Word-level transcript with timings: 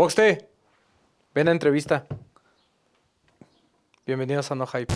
Poxte, 0.00 0.48
ven 1.34 1.48
a 1.48 1.50
entrevista. 1.52 2.06
Bienvenidos 4.06 4.50
a 4.50 4.54
No 4.54 4.66
Hype. 4.66 4.94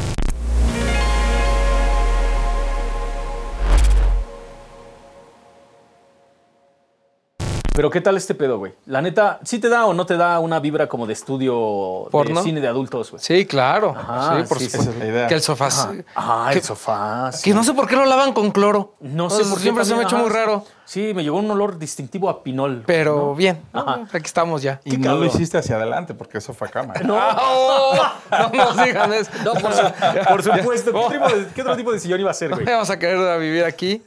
Pero 7.75 7.91
¿qué 7.91 8.01
tal 8.01 8.17
este 8.17 8.37
pedo, 8.37 8.59
güey? 8.59 8.73
La 8.87 9.03
neta, 9.03 9.41
¿sí 9.43 9.59
te 9.59 9.69
da 9.69 9.85
o 9.87 9.93
no 9.93 10.07
te 10.07 10.17
da 10.17 10.39
una 10.39 10.61
vibra 10.61 10.87
como 10.87 11.09
de 11.09 11.13
estudio 11.13 12.07
¿Porno? 12.09 12.39
de 12.41 12.45
cine 12.45 12.61
de 12.61 12.69
adultos, 12.69 13.11
güey? 13.11 13.21
Sí, 13.21 13.47
claro. 13.47 13.97
Ajá, 13.99 14.41
sí, 14.41 14.49
por 14.49 14.59
sí, 14.61 14.67
supuesto. 14.67 14.79
esa 14.79 14.91
es 14.91 14.97
la 14.97 15.07
idea. 15.07 15.27
Que 15.27 15.35
el 15.35 15.43
sofá. 15.43 15.69
Ah, 16.15 16.51
que, 16.53 16.59
el 16.61 16.65
sofá. 16.65 17.33
sí. 17.33 17.43
que 17.43 17.53
no 17.53 17.65
sé 17.65 17.75
por 17.75 17.89
qué 17.89 17.97
lo 17.97 18.07
lavan 18.07 18.33
con 18.33 18.53
cloro. 18.53 18.95
No 19.01 19.29
sé 19.29 19.43
por 19.43 19.55
qué 19.55 19.65
Siempre 19.65 19.85
se 19.85 19.95
me 19.97 20.01
ha 20.01 20.05
hecho 20.05 20.17
muy 20.17 20.29
ajá, 20.31 20.37
raro. 20.39 20.65
Sí, 20.87 21.13
me 21.15 21.23
llegó 21.25 21.39
un 21.39 21.51
olor 21.51 21.79
distintivo 21.79 22.29
a 22.29 22.43
pinol. 22.43 22.83
Pero 22.87 23.17
¿no? 23.17 23.35
bien. 23.35 23.63
Aquí 23.73 24.27
estamos 24.27 24.63
ya. 24.63 24.81
Y 24.85 24.97
no 24.99 25.17
lo 25.17 25.25
hiciste 25.25 25.57
hacia 25.59 25.77
adelante 25.77 26.13
porque 26.15 26.39
eso 26.39 26.53
fue 26.53 26.69
cama. 26.69 26.95
No, 27.05 27.17
Ah, 27.21 27.39
oh, 27.41 28.51
no 28.53 28.65
nos 28.65 28.85
digan 28.85 29.13
eso. 29.13 29.31
no, 29.45 29.55
por, 29.55 29.73
su- 29.73 30.25
por 30.29 30.43
supuesto. 30.43 30.93
¿Qué, 31.09 31.15
tipo 31.19 31.29
de- 31.29 31.47
qué 31.55 31.61
otro 31.63 31.77
tipo 31.77 31.93
de 31.93 31.99
sillón 32.01 32.21
iba 32.21 32.31
a 32.31 32.35
ser, 32.35 32.51
güey? 32.51 32.65
Vamos 32.67 32.91
a 32.91 32.99
querer 32.99 33.17
a 33.19 33.37
vivir 33.39 33.65
aquí. 33.65 34.03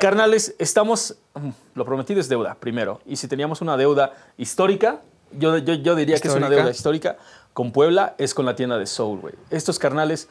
Carnales, 0.00 0.54
estamos. 0.58 1.16
mm, 1.34 1.48
Lo 1.74 1.84
prometido 1.84 2.20
es 2.20 2.28
deuda, 2.28 2.54
primero. 2.58 3.00
Y 3.06 3.16
si 3.16 3.26
teníamos 3.28 3.60
una 3.60 3.76
deuda 3.76 4.12
histórica, 4.36 5.00
yo, 5.32 5.58
yo, 5.58 5.74
yo 5.74 5.94
diría 5.94 6.18
que 6.18 6.28
es 6.28 6.34
una 6.34 6.48
deuda 6.50 6.70
histórica 6.70 7.16
con 7.52 7.72
Puebla, 7.72 8.14
es 8.18 8.34
con 8.34 8.46
la 8.46 8.54
tienda 8.54 8.78
de 8.78 8.86
Soul, 8.86 9.20
güey. 9.20 9.34
Estos 9.50 9.78
carnales. 9.78 10.28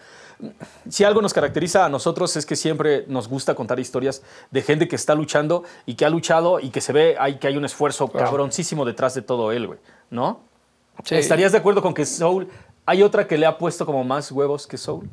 Si 0.89 1.03
algo 1.03 1.21
nos 1.21 1.33
caracteriza 1.33 1.85
a 1.85 1.89
nosotros 1.89 2.35
es 2.35 2.45
que 2.45 2.55
siempre 2.55 3.05
nos 3.07 3.27
gusta 3.27 3.55
contar 3.55 3.79
historias 3.79 4.21
de 4.51 4.61
gente 4.61 4.87
que 4.87 4.95
está 4.95 5.15
luchando 5.15 5.63
y 5.85 5.95
que 5.95 6.05
ha 6.05 6.09
luchado 6.09 6.59
y 6.59 6.69
que 6.69 6.81
se 6.81 6.93
ve 6.93 7.15
hay, 7.19 7.37
que 7.37 7.47
hay 7.47 7.57
un 7.57 7.65
esfuerzo 7.65 8.07
cabroncísimo 8.07 8.85
detrás 8.85 9.15
de 9.15 9.21
todo 9.21 9.51
él, 9.51 9.67
güey. 9.67 9.79
¿No? 10.09 10.41
Sí. 11.03 11.15
¿Estarías 11.15 11.51
de 11.51 11.57
acuerdo 11.57 11.81
con 11.81 11.93
que 11.93 12.05
Soul 12.05 12.47
hay 12.85 13.03
otra 13.03 13.27
que 13.27 13.37
le 13.37 13.45
ha 13.45 13.57
puesto 13.57 13.85
como 13.85 14.03
más 14.03 14.31
huevos 14.31 14.65
que 14.65 14.77
Soul? 14.77 15.09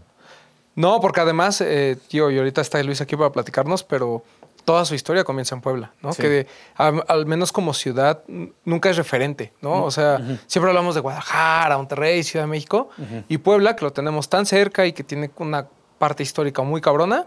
No, 0.76 1.00
porque 1.00 1.20
además, 1.20 1.60
eh, 1.60 1.96
tío, 2.08 2.30
y 2.30 2.38
ahorita 2.38 2.60
está 2.60 2.82
Luis 2.82 3.00
aquí 3.00 3.16
para 3.16 3.30
platicarnos, 3.30 3.84
pero 3.84 4.22
toda 4.64 4.84
su 4.84 4.94
historia 4.94 5.24
comienza 5.24 5.54
en 5.54 5.60
Puebla, 5.60 5.92
¿no? 6.02 6.12
Sí. 6.12 6.22
Que 6.22 6.28
de- 6.28 6.46
al, 6.76 7.04
al 7.08 7.26
menos 7.26 7.52
como 7.52 7.74
ciudad 7.74 8.22
nunca 8.64 8.90
es 8.90 8.96
referente, 8.96 9.52
¿no? 9.60 9.84
O 9.84 9.90
sea, 9.90 10.18
siempre 10.46 10.70
hablamos 10.70 10.94
de 10.94 11.00
Guadalajara, 11.02 11.76
Monterrey, 11.76 12.22
Ciudad 12.22 12.44
de 12.44 12.50
México, 12.50 12.88
y 13.28 13.38
Puebla, 13.38 13.76
que 13.76 13.84
lo 13.84 13.92
tenemos 13.92 14.28
tan 14.28 14.46
cerca 14.46 14.86
y 14.86 14.92
que 14.92 15.04
tiene 15.04 15.30
una 15.36 15.66
parte 15.98 16.22
histórica 16.22 16.62
muy 16.62 16.80
cabrona, 16.80 17.26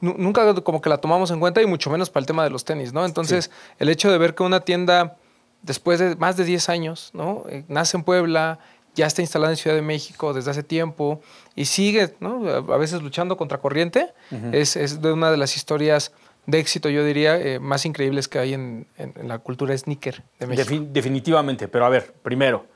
nu- 0.00 0.14
nunca 0.18 0.54
como 0.62 0.80
que 0.80 0.88
la 0.88 0.98
tomamos 0.98 1.30
en 1.30 1.40
cuenta 1.40 1.62
y 1.62 1.66
mucho 1.66 1.90
menos 1.90 2.10
para 2.10 2.20
el 2.22 2.26
tema 2.26 2.44
de 2.44 2.50
los 2.50 2.64
tenis, 2.64 2.92
¿no? 2.92 3.04
Entonces, 3.04 3.50
el 3.78 3.88
hecho 3.88 4.10
de 4.10 4.18
ver 4.18 4.34
que 4.34 4.42
una 4.42 4.60
tienda, 4.60 5.16
después 5.62 5.98
de 5.98 6.14
más 6.16 6.36
de 6.36 6.44
10 6.44 6.68
años, 6.68 7.10
¿no? 7.14 7.44
Eh, 7.48 7.64
nace 7.68 7.96
en 7.96 8.02
Puebla, 8.04 8.58
ya 8.94 9.06
está 9.06 9.20
instalada 9.20 9.52
en 9.52 9.56
Ciudad 9.58 9.76
de 9.76 9.82
México 9.82 10.32
desde 10.32 10.50
hace 10.50 10.62
tiempo 10.62 11.20
y 11.54 11.66
sigue, 11.66 12.14
¿no? 12.20 12.48
A 12.48 12.74
a 12.74 12.76
veces 12.78 13.02
luchando 13.02 13.36
contra 13.36 13.58
corriente, 13.58 14.12
es, 14.52 14.76
es 14.76 15.02
de 15.02 15.12
una 15.12 15.30
de 15.30 15.36
las 15.36 15.54
historias 15.56 16.12
de 16.46 16.58
éxito, 16.58 16.88
yo 16.88 17.04
diría, 17.04 17.36
eh, 17.38 17.58
más 17.58 17.84
increíbles 17.86 18.28
que 18.28 18.38
hay 18.38 18.54
en, 18.54 18.86
en- 18.96 19.12
en 19.16 19.28
la 19.28 19.38
cultura 19.38 19.76
sneaker 19.76 20.22
de 20.38 20.46
México. 20.46 20.68
Defin- 20.70 20.88
definitivamente, 20.92 21.68
pero 21.68 21.84
a 21.86 21.88
ver, 21.88 22.14
primero, 22.22 22.66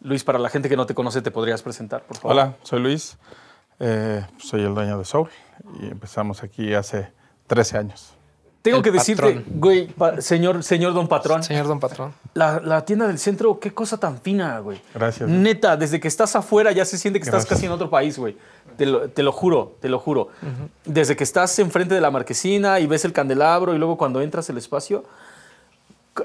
Luis, 0.00 0.22
para 0.24 0.38
la 0.38 0.48
gente 0.48 0.68
que 0.68 0.76
no 0.76 0.86
te 0.86 0.94
conoce, 0.94 1.22
¿te 1.22 1.30
podrías 1.30 1.62
presentar, 1.62 2.02
por 2.02 2.16
favor? 2.18 2.32
Hola, 2.32 2.56
soy 2.62 2.80
Luis. 2.80 3.16
eh, 3.78 4.24
soy 4.38 4.62
el 4.62 4.74
dueño 4.74 4.96
de 4.98 5.04
Soul 5.04 5.28
y 5.80 5.86
empezamos 5.86 6.42
aquí 6.42 6.72
hace 6.74 7.08
13 7.46 7.76
años. 7.78 8.12
Tengo 8.62 8.78
El 8.78 8.82
que 8.82 8.90
decirte, 8.90 9.22
patrón. 9.22 9.44
güey, 9.60 9.86
pa- 9.86 10.20
señor, 10.20 10.64
señor 10.64 10.92
Don 10.94 11.06
Patrón, 11.06 11.42
Señor 11.44 11.66
Don 11.68 11.78
Patrón. 11.78 12.12
la, 12.34 12.60
la 12.60 12.84
tienda 12.84 13.06
del 13.06 13.18
centro, 13.18 13.60
qué 13.60 13.72
cosa 13.72 13.96
tan 13.98 14.18
fina, 14.20 14.58
güey. 14.60 14.80
Gracias. 14.94 15.28
Neta, 15.28 15.76
desde 15.76 16.00
que 16.00 16.08
estás 16.08 16.34
afuera 16.34 16.72
ya 16.72 16.84
se 16.84 16.98
siente 16.98 17.20
que 17.20 17.24
estás 17.24 17.42
Gracias. 17.42 17.58
casi 17.58 17.66
en 17.66 17.72
otro 17.72 17.88
país, 17.90 18.18
güey. 18.18 18.36
Te 18.76 18.86
lo, 18.86 19.08
te 19.08 19.22
lo 19.22 19.32
juro, 19.32 19.76
te 19.80 19.88
lo 19.88 19.98
juro. 19.98 20.28
Desde 20.84 21.16
que 21.16 21.24
estás 21.24 21.58
enfrente 21.58 21.94
de 21.94 22.00
la 22.00 22.10
marquesina 22.10 22.78
y 22.80 22.86
ves 22.86 23.04
el 23.04 23.12
candelabro 23.12 23.74
y 23.74 23.78
luego 23.78 23.96
cuando 23.96 24.20
entras 24.20 24.48
el 24.50 24.58
espacio, 24.58 25.04
cu- 26.14 26.24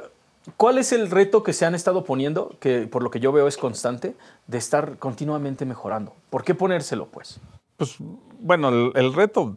¿cuál 0.57 0.77
es 0.77 0.91
el 0.91 1.09
reto 1.09 1.43
que 1.43 1.53
se 1.53 1.65
han 1.65 1.75
estado 1.75 2.03
poniendo, 2.03 2.55
que 2.59 2.87
por 2.87 3.03
lo 3.03 3.09
que 3.11 3.19
yo 3.19 3.31
veo 3.31 3.47
es 3.47 3.57
constante, 3.57 4.15
de 4.47 4.57
estar 4.57 4.97
continuamente 4.97 5.65
mejorando? 5.65 6.13
¿Por 6.29 6.43
qué 6.43 6.53
ponérselo, 6.55 7.05
pues? 7.07 7.39
Pues 7.77 7.95
bueno, 8.39 8.69
el, 8.69 8.91
el 8.95 9.13
reto, 9.13 9.55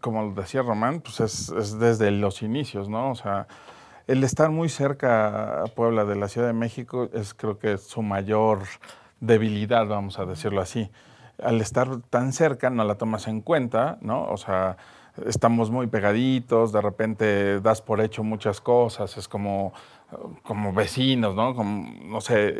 como 0.00 0.32
decía 0.32 0.62
Román, 0.62 1.00
pues 1.00 1.20
es, 1.20 1.48
es 1.50 1.78
desde 1.78 2.10
los 2.10 2.42
inicios, 2.42 2.88
¿no? 2.88 3.10
O 3.10 3.14
sea, 3.14 3.48
el 4.06 4.22
estar 4.24 4.50
muy 4.50 4.68
cerca 4.68 5.62
a 5.62 5.66
Puebla 5.66 6.04
de 6.04 6.16
la 6.16 6.28
Ciudad 6.28 6.46
de 6.46 6.52
México 6.52 7.08
es 7.12 7.34
creo 7.34 7.58
que 7.58 7.72
es 7.74 7.82
su 7.82 8.02
mayor 8.02 8.60
debilidad, 9.20 9.86
vamos 9.86 10.18
a 10.18 10.24
decirlo 10.26 10.60
así. 10.60 10.88
Al 11.42 11.60
estar 11.60 12.00
tan 12.10 12.32
cerca 12.32 12.70
no 12.70 12.84
la 12.84 12.96
tomas 12.96 13.28
en 13.28 13.40
cuenta, 13.40 13.98
¿no? 14.00 14.24
O 14.24 14.36
sea, 14.36 14.76
estamos 15.26 15.70
muy 15.70 15.86
pegaditos, 15.86 16.72
de 16.72 16.80
repente 16.80 17.60
das 17.60 17.80
por 17.82 18.00
hecho 18.00 18.22
muchas 18.22 18.60
cosas, 18.60 19.16
es 19.16 19.28
como, 19.28 19.72
como 20.42 20.72
vecinos, 20.72 21.34
¿no? 21.34 21.54
Como, 21.54 21.90
no 22.04 22.20
sé, 22.20 22.54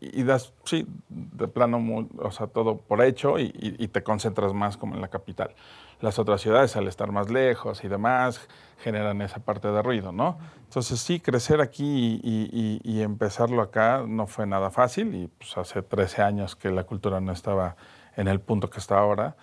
y, 0.00 0.22
das, 0.22 0.52
sí, 0.64 0.86
de 1.08 1.48
plano, 1.48 1.78
muy- 1.80 2.08
o 2.18 2.30
sea, 2.30 2.46
todo 2.46 2.76
por 2.78 3.02
hecho 3.02 3.38
y, 3.38 3.52
y- 3.78 3.88
te 3.88 4.02
concentras 4.02 4.52
más 4.52 4.76
como 4.76 4.94
en 4.94 5.00
la 5.00 5.08
capital. 5.08 5.54
Las 6.00 6.18
otras 6.18 6.40
ciudades, 6.42 6.76
al 6.76 6.88
estar 6.88 7.10
más 7.12 7.30
lejos 7.30 7.82
y 7.84 7.88
demás, 7.88 8.48
generan 8.82 9.22
esa 9.22 9.40
parte 9.40 9.68
de 9.68 9.80
ruido, 9.82 10.12
¿no? 10.12 10.38
Entonces, 10.64 11.00
sí, 11.00 11.20
crecer 11.20 11.60
aquí 11.60 12.20
y 12.22 13.00
empezarlo 13.02 13.62
acá 13.62 14.04
no 14.06 14.26
fue 14.26 14.46
nada 14.46 14.70
fácil 14.70 15.14
y 15.14 15.28
pues 15.28 15.56
hace 15.56 15.82
13 15.82 16.22
años 16.22 16.54
que 16.56 16.70
la 16.70 16.84
cultura 16.84 17.20
no 17.20 17.32
estaba 17.32 17.76
en 18.16 18.28
el 18.28 18.40
punto 18.40 18.68
que 18.70 18.78
está 18.78 18.98
ahora. 18.98 19.36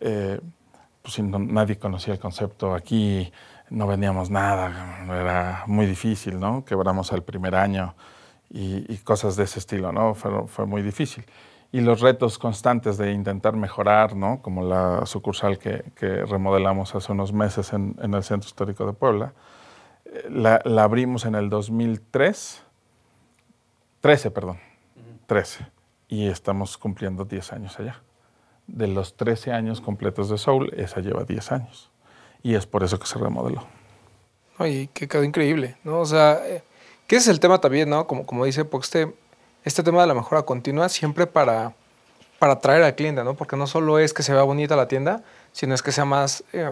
eh, 0.00 0.40
pues 1.02 1.18
no- 1.20 1.38
nadie 1.38 1.78
conocía 1.78 2.12
el 2.14 2.20
concepto 2.20 2.74
aquí, 2.74 3.32
no 3.70 3.86
vendíamos 3.86 4.30
nada, 4.30 5.04
era 5.08 5.64
muy 5.66 5.86
difícil, 5.86 6.38
¿no? 6.38 6.64
Quebramos 6.64 7.10
el 7.12 7.22
primer 7.22 7.54
año 7.54 7.94
y, 8.50 8.92
y 8.92 8.98
cosas 8.98 9.36
de 9.36 9.44
ese 9.44 9.58
estilo, 9.58 9.90
¿no? 9.92 10.14
Fue, 10.14 10.46
fue 10.48 10.66
muy 10.66 10.82
difícil. 10.82 11.24
Y 11.72 11.80
los 11.80 12.00
retos 12.00 12.38
constantes 12.38 12.96
de 12.98 13.12
intentar 13.12 13.54
mejorar, 13.56 14.14
¿no? 14.16 14.40
Como 14.42 14.62
la 14.62 15.04
sucursal 15.06 15.58
que, 15.58 15.84
que 15.96 16.24
remodelamos 16.26 16.94
hace 16.94 17.12
unos 17.12 17.32
meses 17.32 17.72
en, 17.72 17.96
en 18.02 18.14
el 18.14 18.22
Centro 18.22 18.46
Histórico 18.48 18.86
de 18.86 18.92
Puebla. 18.92 19.32
Eh, 20.04 20.28
La, 20.30 20.60
la 20.64 20.84
abrimos 20.84 21.24
en 21.26 21.34
el 21.34 21.48
2003, 21.50 22.62
13, 24.00 24.30
perdón, 24.30 24.58
13. 25.26 25.66
Y 26.08 26.28
estamos 26.28 26.78
cumpliendo 26.78 27.24
10 27.24 27.52
años 27.52 27.78
allá 27.78 28.00
de 28.68 28.86
los 28.86 29.16
13 29.16 29.52
años 29.52 29.80
completos 29.80 30.28
de 30.28 30.38
Soul, 30.38 30.72
esa 30.76 31.00
lleva 31.00 31.24
10 31.24 31.52
años. 31.52 31.90
Y 32.42 32.54
es 32.54 32.66
por 32.66 32.84
eso 32.84 33.00
que 33.00 33.06
se 33.06 33.18
remodeló. 33.18 33.66
Oye, 34.58 34.88
que 34.92 35.08
quedó 35.08 35.24
increíble, 35.24 35.76
¿no? 35.82 36.00
O 36.00 36.06
sea, 36.06 36.40
eh, 36.46 36.62
que 37.06 37.16
ese 37.16 37.30
es 37.30 37.34
el 37.34 37.40
tema 37.40 37.60
también, 37.60 37.88
¿no? 37.88 38.06
Como, 38.06 38.24
como 38.26 38.44
dice 38.44 38.64
Poxte, 38.64 39.14
este 39.64 39.82
tema 39.82 40.02
de 40.02 40.06
la 40.06 40.14
mejora 40.14 40.42
continua 40.42 40.88
siempre 40.88 41.26
para, 41.26 41.74
para 42.38 42.54
atraer 42.54 42.82
al 42.82 42.94
cliente, 42.94 43.24
¿no? 43.24 43.34
Porque 43.34 43.56
no 43.56 43.66
solo 43.66 43.98
es 43.98 44.12
que 44.12 44.22
se 44.22 44.32
vea 44.32 44.42
bonita 44.42 44.76
la 44.76 44.88
tienda, 44.88 45.22
sino 45.52 45.74
es 45.74 45.82
que 45.82 45.92
sea 45.92 46.04
más, 46.04 46.44
eh, 46.52 46.70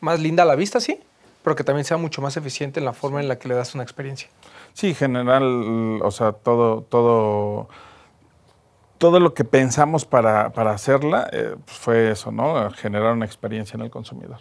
más 0.00 0.20
linda 0.20 0.42
a 0.44 0.46
la 0.46 0.54
vista, 0.54 0.80
sí, 0.80 1.00
pero 1.42 1.56
que 1.56 1.64
también 1.64 1.84
sea 1.84 1.96
mucho 1.96 2.22
más 2.22 2.36
eficiente 2.36 2.80
en 2.80 2.86
la 2.86 2.92
forma 2.92 3.20
en 3.20 3.28
la 3.28 3.38
que 3.38 3.48
le 3.48 3.54
das 3.54 3.74
una 3.74 3.82
experiencia. 3.82 4.28
Sí, 4.72 4.88
en 4.88 4.94
general, 4.94 6.00
o 6.02 6.10
sea, 6.10 6.32
todo, 6.32 6.82
todo, 6.82 7.68
todo 8.98 9.20
lo 9.20 9.34
que 9.34 9.44
pensamos 9.44 10.04
para, 10.04 10.50
para 10.50 10.72
hacerla 10.72 11.28
eh, 11.32 11.56
pues 11.64 11.76
fue 11.76 12.10
eso, 12.10 12.32
¿no? 12.32 12.70
Generar 12.70 13.12
una 13.12 13.26
experiencia 13.26 13.76
en 13.76 13.82
el 13.82 13.90
consumidor. 13.90 14.38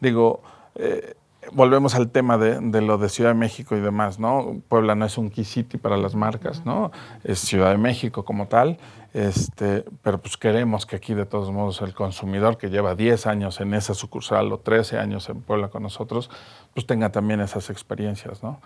Digo, 0.00 0.42
eh, 0.74 1.14
volvemos 1.52 1.94
al 1.94 2.10
tema 2.10 2.38
de, 2.38 2.58
de 2.60 2.80
lo 2.80 2.98
de 2.98 3.08
Ciudad 3.08 3.30
de 3.30 3.38
México 3.38 3.76
y 3.76 3.80
demás, 3.80 4.18
¿no? 4.18 4.60
Puebla 4.68 4.94
no 4.94 5.04
es 5.04 5.18
un 5.18 5.30
key 5.30 5.44
city 5.44 5.78
para 5.78 5.96
las 5.96 6.14
marcas, 6.14 6.64
¿no? 6.64 6.90
Es 7.22 7.38
Ciudad 7.40 7.70
de 7.70 7.78
México 7.78 8.24
como 8.24 8.46
tal, 8.46 8.78
este, 9.12 9.84
pero 10.02 10.20
pues 10.20 10.36
queremos 10.36 10.86
que 10.86 10.96
aquí 10.96 11.14
de 11.14 11.26
todos 11.26 11.50
modos 11.50 11.80
el 11.82 11.94
consumidor 11.94 12.58
que 12.58 12.70
lleva 12.70 12.94
10 12.94 13.26
años 13.26 13.60
en 13.60 13.74
esa 13.74 13.94
sucursal 13.94 14.52
o 14.52 14.58
13 14.58 14.98
años 14.98 15.28
en 15.28 15.40
Puebla 15.40 15.68
con 15.68 15.82
nosotros, 15.82 16.30
pues 16.74 16.86
tenga 16.86 17.10
también 17.10 17.40
esas 17.40 17.70
experiencias, 17.70 18.42
¿no? 18.42 18.60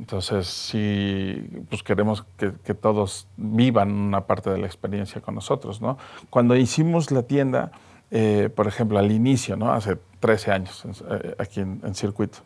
Entonces, 0.00 0.46
sí, 0.46 1.46
pues 1.68 1.82
queremos 1.82 2.24
que, 2.38 2.72
todos 2.72 3.28
vivan 3.36 3.92
una 3.92 4.26
parte 4.26 4.48
de 4.48 4.56
la 4.56 4.64
experiencia 4.64 5.20
con 5.20 5.34
nosotros, 5.34 5.82
¿no? 5.82 5.98
Cuando 6.30 6.56
hicimos 6.56 7.10
la 7.10 7.24
tienda, 7.24 7.70
eh, 8.10 8.48
por 8.56 8.66
ejemplo, 8.66 8.98
al 8.98 9.12
inicio, 9.12 9.56
¿no? 9.56 9.74
Hace 9.74 9.98
13 10.20 10.52
años 10.52 10.86
eh, 11.10 11.34
aquí 11.38 11.60
en, 11.60 11.82
en 11.84 11.94
Circuito, 11.94 12.38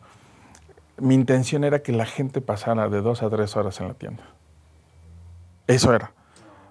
mi 0.97 1.15
intención 1.15 1.63
era 1.63 1.81
que 1.81 1.93
la 1.93 2.05
gente 2.05 2.41
pasara 2.41 2.89
de 2.89 2.99
dos 2.99 3.23
a 3.23 3.29
tres 3.29 3.55
horas 3.55 3.79
en 3.79 3.87
la 3.87 3.93
tienda. 3.93 4.23
Eso 5.65 5.93
era. 5.93 6.11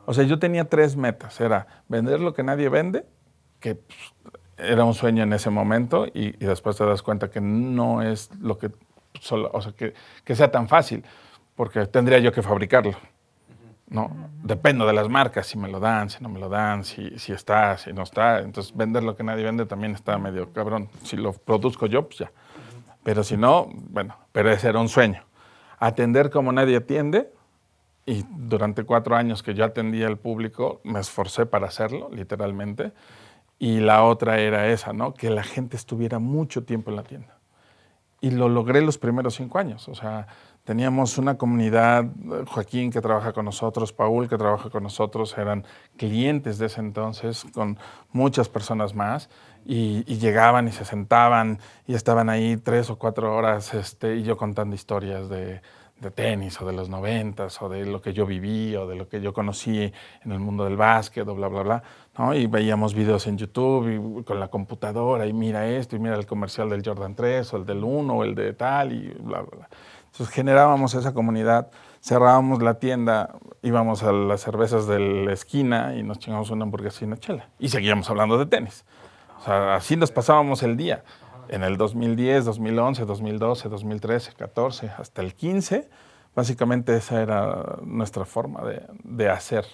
O 0.05 0.13
sea, 0.13 0.25
yo 0.25 0.39
tenía 0.39 0.69
tres 0.69 0.97
metas. 0.97 1.41
Era 1.41 1.67
vender 1.89 2.21
lo 2.21 2.35
que 2.35 2.43
nadie 2.43 2.69
vende, 2.69 3.07
que 3.59 3.77
pues, 3.77 3.99
era 4.59 4.85
un 4.85 4.93
sueño 4.93 5.23
en 5.23 5.33
ese 5.33 5.49
momento, 5.49 6.07
y, 6.09 6.37
y 6.45 6.47
después 6.47 6.77
te 6.77 6.85
das 6.85 7.01
cuenta 7.01 7.31
que 7.31 7.41
no 7.41 8.03
es 8.03 8.29
lo 8.39 8.59
que, 8.59 8.71
solo, 9.21 9.51
o 9.53 9.61
sea, 9.61 9.73
que, 9.73 9.95
que 10.25 10.35
sea 10.35 10.51
tan 10.51 10.69
fácil, 10.69 11.05
porque 11.55 11.87
tendría 11.87 12.19
yo 12.19 12.33
que 12.33 12.43
fabricarlo. 12.43 12.95
¿no? 13.89 14.11
Dependo 14.43 14.87
de 14.87 14.93
las 14.93 15.09
marcas, 15.09 15.47
si 15.47 15.59
me 15.59 15.69
lo 15.69 15.79
dan, 15.81 16.11
si 16.11 16.23
no 16.23 16.29
me 16.29 16.41
lo 16.41 16.49
dan, 16.49 16.85
si, 16.85 17.19
si 17.19 17.33
está, 17.33 17.77
si 17.79 17.93
no 17.93 18.03
está. 18.03 18.41
Entonces, 18.41 18.75
vender 18.75 19.03
lo 19.03 19.17
que 19.17 19.23
nadie 19.23 19.45
vende 19.45 19.67
también 19.67 19.95
está 19.95 20.19
medio 20.19 20.53
cabrón. 20.53 20.89
Si 21.03 21.17
lo 21.17 21.33
produzco 21.33 21.87
yo, 21.87 22.07
pues 22.07 22.19
ya. 22.19 22.33
Pero 23.03 23.23
si 23.23 23.37
no, 23.37 23.69
bueno, 23.73 24.17
pero 24.33 24.51
ese 24.51 24.69
era 24.69 24.81
un 24.81 24.89
sueño. 24.89 25.25
Atender 25.79 26.31
como 26.31 26.53
nadie 26.53 26.77
atiende. 26.77 27.31
Y 28.07 28.25
durante 28.29 28.85
cuatro 28.85 29.17
años 29.17 29.43
que 29.43 29.55
yo 29.55 29.65
atendía 29.65 30.07
al 30.07 30.19
público, 30.19 30.81
me 30.85 31.01
esforcé 31.01 31.47
para 31.47 31.69
hacerlo, 31.69 32.11
literalmente. 32.13 32.93
Y 33.59 33.81
la 33.81 34.05
otra 34.05 34.39
era 34.41 34.69
esa, 34.69 34.93
¿no? 34.93 35.15
Que 35.15 35.31
la 35.31 35.43
gente 35.43 35.77
estuviera 35.77 36.19
mucho 36.19 36.65
tiempo 36.65 36.91
en 36.91 36.97
la 36.97 37.03
tienda. 37.03 37.34
Y 38.25 38.31
lo 38.31 38.49
logré 38.49 38.81
los 38.81 38.97
primeros 38.97 39.35
cinco 39.35 39.59
años. 39.59 39.89
O 39.89 39.95
sea, 39.95 40.27
Teníamos 40.65 41.19
una 41.19 41.37
comunidad, 41.37 42.07
Joaquín 42.49 42.91
que 42.91 43.03
trabaja 43.03 43.35
con 43.35 43.45
nosotros, 43.45 43.93
Paul 43.93 44.31
que 44.31 44.39
trabaja 44.39 44.71
con 44.71 44.83
nosotros, 44.83 45.37
eran 45.37 45.67
clientes 45.99 46.57
de 46.57 46.67
ese 46.67 46.81
entonces 46.81 47.45
con 47.53 47.79
muchas 48.13 48.49
personas 48.49 48.95
más 48.95 49.29
y, 49.67 50.05
llegaban 50.17 50.67
y 50.67 50.73
se 50.73 50.87
sentaban 50.87 51.59
y 51.87 51.95
estaban 51.95 52.31
ahí 52.31 52.57
tres 52.57 52.89
o 52.89 52.97
cuatro 52.97 53.37
horas 53.37 53.75
este, 53.75 54.17
y 54.17 54.23
yo 54.23 54.39
contando 54.39 54.75
historias 54.75 55.29
de, 55.29 55.61
de 56.05 56.11
tenis 56.11 56.61
o 56.61 56.67
de 56.67 56.73
los 56.73 56.89
noventas 56.89 57.61
o 57.61 57.69
de 57.69 57.85
lo 57.85 58.01
que 58.01 58.13
yo 58.13 58.27
viví 58.27 58.77
o 58.77 58.87
de 58.87 58.95
lo 58.95 59.09
que 59.09 59.21
yo 59.21 59.33
conocí 59.33 59.93
en 60.25 60.33
el 60.33 60.39
mundo 60.39 60.65
del 60.65 60.77
básquet 60.77 61.27
o 61.27 61.35
bla, 61.35 61.49
bla, 61.49 61.63
bla. 61.63 61.83
¿no? 62.17 62.35
Y 62.35 62.47
veíamos 62.47 62.95
videos 62.95 63.27
en 63.27 63.37
YouTube 63.37 64.21
y 64.21 64.25
con 64.25 64.39
la 64.39 64.49
computadora 64.49 65.27
y 65.27 65.33
mira 65.33 65.67
esto 65.67 65.97
y 65.97 65.99
mira 65.99 66.15
el 66.15 66.27
comercial 66.27 66.71
del 66.71 66.85
Jordan 66.85 67.15
3 67.15 67.53
o 67.53 67.57
el 67.57 67.67
del 67.67 67.83
1 67.83 68.15
o 68.15 68.25
el 68.25 68.35
de 68.35 68.53
tal 68.53 68.93
y 68.93 69.09
bla, 69.19 69.41
bla, 69.41 69.57
bla. 69.57 69.69
Entonces 70.13 70.33
generábamos 70.33 70.95
esa 70.95 71.13
comunidad, 71.13 71.71
cerrábamos 72.01 72.63
la 72.63 72.79
tienda, 72.79 73.35
íbamos 73.63 74.05
a 74.05 74.13
las 74.13 74.43
cervezas 74.43 74.87
de 74.87 75.01
la 75.01 75.33
esquina 75.33 75.97
y 75.97 76.05
nos 76.05 76.21
chingamos 76.21 76.51
una 76.51 76.63
hamburguesa 76.63 76.99
y 77.03 77.09
una 77.09 77.17
chela. 77.17 77.49
Y 77.59 77.69
seguíamos 77.69 78.09
hablando 78.09 78.39
de 78.39 78.47
tenis. 78.47 78.85
O 79.41 79.45
sea, 79.45 79.75
así 79.75 79.97
nos 79.97 80.13
pasábamos 80.13 80.63
el 80.63 80.77
día. 80.77 81.03
En 81.49 81.63
el 81.63 81.77
2010, 81.77 82.45
2011, 82.45 83.05
2012, 83.05 83.69
2013, 83.69 84.33
14, 84.35 84.91
hasta 84.99 85.23
el 85.23 85.35
15, 85.35 85.89
básicamente 86.35 86.97
esa 86.97 87.23
era 87.23 87.79
nuestra 87.83 88.25
forma 88.25 88.63
de, 88.65 88.83
de 89.03 89.29
hacer. 89.29 89.65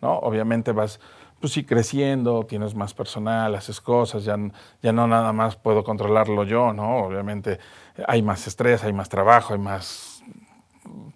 ¿no? 0.00 0.18
Obviamente 0.18 0.72
vas 0.72 1.00
pues 1.40 1.52
sí 1.52 1.64
creciendo, 1.64 2.44
tienes 2.44 2.74
más 2.74 2.94
personal, 2.94 3.54
haces 3.54 3.78
cosas, 3.78 4.24
ya, 4.24 4.34
ya 4.80 4.92
no 4.92 5.06
nada 5.06 5.30
más 5.34 5.56
puedo 5.56 5.84
controlarlo 5.84 6.44
yo, 6.44 6.72
¿no? 6.72 7.04
Obviamente 7.04 7.58
hay 8.06 8.22
más 8.22 8.46
estrés, 8.46 8.82
hay 8.82 8.94
más 8.94 9.10
trabajo, 9.10 9.52
hay 9.52 9.58
más 9.58 10.22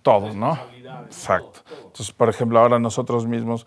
todo, 0.02 0.34
¿no? 0.34 0.58
Exacto. 1.06 1.60
Entonces, 1.78 2.12
por 2.12 2.28
ejemplo, 2.28 2.58
ahora 2.58 2.78
nosotros 2.78 3.26
mismos 3.26 3.66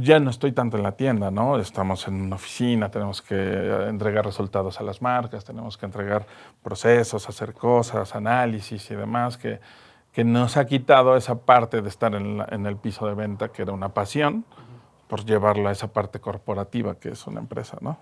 ya 0.00 0.20
no 0.20 0.30
estoy 0.30 0.52
tanto 0.52 0.76
en 0.76 0.82
la 0.82 0.92
tienda, 0.92 1.30
¿no? 1.30 1.58
Estamos 1.58 2.06
en 2.08 2.20
una 2.20 2.36
oficina, 2.36 2.90
tenemos 2.90 3.22
que 3.22 3.36
entregar 3.88 4.24
resultados 4.24 4.80
a 4.80 4.84
las 4.84 5.02
marcas, 5.02 5.44
tenemos 5.44 5.76
que 5.76 5.86
entregar 5.86 6.26
procesos, 6.62 7.28
hacer 7.28 7.52
cosas, 7.52 8.14
análisis 8.14 8.90
y 8.90 8.94
demás, 8.94 9.36
que, 9.36 9.60
que 10.12 10.24
nos 10.24 10.56
ha 10.56 10.66
quitado 10.66 11.16
esa 11.16 11.36
parte 11.40 11.82
de 11.82 11.88
estar 11.88 12.14
en, 12.14 12.42
en 12.50 12.66
el 12.66 12.76
piso 12.76 13.06
de 13.06 13.14
venta, 13.14 13.48
que 13.48 13.62
era 13.62 13.72
una 13.72 13.90
pasión 13.90 14.44
por 15.08 15.24
llevarla 15.24 15.70
a 15.70 15.72
esa 15.72 15.88
parte 15.88 16.20
corporativa 16.20 16.96
que 16.96 17.10
es 17.10 17.26
una 17.26 17.40
empresa, 17.40 17.78
¿no? 17.80 17.98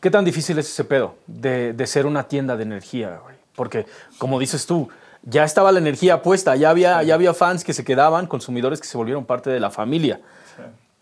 ¿Qué 0.00 0.10
tan 0.10 0.24
difícil 0.24 0.58
es 0.58 0.68
ese 0.68 0.84
pedo 0.84 1.16
de, 1.26 1.72
de 1.72 1.86
ser 1.86 2.06
una 2.06 2.24
tienda 2.24 2.56
de 2.56 2.62
energía? 2.62 3.20
Porque, 3.54 3.86
como 4.18 4.38
dices 4.38 4.66
tú, 4.66 4.88
ya 5.22 5.42
estaba 5.42 5.72
la 5.72 5.78
energía 5.78 6.22
puesta, 6.22 6.54
ya 6.54 6.70
había, 6.70 7.02
ya 7.02 7.14
había 7.14 7.34
fans 7.34 7.64
que 7.64 7.72
se 7.72 7.84
quedaban, 7.84 8.26
consumidores 8.26 8.80
que 8.80 8.86
se 8.86 8.96
volvieron 8.96 9.24
parte 9.24 9.50
de 9.50 9.58
la 9.58 9.70
familia. 9.70 10.20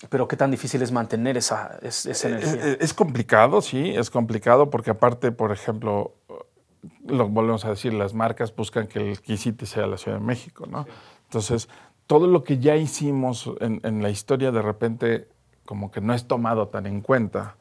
Pero 0.08 0.28
qué 0.28 0.36
tan 0.36 0.50
difícil 0.50 0.82
es 0.82 0.92
mantener 0.92 1.36
esa, 1.36 1.78
esa 1.82 2.28
eh, 2.28 2.32
energía. 2.32 2.66
Es, 2.72 2.80
es, 2.80 2.94
complicado, 2.94 3.60
sí, 3.60 3.90
es 3.90 4.10
complicado 4.10 4.70
porque 4.70 4.90
aparte, 4.90 5.32
por 5.32 5.52
ejemplo, 5.52 6.14
lo 7.06 7.28
volvemos 7.28 7.64
a 7.64 7.70
decir, 7.70 7.94
las 7.94 8.14
marcas 8.14 8.54
buscan 8.54 8.86
que 8.86 9.10
el 9.10 9.20
Quisite 9.20 9.66
sea 9.66 9.86
la 9.86 9.96
Ciudad 9.96 10.18
de 10.18 10.24
México, 10.24 10.66
¿no? 10.66 10.86
Entonces, 11.24 11.68
todo 12.06 12.26
lo 12.26 12.44
que 12.44 12.58
ya 12.58 12.76
hicimos 12.76 13.50
en, 13.60 13.80
en, 13.82 14.02
la 14.02 14.10
historia 14.10 14.52
de 14.52 14.62
repente 14.62 15.28
como 15.64 15.90
que 15.90 16.00
no 16.00 16.14
es 16.14 16.26
tomado 16.26 16.68
tan 16.68 16.86
en 16.86 17.00
cuenta, 17.00 17.56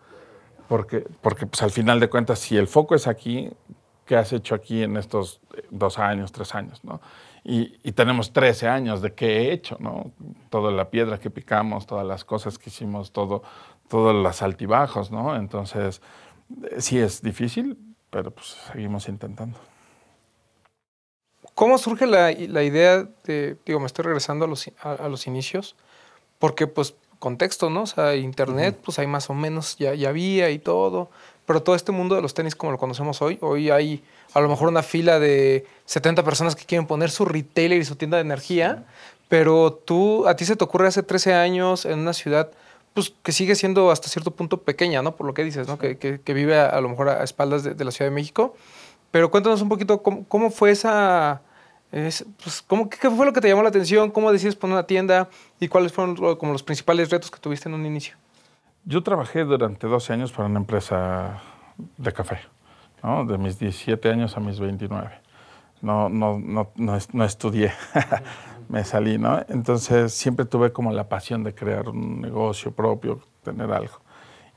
porque, 0.67 1.05
porque 1.21 1.45
pues 1.45 1.61
al 1.61 1.71
final 1.71 1.99
de 1.99 2.09
cuentas, 2.09 2.39
si 2.39 2.57
el 2.57 2.67
foco 2.67 2.95
es 2.95 3.07
aquí, 3.07 3.49
¿qué 4.05 4.15
has 4.15 4.33
hecho 4.33 4.55
aquí 4.55 4.83
en 4.83 4.97
estos 4.97 5.39
dos 5.69 5.99
años, 5.99 6.31
tres 6.31 6.55
años? 6.55 6.83
¿no? 6.83 6.99
Y, 7.45 7.77
y, 7.83 7.91
tenemos 7.91 8.31
13 8.31 8.69
años 8.69 9.01
de 9.01 9.13
qué 9.13 9.25
he 9.25 9.51
hecho, 9.51 9.75
¿no? 9.79 10.11
Toda 10.49 10.71
la 10.71 10.89
piedra 10.89 11.19
que 11.19 11.29
picamos, 11.29 11.85
todas 11.85 12.07
las 12.07 12.23
cosas 12.23 12.57
que 12.57 12.69
hicimos, 12.69 13.11
todo, 13.11 13.43
todos 13.89 14.15
los 14.15 14.41
altibajos, 14.41 15.11
¿no? 15.11 15.35
Entonces, 15.35 16.01
sí 16.77 16.99
es 16.99 17.21
difícil, 17.21 17.77
pero 18.09 18.31
pues 18.31 18.55
seguimos 18.71 19.09
intentando. 19.09 19.59
¿Cómo 21.53 21.77
surge 21.77 22.07
la, 22.07 22.31
la 22.31 22.63
idea 22.63 23.09
de, 23.25 23.57
digo, 23.65 23.79
me 23.79 23.87
estoy 23.87 24.05
regresando 24.05 24.45
a 24.45 24.47
los, 24.47 24.71
a, 24.81 24.93
a 24.93 25.09
los 25.09 25.27
inicios, 25.27 25.75
porque 26.39 26.65
pues 26.67 26.95
contexto, 27.23 27.69
¿no? 27.69 27.83
O 27.83 27.87
sea, 27.87 28.15
internet, 28.17 28.77
pues 28.83 28.99
hay 28.99 29.07
más 29.07 29.29
o 29.29 29.33
menos, 29.33 29.77
ya, 29.77 29.93
ya 29.93 30.09
había 30.09 30.49
y 30.49 30.59
todo. 30.59 31.09
Pero 31.45 31.63
todo 31.63 31.73
este 31.73 31.93
mundo 31.93 32.15
de 32.15 32.21
los 32.21 32.33
tenis 32.33 32.53
como 32.53 32.73
lo 32.73 32.77
conocemos 32.77 33.21
hoy, 33.21 33.37
hoy 33.39 33.69
hay 33.69 34.03
a 34.33 34.41
lo 34.41 34.49
mejor 34.49 34.69
una 34.69 34.83
fila 34.83 35.19
de 35.19 35.65
70 35.85 36.23
personas 36.23 36.55
que 36.55 36.65
quieren 36.65 36.87
poner 36.87 37.11
su 37.11 37.25
retailer 37.25 37.79
y 37.79 37.85
su 37.85 37.95
tienda 37.95 38.17
de 38.17 38.21
energía, 38.21 38.85
pero 39.29 39.73
tú, 39.73 40.27
a 40.27 40.35
ti 40.35 40.45
se 40.45 40.55
te 40.55 40.63
ocurre 40.63 40.87
hace 40.87 41.03
13 41.03 41.33
años 41.33 41.85
en 41.85 41.99
una 41.99 42.13
ciudad 42.13 42.51
pues 42.93 43.11
que 43.23 43.31
sigue 43.31 43.55
siendo 43.55 43.89
hasta 43.89 44.07
cierto 44.07 44.31
punto 44.31 44.61
pequeña, 44.61 45.01
¿no? 45.01 45.15
Por 45.15 45.25
lo 45.25 45.33
que 45.33 45.43
dices, 45.43 45.67
¿no? 45.67 45.79
Que, 45.79 45.97
que, 45.97 46.21
que, 46.21 46.33
vive 46.35 46.59
a, 46.59 46.67
a, 46.67 46.79
lo 46.79 46.89
mejor 46.89 47.09
a 47.09 47.23
espaldas 47.23 47.63
de, 47.63 47.73
de, 47.73 47.83
la 47.85 47.89
Ciudad 47.89 48.11
de 48.11 48.13
México. 48.13 48.55
Pero 49.09 49.31
cuéntanos 49.31 49.63
un 49.63 49.69
poquito 49.69 50.03
cómo, 50.03 50.27
cómo 50.27 50.51
fue 50.51 50.69
esa 50.69 51.41
es, 51.93 52.25
pues, 52.43 52.63
¿cómo, 52.63 52.89
¿Qué 52.89 53.07
fue 53.07 53.23
lo 53.23 53.33
que 53.33 53.39
te 53.39 53.47
llamó 53.47 53.61
la 53.61 53.69
atención? 53.69 54.09
¿Cómo 54.09 54.31
decides 54.31 54.55
poner 54.55 54.73
una 54.73 54.87
tienda? 54.87 55.29
¿Y 55.59 55.67
cuáles 55.67 55.93
fueron 55.93 56.15
como 56.37 56.51
los 56.51 56.63
principales 56.63 57.11
retos 57.11 57.29
que 57.29 57.39
tuviste 57.39 57.69
en 57.69 57.75
un 57.75 57.85
inicio? 57.85 58.15
Yo 58.83 59.03
trabajé 59.03 59.43
durante 59.43 59.85
12 59.85 60.11
años 60.11 60.31
para 60.31 60.49
una 60.49 60.59
empresa 60.59 61.39
de 61.97 62.11
café, 62.11 62.39
¿no? 63.03 63.25
de 63.25 63.37
mis 63.37 63.59
17 63.59 64.09
años 64.09 64.37
a 64.37 64.39
mis 64.39 64.59
29. 64.59 65.09
No, 65.81 66.07
no, 66.07 66.39
no, 66.39 66.71
no, 66.75 66.97
no 67.11 67.25
estudié, 67.25 67.73
me 68.69 68.85
salí, 68.85 69.17
¿no? 69.17 69.41
Entonces 69.49 70.13
siempre 70.13 70.45
tuve 70.45 70.71
como 70.71 70.91
la 70.93 71.09
pasión 71.09 71.43
de 71.43 71.53
crear 71.53 71.89
un 71.89 72.21
negocio 72.21 72.71
propio, 72.71 73.19
tener 73.43 73.71
algo. 73.71 73.99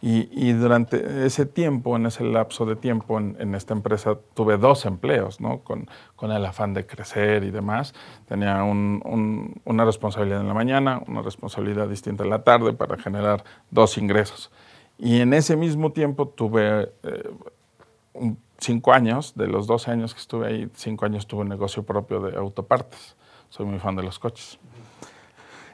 Y, 0.03 0.29
y, 0.31 0.53
durante 0.53 1.25
ese 1.25 1.47
tiempo, 1.47 1.97
en 1.97 2.05
ese 2.05 2.23
lapso 2.23 2.67
de 2.67 2.77
tiempo, 2.77 3.19
en, 3.19 3.55
esta 3.55 3.73
empresa 3.73 4.19
tuve 4.35 4.59
dos 4.59 4.85
empleos, 4.85 5.41
¿no? 5.41 5.61
Con, 5.61 5.89
con 6.17 6.31
el 6.31 6.45
afán 6.45 6.75
de 6.75 6.87
crecer 6.87 7.43
y 7.45 7.51
demás. 7.51 7.95
Tenía 8.29 8.63
un, 8.63 9.01
un, 9.07 9.55
una 9.65 9.87
responsabilidad 9.87 10.43
en 10.43 10.49
la 10.49 10.55
mañana, 10.55 11.03
una 11.09 11.23
responsabilidad 11.23 11.89
distinta 11.89 12.25
en 12.25 12.31
la 12.31 12.45
tarde 12.45 12.75
para 12.75 12.99
generar 12.99 13.43
dos 13.71 13.97
ingresos. 13.97 14.53
Y 14.99 15.21
en 15.21 15.33
ese 15.33 15.57
mismo 15.57 15.93
tiempo 15.93 16.29
tuve 16.29 16.93
eh, 17.03 17.31
cinco 18.59 18.93
años, 18.93 19.35
de 19.35 19.47
los 19.47 19.67
12 19.67 19.91
años 19.91 20.15
que 20.15 20.21
estuve 20.21 20.47
ahí, 20.47 20.71
cinco 20.75 21.05
años 21.05 21.27
tuve 21.27 21.43
un 21.43 21.49
negocio 21.49 21.85
propio 21.85 22.21
de 22.21 22.37
autopartes. 22.37 23.17
Soy 23.49 23.67
muy 23.67 23.79
fan 23.79 23.97
de 23.97 24.03
los 24.03 24.19
coches 24.19 24.59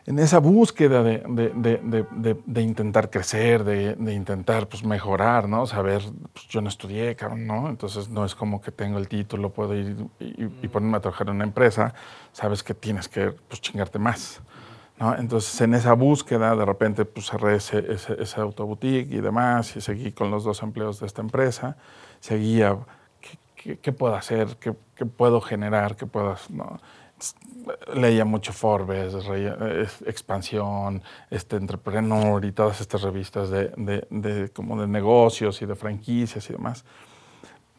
en 0.07 0.19
esa 0.19 0.39
búsqueda 0.39 1.03
de, 1.03 1.23
de, 1.29 1.81
de, 1.83 2.37
de 2.45 2.63
intentar 2.63 3.09
crecer, 3.09 3.63
de, 3.63 4.13
intentar 4.13 4.69
pues, 4.69 4.85
mejorar, 4.85 5.49
¿no? 5.49 5.67
Saber, 5.67 6.03
pues, 6.33 6.49
yo 6.49 6.61
no 6.61 6.69
estudié, 6.69 7.15
cabrón, 7.15 7.47
¿no? 7.47 7.69
Entonces 7.69 8.09
no 8.09 8.25
es 8.25 8.35
como 8.35 8.61
que 8.61 8.73
tengo 8.73 8.99
el 8.99 9.07
título, 9.07 9.51
puedo 9.51 9.75
ir 9.75 9.97
y, 10.19 10.45
y 10.45 10.69
ponerme 10.69 10.97
a 10.97 11.01
trabajar 11.01 11.29
en 11.29 11.37
una 11.37 11.45
empresa, 11.45 11.95
sabes 12.33 12.63
que 12.65 12.75
tienes 12.75 13.09
que 13.09 13.33
pues, 13.49 13.61
chingarte 13.61 13.99
más. 14.01 14.41
¿no? 14.99 15.17
Entonces 15.17 15.61
en 15.61 15.75
esa 15.75 15.93
búsqueda 15.93 16.57
de 16.57 16.65
repente 16.65 17.05
pues, 17.05 17.27
cerré 17.27 17.57
ese, 17.57 17.93
ese, 17.93 18.21
ese 18.21 18.41
autoboutique 18.41 19.15
y 19.15 19.21
demás 19.21 19.77
y 19.77 19.81
seguí 19.81 20.13
con 20.13 20.31
los 20.31 20.43
dos 20.43 20.63
empleos 20.63 20.99
de 20.99 21.07
esta 21.07 21.23
empresa, 21.23 21.77
seguía, 22.23 22.79
¿qué, 23.21 23.39
qué, 23.57 23.79
qué 23.79 23.93
puedo 23.93 24.15
hacer? 24.15 24.57
¿Qué, 24.61 24.75
¿Qué, 24.95 25.05
puedo 25.05 25.41
generar? 25.41 25.97
¿Qué 25.97 26.07
puedo...? 26.07 26.37
¿no? 26.49 26.81
leía 27.95 28.25
mucho 28.25 28.53
Forbes, 28.53 29.15
Expansión, 30.07 31.03
este, 31.31 31.57
Entrepreneur 31.57 32.45
y 32.45 32.53
todas 32.53 32.81
estas 32.81 33.03
revistas 33.03 33.51
de, 33.51 33.73
de, 33.77 34.07
de, 34.11 34.49
como 34.49 34.81
de 34.81 34.89
negocios 34.89 35.63
y 35.63 35.67
de 35.67 35.77
franquicias 35.77 36.49
y 36.51 36.53
demás. 36.53 36.85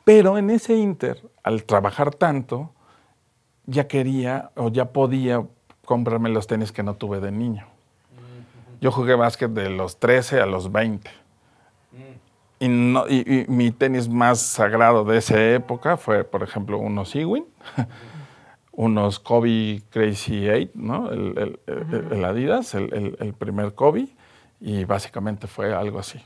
Pero 0.03 0.37
en 0.37 0.49
ese 0.49 0.75
inter, 0.75 1.21
al 1.43 1.63
trabajar 1.63 2.13
tanto, 2.13 2.71
ya 3.65 3.87
quería 3.87 4.51
o 4.55 4.69
ya 4.69 4.91
podía 4.91 5.45
comprarme 5.85 6.29
los 6.29 6.47
tenis 6.47 6.71
que 6.71 6.83
no 6.83 6.95
tuve 6.95 7.19
de 7.19 7.31
niño. 7.31 7.65
Yo 8.81 8.91
jugué 8.91 9.15
básquet 9.15 9.51
de 9.51 9.69
los 9.69 9.99
13 9.99 10.41
a 10.41 10.45
los 10.45 10.71
20. 10.71 11.09
Y, 12.63 12.67
no, 12.69 13.05
y, 13.09 13.19
y 13.27 13.45
mi 13.51 13.71
tenis 13.71 14.07
más 14.07 14.39
sagrado 14.39 15.03
de 15.03 15.17
esa 15.17 15.41
época 15.53 15.97
fue, 15.97 16.23
por 16.23 16.43
ejemplo, 16.43 16.77
unos 16.77 17.13
Ewing 17.15 17.45
unos 18.71 19.19
Kobe 19.19 19.83
Crazy 19.89 20.47
8, 20.49 20.71
¿no? 20.75 21.11
El, 21.11 21.59
el- 21.67 22.07
el 22.11 22.25
Adidas, 22.25 22.73
el, 22.75 22.93
el- 22.93 23.17
el 23.19 23.33
primer 23.33 23.73
Kobe, 23.75 24.07
y 24.59 24.85
básicamente 24.85 25.47
fue 25.47 25.73
algo 25.73 25.99
así. 25.99 26.19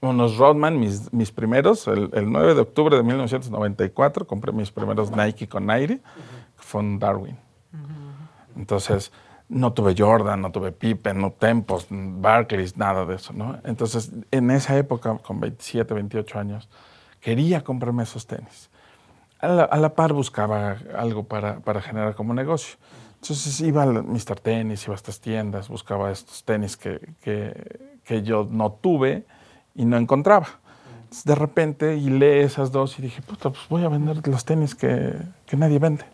Unos 0.00 0.36
Rodman, 0.36 0.80
mis, 0.80 1.12
mis 1.12 1.30
primeros, 1.30 1.86
el, 1.86 2.10
el 2.12 2.30
9 2.30 2.54
de 2.54 2.60
octubre 2.62 2.96
de 2.96 3.02
1994, 3.04 4.26
compré 4.26 4.52
mis 4.52 4.70
primeros 4.72 5.10
Nike 5.12 5.48
con 5.48 5.66
Nike, 5.66 5.98
que 5.98 6.02
fue 6.62 6.80
un 6.80 6.98
Darwin. 6.98 7.36
Entonces, 8.56 9.12
no 9.50 9.72
tuve 9.72 9.94
Jordan, 9.98 10.40
no 10.40 10.52
tuve 10.52 10.70
Pippen, 10.70 11.20
no 11.20 11.32
Tempos, 11.32 11.86
Barclays, 11.90 12.76
nada 12.76 13.04
de 13.04 13.16
eso. 13.16 13.34
Entonces, 13.64 14.12
en 14.30 14.50
esa 14.50 14.78
época, 14.78 15.18
con 15.18 15.40
27, 15.40 15.92
28 15.92 16.38
años, 16.38 16.68
quería 17.20 17.62
comprarme 17.62 18.04
esos 18.04 18.26
tenis. 18.26 18.70
A 19.40 19.76
la, 19.76 19.94
par 19.94 20.12
buscaba 20.12 20.76
algo 20.96 21.24
para, 21.24 21.60
para 21.60 21.80
generar 21.80 22.14
como 22.14 22.32
negocio. 22.32 22.76
Entonces 23.14 23.60
iba 23.60 23.82
al 23.82 24.04
Mr. 24.04 24.38
Tenis, 24.40 24.84
iba 24.84 24.94
a 24.94 24.96
estas 24.96 25.20
tiendas, 25.20 25.68
buscaba 25.68 26.10
estos 26.10 26.44
tenis 26.44 26.76
que, 26.76 27.00
que, 27.20 27.80
que 28.04 28.22
yo 28.22 28.46
no 28.50 28.72
tuve 28.72 29.24
y 29.74 29.84
no 29.84 29.96
encontraba. 29.96 30.46
De 31.24 31.34
repente 31.34 31.96
hilé 31.96 32.42
esas 32.42 32.70
dos 32.70 32.98
y 32.98 33.02
dije, 33.02 33.20
puta, 33.22 33.50
pues 33.50 33.62
voy 33.68 33.84
a 33.84 33.88
vender 33.88 34.26
los 34.26 34.44
tenis 34.44 34.74
que, 34.74 35.14
que 35.46 35.56
nadie 35.56 35.78
vende. 35.78 36.04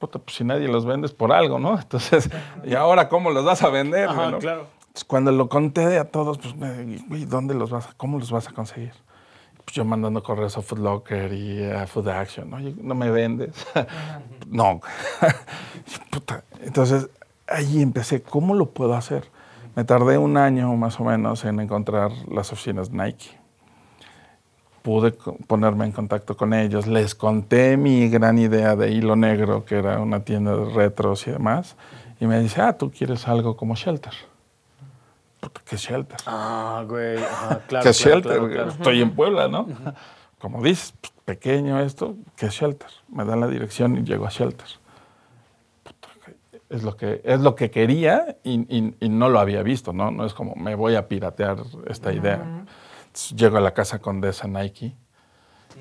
Puta, 0.00 0.18
pues 0.18 0.36
si 0.36 0.44
nadie 0.44 0.66
los 0.66 0.86
vende 0.86 1.06
es 1.06 1.12
por 1.12 1.30
algo, 1.30 1.58
¿no? 1.58 1.78
Entonces, 1.80 2.30
¿y 2.64 2.74
ahora 2.74 3.08
cómo 3.08 3.30
los 3.30 3.44
vas 3.44 3.62
a 3.62 3.68
vender? 3.68 4.08
Ajá, 4.08 4.30
no? 4.30 4.38
claro. 4.38 4.66
Entonces, 4.80 5.04
cuando 5.04 5.30
lo 5.30 5.48
conté 5.48 5.98
a 5.98 6.10
todos, 6.10 6.38
pues, 6.38 6.54
güey, 7.06 7.26
¿dónde 7.26 7.54
los 7.54 7.70
vas 7.70 7.88
a, 7.88 7.92
cómo 7.96 8.18
los 8.18 8.32
vas 8.32 8.48
a 8.48 8.52
conseguir? 8.52 8.92
Pues 9.64 9.76
yo 9.76 9.84
mandando 9.84 10.22
correos 10.22 10.56
a 10.56 10.62
Foot 10.62 10.80
Locker 10.80 11.32
y 11.32 11.62
a 11.62 11.86
Food 11.86 12.08
Action, 12.08 12.52
Oye, 12.54 12.74
¿no 12.80 12.94
me 12.94 13.10
vendes? 13.10 13.54
no. 14.48 14.80
Puta. 16.10 16.44
Entonces, 16.60 17.10
ahí 17.46 17.82
empecé, 17.82 18.22
¿cómo 18.22 18.54
lo 18.54 18.70
puedo 18.70 18.94
hacer? 18.94 19.30
Me 19.76 19.84
tardé 19.84 20.18
un 20.18 20.38
año 20.38 20.74
más 20.76 20.98
o 20.98 21.04
menos 21.04 21.44
en 21.44 21.60
encontrar 21.60 22.10
las 22.28 22.52
oficinas 22.52 22.90
Nike. 22.90 23.39
Pude 24.82 25.12
ponerme 25.46 25.84
en 25.84 25.92
contacto 25.92 26.36
con 26.36 26.54
ellos, 26.54 26.86
les 26.86 27.14
conté 27.14 27.76
mi 27.76 28.08
gran 28.08 28.38
idea 28.38 28.76
de 28.76 28.90
Hilo 28.90 29.14
Negro, 29.14 29.64
que 29.64 29.76
era 29.78 29.98
una 30.00 30.20
tienda 30.24 30.56
de 30.56 30.64
retros 30.72 31.26
y 31.26 31.30
demás, 31.32 31.76
y 32.18 32.26
me 32.26 32.40
dice, 32.40 32.62
ah, 32.62 32.72
tú 32.78 32.90
quieres 32.90 33.28
algo 33.28 33.56
como 33.56 33.74
Shelter. 33.74 34.12
Puta, 35.40 35.60
¿Qué 35.64 35.76
Shelter? 35.76 36.16
Ah, 36.26 36.84
güey. 36.88 37.18
Ajá, 37.18 37.60
claro. 37.68 37.84
¿Qué 37.90 37.92
claro, 37.92 37.92
Shelter? 37.92 38.22
claro, 38.22 38.48
claro. 38.48 38.70
Estoy 38.70 39.02
en 39.02 39.10
Puebla, 39.14 39.48
¿no? 39.48 39.66
Como 40.38 40.62
dices, 40.62 40.94
pues, 40.98 41.12
pequeño 41.26 41.78
esto, 41.80 42.16
¿qué 42.36 42.48
Shelter? 42.48 42.88
Me 43.08 43.24
dan 43.26 43.40
la 43.40 43.48
dirección 43.48 43.98
y 43.98 44.02
llego 44.02 44.26
a 44.26 44.30
Shelter. 44.30 44.66
Puta, 45.82 46.08
Es 46.70 46.82
lo 46.82 46.96
que, 46.96 47.20
es 47.24 47.40
lo 47.40 47.54
que 47.54 47.70
quería 47.70 48.38
y, 48.44 48.60
y- 48.74 48.94
y 49.00 49.08
no 49.10 49.28
lo 49.28 49.40
había 49.40 49.62
visto, 49.62 49.92
¿no? 49.92 50.10
No 50.10 50.24
es 50.24 50.32
como 50.32 50.54
me 50.54 50.74
voy 50.74 50.94
a 50.96 51.06
piratear 51.06 51.58
esta 51.86 52.12
idea. 52.14 52.64
Llego 53.30 53.58
a 53.58 53.60
la 53.60 53.72
casa 53.74 53.98
condesa 53.98 54.48
Nike 54.48 54.96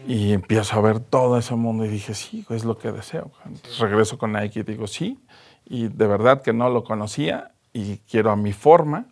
y 0.07 0.33
empiezo 0.33 0.77
a 0.77 0.81
ver 0.81 0.99
todo 0.99 1.37
ese 1.37 1.55
mundo 1.55 1.85
y 1.85 1.89
dije, 1.89 2.13
sí, 2.13 2.45
es 2.49 2.63
lo 2.63 2.77
que 2.77 2.91
deseo. 2.91 3.31
Entonces, 3.45 3.79
regreso 3.79 4.17
con 4.17 4.33
Nike 4.33 4.61
y 4.61 4.63
digo, 4.63 4.87
sí, 4.87 5.19
y 5.65 5.87
de 5.87 6.07
verdad 6.07 6.41
que 6.41 6.53
no 6.53 6.69
lo 6.69 6.83
conocía 6.83 7.51
y 7.73 7.97
quiero 8.09 8.31
a 8.31 8.35
mi 8.35 8.53
forma 8.53 9.05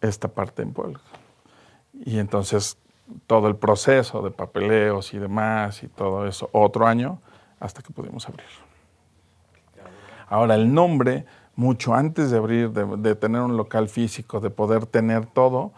esta 0.00 0.28
parte 0.28 0.62
en 0.62 0.72
Puebla. 0.72 1.00
Y 2.04 2.18
entonces 2.18 2.78
todo 3.26 3.48
el 3.48 3.56
proceso 3.56 4.22
de 4.22 4.30
papeleos 4.30 5.14
y 5.14 5.18
demás 5.18 5.82
y 5.82 5.88
todo 5.88 6.26
eso, 6.26 6.48
otro 6.52 6.86
año 6.86 7.20
hasta 7.60 7.82
que 7.82 7.92
pudimos 7.92 8.28
abrir. 8.28 8.46
Ahora 10.28 10.56
el 10.56 10.72
nombre, 10.72 11.24
mucho 11.54 11.94
antes 11.94 12.30
de 12.30 12.38
abrir, 12.38 12.70
de, 12.70 12.84
de 12.96 13.14
tener 13.14 13.42
un 13.42 13.56
local 13.56 13.88
físico, 13.88 14.40
de 14.40 14.50
poder 14.50 14.86
tener 14.86 15.26
todo, 15.26 15.72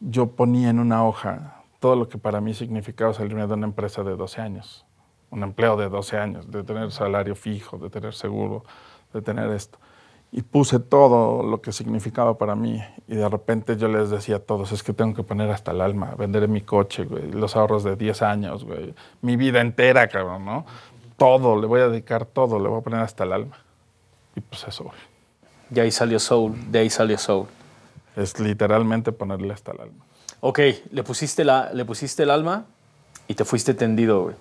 yo 0.00 0.28
ponía 0.28 0.70
en 0.70 0.78
una 0.78 1.04
hoja 1.06 1.56
todo 1.80 1.96
lo 1.96 2.08
que 2.08 2.18
para 2.18 2.40
mí 2.40 2.54
significaba 2.54 3.12
salirme 3.12 3.46
de 3.46 3.54
una 3.54 3.66
empresa 3.66 4.02
de 4.02 4.16
12 4.16 4.40
años, 4.40 4.84
un 5.30 5.42
empleo 5.42 5.76
de 5.76 5.88
12 5.88 6.18
años, 6.18 6.50
de 6.50 6.62
tener 6.64 6.90
salario 6.90 7.34
fijo, 7.34 7.78
de 7.78 7.90
tener 7.90 8.14
seguro, 8.14 8.64
de 9.12 9.22
tener 9.22 9.50
esto. 9.50 9.78
Y 10.32 10.42
puse 10.42 10.80
todo 10.80 11.42
lo 11.42 11.62
que 11.62 11.72
significaba 11.72 12.36
para 12.36 12.54
mí. 12.54 12.82
Y 13.06 13.14
de 13.14 13.28
repente 13.28 13.76
yo 13.76 13.88
les 13.88 14.10
decía 14.10 14.36
a 14.36 14.38
todos, 14.40 14.72
es 14.72 14.82
que 14.82 14.92
tengo 14.92 15.14
que 15.14 15.22
poner 15.22 15.50
hasta 15.50 15.70
el 15.70 15.80
alma, 15.80 16.14
vender 16.18 16.48
mi 16.48 16.60
coche, 16.60 17.06
los 17.32 17.56
ahorros 17.56 17.84
de 17.84 17.96
10 17.96 18.22
años, 18.22 18.66
mi 19.22 19.36
vida 19.36 19.60
entera, 19.60 20.08
cabrón, 20.08 20.44
¿no? 20.44 20.66
Todo, 21.16 21.58
le 21.60 21.66
voy 21.66 21.80
a 21.80 21.88
dedicar 21.88 22.26
todo, 22.26 22.58
le 22.58 22.68
voy 22.68 22.80
a 22.80 22.82
poner 22.82 23.00
hasta 23.00 23.24
el 23.24 23.32
alma. 23.32 23.56
Y 24.34 24.40
pues 24.40 24.66
eso, 24.66 24.84
güey. 24.84 24.96
De 25.70 25.80
ahí 25.80 25.90
salió 25.90 26.18
Soul, 26.18 26.70
de 26.70 26.80
ahí 26.80 26.90
salió 26.90 27.16
Soul. 27.16 27.46
Es 28.16 28.40
literalmente 28.40 29.12
ponerle 29.12 29.52
hasta 29.52 29.72
el 29.72 29.80
alma. 29.80 30.04
Ok, 30.40 30.60
le 30.90 31.02
pusiste, 31.02 31.44
la, 31.44 31.70
le 31.72 31.84
pusiste 31.84 32.22
el 32.24 32.30
alma 32.30 32.64
y 33.28 33.34
te 33.34 33.44
fuiste 33.44 33.74
tendido, 33.74 34.22
güey. 34.22 34.36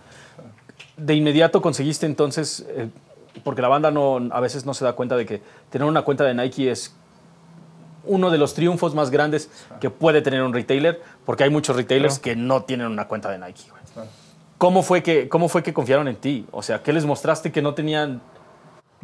De 0.97 1.13
inmediato 1.13 1.61
conseguiste 1.61 2.05
entonces, 2.05 2.65
eh, 2.69 2.89
porque 3.43 3.61
la 3.61 3.67
banda 3.67 3.91
no, 3.91 4.29
a 4.31 4.39
veces 4.39 4.65
no 4.65 4.73
se 4.73 4.85
da 4.85 4.93
cuenta 4.93 5.17
de 5.17 5.25
que 5.25 5.41
tener 5.69 5.87
una 5.87 6.03
cuenta 6.03 6.23
de 6.23 6.33
Nike 6.33 6.71
es 6.71 6.95
uno 8.05 8.29
de 8.29 8.37
los 8.37 8.53
triunfos 8.53 8.95
más 8.95 9.09
grandes 9.09 9.49
que 9.79 9.89
puede 9.89 10.21
tener 10.21 10.41
un 10.43 10.53
retailer, 10.53 11.01
porque 11.25 11.43
hay 11.43 11.49
muchos 11.49 11.75
retailers 11.75 12.19
que 12.19 12.35
no 12.35 12.63
tienen 12.63 12.87
una 12.87 13.07
cuenta 13.07 13.29
de 13.29 13.39
Nike. 13.39 13.63
güey. 13.69 14.07
¿Cómo 14.57 14.83
fue, 14.83 15.03
que, 15.03 15.27
¿Cómo 15.27 15.49
fue 15.49 15.63
que 15.63 15.73
confiaron 15.73 16.07
en 16.07 16.15
ti? 16.15 16.47
O 16.51 16.63
sea, 16.63 16.81
¿qué 16.81 16.93
les 16.93 17.05
mostraste 17.05 17.51
que 17.51 17.61
no 17.61 17.73
tenían? 17.73 18.21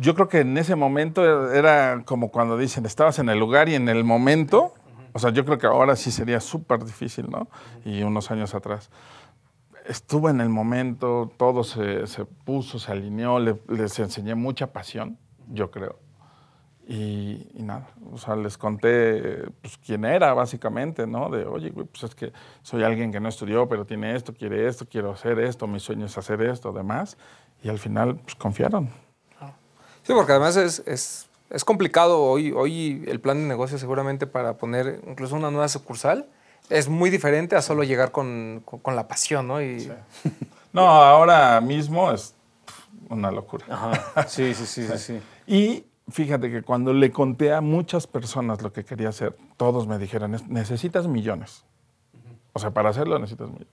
Yo 0.02 0.16
creo 0.16 0.28
que 0.28 0.40
en 0.40 0.58
ese 0.58 0.76
momento 0.76 1.52
era 1.54 2.02
como 2.06 2.32
cuando 2.32 2.58
dicen, 2.58 2.88
estabas 2.88 3.20
en 3.20 3.30
el 3.30 3.38
lugar 3.38 3.70
y 3.70 3.76
en 3.76 3.88
el 3.88 4.04
momento. 4.04 4.74
O 5.14 5.20
sea, 5.20 5.30
yo 5.30 5.46
creo 5.46 5.60
que 5.60 5.68
ahora 5.68 5.96
sí 5.96 6.10
sería 6.12 6.40
súper 6.40 6.84
difícil, 6.84 7.30
¿no? 7.30 7.48
Y 7.86 8.02
unos 8.02 8.32
años 8.32 8.56
atrás. 8.56 8.90
Estuve 9.86 10.32
en 10.32 10.42
el 10.42 10.50
momento, 10.50 11.32
todo 11.38 11.64
se, 11.64 12.08
se 12.08 12.26
puso, 12.26 12.80
se 12.80 12.92
alineó, 12.92 13.38
le- 13.38 13.62
les 13.68 14.00
enseñé 14.00 14.34
mucha 14.34 14.74
pasión, 14.74 15.18
yo 15.52 15.70
creo. 15.70 16.00
Y, 16.88 17.48
y 17.54 17.62
nada, 17.64 17.88
o 18.12 18.18
sea, 18.18 18.36
les 18.36 18.58
conté 18.58 19.44
pues, 19.62 19.78
quién 19.78 20.04
era 20.04 20.34
básicamente, 20.34 21.06
¿no? 21.06 21.30
De, 21.30 21.46
oye, 21.46 21.70
güey, 21.70 21.86
pues 21.86 22.04
es 22.06 22.16
que 22.16 22.34
soy 22.64 22.84
alguien 22.84 23.12
que 23.12 23.20
no 23.20 23.30
estudió, 23.30 23.68
pero 23.70 23.86
tiene 23.86 24.16
esto, 24.16 24.34
quiere 24.34 24.68
esto, 24.68 24.86
quiero 24.90 25.12
hacer 25.12 25.40
esto, 25.40 25.68
mi 25.68 25.80
sueño 25.80 26.08
es 26.08 26.18
hacer 26.18 26.42
esto, 26.42 26.72
demás. 26.74 27.18
Y 27.64 27.70
al 27.70 27.78
final, 27.78 28.16
pues 28.18 28.34
confiaron. 28.36 28.90
Sí, 30.04 30.14
porque 30.14 30.32
además 30.34 30.56
es, 30.58 30.82
es, 30.86 31.28
es 31.50 31.64
complicado 31.66 32.22
hoy, 32.24 32.52
hoy 32.52 33.04
el 33.08 33.20
plan 33.20 33.38
de 33.38 33.48
negocio 33.48 33.78
seguramente 33.78 34.28
para 34.28 34.58
poner 34.58 35.02
incluso 35.08 35.36
una 35.36 35.52
nueva 35.52 35.68
sucursal 35.68 36.28
es 36.70 36.88
muy 36.90 37.10
diferente 37.10 37.56
a 37.56 37.62
solo 37.62 37.84
llegar 37.84 38.12
con, 38.12 38.62
con- 38.66 38.80
con 38.80 38.96
la 38.96 39.08
pasión, 39.08 39.48
¿no? 39.48 39.62
Y 39.62 39.92
No, 40.74 40.88
ahora 40.88 41.60
mismo 41.60 42.12
es 42.12 42.34
una 43.10 43.30
locura. 43.30 43.66
Ajá. 43.70 44.28
Sí, 44.28 44.54
sí, 44.54 44.66
sí, 44.66 44.88
sí. 44.88 44.98
sí. 44.98 45.22
Y 45.48 45.86
fíjate 46.10 46.50
que 46.50 46.62
cuando 46.62 46.94
le 46.94 47.12
conté 47.12 47.54
a 47.54 47.60
muchas 47.62 48.08
personas 48.08 48.62
lo 48.62 48.72
que 48.72 48.86
quería 48.86 49.10
hacer, 49.10 49.36
todos 49.58 49.86
me 49.88 49.98
dijeron, 49.98 50.34
"Es- 50.36 50.48
necesitas 50.48 51.08
millones. 51.08 51.66
O 52.54 52.60
sea, 52.60 52.72
para 52.72 52.90
hacerlo 52.90 53.20
necesitas 53.20 53.48
millones. 53.50 53.68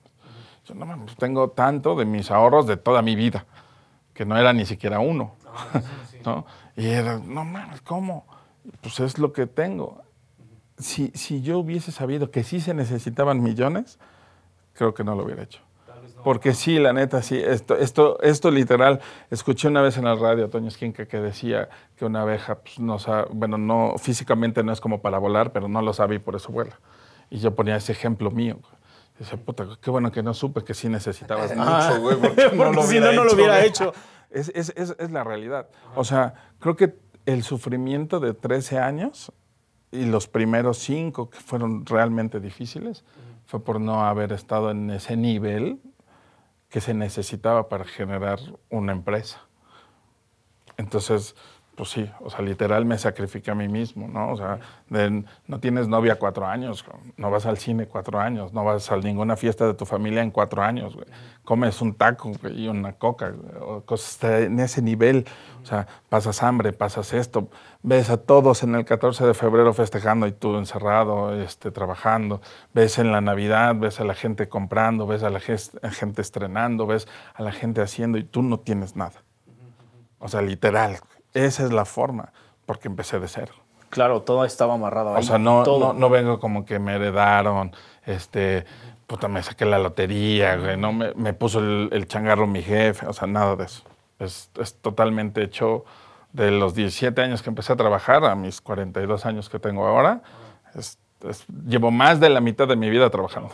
Yo 0.65 0.75
no 0.75 0.85
mames, 0.85 1.15
tengo 1.15 1.49
tanto 1.51 1.95
de 1.95 2.05
mis 2.05 2.29
ahorros 2.31 2.67
de 2.67 2.75
toda 2.77 3.01
mi 3.01 3.15
vida, 3.15 3.45
que 4.13 4.25
no 4.25 4.37
era 4.37 4.51
ni 4.53 4.65
siquiera 4.65 4.99
uno. 4.99 5.35
¿No? 6.25 6.45
Y 6.75 6.87
era, 6.87 7.19
no 7.19 7.45
mames, 7.45 7.81
¿cómo? 7.81 8.25
Pues 8.81 8.99
es 8.99 9.17
lo 9.19 9.33
que 9.33 9.47
tengo. 9.47 10.01
Si, 10.77 11.11
si 11.13 11.41
yo 11.41 11.59
hubiese 11.59 11.91
sabido 11.91 12.31
que 12.31 12.43
sí 12.43 12.61
se 12.61 12.73
necesitaban 12.73 13.41
millones, 13.41 13.99
creo 14.73 14.93
que 14.93 15.03
no 15.03 15.15
lo 15.15 15.23
hubiera 15.23 15.43
hecho. 15.43 15.61
Porque 16.23 16.53
sí, 16.53 16.79
la 16.79 16.91
neta, 16.91 17.21
sí, 17.21 17.37
esto, 17.37 17.77
esto, 17.77 18.19
esto 18.21 18.51
literal, 18.51 18.99
escuché 19.29 19.67
una 19.69 19.81
vez 19.81 19.97
en 19.97 20.05
la 20.05 20.15
radio 20.15 20.45
a 20.45 20.49
Toño 20.49 20.67
Esquinca 20.67 21.05
que 21.05 21.17
decía 21.19 21.69
que 21.95 22.05
una 22.05 22.21
abeja, 22.21 22.55
pues, 22.55 22.79
no 22.79 22.99
sabe, 22.99 23.27
bueno, 23.31 23.57
no, 23.57 23.95
físicamente 23.97 24.63
no 24.63 24.73
es 24.73 24.81
como 24.81 25.01
para 25.01 25.17
volar, 25.17 25.51
pero 25.53 25.67
no 25.69 25.81
lo 25.81 25.93
sabe 25.93 26.15
y 26.15 26.19
por 26.19 26.35
eso 26.35 26.51
vuela. 26.51 26.79
Y 27.29 27.39
yo 27.39 27.55
ponía 27.55 27.77
ese 27.77 27.93
ejemplo 27.93 28.31
mío. 28.31 28.59
Dice, 29.17 29.37
puta, 29.37 29.67
qué 29.81 29.89
bueno 29.91 30.11
que 30.11 30.23
no 30.23 30.33
supe 30.33 30.63
que 30.63 30.73
sí 30.73 30.89
necesitabas 30.89 31.55
mucho, 31.55 32.01
güey, 32.01 32.17
porque, 32.21 32.49
Porque 32.49 32.83
si 32.83 32.99
no, 32.99 33.11
no 33.13 33.23
lo 33.23 33.33
hubiera 33.33 33.57
güey". 33.57 33.67
hecho. 33.67 33.93
Es, 34.29 34.51
es, 34.55 34.73
es, 34.75 34.95
es 34.99 35.11
la 35.11 35.23
realidad. 35.23 35.69
O 35.95 36.03
sea, 36.03 36.33
creo 36.59 36.75
que 36.75 36.95
el 37.25 37.43
sufrimiento 37.43 38.19
de 38.19 38.33
13 38.33 38.79
años 38.79 39.31
y 39.91 40.05
los 40.05 40.27
primeros 40.27 40.77
cinco 40.77 41.29
que 41.29 41.39
fueron 41.39 41.85
realmente 41.85 42.39
difíciles 42.39 43.03
fue 43.45 43.63
por 43.63 43.81
no 43.81 44.05
haber 44.05 44.31
estado 44.31 44.71
en 44.71 44.89
ese 44.91 45.17
nivel 45.17 45.79
que 46.69 46.81
se 46.81 46.93
necesitaba 46.93 47.67
para 47.67 47.85
generar 47.85 48.39
una 48.69 48.91
empresa. 48.91 49.41
Entonces, 50.77 51.35
pues 51.79 51.91
sí, 51.91 52.11
o 52.19 52.29
sea, 52.29 52.41
literal 52.41 52.83
me 52.83 52.97
sacrifiqué 52.97 53.51
a 53.51 53.55
mí 53.55 53.69
mismo, 53.69 54.09
¿no? 54.09 54.33
O 54.33 54.35
sea, 54.35 54.59
no 55.47 55.59
tienes 55.61 55.87
novia 55.87 56.19
cuatro 56.19 56.45
años, 56.45 56.83
no 57.15 57.31
vas 57.31 57.45
al 57.45 57.57
cine 57.57 57.87
cuatro 57.87 58.19
años, 58.19 58.51
no 58.51 58.65
vas 58.65 58.91
a 58.91 58.97
ninguna 58.97 59.37
fiesta 59.37 59.65
de 59.65 59.75
tu 59.75 59.85
familia 59.85 60.21
en 60.21 60.29
cuatro 60.29 60.61
años. 60.61 60.97
Comes 61.45 61.81
un 61.81 61.93
taco 61.93 62.33
y 62.53 62.67
una 62.67 62.91
coca, 62.91 63.33
cosas 63.85 64.21
en 64.41 64.59
ese 64.59 64.81
nivel, 64.81 65.25
o 65.63 65.65
sea, 65.65 65.87
pasas 66.09 66.43
hambre, 66.43 66.73
pasas 66.73 67.13
esto, 67.13 67.47
ves 67.81 68.09
a 68.09 68.17
todos 68.17 68.61
en 68.63 68.75
el 68.75 68.83
14 68.83 69.27
de 69.27 69.33
febrero 69.33 69.73
festejando 69.73 70.27
y 70.27 70.33
tú 70.33 70.57
encerrado, 70.57 71.33
este, 71.41 71.71
trabajando, 71.71 72.41
ves 72.73 72.99
en 72.99 73.13
la 73.13 73.21
Navidad, 73.21 73.73
ves 73.77 74.01
a 74.01 74.03
la 74.03 74.15
gente 74.15 74.49
comprando, 74.49 75.07
ves 75.07 75.23
a 75.23 75.29
la 75.29 75.39
gente 75.39 76.21
estrenando, 76.21 76.85
ves 76.87 77.07
a 77.35 77.41
la 77.41 77.53
gente 77.53 77.79
haciendo 77.79 78.17
y 78.17 78.25
tú 78.25 78.41
no 78.41 78.59
tienes 78.59 78.97
nada. 78.97 79.23
O 80.19 80.27
sea, 80.27 80.41
literal, 80.41 80.99
esa 81.33 81.63
es 81.63 81.71
la 81.71 81.85
forma, 81.85 82.31
porque 82.65 82.87
empecé 82.87 83.19
de 83.19 83.27
cero. 83.27 83.53
Claro, 83.89 84.21
todo 84.21 84.45
estaba 84.45 84.75
amarrado 84.75 85.15
ahí. 85.15 85.23
O 85.23 85.23
sea, 85.23 85.39
no, 85.39 85.63
no, 85.63 85.93
no, 85.93 86.09
vengo 86.09 86.39
como 86.39 86.65
que 86.65 86.79
me 86.79 86.95
heredaron, 86.95 87.71
este, 88.05 88.65
puta, 89.07 89.27
me 89.27 89.41
saqué 89.41 89.65
la 89.65 89.79
lotería, 89.79 90.57
güey, 90.57 90.77
no 90.77 90.93
me, 90.93 91.13
me 91.15 91.33
puso 91.33 91.59
el, 91.59 92.07
changarro 92.07 92.45
mi 92.45 92.61
jefe, 92.61 93.07
o 93.07 93.13
sea, 93.13 93.27
nada 93.27 93.55
de 93.55 93.65
eso. 93.65 93.83
Es, 94.19 94.51
es, 94.59 94.75
totalmente 94.75 95.41
hecho 95.41 95.85
de 96.33 96.51
los 96.51 96.75
17 96.75 97.19
años 97.21 97.41
que 97.41 97.49
empecé 97.49 97.73
a 97.73 97.75
trabajar 97.75 98.23
a 98.25 98.35
mis 98.35 98.61
42 98.61 99.25
años 99.25 99.49
que 99.49 99.59
tengo 99.59 99.87
ahora. 99.87 100.21
llevo 101.65 101.89
más 101.89 102.19
de 102.19 102.29
la 102.29 102.41
mitad 102.41 102.67
de 102.67 102.75
mi 102.75 102.89
vida 102.89 103.09
trabajando. 103.09 103.49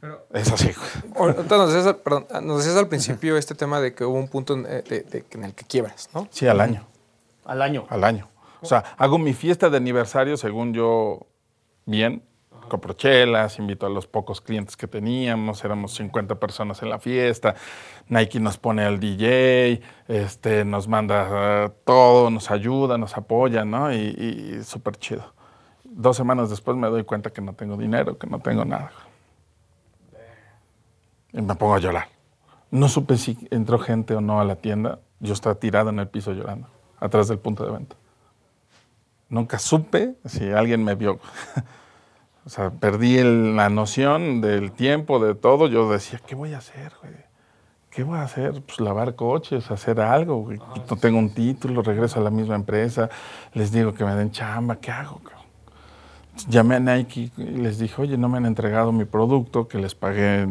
Pero, 0.00 0.26
es 0.32 0.50
así. 0.50 0.72
Nos 1.18 1.72
decías, 1.72 1.94
perdón, 2.02 2.26
nos 2.42 2.58
decías 2.58 2.76
al 2.76 2.88
principio 2.88 3.36
este 3.36 3.54
tema 3.54 3.80
de 3.80 3.94
que 3.94 4.04
hubo 4.04 4.16
un 4.16 4.28
punto 4.28 4.54
en, 4.54 4.66
en, 4.66 5.44
el 5.44 5.54
que 5.54 5.64
quiebras, 5.66 6.08
¿no? 6.14 6.26
Sí, 6.30 6.46
al 6.46 6.60
año. 6.60 6.86
Al 7.44 7.60
año. 7.60 7.86
Al 7.90 8.04
año. 8.04 8.28
O 8.62 8.66
sea, 8.66 8.84
hago 8.96 9.18
mi 9.18 9.34
fiesta 9.34 9.68
de 9.68 9.76
aniversario 9.76 10.36
según 10.36 10.72
yo 10.72 11.26
bien, 11.86 12.22
compro 12.68 12.94
chelas, 12.94 13.58
invito 13.58 13.86
a 13.86 13.90
los 13.90 14.06
pocos 14.06 14.40
clientes 14.40 14.76
que 14.76 14.86
teníamos, 14.86 15.62
éramos 15.64 15.94
50 15.94 16.36
personas 16.36 16.82
en 16.82 16.90
la 16.90 16.98
fiesta, 16.98 17.54
Nike 18.08 18.40
nos 18.40 18.56
pone 18.58 18.84
al 18.84 19.00
DJ, 19.00 19.82
este, 20.08 20.64
nos 20.64 20.88
manda 20.88 21.66
uh, 21.66 21.72
todo, 21.84 22.30
nos 22.30 22.50
ayuda, 22.50 22.96
nos 22.96 23.16
apoya, 23.16 23.64
¿no? 23.64 23.92
Y, 23.92 23.96
y 23.96 24.62
súper 24.64 24.96
chido. 24.96 25.34
Dos 25.84 26.16
semanas 26.16 26.48
después 26.48 26.76
me 26.76 26.88
doy 26.88 27.04
cuenta 27.04 27.30
que 27.30 27.40
no 27.40 27.54
tengo 27.54 27.76
dinero, 27.76 28.16
que 28.16 28.26
no 28.26 28.38
tengo 28.38 28.64
nada. 28.64 28.92
Y 31.32 31.42
me 31.42 31.54
pongo 31.54 31.74
a 31.74 31.78
llorar. 31.78 32.08
No 32.70 32.88
supe 32.88 33.16
si 33.16 33.48
entró 33.50 33.78
gente 33.78 34.14
o 34.14 34.20
no 34.20 34.40
a 34.40 34.44
la 34.44 34.56
tienda. 34.56 35.00
Yo 35.18 35.32
estaba 35.32 35.54
tirado 35.56 35.90
en 35.90 35.98
el 35.98 36.08
piso 36.08 36.32
llorando, 36.32 36.68
atrás 36.98 37.28
del 37.28 37.38
punto 37.38 37.64
de 37.64 37.72
venta. 37.72 37.96
Nunca 39.28 39.58
supe 39.58 40.16
si 40.24 40.50
alguien 40.50 40.82
me 40.82 40.94
vio. 40.94 41.18
o 42.46 42.48
sea, 42.48 42.70
perdí 42.70 43.22
la 43.22 43.68
noción 43.68 44.40
del 44.40 44.72
tiempo, 44.72 45.18
de 45.24 45.34
todo. 45.34 45.68
Yo 45.68 45.90
decía, 45.90 46.20
¿qué 46.26 46.34
voy 46.34 46.54
a 46.54 46.58
hacer, 46.58 46.92
güey? 47.00 47.14
¿Qué 47.90 48.04
voy 48.04 48.18
a 48.18 48.22
hacer? 48.22 48.62
Pues 48.62 48.78
lavar 48.78 49.16
coches, 49.16 49.70
hacer 49.70 50.00
algo. 50.00 50.48
No 50.88 50.96
tengo 50.96 51.18
un 51.18 51.30
título, 51.34 51.82
regreso 51.82 52.20
a 52.20 52.22
la 52.22 52.30
misma 52.30 52.54
empresa, 52.54 53.10
les 53.52 53.72
digo 53.72 53.92
que 53.92 54.04
me 54.04 54.14
den 54.14 54.30
chamba, 54.30 54.76
¿qué 54.76 54.92
hago? 54.92 55.20
Llamé 56.48 56.76
a 56.76 56.80
Nike 56.80 57.30
y 57.36 57.42
les 57.42 57.78
dije, 57.78 58.00
oye, 58.00 58.16
no 58.16 58.28
me 58.28 58.38
han 58.38 58.46
entregado 58.46 58.92
mi 58.92 59.04
producto 59.04 59.68
que 59.68 59.78
les 59.78 59.94
pagué 59.94 60.46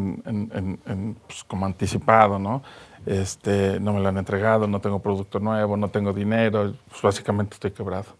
pues, 1.27 1.43
como 1.46 1.65
anticipado, 1.65 2.39
¿no? 2.39 2.62
Este, 3.05 3.79
no 3.79 3.93
me 3.93 4.00
lo 4.00 4.10
han 4.10 4.17
entregado, 4.17 4.67
no 4.67 4.81
tengo 4.81 5.00
producto 5.00 5.39
nuevo, 5.39 5.77
no 5.77 5.89
tengo 5.89 6.13
dinero, 6.13 6.74
pues 6.89 7.01
básicamente 7.01 7.55
estoy 7.55 7.72
quebrado. 7.72 8.15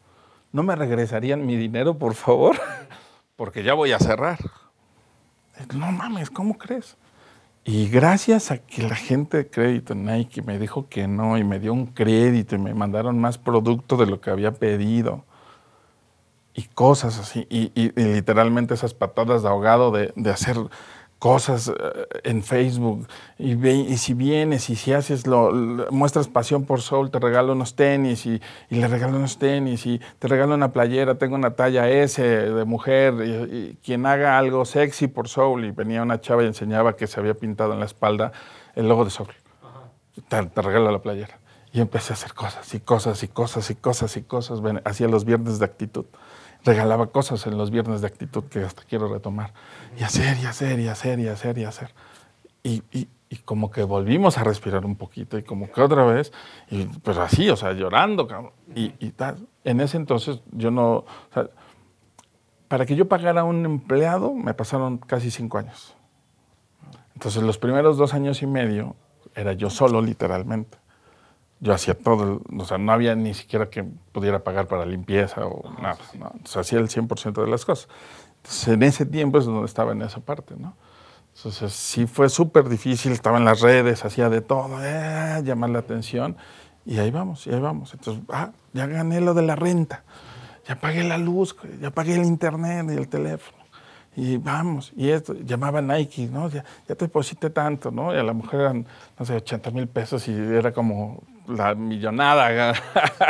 ¿No 0.52 0.64
me 0.64 0.76
regresarían 0.76 1.46
mi 1.46 1.56
dinero, 1.56 1.98
por 1.98 2.16
favor? 2.16 2.56
Porque 3.36 3.64
ya 3.64 3.74
voy 3.74 3.92
a 3.92 4.00
cerrar. 4.00 4.40
No 5.76 5.92
mames, 5.92 6.30
¿cómo 6.30 6.58
crees? 6.58 6.96
Y 7.66 7.90
gracias 7.90 8.52
a 8.52 8.58
que 8.58 8.84
la 8.84 8.96
gente 8.96 9.38
de 9.38 9.50
crédito 9.50 9.94
Nike 9.94 10.42
me 10.42 10.58
dijo 10.58 10.88
que 10.90 11.08
no 11.08 11.38
y 11.38 11.44
me 11.44 11.60
dio 11.60 11.74
un 11.74 11.88
crédito 11.88 12.56
y 12.56 12.60
me 12.60 12.74
mandaron 12.74 13.20
más 13.20 13.38
producto 13.38 13.98
de 13.98 14.06
lo 14.06 14.22
que 14.22 14.30
había 14.30 14.54
pedido 14.54 15.26
y 16.54 16.64
cosas 16.64 17.20
así, 17.20 17.48
y, 17.50 17.72
literalmente 17.96 18.74
esas 18.74 18.94
patadas 18.94 19.44
de 19.44 19.50
ahogado 19.50 19.92
de, 19.92 20.12
hacer 20.30 20.58
cosas 21.20 21.68
eh, 21.68 21.74
en 22.24 22.44
Facebook, 22.44 23.08
y, 23.38 23.54
y, 23.68 23.98
si 23.98 24.14
vienes 24.14 24.70
y 24.70 24.76
si 24.76 24.94
haces, 24.94 25.28
lo, 25.28 25.52
muestras 25.92 26.28
pasión 26.28 26.66
por 26.66 26.82
Soul, 26.82 27.12
te 27.12 27.20
regalo 27.20 27.54
unos 27.54 27.76
tenis, 27.76 28.26
y, 28.26 28.42
le 28.70 28.88
regalo 28.88 29.18
unos 29.18 29.38
tenis, 29.38 29.86
y 29.86 30.02
te 30.18 30.28
regalo 30.28 30.56
una 30.56 30.72
playera, 30.72 31.18
tengo 31.18 31.36
una 31.36 31.52
talla 31.52 31.90
S 31.90 32.22
de 32.22 32.66
mujer, 32.66 33.14
y, 33.24 33.78
quien 33.84 34.06
haga 34.06 34.38
algo 34.38 34.66
sexy 34.66 35.08
por 35.08 35.28
Soul, 35.28 35.66
y 35.66 35.72
venía 35.72 36.02
una 36.02 36.20
chava 36.20 36.44
y 36.44 36.48
enseñaba 36.48 36.96
que 36.96 37.08
se 37.08 37.20
había 37.20 37.36
pintado 37.36 37.74
en 37.74 37.80
la 37.80 37.86
espalda 37.86 38.32
el 38.76 38.88
logo 38.88 39.06
de 39.06 39.12
Soul, 39.12 39.30
te, 40.28 40.44
te 40.46 40.62
regalo 40.62 40.92
la 40.92 41.00
playera. 41.00 41.38
Y 41.72 41.82
empecé 41.82 42.14
a 42.14 42.16
hacer 42.16 42.34
cosas 42.34 42.74
y 42.74 42.80
cosas 42.80 43.22
y 43.22 43.28
cosas 43.28 43.70
y 43.70 43.76
cosas 43.76 44.18
y 44.18 44.24
cosas. 44.24 44.60
Hacía 44.86 45.08
los 45.08 45.24
viernes 45.24 45.60
de 45.60 45.66
actitud 45.66 46.06
regalaba 46.64 47.08
cosas 47.08 47.46
en 47.48 47.58
los 47.58 47.72
viernes 47.72 48.02
de 48.02 48.08
actitud 48.08 48.44
que 48.46 48.60
hasta 48.60 48.84
quiero 48.84 49.08
retomar. 49.08 49.54
Y 49.98 50.04
hacer, 50.04 50.38
y 50.38 50.46
hacer, 50.46 50.80
y 50.80 50.88
hacer, 50.88 51.20
y 51.20 51.28
hacer, 51.28 51.58
y 51.58 51.64
hacer. 51.64 51.94
Y, 52.64 53.08
como 53.46 53.70
que 53.70 53.84
volvimos 53.84 54.40
a 54.40 54.44
respirar 54.44 54.86
un 54.86 54.96
poquito, 54.96 55.38
y 55.38 55.44
como 55.44 55.72
que 55.72 55.82
otra 55.82 56.04
vez, 56.04 56.34
y 56.70 56.86
pues 56.86 57.18
así, 57.18 57.50
o 57.50 57.56
sea, 57.56 57.74
llorando, 57.74 58.28
Y, 58.76 58.94
y 59.00 59.12
tal. 59.12 59.48
En 59.64 59.82
ese 59.82 59.98
entonces 59.98 60.42
yo 60.52 60.72
no. 60.72 61.06
Para 62.68 62.86
que 62.86 62.96
yo 62.96 63.08
pagara 63.08 63.42
a 63.42 63.44
un 63.44 63.66
empleado 63.66 64.34
me 64.34 64.54
pasaron 64.54 64.98
casi 64.98 65.32
cinco 65.32 65.58
años. 65.58 65.96
Entonces 67.14 67.44
los 67.44 67.58
primeros 67.58 67.98
dos 67.98 68.14
años 68.14 68.42
y 68.42 68.48
medio 68.48 68.96
era 69.36 69.54
yo 69.54 69.70
solo, 69.70 70.02
literalmente 70.02 70.78
yo 71.60 71.74
hacía 71.74 71.94
todo, 71.94 72.42
o 72.58 72.66
sea, 72.66 72.78
no 72.78 72.92
había 72.92 73.16
ni 73.16 73.34
siquiera 73.34 73.70
que 73.70 73.84
pudiera 73.84 74.44
pagar 74.44 74.68
para 74.68 74.86
limpieza 74.86 75.46
o 75.46 75.72
nada, 75.82 75.98
¿no? 76.18 76.32
Entonces 76.34 76.58
hacía 76.58 76.80
el 76.80 76.88
100% 76.88 77.44
de 77.44 77.50
las 77.50 77.66
cosas. 77.66 77.90
Entonces 78.38 78.68
en 78.70 78.84
ese 78.84 79.06
tiempo 79.06 79.40
es 79.40 79.46
donde 79.46 79.66
estaba 79.66 79.92
en 79.92 80.02
esa 80.02 80.22
parte, 80.22 80.56
¿no? 80.58 80.76
Entonces 81.36 81.74
sí 81.74 82.08
fue 82.08 82.30
súper 82.30 82.70
difícil, 82.70 83.12
estaba 83.12 83.38
en 83.38 83.46
las 83.46 83.62
redes, 83.62 84.04
hacía 84.06 84.30
de 84.30 84.42
todo, 84.42 84.78
eh, 84.82 85.42
llamar 85.44 85.70
la 85.70 85.80
atención 85.80 86.38
y 86.86 86.98
ahí 86.98 87.12
vamos, 87.12 87.46
y 87.48 87.54
ahí 87.54 87.60
vamos. 87.60 87.94
Entonces, 87.94 88.24
ah, 88.30 88.52
ya 88.74 88.88
gané 88.88 89.22
lo 89.22 89.34
de 89.34 89.42
la 89.42 89.56
renta, 89.56 90.04
ya 90.68 90.80
pagué 90.80 91.04
la 91.04 91.18
luz, 91.18 91.56
ya 91.82 91.92
pagué 91.92 92.16
el 92.16 92.26
internet 92.26 92.88
y 92.90 92.98
el 92.98 93.08
teléfono 93.08 93.60
y 94.16 94.38
vamos, 94.38 94.92
y 94.98 95.10
esto, 95.10 95.34
llamaba 95.34 95.82
Nike, 95.82 96.28
¿no? 96.28 96.50
Ya, 96.50 96.66
ya 96.88 96.96
te 96.96 97.06
deposité 97.06 97.50
tanto, 97.50 97.90
¿no? 97.90 98.14
Y 98.14 98.18
a 98.18 98.24
la 98.24 98.34
mujer 98.34 98.62
eran, 98.62 98.86
no 99.18 99.26
sé, 99.26 99.36
80 99.36 99.72
mil 99.72 99.88
pesos 99.88 100.28
y 100.28 100.34
era 100.34 100.74
como 100.74 101.24
la 101.50 101.76
millonada, 101.76 102.74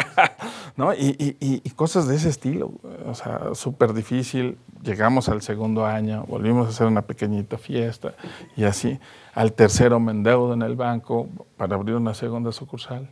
¿no? 0.76 0.94
Y, 0.94 1.16
y, 1.18 1.62
y, 1.64 1.70
cosas 1.72 2.08
de 2.08 2.16
ese 2.16 2.30
estilo, 2.30 2.74
o 3.06 3.16
sea, 3.16 3.56
súper 3.56 3.94
difícil. 3.94 4.58
Llegamos 4.84 5.30
al 5.30 5.42
segundo 5.42 5.86
año, 5.86 6.26
volvimos 6.28 6.68
a 6.68 6.70
hacer 6.70 6.88
una 6.88 7.02
pequeñita 7.02 7.58
fiesta 7.58 8.14
y 8.56 8.64
así. 8.66 9.00
Al 9.34 9.54
tercero 9.54 10.00
me 10.00 10.12
endeudo 10.12 10.54
en 10.54 10.62
el 10.62 10.76
banco 10.76 11.28
para 11.58 11.76
abrir 11.76 11.96
una 11.96 12.14
segunda 12.14 12.52
sucursal 12.52 13.10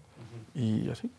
y 0.53 0.89
así. 0.89 1.09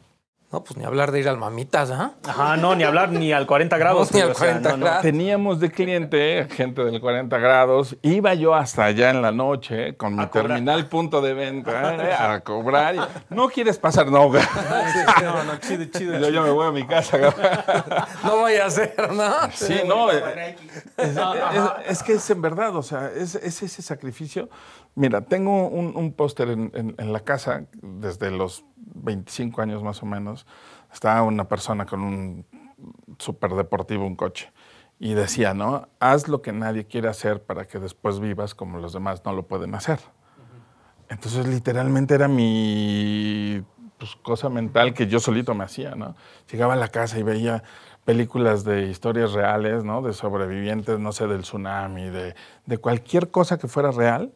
No, 0.50 0.64
pues 0.64 0.78
ni 0.78 0.84
hablar 0.86 1.12
de 1.12 1.20
ir 1.20 1.28
al 1.28 1.36
mamitas, 1.36 1.90
¿ah? 1.90 2.12
Ajá, 2.26 2.56
no, 2.56 2.74
ni 2.74 2.82
hablar 2.82 3.10
ni 3.12 3.32
al 3.32 3.46
40 3.46 3.76
grados. 3.78 4.14
ni 4.14 4.20
al 4.20 4.32
40 4.32 4.76
grados. 4.76 5.02
Teníamos 5.02 5.60
de 5.60 5.70
cliente 5.70 6.48
gente 6.50 6.84
del 6.84 7.02
40 7.02 7.36
grados. 7.36 7.98
Iba 8.00 8.32
yo 8.32 8.54
hasta 8.54 8.86
allá 8.86 9.10
en 9.10 9.20
la 9.20 9.30
noche 9.30 9.94
con 9.98 10.16
mi 10.16 10.26
terminal 10.28 10.86
punto 10.86 11.20
de 11.20 11.34
venta 11.34 11.94
¿eh? 12.02 12.14
a 12.14 12.40
cobrar. 12.40 12.96
no 13.28 13.50
quieres 13.50 13.78
pasar, 13.78 14.06
no. 14.06 14.30
no, 14.30 15.44
no, 15.44 15.56
chido, 15.58 15.84
chido. 15.84 16.18
Yo, 16.18 16.30
yo 16.30 16.42
me 16.42 16.50
voy 16.50 16.66
a 16.66 16.70
mi 16.72 16.86
casa. 16.86 17.18
no 18.24 18.40
vaya 18.40 18.64
a 18.64 18.70
ser, 18.70 19.12
¿no? 19.12 19.34
Sí, 19.52 19.82
no. 19.84 20.10
Eh, 20.10 20.56
es, 21.88 22.02
que 22.02 22.14
es 22.14 22.30
en 22.30 22.40
verdad, 22.40 22.74
o 22.74 22.82
sea, 22.82 23.10
es, 23.14 23.34
ese 23.34 23.82
sacrificio. 23.82 24.48
Mira, 24.98 25.20
tengo 25.20 25.68
un, 25.68 26.12
póster 26.12 26.48
en 26.50 27.12
la 27.12 27.20
casa 27.20 27.66
desde 27.80 28.32
los 28.32 28.64
25 28.76 29.62
años 29.62 29.80
más 29.82 30.02
o 30.02 30.06
menos, 30.06 30.44
estaba 30.92 31.22
una 31.22 31.48
persona 31.48 31.86
con 31.86 32.02
un 32.02 32.46
superdeportivo, 33.16 34.04
un 34.04 34.16
coche, 34.16 34.52
y 34.98 35.14
decía, 35.14 35.54
¿no? 35.54 35.88
Haz 36.00 36.26
lo 36.26 36.42
que 36.42 36.52
nadie 36.52 36.86
quiere 36.86 37.06
hacer 37.08 37.44
para 37.44 37.66
que 37.66 37.78
después 37.78 38.18
vivas 38.18 38.56
como 38.56 38.78
los 38.78 38.92
demás 38.92 39.22
no 39.24 39.32
lo 39.34 39.46
pueden 39.46 39.76
hacer. 39.76 40.00
Entonces, 41.08 41.46
literalmente 41.46 42.14
era 42.14 42.26
mi 42.26 43.62
pues, 43.98 44.16
cosa 44.16 44.48
mental 44.48 44.94
que 44.94 45.06
yo 45.06 45.20
solito 45.20 45.54
me 45.54 45.62
hacía, 45.62 45.94
¿no? 45.94 46.16
Llegaba 46.50 46.74
a 46.74 46.76
la 46.76 46.88
casa 46.88 47.20
y 47.20 47.22
veía 47.22 47.62
películas 48.04 48.64
de 48.64 48.88
historias 48.88 49.32
reales, 49.32 49.84
¿no? 49.84 50.02
De 50.02 50.12
sobrevivientes, 50.12 50.98
no 50.98 51.12
sé, 51.12 51.28
del 51.28 51.42
tsunami, 51.42 52.10
de, 52.10 52.34
de 52.66 52.78
cualquier 52.78 53.30
cosa 53.30 53.58
que 53.58 53.68
fuera 53.68 53.92
real, 53.92 54.32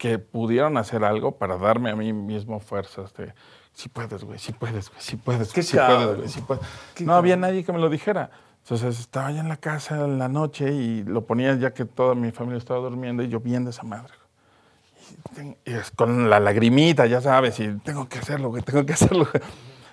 que 0.00 0.18
pudieron 0.18 0.78
hacer 0.78 1.04
algo 1.04 1.32
para 1.32 1.58
darme 1.58 1.90
a 1.90 1.94
mí 1.94 2.14
mismo 2.14 2.58
fuerzas 2.58 3.12
de 3.12 3.34
sí 3.74 3.90
puedes, 3.90 4.24
güey, 4.24 4.38
sí 4.38 4.50
puedes, 4.50 4.88
güey, 4.88 4.98
sí 5.02 5.16
puedes, 5.16 5.52
cabrón. 5.52 5.98
puedes, 5.98 6.16
güey, 6.16 6.28
sí 6.30 6.40
puedes. 6.40 6.64
No 7.00 7.12
había 7.12 7.36
nadie 7.36 7.64
que 7.64 7.70
me 7.70 7.78
lo 7.78 7.90
dijera. 7.90 8.30
Entonces 8.62 8.98
estaba 8.98 9.30
ya 9.30 9.40
en 9.40 9.50
la 9.50 9.58
casa 9.58 10.06
en 10.06 10.18
la 10.18 10.28
noche 10.28 10.72
y 10.72 11.04
lo 11.04 11.26
ponía 11.26 11.54
ya 11.56 11.74
que 11.74 11.84
toda 11.84 12.14
mi 12.14 12.30
familia 12.30 12.56
estaba 12.56 12.80
durmiendo 12.80 13.22
y 13.22 13.28
yo 13.28 13.40
viendo 13.40 13.68
esa 13.68 13.82
madre. 13.82 14.14
Y, 15.66 15.70
es 15.70 15.90
con 15.90 16.30
la 16.30 16.40
lagrimita, 16.40 17.04
ya 17.04 17.20
sabes, 17.20 17.60
y 17.60 17.68
tengo 17.80 18.08
que 18.08 18.20
hacerlo, 18.20 18.48
güey, 18.48 18.62
tengo 18.62 18.86
que 18.86 18.94
hacerlo. 18.94 19.28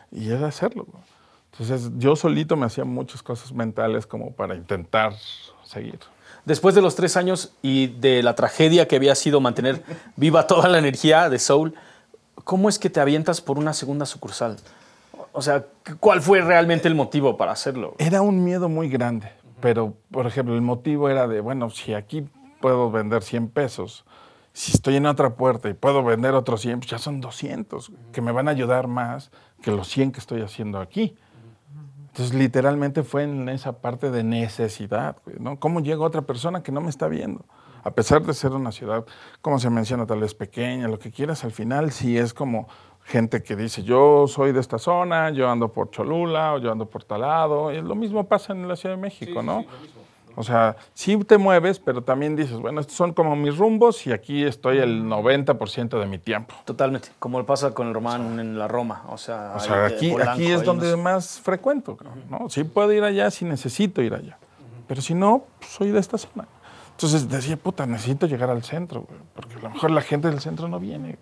Y 0.10 0.30
era 0.32 0.48
hacerlo. 0.48 0.86
güey. 0.86 1.04
Entonces 1.52 1.92
yo 1.98 2.16
solito 2.16 2.56
me 2.56 2.66
hacía 2.66 2.86
muchas 2.86 3.22
cosas 3.22 3.52
mentales 3.52 4.08
como 4.08 4.32
para 4.32 4.56
intentar 4.56 5.14
seguir. 5.66 6.00
Después 6.48 6.76
de 6.76 6.82
los 6.82 6.96
tres 6.96 7.18
años 7.18 7.52
y 7.62 7.88
de 7.88 8.24
la 8.24 8.34
tragedia 8.34 8.88
que 8.88 8.96
había 8.96 9.16
sido 9.16 9.42
mantener 9.42 9.84
viva 10.16 10.48
toda 10.48 10.70
la 10.70 10.78
energía 10.78 11.30
de 11.30 11.40
Soul, 11.40 11.74
¿cómo 12.46 12.70
es 12.70 12.80
que 12.80 12.90
te 12.90 13.02
avientas 13.02 13.42
por 13.42 13.58
una 13.58 13.74
segunda 13.74 14.06
sucursal? 14.06 14.56
O 15.34 15.42
sea, 15.42 15.66
¿cuál 16.00 16.22
fue 16.22 16.40
realmente 16.40 16.88
el 16.88 16.96
motivo 16.96 17.36
para 17.36 17.52
hacerlo? 17.52 17.96
Era 17.98 18.22
un 18.22 18.46
miedo 18.46 18.70
muy 18.70 18.88
grande, 18.88 19.30
pero 19.60 19.96
por 20.10 20.26
ejemplo 20.26 20.56
el 20.56 20.62
motivo 20.62 21.10
era 21.10 21.28
de, 21.28 21.42
bueno, 21.42 21.70
si 21.70 21.94
aquí 21.94 22.26
puedo 22.62 22.90
vender 22.92 23.24
100 23.24 23.50
pesos, 23.50 24.06
si 24.54 24.72
estoy 24.72 24.96
en 24.96 25.06
otra 25.06 25.32
puerta 25.32 25.68
y 25.68 25.74
puedo 25.74 26.02
vender 26.02 26.34
otros 26.34 26.62
100, 26.62 26.80
pues 26.80 26.90
ya 26.90 26.98
son 26.98 27.20
200, 27.20 27.92
que 28.14 28.22
me 28.22 28.32
van 28.32 28.48
a 28.48 28.52
ayudar 28.52 28.88
más 28.88 29.32
que 29.62 29.72
los 29.72 29.90
100 29.90 30.14
que 30.14 30.22
estoy 30.22 30.44
haciendo 30.44 30.80
aquí. 30.80 31.18
Entonces, 32.18 32.36
literalmente 32.36 33.04
fue 33.04 33.26
en 33.26 33.48
esa 33.48 33.80
parte 33.80 34.10
de 34.10 34.24
necesidad, 34.24 35.18
¿no? 35.40 35.60
¿Cómo 35.60 35.82
llega 35.82 36.02
otra 36.02 36.24
persona 36.24 36.64
que 36.64 36.72
no 36.72 36.82
me 36.82 36.90
está 36.90 37.08
viendo? 37.08 37.46
A 37.84 37.92
pesar 37.92 38.24
de 38.24 38.34
ser 38.34 38.54
una 38.54 38.72
ciudad, 38.72 39.06
como 39.40 39.60
se 39.60 39.70
menciona, 39.70 40.08
tal 40.08 40.22
vez 40.22 40.34
pequeña, 40.34 40.88
lo 40.88 40.98
que 40.98 41.12
quieras, 41.12 41.44
al 41.44 41.52
final 41.52 41.92
sí 41.92 42.18
es 42.18 42.34
como 42.34 42.68
gente 43.04 43.44
que 43.44 43.56
dice, 43.56 43.84
yo 43.84 44.26
soy 44.28 44.52
de 44.52 44.60
esta 44.62 44.80
zona, 44.80 45.30
yo 45.30 45.48
ando 45.48 45.72
por 45.72 45.92
Cholula 45.92 46.56
o 46.56 46.58
yo 46.58 46.72
ando 46.72 46.90
por 46.90 47.04
Talado. 47.04 47.72
Y 47.72 47.84
lo 47.84 47.94
mismo 47.94 48.28
pasa 48.28 48.52
en 48.52 48.68
la 48.68 48.76
Ciudad 48.76 48.96
de 48.96 49.02
México, 49.02 49.44
¿no? 49.44 49.64
O 50.40 50.44
sea, 50.44 50.76
sí 50.94 51.18
te 51.26 51.40
mueves, 51.40 51.80
pero 51.80 52.04
también 52.04 52.36
dices, 52.36 52.58
bueno, 52.60 52.80
estos 52.80 52.96
son 52.96 53.12
como 53.14 53.36
mis 53.36 53.58
rumbos 53.58 54.06
y 54.06 54.12
aquí 54.12 54.44
estoy 54.44 54.78
el 54.78 55.04
90% 55.04 56.00
de 56.00 56.06
mi 56.06 56.20
tiempo. 56.20 56.54
Totalmente, 56.64 57.10
como 57.18 57.44
pasa 57.44 57.74
con 57.74 57.88
el 57.88 57.94
Román 57.96 58.40
en 58.40 58.60
la 58.60 58.68
Roma. 58.68 59.04
O 59.10 59.18
sea, 59.18 59.54
O 59.56 59.60
sea, 59.60 59.86
aquí, 59.88 60.12
Polanco, 60.12 60.32
aquí 60.34 60.46
es 60.52 60.64
donde 60.64 60.92
nos- 60.92 61.00
más 61.00 61.40
frecuento, 61.40 61.98
¿no? 62.30 62.50
Sí 62.50 62.64
puedo 62.64 62.94
ir 62.94 63.04
allá 63.04 63.32
si 63.32 63.46
necesito 63.46 64.02
ir 64.04 64.14
allá. 64.14 64.38
Pero 64.88 65.02
si 65.02 65.16
no, 65.16 65.46
pues, 65.60 65.72
soy 65.72 65.90
de 65.90 66.00
esta 66.00 66.20
zona. 66.20 66.48
Entonces 66.92 67.28
decía, 67.28 67.58
puta, 67.58 67.86
necesito 67.88 68.28
llegar 68.28 68.50
al 68.52 68.64
centro, 68.64 69.02
güey, 69.10 69.20
porque 69.36 69.56
a 69.56 69.60
lo 69.62 69.70
mejor 69.72 69.90
la 69.92 70.02
gente 70.02 70.30
del 70.30 70.40
centro 70.40 70.68
no 70.68 70.80
viene. 70.80 71.18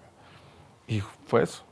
güey. 0.88 0.98
Y 1.00 1.04
fue 1.26 1.44
eso, 1.44 1.64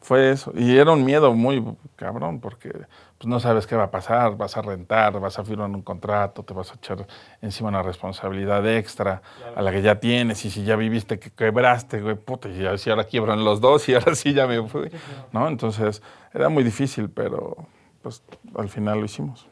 fue 0.00 0.30
eso. 0.30 0.52
Y 0.56 0.76
era 0.76 0.92
un 0.92 1.04
miedo 1.04 1.32
muy 1.34 1.64
cabrón, 1.96 2.40
porque 2.40 2.70
pues, 2.70 3.26
no 3.26 3.38
sabes 3.38 3.66
qué 3.66 3.76
va 3.76 3.84
a 3.84 3.90
pasar, 3.90 4.36
vas 4.36 4.56
a 4.56 4.62
rentar, 4.62 5.18
vas 5.20 5.38
a 5.38 5.44
firmar 5.44 5.68
un 5.70 5.82
contrato, 5.82 6.42
te 6.42 6.54
vas 6.54 6.70
a 6.72 6.74
echar 6.74 7.06
encima 7.42 7.68
una 7.68 7.82
responsabilidad 7.82 8.66
extra 8.66 9.20
a 9.54 9.60
la 9.62 9.70
que 9.70 9.82
ya 9.82 10.00
tienes, 10.00 10.44
y 10.44 10.50
si 10.50 10.64
ya 10.64 10.76
viviste 10.76 11.18
que 11.18 11.30
quebraste, 11.30 12.00
güey, 12.00 12.14
puta, 12.16 12.48
y 12.48 12.64
a 12.64 12.70
ver 12.70 12.78
si 12.78 12.88
ahora 12.90 13.04
quiebran 13.04 13.44
los 13.44 13.60
dos, 13.60 13.88
y 13.88 13.94
ahora 13.94 14.14
sí 14.14 14.32
ya 14.32 14.46
me 14.46 14.66
fui, 14.68 14.90
¿no? 15.32 15.48
Entonces, 15.48 16.02
era 16.32 16.48
muy 16.48 16.64
difícil, 16.64 17.10
pero 17.10 17.56
pues 18.02 18.22
al 18.56 18.68
final 18.70 19.00
lo 19.00 19.04
hicimos. 19.04 19.46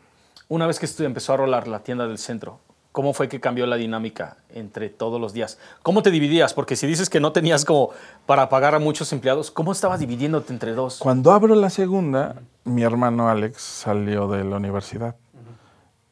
Una 0.48 0.66
vez 0.66 0.78
que 0.80 0.86
estu- 0.86 1.04
empezó 1.04 1.34
a 1.34 1.36
rolar 1.36 1.68
la 1.68 1.80
tienda 1.80 2.06
del 2.06 2.16
centro, 2.16 2.60
¿cómo 2.98 3.12
fue 3.12 3.28
que 3.28 3.38
cambió 3.38 3.64
la 3.64 3.76
dinámica 3.76 4.38
entre 4.52 4.88
todos 4.88 5.20
los 5.20 5.32
días? 5.32 5.56
¿Cómo 5.84 6.02
te 6.02 6.10
dividías? 6.10 6.52
Porque 6.52 6.74
si 6.74 6.84
dices 6.88 7.08
que 7.08 7.20
no 7.20 7.30
tenías 7.30 7.64
como 7.64 7.90
para 8.26 8.48
pagar 8.48 8.74
a 8.74 8.80
muchos 8.80 9.12
empleados, 9.12 9.52
¿cómo 9.52 9.70
estabas 9.70 10.00
dividiéndote 10.00 10.52
entre 10.52 10.72
dos? 10.72 10.98
Cuando 10.98 11.30
abro 11.30 11.54
la 11.54 11.70
segunda, 11.70 12.42
mi 12.64 12.82
hermano 12.82 13.28
Alex 13.28 13.62
salió 13.62 14.26
de 14.26 14.42
la 14.42 14.56
universidad 14.56 15.14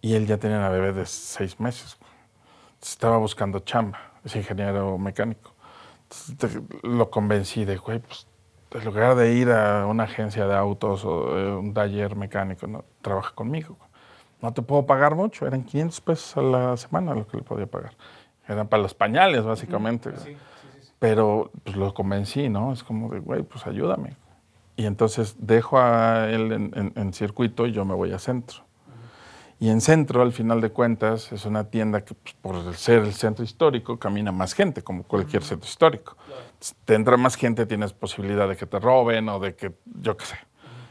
y 0.01 0.15
él 0.15 0.29
ya 0.29 0.37
tenía 0.37 0.59
una 0.59 0.69
bebé 0.69 0.93
de 0.93 1.07
seis 1.07 1.59
meses. 1.59 1.99
Estaba 2.81 3.17
buscando 3.17 3.59
chamba, 3.59 3.99
es 4.25 4.37
ingeniero 4.37 4.97
mecánico. 4.97 5.55
Lo 6.85 7.11
convencí 7.11 7.65
de, 7.65 7.79
güey, 7.79 7.99
pues 7.99 8.29
en 8.71 8.85
lugar 8.85 9.17
de 9.17 9.33
ir 9.33 9.51
a 9.51 9.87
una 9.87 10.05
agencia 10.05 10.47
de 10.47 10.55
autos 10.55 11.05
o 11.05 11.59
un 11.59 11.75
taller 11.75 12.15
mecánico, 12.15 12.69
¿no? 12.69 12.85
trabaja 13.03 13.35
conmigo. 13.35 13.77
No 14.43 14.53
te 14.53 14.63
puedo 14.63 14.87
pagar 14.87 15.15
mucho, 15.15 15.47
eran 15.47 15.63
500 15.65 16.01
pesos 16.01 16.37
a 16.37 16.43
la 16.43 16.77
semana 16.77 17.15
lo 17.15 17.27
que 17.27 17.39
le 17.39 17.43
podía 17.43 17.67
pagar. 17.67 17.93
Eran 18.49 18.69
para 18.69 18.83
los 18.83 18.95
pañales, 18.95 19.45
básicamente. 19.45 20.11
Pero 20.99 21.51
pues 21.65 21.77
lo 21.77 21.93
convencí, 21.95 22.49
¿no? 22.49 22.73
Es 22.73 22.83
como 22.85 23.11
de, 23.11 23.19
güey, 23.21 23.43
pues 23.43 23.67
ayúdame. 23.67 24.17
Y 24.77 24.85
entonces 24.87 25.37
dejo 25.39 25.79
a 25.79 26.29
él 26.31 26.53
en, 26.53 26.73
en- 26.75 26.93
en 26.97 27.13
circuito 27.13 27.67
y 27.67 27.73
yo 27.73 27.85
me 27.85 27.95
voy 27.95 28.13
a 28.13 28.19
centro. 28.19 28.65
Y 29.59 29.71
en 29.71 29.81
centro, 29.81 30.21
al 30.21 30.33
final 30.33 30.61
de 30.61 30.69
cuentas, 30.71 31.33
es 31.33 31.47
una 31.47 31.65
tienda 31.71 32.05
que 32.05 32.15
pues, 32.15 32.35
por 32.35 32.75
ser 32.75 33.05
el 33.05 33.15
centro 33.15 33.43
histórico 33.43 33.99
camina 33.99 34.31
más 34.33 34.53
gente, 34.53 34.83
como 34.83 35.03
cualquier 35.03 35.43
centro 35.43 35.67
histórico. 35.67 36.15
Entonces, 36.53 36.77
Te 36.85 36.95
entra 36.95 37.17
más 37.17 37.37
gente, 37.37 37.65
tienes 37.65 37.95
posibilidad 37.95 38.47
de 38.49 38.57
que 38.57 38.67
te 38.67 38.79
roben 38.79 39.31
o 39.31 39.41
de 39.41 39.55
que, 39.55 39.73
yo 40.03 40.15
qué 40.17 40.27
sé. 40.27 40.37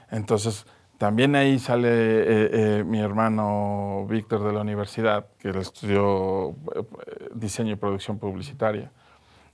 Entonces, 0.09 0.65
también 0.97 1.35
ahí 1.35 1.59
sale 1.59 1.89
eh, 1.89 2.49
eh, 2.51 2.83
mi 2.85 2.99
hermano 2.99 4.05
Víctor 4.07 4.43
de 4.43 4.53
la 4.53 4.61
universidad, 4.61 5.27
que 5.37 5.49
él 5.49 5.57
estudió 5.57 6.51
eh, 6.75 6.83
diseño 7.33 7.73
y 7.73 7.75
producción 7.75 8.17
publicitaria. 8.17 8.91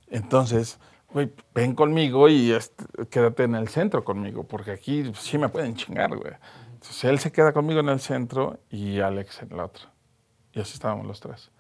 Entonces, 0.09 0.79
güey, 1.11 1.31
ven 1.55 1.73
conmigo 1.73 2.29
y 2.29 2.53
quédate 3.09 3.43
en 3.43 3.55
el 3.55 3.69
centro 3.69 4.03
conmigo, 4.03 4.43
porque 4.43 4.71
aquí 4.71 5.11
sí 5.15 5.37
me 5.37 5.49
pueden 5.49 5.75
chingar, 5.75 6.15
güey. 6.15 6.33
Entonces 6.73 7.03
él 7.05 7.19
se 7.19 7.31
queda 7.31 7.53
conmigo 7.53 7.79
en 7.79 7.89
el 7.89 7.99
centro 7.99 8.59
y 8.69 8.99
Alex 8.99 9.41
en 9.41 9.57
la 9.57 9.65
otra. 9.65 9.91
Y 10.53 10.59
así 10.59 10.73
estábamos 10.73 11.07
los 11.07 11.19
tres. 11.19 11.51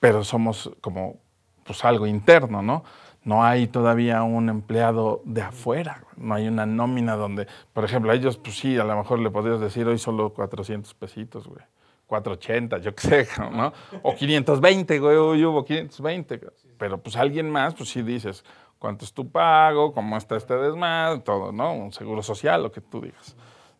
Pero 0.00 0.24
somos 0.24 0.70
como, 0.80 1.20
pues 1.64 1.84
algo 1.84 2.06
interno, 2.06 2.62
¿no? 2.62 2.84
No 3.24 3.44
hay 3.44 3.68
todavía 3.68 4.22
un 4.22 4.48
empleado 4.48 5.22
de 5.24 5.42
afuera, 5.42 6.04
no 6.16 6.34
hay 6.34 6.48
una 6.48 6.66
nómina 6.66 7.14
donde, 7.14 7.46
por 7.72 7.84
ejemplo, 7.84 8.10
a 8.10 8.14
ellos, 8.14 8.36
pues 8.36 8.56
sí, 8.56 8.78
a 8.78 8.84
lo 8.84 8.96
mejor 8.96 9.20
le 9.20 9.30
podrías 9.30 9.60
decir 9.60 9.86
hoy 9.86 9.98
solo 9.98 10.30
400 10.30 10.92
pesitos, 10.94 11.46
güey. 11.46 11.62
480, 12.06 12.78
yo 12.78 12.94
qué 12.94 13.00
sé, 13.00 13.28
¿no? 13.52 13.72
O 14.02 14.14
520, 14.14 14.98
güey, 14.98 15.16
hoy 15.16 15.44
hubo 15.44 15.64
520. 15.64 16.36
güey. 16.36 16.50
Pero 16.76 16.98
pues 16.98 17.16
alguien 17.16 17.48
más, 17.48 17.74
pues 17.74 17.88
sí 17.90 18.02
dices, 18.02 18.44
¿cuánto 18.78 19.04
es 19.04 19.12
tu 19.12 19.30
pago? 19.30 19.94
¿Cómo 19.94 20.16
está 20.16 20.36
este 20.36 20.54
desmadre? 20.54 21.20
Todo, 21.20 21.52
¿no? 21.52 21.72
Un 21.72 21.92
seguro 21.92 22.22
social, 22.22 22.62
lo 22.62 22.72
que 22.72 22.80
tú 22.80 23.00
digas. 23.00 23.36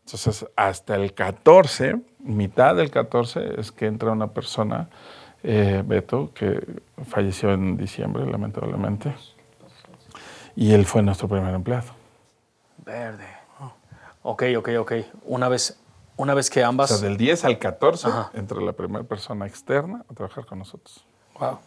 Entonces, 0.06 0.46
hasta 0.56 0.94
el 0.94 1.12
14, 1.14 2.00
mitad 2.20 2.74
del 2.74 2.90
14, 2.90 3.60
es 3.60 3.70
que 3.70 3.86
entra 3.86 4.12
una 4.12 4.28
persona, 4.28 4.88
eh, 5.42 5.82
Beto, 5.84 6.30
que 6.34 6.80
falleció 7.04 7.52
en 7.52 7.76
diciembre, 7.76 8.24
lamentablemente. 8.24 9.14
Y 10.56 10.72
él 10.74 10.86
fue 10.86 11.02
nuestro 11.02 11.28
primer 11.28 11.54
empleado. 11.54 11.92
Verde. 12.84 13.26
Ok, 14.22 14.44
ok, 14.56 14.68
ok. 14.80 14.92
Una 15.24 15.48
vez, 15.48 15.78
una 16.16 16.34
vez 16.34 16.48
que 16.50 16.62
O 16.62 16.68
ambas... 16.68 16.90
sea, 16.90 16.98
del 16.98 17.16
10 17.16 17.44
al 17.44 17.58
14 17.58 18.08
Ajá. 18.08 18.30
entra 18.34 18.60
la 18.60 18.72
primera 18.72 19.04
persona 19.04 19.46
externa 19.46 20.04
a 20.08 20.14
trabajar 20.14 20.46
con 20.46 20.58
nosotros. 20.60 21.04
Wow. 21.38 21.58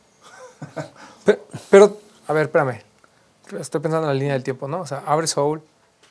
Pero, 1.26 1.39
pero, 1.69 1.98
a 2.28 2.34
ver, 2.34 2.43
espérame. 2.43 2.82
Estoy 3.60 3.82
pensando 3.82 4.08
en 4.10 4.13
la 4.13 4.19
línea 4.19 4.34
del 4.34 4.43
tiempo, 4.43 4.67
¿no? 4.67 4.80
O 4.82 4.86
sea, 4.88 5.04
abre 5.06 5.28
Soul, 5.28 5.62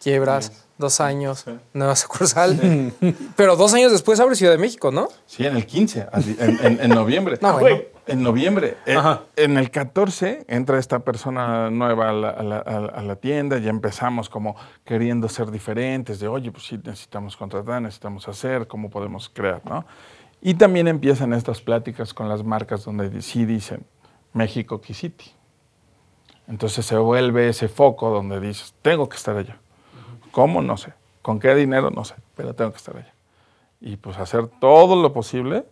quiebras, 0.02 0.64
dos 0.78 1.00
años, 1.00 1.44
nueva 1.72 1.96
sucursal. 1.96 2.92
pero 3.36 3.56
dos 3.56 3.72
años 3.74 3.92
después 3.92 4.18
abre 4.20 4.34
Ciudad 4.36 4.52
de 4.52 4.58
México, 4.58 4.90
¿no? 4.90 5.08
Sí, 5.26 5.46
en 5.46 5.56
el 5.56 5.66
15, 5.66 6.06
al- 6.12 6.24
en, 6.38 6.58
en- 6.66 6.80
en 6.80 6.88
noviembre. 6.90 7.38
No, 7.40 7.58
bueno. 7.58 7.78
En 8.06 8.22
noviembre. 8.22 8.76
Ajá. 8.94 9.22
En 9.34 9.56
el 9.56 9.70
14 9.70 10.44
entra 10.48 10.78
esta 10.78 10.98
persona 10.98 11.70
nueva 11.70 12.10
a 12.10 12.12
la, 12.12 12.28
a 12.30 12.42
la- 12.42 12.58
a 12.58 12.80
la- 12.80 12.88
a 12.88 13.02
la 13.02 13.16
tienda 13.16 13.56
y 13.58 13.66
empezamos 13.68 14.28
como 14.28 14.56
queriendo 14.84 15.26
ser 15.28 15.50
diferentes, 15.50 16.20
de 16.20 16.28
oye, 16.28 16.52
pues 16.52 16.64
sí, 16.66 16.78
necesitamos 16.84 17.34
contratar, 17.36 17.80
necesitamos 17.80 18.28
hacer, 18.28 18.66
cómo 18.66 18.90
podemos 18.90 19.30
crear, 19.30 19.62
¿no? 19.64 19.86
Y 20.42 20.52
también 20.54 20.86
empiezan 20.88 21.32
estas 21.32 21.62
pláticas 21.62 22.12
con 22.12 22.28
las 22.28 22.44
marcas 22.44 22.84
donde 22.84 23.22
sí 23.22 23.46
dicen 23.46 23.86
México 24.34 24.82
Key 24.82 24.94
City. 24.94 25.32
Entonces 26.46 26.84
se 26.84 26.98
vuelve 26.98 27.48
ese 27.48 27.68
foco 27.68 28.10
donde 28.10 28.38
dices, 28.38 28.74
tengo 28.82 29.08
que 29.08 29.16
estar 29.16 29.34
allá. 29.34 29.58
¿Cómo? 30.34 30.60
No 30.62 30.76
sé. 30.76 30.92
¿Con 31.22 31.38
qué 31.40 31.54
dinero? 31.54 31.90
No 31.90 32.04
sé, 32.04 32.14
pero 32.36 32.54
tengo 32.54 32.70
que 32.72 32.76
estar 32.78 32.96
allá. 32.96 33.14
Y 33.80 33.96
pues 33.96 34.18
hacer 34.18 34.48
todo 34.60 35.00
lo 35.00 35.12
posible 35.12 35.64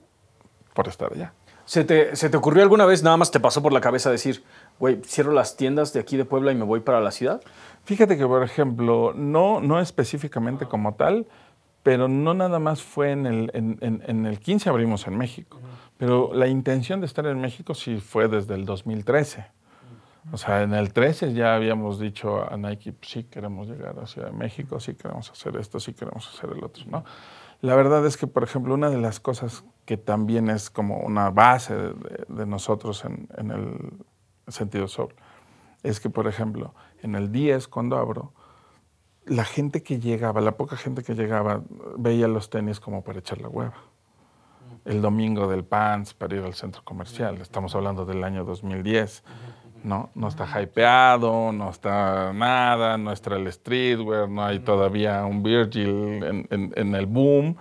por 0.73 0.89
estar 0.89 1.13
allá. 1.13 1.33
¿Se 1.65 1.85
te, 1.85 2.17
se 2.17 2.29
te 2.31 2.37
ocurrió 2.37 2.63
alguna 2.63 2.87
vez, 2.87 3.03
nada 3.03 3.17
más 3.17 3.31
te 3.31 3.39
pasó 3.41 3.63
por 3.63 3.73
la 3.73 3.81
cabeza 3.81 4.11
decir, 4.11 4.43
güey, 4.79 5.01
cierro 5.05 5.33
las 5.33 5.57
tiendas 5.57 5.93
de 5.93 6.01
aquí 6.01 6.17
de 6.17 6.25
Puebla 6.25 6.53
y 6.53 6.55
me 6.55 6.65
voy 6.65 6.81
para 6.81 7.01
la 7.01 7.11
ciudad? 7.11 7.41
Fíjate 7.85 8.17
que, 8.17 8.27
por 8.27 8.43
ejemplo, 8.43 9.13
no, 9.15 9.61
no 9.61 9.81
específicamente 9.81 10.67
como 10.67 10.95
tal, 10.95 11.27
pero 11.83 12.09
no 12.09 12.35
nada 12.35 12.59
más 12.59 12.83
fue 12.83 13.11
en 13.13 13.27
el, 13.27 13.51
en, 13.55 13.79
en- 13.81 14.03
en 14.07 14.27
el 14.27 14.39
15 14.41 14.69
abrimos 14.71 15.07
en 15.07 15.17
México. 15.19 15.59
Pero 15.99 16.31
la 16.35 16.47
intención 16.49 17.01
de 17.01 17.07
estar 17.07 17.27
en 17.27 17.41
México 17.41 17.75
sí 17.75 17.99
fue 17.99 18.29
desde 18.29 18.55
el 18.55 18.65
2013. 18.65 19.47
O 20.31 20.37
sea, 20.37 20.63
en 20.63 20.73
el 20.73 20.93
13 20.93 21.33
ya 21.33 21.55
habíamos 21.55 21.99
dicho 21.99 22.49
a 22.49 22.57
Nike, 22.57 22.93
pues, 22.93 23.11
sí 23.11 23.25
queremos 23.25 23.67
llegar 23.69 23.99
a 23.99 24.07
Ciudad 24.07 24.29
de 24.29 24.37
México, 24.37 24.79
sí 24.79 24.95
queremos 24.95 25.31
hacer 25.31 25.57
esto, 25.57 25.81
sí 25.81 25.95
queremos 25.95 26.29
hacer 26.29 26.51
el 26.57 26.63
otro, 26.63 26.85
¿no? 26.87 27.05
La 27.61 27.77
verdad 27.77 28.05
es 28.07 28.17
que, 28.17 28.27
por 28.27 28.43
ejemplo, 28.43 28.75
una 28.75 28.91
de 28.91 28.99
las 28.99 29.21
cosas 29.21 29.65
que 29.85 29.97
también 29.97 30.51
es 30.51 30.71
como 30.71 30.99
una 30.99 31.31
base 31.31 31.75
de, 31.75 32.47
nosotros 32.47 33.05
en, 33.05 33.51
el 33.51 33.93
sentido 34.49 34.89
sol, 34.89 35.15
es 35.83 36.01
que, 36.01 36.11
por 36.11 36.27
ejemplo, 36.27 36.75
en 37.03 37.15
el 37.15 37.31
10, 37.31 37.69
cuando 37.69 37.97
abro, 37.97 38.33
la 39.27 39.45
gente 39.45 39.83
que 39.85 40.01
llegaba, 40.01 40.41
la 40.41 40.57
poca 40.57 40.77
gente 40.77 41.05
que 41.05 41.15
llegaba, 41.15 41.63
veía 41.97 42.27
los 42.27 42.51
tenis 42.51 42.81
como 42.81 43.05
para 43.05 43.21
echar 43.21 43.41
la 43.41 43.49
hueva. 43.49 43.75
El 44.85 45.01
domingo 45.01 45.47
del 45.47 45.65
Pants 45.65 46.15
para 46.15 46.35
ir 46.35 46.43
al 46.43 46.55
centro 46.55 46.83
comercial, 46.83 47.41
estamos 47.41 47.77
hablando 47.77 48.05
del 48.05 48.25
año 48.25 48.45
2010. 48.45 49.23
¿No? 49.85 50.11
No 50.15 50.29
está 50.29 50.47
hypeado, 50.61 51.53
no 51.53 51.71
está 51.71 52.33
nada, 52.33 52.97
no 52.99 53.13
está 53.13 53.37
el 53.37 53.53
streetwear, 53.53 54.29
no 54.29 54.45
hay 54.45 54.61
todavía 54.61 55.25
un 55.25 55.43
Virgil 55.43 56.47
en, 56.51 56.95
el 56.95 57.07
boom. 57.07 57.57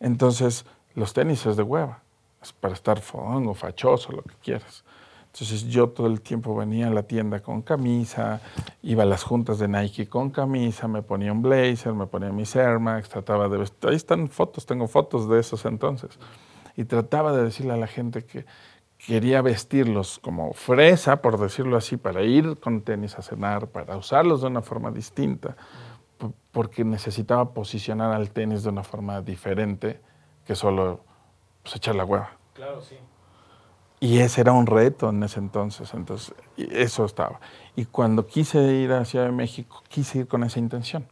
Entonces, 0.00 0.64
los 0.94 1.12
tenis 1.12 1.44
es 1.46 1.56
de 1.56 1.62
hueva, 1.62 2.00
es 2.42 2.52
para 2.52 2.74
estar 2.74 3.00
fodongo, 3.00 3.54
fachoso, 3.54 4.12
lo 4.12 4.22
que 4.22 4.34
quieras. 4.42 4.84
Entonces 5.32 5.68
yo 5.68 5.90
todo 5.90 6.06
el 6.06 6.20
tiempo 6.20 6.56
venía 6.56 6.88
a 6.88 6.90
la 6.90 7.04
tienda 7.04 7.40
con 7.40 7.62
camisa, 7.62 8.40
iba 8.82 9.04
a 9.04 9.06
las 9.06 9.22
juntas 9.22 9.58
de 9.58 9.68
Nike 9.68 10.08
con 10.08 10.30
camisa, 10.30 10.88
me 10.88 11.02
ponía 11.02 11.32
un 11.32 11.42
blazer, 11.42 11.92
me 11.92 12.06
ponía 12.06 12.32
mis 12.32 12.56
Air 12.56 12.80
Max, 12.80 13.08
trataba 13.08 13.48
de. 13.48 13.64
Ahí 13.82 13.94
están 13.94 14.28
fotos, 14.28 14.66
tengo 14.66 14.88
fotos 14.88 15.28
de 15.28 15.38
esos 15.38 15.64
entonces. 15.64 16.18
Y 16.76 16.84
trataba 16.84 17.36
de 17.36 17.44
decirle 17.44 17.74
a 17.74 17.76
la 17.76 17.86
gente 17.86 18.24
que, 18.24 18.46
quería 18.98 19.40
vestirlos 19.42 20.18
como 20.18 20.52
fresa, 20.52 21.22
por 21.22 21.38
decirlo 21.38 21.76
así, 21.76 21.96
para 21.96 22.22
ir 22.22 22.58
con 22.58 22.82
tenis 22.82 23.18
a 23.18 23.22
cenar, 23.22 23.68
para 23.68 23.96
usarlos 23.96 24.42
de 24.42 24.48
una 24.48 24.62
forma 24.62 24.90
distinta, 24.90 25.56
porque 26.50 26.84
necesitaba 26.84 27.52
posicionar 27.52 28.12
al 28.12 28.30
tenis 28.30 28.64
de 28.64 28.70
una 28.70 28.82
forma 28.82 29.22
diferente 29.22 30.00
que 30.44 30.54
solo 30.54 31.00
pues, 31.62 31.76
echar 31.76 31.94
la 31.94 32.04
hueva. 32.04 32.30
Claro, 32.54 32.82
sí. 32.82 32.96
Y 34.00 34.18
ese 34.18 34.42
era 34.42 34.52
un 34.52 34.66
reto 34.66 35.10
en 35.10 35.22
ese 35.22 35.40
entonces, 35.40 35.92
entonces 35.92 36.34
eso 36.56 37.04
estaba. 37.04 37.40
Y 37.74 37.86
cuando 37.86 38.26
quise 38.26 38.60
ir 38.74 38.92
a 38.92 39.04
Ciudad 39.04 39.26
de 39.26 39.32
México, 39.32 39.82
quise 39.88 40.20
ir 40.20 40.28
con 40.28 40.44
esa 40.44 40.60
intención. 40.60 41.06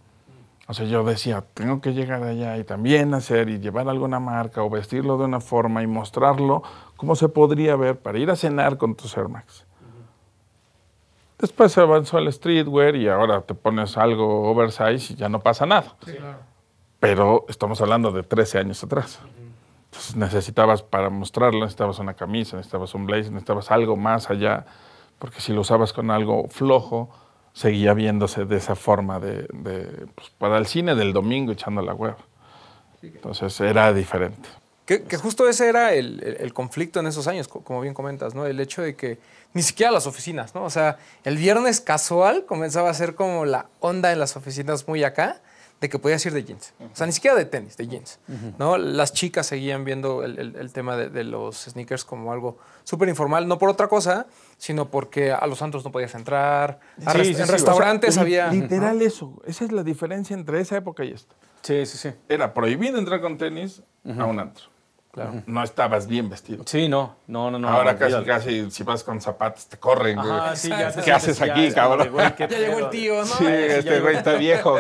O 0.68 0.75
sea, 0.75 0.85
yo 0.87 1.05
decía, 1.05 1.44
tengo 1.55 1.81
que 1.81 1.94
llegar 1.94 2.22
allá 2.25 2.59
y 2.59 2.64
también 2.64 3.14
hacer 3.14 3.49
y 3.49 3.59
llevar 3.59 3.88
alguna 3.88 4.18
marca 4.18 4.62
o 4.62 4.70
vestirlo 4.70 5.16
de 5.16 5.25
una 5.25 5.40
forma 5.40 5.83
y 5.83 5.87
mostrarlo 5.87 6.62
cómo 6.96 7.14
se 7.16 7.28
podría 7.28 7.76
ver 7.76 7.98
para 7.98 8.18
ir 8.18 8.30
a 8.30 8.37
cenar 8.37 8.78
con 8.78 8.94
tus 8.94 9.16
Air 9.16 9.28
Max. 9.28 9.64
Después 11.38 11.72
se 11.72 11.80
avanzó 11.80 12.16
al 12.16 12.32
streetwear 12.32 12.96
y 12.96 13.09
ahora 13.09 13.42
te 13.42 13.54
pones 13.54 13.96
algo 13.98 14.50
oversize 14.50 15.12
y 15.12 15.16
ya 15.16 15.28
no 15.28 15.40
pasa 15.40 15.66
nada. 15.66 15.94
Pero 16.98 17.44
estamos 17.48 17.80
hablando 17.82 18.11
de 18.11 18.22
13 18.22 18.59
años 18.59 18.82
atrás. 18.82 19.20
Entonces 19.90 20.16
necesitabas 20.16 20.82
para 20.82 21.11
mostrarlo, 21.11 21.61
necesitabas 21.61 21.98
una 21.98 22.14
camisa, 22.14 22.56
necesitabas 22.56 22.94
un 22.94 23.06
blazer, 23.06 23.32
necesitabas 23.32 23.70
algo 23.70 23.96
más 23.96 24.30
allá, 24.30 24.64
porque 25.18 25.40
si 25.40 25.52
lo 25.52 25.61
usabas 25.61 25.92
con 25.92 26.11
algo 26.11 26.48
flojo, 26.48 27.11
seguía 27.52 27.94
viéndose 27.94 28.44
de 28.44 28.56
esa 28.56 28.74
forma 28.74 29.20
de, 29.20 29.46
pues, 30.14 30.30
para 30.38 30.59
el 30.59 30.66
cine 30.66 30.94
del 30.94 31.12
domingo 31.12 31.52
echando 31.52 31.82
la 31.82 31.94
web. 31.94 32.16
Entonces 33.02 33.61
era 33.61 33.92
diferente. 33.92 34.48
Que, 34.87 35.16
justo 35.16 35.49
ese 35.49 35.68
era 35.68 35.94
el, 35.94 36.53
conflicto 36.55 37.01
en 37.01 37.09
esos 37.09 37.27
años, 37.27 37.49
como 37.49 37.81
bien 37.81 37.92
comentas, 37.92 38.35
¿no? 38.35 38.46
El 38.46 38.61
hecho 38.61 38.83
de 38.83 38.94
que 38.94 39.18
ni 39.53 39.62
siquiera 39.62 39.90
las 39.90 40.07
oficinas, 40.07 40.55
¿no? 40.55 40.62
O 40.64 40.70
sea, 40.70 40.99
el 41.25 41.37
viernes 41.37 41.81
casual 41.81 42.46
comenzaba 42.46 42.88
a 42.88 42.94
ser 42.94 43.16
como 43.16 43.44
la 43.46 43.66
onda 43.81 44.12
en 44.12 44.20
las 44.20 44.37
oficinas 44.37 44.87
muy 44.87 45.03
acá, 45.03 45.40
de 45.81 45.88
que 45.90 45.99
podías 45.99 46.25
ir 46.25 46.33
de 46.33 46.42
jeans. 46.42 46.72
O 46.81 46.96
sea, 46.96 47.07
ni 47.07 47.12
siquiera 47.12 47.37
de 47.37 47.44
tenis, 47.44 47.77
de 47.77 47.87
jeans. 47.87 48.18
¿no? 48.59 48.79
Las 48.79 49.12
chicas 49.12 49.46
seguían 49.46 49.85
viendo 49.85 50.22
el, 50.25 50.72
tema 50.72 50.96
de, 50.96 51.25
los 51.25 51.64
sneakers 51.64 52.05
como 52.05 52.33
algo 52.33 52.59
súper 52.85 53.09
informal, 53.09 53.46
no 53.46 53.59
por 53.59 53.68
otra 53.68 53.88
cosa, 53.88 54.27
sino 54.57 54.90
porque 54.90 55.33
a 55.33 55.46
los 55.46 55.61
antros 55.62 55.85
no 55.85 55.92
podías 55.92 56.14
entrar, 56.14 56.81
en 56.99 57.49
restaurantes 57.49 58.16
había... 58.16 58.51
Literal 58.51 59.03
eso, 59.03 59.42
esa 59.44 59.64
es 59.64 59.72
la 59.72 59.83
diferencia 59.83 60.35
entre 60.35 60.61
esa 60.61 60.77
época 60.77 61.05
y 61.05 61.11
esta. 61.11 61.35
Sí, 61.62 61.85
sí, 61.85 61.99
sí. 61.99 62.11
Era 62.29 62.55
prohibido 62.55 62.99
entrar 62.99 63.20
con 63.20 63.37
tenis 63.37 63.83
a 64.05 64.25
un 64.25 64.40
antro. 64.40 64.75
No 65.46 65.62
estabas 65.62 66.07
bien 66.07 66.29
vestido. 66.29 66.64
Sí, 66.66 66.88
no, 66.88 67.16
no, 67.26 67.50
no. 67.50 67.59
no 67.59 67.68
Ahora 67.68 67.96
casi, 67.96 68.24
casi, 68.24 68.70
si 68.70 68.83
vas 68.83 69.02
con 69.02 69.20
zapatos, 69.20 69.66
te 69.66 69.79
corren. 69.79 70.18
¿Qué 71.05 71.12
haces 71.12 71.40
aquí, 71.40 71.70
cabrón? 71.72 72.11
ya 72.38 72.46
llegó 72.48 72.79
el 72.81 72.90
tío, 72.90 73.18
¿no? 73.18 73.24
Sí, 73.24 73.46
este 73.46 74.00
güey 74.00 74.16
está 74.16 74.35
viejo. 74.35 74.76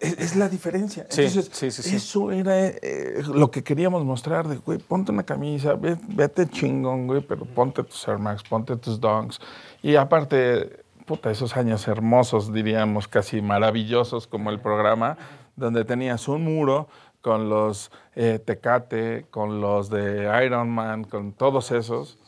Es, 0.00 0.36
la 0.36 0.48
diferencia. 0.48 1.06
Entonces, 1.08 1.50
sí, 1.52 1.70
sí, 1.70 1.96
eso 1.96 2.32
era 2.32 2.66
eh, 2.66 3.22
lo 3.32 3.50
que 3.50 3.62
queríamos 3.62 4.04
mostrar. 4.04 4.48
De, 4.48 4.56
güey, 4.56 4.78
ponte 4.78 5.12
una 5.12 5.22
camisa, 5.22 5.74
vete 5.74 6.48
chingón, 6.48 7.06
güey, 7.06 7.20
pero 7.20 7.44
ponte 7.44 7.84
tus 7.84 8.06
Air 8.08 8.18
Max, 8.18 8.42
ponte 8.42 8.76
tus 8.76 9.00
Donks. 9.00 9.40
Y 9.82 9.94
aparte, 9.94 10.84
puta, 11.06 11.30
esos 11.30 11.56
años 11.56 11.86
hermosos, 11.86 12.52
diríamos, 12.52 13.06
casi 13.06 13.40
maravillosos 13.40 14.26
como 14.26 14.50
el 14.50 14.60
programa, 14.60 15.16
donde 15.54 15.84
tenías 15.84 16.26
un 16.26 16.44
muro 16.44 16.88
con 17.22 17.48
los 17.48 17.90
eh, 18.14 18.38
Tecate, 18.44 19.26
con 19.30 19.60
los 19.60 19.88
de 19.88 20.44
Iron 20.44 20.68
Man, 20.68 21.04
con 21.04 21.32
todos 21.32 21.70
esos, 21.70 22.18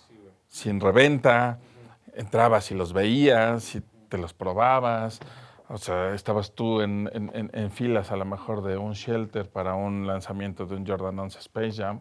sin 0.48 0.80
reventa, 0.80 1.58
entrabas 2.14 2.70
y 2.70 2.74
los 2.74 2.92
veías 2.92 3.74
y 3.74 3.82
te 4.08 4.16
los 4.16 4.32
probabas. 4.32 5.20
O 5.68 5.78
sea, 5.78 6.14
estabas 6.14 6.52
tú 6.52 6.80
en, 6.80 7.10
filas 7.72 8.12
a 8.12 8.16
lo 8.16 8.24
mejor 8.24 8.62
de 8.62 8.76
un 8.76 8.92
shelter 8.92 9.50
para 9.50 9.74
un 9.74 10.06
lanzamiento 10.06 10.66
de 10.66 10.76
un 10.76 10.86
Jordan 10.86 11.18
11 11.18 11.38
Space 11.40 11.82
Jam. 11.82 12.00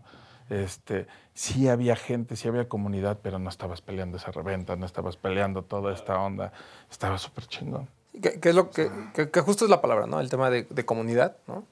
Este, 0.49 1.07
sí 1.33 1.69
había 1.69 1.95
gente, 1.95 2.35
sí 2.35 2.47
había 2.47 2.67
comunidad, 2.67 3.19
pero 3.23 3.39
no 3.39 3.49
estabas 3.49 3.81
peleando 3.81 4.17
esa 4.17 4.31
reventa, 4.31 4.75
no 4.75 4.85
estabas 4.85 5.17
peleando 5.17 5.63
toda 5.63 5.93
esta 5.93 6.19
onda. 6.19 6.51
Estaba 6.91 7.17
súper 7.17 7.47
chingón. 7.47 7.89
Que, 8.21 8.37
es 8.43 8.53
lo 8.53 8.69
que, 8.69 8.91
que, 9.13 9.41
justo 9.41 9.65
es 9.65 9.71
la 9.71 9.81
palabra, 9.81 10.05
¿no? 10.05 10.19
El 10.19 10.29
tema 10.29 10.51
de, 10.51 10.85
comunidad, 10.85 11.37
¿no? 11.47 11.65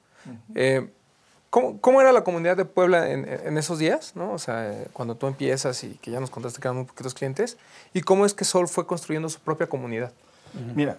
¿Cómo, 1.52 2.00
era 2.00 2.12
la 2.12 2.24
comunidad 2.24 2.56
de 2.56 2.64
Puebla 2.64 3.10
en, 3.10 3.58
esos 3.58 3.78
días? 3.78 4.16
¿no? 4.16 4.32
O 4.32 4.38
sea, 4.38 4.74
cuando 4.94 5.16
tú 5.16 5.26
empiezas 5.26 5.84
y 5.84 5.98
que 6.00 6.10
ya 6.10 6.18
nos 6.18 6.30
contaste 6.30 6.58
que 6.62 6.66
eran 6.66 6.78
muy 6.78 6.86
poquitos 6.86 7.12
clientes. 7.12 7.58
¿Y 7.92 8.00
cómo 8.00 8.24
es 8.24 8.32
que 8.32 8.46
Sol 8.46 8.68
fue 8.68 8.86
construyendo 8.86 9.28
su 9.28 9.38
propia 9.38 9.66
comunidad? 9.66 10.12
Mira, 10.74 10.96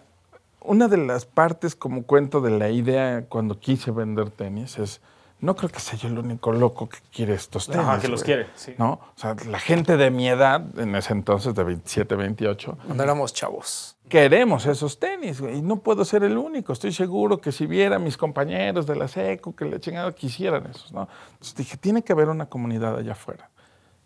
una 0.62 0.88
de 0.88 0.98
las 0.98 1.26
partes, 1.26 1.74
como 1.74 2.04
cuento, 2.04 2.40
de 2.40 2.52
la 2.52 2.70
idea 2.70 3.26
cuando 3.28 3.60
quise 3.60 3.90
vender 3.90 4.30
tenis 4.30 4.78
es 4.78 5.02
no 5.44 5.58
creo 5.58 5.70
que 5.70 5.82
sea 5.82 6.00
yo 6.00 6.08
el 6.08 6.18
único 6.18 6.54
loco 6.54 6.88
que 6.88 7.00
quiere 7.12 7.34
estos 7.34 7.68
tenis. 7.68 7.86
Ah, 7.86 8.00
que 8.02 8.08
los 8.08 8.24
quiere, 8.24 8.48
sí. 8.56 8.76
¿No? 8.78 8.94
O 8.94 9.14
sea, 9.18 9.36
la 9.50 9.60
gente 9.60 9.98
de 9.98 10.10
mi 10.10 10.30
edad, 10.30 10.64
en 10.80 10.96
ese 10.96 11.12
entonces, 11.12 11.54
de 11.54 11.66
27, 11.66 12.16
28. 12.16 12.78
Cuando 12.86 13.04
éramos 13.04 13.34
chavos. 13.34 13.98
Queremos 14.08 14.66
esos 14.66 15.00
tenis, 15.00 15.42
güey. 15.42 15.58
Y 15.58 15.62
no 15.62 15.78
puedo 15.78 16.06
ser 16.06 16.24
el 16.24 16.38
único. 16.38 16.72
Estoy 16.72 16.94
seguro 16.94 17.42
que 17.42 17.52
si 17.52 17.66
viera 17.66 17.98
a 17.98 18.00
mis 18.00 18.16
compañeros 18.16 18.88
de 18.88 18.96
la 18.96 19.10
SECO, 19.10 19.54
que 19.54 19.66
le 19.66 19.82
chingado 19.82 20.16
quisieran 20.16 20.66
esos, 20.68 20.94
¿no? 20.94 21.10
Entonces 21.34 21.56
dije, 21.56 21.76
tiene 21.76 22.04
que 22.04 22.14
haber 22.14 22.30
una 22.30 22.46
comunidad 22.46 22.96
allá 22.96 23.12
afuera 23.12 23.50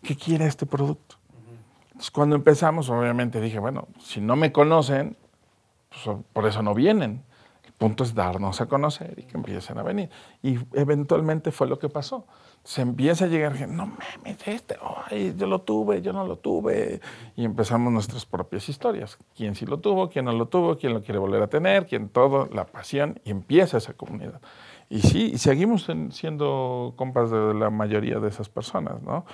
que 0.01 0.15
quiera 0.15 0.47
este 0.47 0.65
producto. 0.65 1.17
Entonces, 1.87 2.09
cuando 2.09 2.35
empezamos, 2.35 2.89
obviamente 2.89 3.39
dije, 3.39 3.59
bueno, 3.59 3.87
si 3.99 4.21
no 4.21 4.35
me 4.35 4.51
conocen, 4.51 5.15
pues 5.89 6.17
por 6.33 6.47
eso 6.47 6.63
no 6.63 6.73
vienen 6.73 7.23
punto 7.77 8.03
es 8.03 8.15
darnos 8.15 8.59
a 8.59 8.65
conocer 8.65 9.13
y 9.17 9.23
que 9.23 9.37
empiecen 9.37 9.77
a 9.77 9.83
venir. 9.83 10.09
Y 10.41 10.57
eventualmente 10.73 11.51
fue 11.51 11.67
lo 11.67 11.77
que 11.77 11.89
pasó. 11.89 12.25
Se 12.63 12.81
empieza 12.81 13.25
a 13.25 13.27
llegar 13.27 13.53
gente, 13.53 13.75
no 13.75 13.85
mames, 13.85 14.45
este, 14.45 14.77
ay, 15.09 15.35
yo 15.37 15.45
lo 15.47 15.61
tuve, 15.61 16.01
yo 16.01 16.11
no 16.11 16.25
lo 16.25 16.37
tuve. 16.37 16.99
Y 17.35 17.45
empezamos 17.45 17.93
nuestras 17.93 18.25
propias 18.25 18.67
historias. 18.67 19.17
Quién 19.35 19.55
sí 19.55 19.65
lo 19.65 19.79
tuvo, 19.79 20.09
quién 20.09 20.25
no 20.25 20.33
lo 20.33 20.47
tuvo, 20.47 20.77
quién 20.77 20.93
lo 20.93 21.03
quiere 21.03 21.19
volver 21.19 21.43
a 21.43 21.47
tener, 21.47 21.85
quién 21.85 22.09
todo, 22.09 22.49
la 22.51 22.65
pasión, 22.65 23.19
y 23.23 23.31
empieza 23.31 23.77
esa 23.77 23.93
comunidad. 23.93 24.41
Y 24.89 25.01
sí, 25.01 25.37
seguimos 25.37 25.87
siendo 26.11 26.93
compas 26.95 27.29
de 27.29 27.53
la 27.53 27.69
mayoría 27.69 28.19
de 28.19 28.29
esas 28.29 28.49
personas, 28.49 29.01
¿no? 29.01 29.25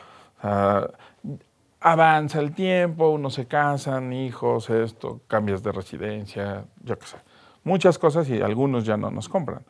avanza 1.80 2.40
el 2.40 2.54
tiempo, 2.54 3.10
unos 3.10 3.36
se 3.36 3.46
casan, 3.46 4.12
hijos, 4.12 4.70
esto, 4.70 5.22
cambias 5.28 5.64
de 5.64 5.72
residencia, 5.72 6.66
yo 6.82 7.00
qué 7.00 7.06
sé 7.06 7.18
muchas 7.64 7.98
cosas 7.98 8.30
y 8.30 8.42
algunos 8.42 8.86
ya 8.86 8.98
no 8.98 9.12
nos 9.12 9.30
compran. 9.30 9.64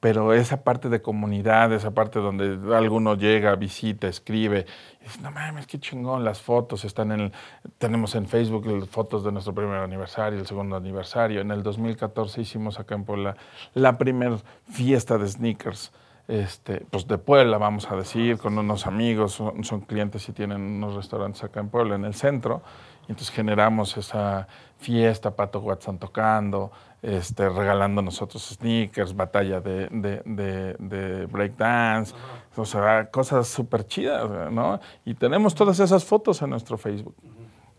Pero 0.00 0.34
esa 0.34 0.62
parte 0.62 0.90
de 0.90 1.00
comunidad, 1.00 1.72
esa 1.72 1.92
parte 1.92 2.18
donde 2.18 2.76
alguno 2.76 3.14
llega, 3.14 3.54
visita, 3.56 4.06
escribe, 4.06 4.66
y 5.00 5.04
dice, 5.04 5.22
no 5.22 5.30
mames, 5.30 5.66
qué 5.66 5.78
chingón, 5.78 6.24
las 6.24 6.42
fotos 6.42 6.84
están 6.84 7.10
en, 7.12 7.32
tenemos 7.78 8.14
en 8.14 8.26
Facebook 8.26 8.86
fotos 8.88 9.24
de 9.24 9.32
nuestro 9.32 9.54
primer 9.54 9.78
aniversario, 9.78 10.38
el 10.38 10.46
segundo 10.46 10.76
aniversario. 10.76 11.40
En 11.40 11.50
el 11.50 11.62
2014 11.62 12.42
hicimos 12.42 12.78
acá 12.78 12.94
en 12.94 13.04
Puebla 13.04 13.36
la 13.72 13.96
primera 13.96 14.36
fiesta 14.70 15.16
de 15.16 15.26
sneakers 15.26 15.90
este, 16.28 16.86
pues 16.90 17.06
de 17.06 17.18
Puebla, 17.18 17.58
vamos 17.58 17.90
a 17.90 17.96
decir, 17.96 18.38
con 18.38 18.56
unos 18.58 18.86
amigos, 18.86 19.32
son, 19.32 19.62
son 19.64 19.82
clientes 19.82 20.26
y 20.28 20.32
tienen 20.32 20.60
unos 20.60 20.94
restaurantes 20.94 21.44
acá 21.44 21.60
en 21.60 21.68
Puebla, 21.68 21.96
en 21.96 22.04
el 22.04 22.14
centro. 22.14 22.62
Y 23.06 23.12
entonces 23.12 23.30
generamos 23.30 23.96
esa 23.96 24.46
fiesta, 24.78 25.34
Pato 25.34 25.60
Watson 25.60 25.98
tocando, 25.98 26.72
este, 27.02 27.48
regalando 27.48 28.00
nosotros 28.02 28.42
sneakers, 28.58 29.14
batalla 29.14 29.60
de, 29.60 29.88
de, 29.90 30.22
de, 30.24 30.74
de 30.78 31.26
breakdance, 31.26 32.14
o 32.56 32.64
sea, 32.64 33.10
cosas 33.10 33.46
súper 33.48 33.86
chidas, 33.86 34.28
¿no? 34.50 34.80
Y 35.04 35.14
tenemos 35.14 35.54
todas 35.54 35.80
esas 35.80 36.04
fotos 36.04 36.40
en 36.42 36.50
nuestro 36.50 36.78
Facebook. 36.78 37.14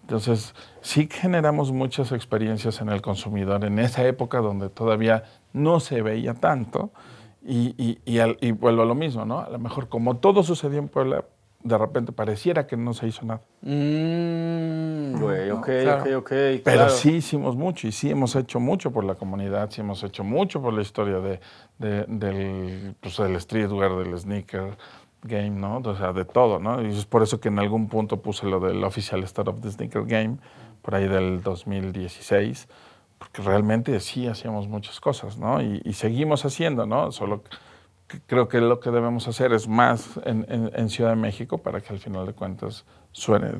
Entonces, 0.02 0.54
sí 0.82 1.10
generamos 1.12 1.72
muchas 1.72 2.12
experiencias 2.12 2.80
en 2.82 2.90
el 2.90 3.02
consumidor 3.02 3.66
en 3.66 3.80
esa 3.80 4.06
época 4.06 4.40
donde 4.40 4.70
todavía 4.70 5.24
no 5.54 5.80
se 5.80 6.04
veía 6.04 6.36
tanto. 6.36 6.92
Y, 7.48 7.76
y, 7.78 8.00
y, 8.06 8.20
al- 8.20 8.38
y 8.42 8.52
vuelvo 8.52 8.82
a 8.84 8.86
lo 8.86 8.96
mismo, 8.96 9.24
¿no? 9.26 9.40
A 9.40 9.50
lo 9.50 9.60
mejor 9.60 9.88
como 9.90 10.18
todo 10.18 10.42
sucedió 10.44 10.80
en 10.80 10.88
Puebla, 10.88 11.26
de 11.65 11.78
repente 11.80 12.12
pareciera 12.12 12.67
que 12.67 12.78
no 12.78 12.93
se 12.93 13.08
hizo 13.08 13.25
nada. 13.25 13.41
Mm, 13.63 15.19
güey, 15.19 15.49
ok, 15.51 15.65
claro. 15.84 16.01
ok, 16.01 16.08
ok. 16.17 16.30
Pero 16.30 16.62
claro. 16.63 16.89
sí 16.89 17.15
hicimos 17.15 17.56
mucho 17.56 17.88
y 17.88 17.91
sí 17.91 18.10
hemos 18.12 18.36
hecho 18.36 18.60
mucho 18.60 18.91
por 18.91 19.04
la 19.04 19.15
comunidad, 19.15 19.71
sí 19.71 19.82
hemos 19.82 20.04
hecho 20.04 20.23
mucho 20.23 20.62
por 20.62 20.73
la 20.73 20.82
historia 20.84 21.19
de, 21.19 21.39
de- 21.80 22.06
del, 22.08 22.95
pues, 23.01 23.17
del 23.17 23.39
streetwear, 23.41 23.95
del 23.95 24.17
sneaker 24.17 24.78
game, 25.23 25.49
¿no? 25.49 25.78
O 25.84 25.95
sea, 25.95 26.13
de 26.13 26.23
todo, 26.23 26.60
¿no? 26.60 26.84
Y 26.84 26.89
es 26.95 27.06
por 27.06 27.23
eso 27.23 27.39
que 27.39 27.47
en 27.47 27.58
algún 27.58 27.89
punto 27.89 28.21
puse 28.21 28.45
lo 28.45 28.60
del 28.60 28.84
Official 28.84 29.25
Start 29.28 29.47
of 29.47 29.62
the 29.62 29.71
Sneaker 29.71 30.06
Game, 30.06 30.38
por 30.84 30.93
ahí 30.93 31.08
del 31.08 31.41
2016, 31.41 32.67
porque 33.17 33.41
realmente 33.41 33.99
sí 34.01 34.28
hacíamos 34.28 34.67
muchas 34.67 34.99
cosas, 34.99 35.39
¿no? 35.39 35.63
Y, 35.63 35.82
y 35.84 35.93
seguimos 35.93 36.45
haciendo, 36.45 36.86
¿no? 36.86 37.12
Solo 37.12 37.41
que 37.41 37.49
creo 38.28 38.48
que 38.48 38.62
lo 38.62 38.80
que 38.80 38.91
debemos 38.91 39.28
hacer 39.28 39.52
es 39.54 39.68
más 39.68 40.06
en, 40.26 40.46
en- 40.50 40.72
en 40.76 40.89
Ciudad 40.89 41.12
de 41.12 41.15
México 41.15 41.58
para 41.58 41.82
que 41.82 41.94
al 41.94 42.00
final 42.00 42.26
de 42.26 42.34
cuentas 42.34 42.86
suene 43.12 43.54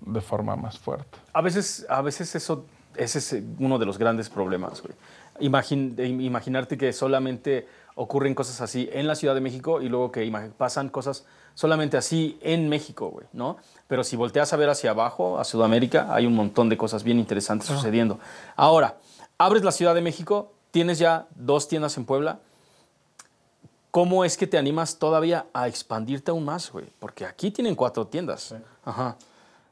de 0.00 0.20
forma 0.20 0.56
más 0.56 0.78
fuerte. 0.78 1.18
A 1.32 1.40
veces, 1.40 1.86
a 1.88 2.02
veces 2.02 2.34
eso, 2.34 2.66
ese 2.96 3.18
es 3.18 3.42
uno 3.58 3.78
de 3.78 3.86
los 3.86 3.98
grandes 3.98 4.28
problemas, 4.30 4.82
güey. 4.82 4.94
Imagin- 5.40 5.94
imaginarte 6.22 6.78
que 6.78 6.92
solamente 6.92 7.68
ocurren 7.94 8.34
cosas 8.34 8.60
así 8.60 8.88
en 8.92 9.06
la 9.06 9.14
Ciudad 9.14 9.34
de 9.34 9.40
México 9.40 9.80
y 9.82 9.88
luego 9.88 10.10
que 10.12 10.30
pasan 10.56 10.88
cosas 10.88 11.26
solamente 11.54 11.96
así 11.96 12.38
en 12.42 12.68
México, 12.68 13.08
güey, 13.08 13.26
¿no? 13.32 13.56
Pero 13.86 14.02
si 14.04 14.16
volteas 14.16 14.52
a 14.52 14.56
ver 14.56 14.68
hacia 14.70 14.90
abajo, 14.90 15.38
a 15.38 15.44
Sudamérica, 15.44 16.14
hay 16.14 16.26
un 16.26 16.34
montón 16.34 16.68
de 16.68 16.76
cosas 16.76 17.04
bien 17.04 17.18
interesantes 17.18 17.68
sucediendo. 17.68 18.18
Ahora, 18.56 18.96
abres 19.38 19.62
la 19.62 19.72
Ciudad 19.72 19.94
de 19.94 20.00
México, 20.02 20.52
tienes 20.70 20.98
ya 20.98 21.26
dos 21.34 21.68
tiendas 21.68 21.96
en 21.96 22.04
Puebla. 22.04 22.40
¿Cómo 23.96 24.26
es 24.26 24.36
que 24.36 24.46
te 24.46 24.58
animas 24.58 24.98
todavía 24.98 25.46
a 25.54 25.68
expandirte 25.68 26.30
aún 26.30 26.44
más, 26.44 26.70
güey? 26.70 26.84
Porque 26.98 27.24
aquí 27.24 27.50
tienen 27.50 27.74
cuatro 27.74 28.06
tiendas. 28.06 28.54
Ajá. 28.84 29.16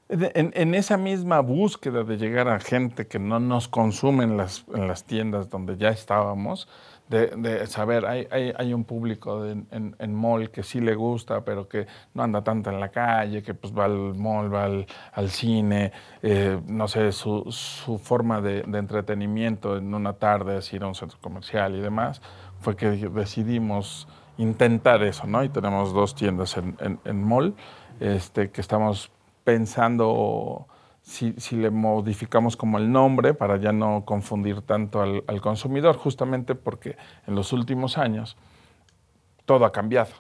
En, 0.09 0.31
en- 0.35 0.53
en 0.55 0.75
esa 0.75 0.97
misma 0.97 1.41
búsqueda 1.41 2.05
de 2.05 2.17
llegar 2.17 2.49
a 2.49 2.59
gente 2.59 3.07
que 3.07 3.19
no 3.19 3.39
nos 3.39 3.69
consume 3.69 4.25
en 4.25 4.39
las, 4.39 4.65
en 4.75 4.89
las 4.89 5.05
tiendas 5.05 5.51
donde 5.51 5.77
ya 5.77 5.91
estábamos, 5.91 6.69
de, 7.09 7.27
de 7.37 7.67
saber, 7.67 8.07
hay, 8.07 8.27
hay, 8.31 8.55
hay 8.57 8.73
un 8.73 8.85
público 8.85 9.43
de- 9.43 9.63
en, 9.71 9.95
en 9.99 10.15
mall 10.15 10.51
que 10.51 10.63
sí 10.63 10.81
le 10.81 10.95
gusta, 10.95 11.45
pero 11.45 11.69
que 11.69 11.87
no 12.15 12.23
anda 12.23 12.43
tanto 12.43 12.71
en 12.71 12.81
la 12.81 12.89
calle, 12.91 13.43
que 13.43 13.53
pues 13.53 13.75
va 13.77 13.85
al 13.85 14.15
mall, 14.15 14.53
va 14.55 14.65
al, 14.65 14.87
al 15.13 15.29
cine, 15.29 15.93
eh, 16.23 16.59
no 16.67 16.89
sé, 16.89 17.13
su, 17.13 17.45
su 17.51 17.99
forma 17.99 18.41
de, 18.41 18.63
de 18.63 18.79
entretenimiento 18.79 19.77
en 19.77 19.93
una 19.95 20.15
tarde 20.15 20.59
es 20.59 20.73
ir 20.73 20.83
a 20.83 20.87
un 20.87 20.95
centro 20.95 21.19
comercial 21.21 21.75
y 21.77 21.81
demás, 21.83 22.23
fue 22.65 22.77
que 22.77 22.91
decidimos 22.91 24.09
intentar 24.39 25.03
eso, 25.03 25.27
¿no? 25.27 25.45
Y 25.45 25.51
tenemos 25.51 25.93
dos 25.93 26.15
tiendas 26.15 26.57
en, 26.57 26.99
en, 27.05 27.23
mall 27.23 27.55
este, 28.01 28.51
que 28.51 28.63
estamos 28.63 29.11
pensando 29.45 30.67
si, 31.03 31.35
le 31.51 31.71
modificamos 31.71 32.57
como 32.57 32.79
el 32.79 32.91
nombre 32.91 33.35
para 33.35 33.59
ya 33.59 33.73
no 33.73 34.05
confundir 34.07 34.63
tanto 34.63 35.03
al, 35.03 35.41
consumidor, 35.43 35.99
justamente 35.99 36.55
porque 36.55 36.97
en 37.27 37.35
los 37.35 37.53
últimos 37.53 37.99
años 37.99 38.37
todo 39.45 39.67
ha 39.67 39.73
cambiado. 39.73 40.13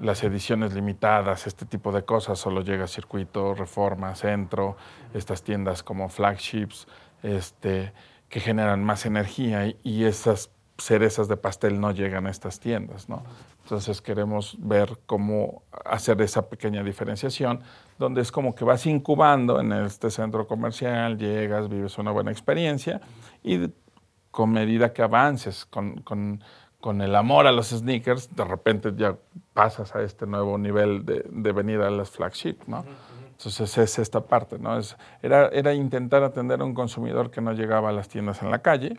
Las 0.00 0.22
ediciones 0.22 0.72
limitadas, 0.72 1.48
este 1.48 1.66
tipo 1.66 1.90
de 1.90 2.04
cosas, 2.04 2.38
solo 2.38 2.60
llega 2.60 2.84
a 2.84 2.88
circuito, 2.88 3.54
reforma, 3.54 4.14
centro, 4.14 4.76
estas 5.12 5.42
tiendas 5.42 5.82
como 5.82 6.08
flagships, 6.08 6.86
este, 7.24 7.92
que 8.28 8.38
generan 8.38 8.84
más 8.84 9.04
energía 9.06 9.74
y 9.82 10.04
esas 10.04 10.50
cerezas 10.80 11.28
de 11.28 11.36
pastel 11.36 11.80
no 11.80 11.90
llegan 11.92 12.26
a 12.26 12.30
estas 12.30 12.58
tiendas, 12.60 13.08
¿no? 13.08 13.22
Entonces 13.62 14.00
queremos 14.00 14.56
ver 14.58 14.98
cómo 15.06 15.62
hacer 15.84 16.20
esa 16.22 16.48
pequeña 16.48 16.82
diferenciación, 16.82 17.60
donde 17.98 18.20
es 18.22 18.32
como 18.32 18.54
que 18.54 18.64
vas 18.64 18.86
incubando 18.86 19.60
en 19.60 19.72
este 19.72 20.10
centro 20.10 20.46
comercial, 20.46 21.18
llegas, 21.18 21.68
vives 21.68 21.98
una 21.98 22.10
buena 22.10 22.30
experiencia 22.30 23.00
y 23.42 23.68
con 24.30 24.50
medida 24.50 24.92
que 24.92 25.02
avances 25.02 25.64
con, 25.66 26.00
con- 26.02 26.42
con 26.80 27.02
el 27.02 27.14
amor 27.14 27.46
a 27.46 27.52
los 27.52 27.68
sneakers, 27.68 28.34
de 28.34 28.42
repente 28.42 28.92
ya 28.96 29.14
pasas 29.52 29.94
a 29.94 30.00
este 30.02 30.26
nuevo 30.26 30.56
nivel 30.56 31.04
de, 31.04 31.26
de 31.28 31.52
venir 31.52 31.82
a 31.82 31.90
las 31.90 32.08
flagship, 32.10 32.56
¿no? 32.66 32.86
Entonces 33.32 33.76
es 33.78 33.98
esta 33.98 34.22
parte, 34.22 34.58
¿no? 34.58 34.78
Es, 34.78 34.96
era, 35.22 35.48
era 35.48 35.74
intentar 35.74 36.22
atender 36.22 36.60
a 36.62 36.64
un 36.64 36.72
consumidor 36.72 37.30
que 37.30 37.42
no 37.42 37.52
llegaba 37.52 37.90
a 37.90 37.92
las 37.92 38.08
tiendas 38.08 38.40
en 38.42 38.50
la 38.50 38.60
calle 38.60 38.98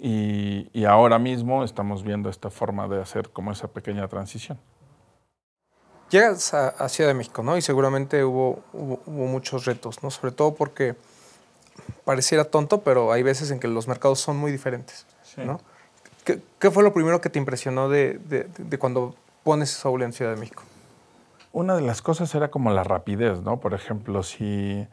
y, 0.00 0.68
y 0.72 0.84
ahora 0.86 1.18
mismo 1.18 1.62
estamos 1.62 2.02
viendo 2.02 2.30
esta 2.30 2.50
forma 2.50 2.88
de 2.88 3.00
hacer 3.02 3.30
como 3.30 3.52
esa 3.52 3.68
pequeña 3.68 4.08
transición. 4.08 4.58
Llegas 6.10 6.54
a, 6.54 6.68
a 6.70 6.88
Ciudad 6.88 7.10
de 7.10 7.14
México, 7.14 7.42
¿no? 7.42 7.56
Y 7.56 7.62
seguramente 7.62 8.24
hubo, 8.24 8.62
hubo, 8.72 9.00
hubo 9.06 9.26
muchos 9.26 9.64
retos, 9.64 10.02
¿no? 10.02 10.10
Sobre 10.10 10.32
todo 10.32 10.54
porque 10.54 10.96
pareciera 12.04 12.44
tonto, 12.44 12.80
pero 12.82 13.12
hay 13.12 13.22
veces 13.22 13.50
en 13.50 13.60
que 13.60 13.68
los 13.68 13.86
mercados 13.86 14.18
son 14.18 14.36
muy 14.36 14.50
diferentes, 14.50 15.06
¿no? 15.44 15.60
¿Qué, 16.24 16.40
qué 16.58 16.70
fue 16.70 16.82
lo 16.82 16.92
primero 16.92 17.20
que 17.20 17.30
te 17.30 17.38
impresionó 17.38 17.88
de, 17.88 18.18
de- 18.18 18.48
de 18.58 18.78
cuando 18.78 19.14
pones 19.44 19.70
Soul 19.70 20.02
en 20.02 20.12
Ciudad 20.12 20.34
de 20.34 20.40
México? 20.40 20.64
Una 21.52 21.74
de 21.76 21.82
las 21.82 22.02
cosas 22.02 22.34
era 22.34 22.50
como 22.50 22.70
la 22.72 22.84
rapidez, 22.84 23.40
¿no? 23.42 23.58
Por 23.60 23.74
ejemplo, 23.74 24.22
si, 24.22 24.86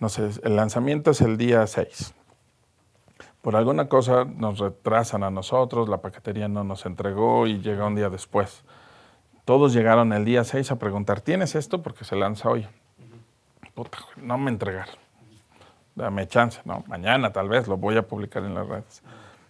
no 0.00 0.08
sé, 0.08 0.30
el 0.42 0.56
lanzamiento 0.56 1.10
es 1.12 1.20
el 1.20 1.36
día 1.36 1.66
6. 1.66 2.12
Por 3.46 3.54
alguna 3.54 3.88
cosa 3.88 4.24
nos 4.24 4.58
retrasan 4.58 5.22
a 5.22 5.30
nosotros, 5.30 5.88
la 5.88 5.98
paquetería 5.98 6.48
no 6.48 6.64
nos 6.64 6.84
entregó 6.84 7.46
y 7.46 7.60
llega 7.60 7.86
un 7.86 7.94
día 7.94 8.10
después. 8.10 8.64
Todos 9.44 9.72
llegaron 9.72 10.12
el 10.12 10.24
día 10.24 10.42
6 10.42 10.72
a 10.72 10.80
preguntar, 10.80 11.20
¿tienes 11.20 11.54
esto? 11.54 11.80
Porque 11.80 12.04
se 12.04 12.16
lanza 12.16 12.48
hoy. 12.48 12.66
Puta, 13.72 13.98
no 14.16 14.36
me 14.36 14.50
entregaron. 14.50 14.96
Dame 15.94 16.26
chance, 16.26 16.60
¿no? 16.64 16.82
Mañana 16.88 17.32
tal 17.32 17.48
vez 17.48 17.68
lo 17.68 17.76
voy 17.76 17.96
a 17.96 18.02
publicar 18.02 18.42
en 18.42 18.52
las 18.52 18.66
redes. 18.66 19.04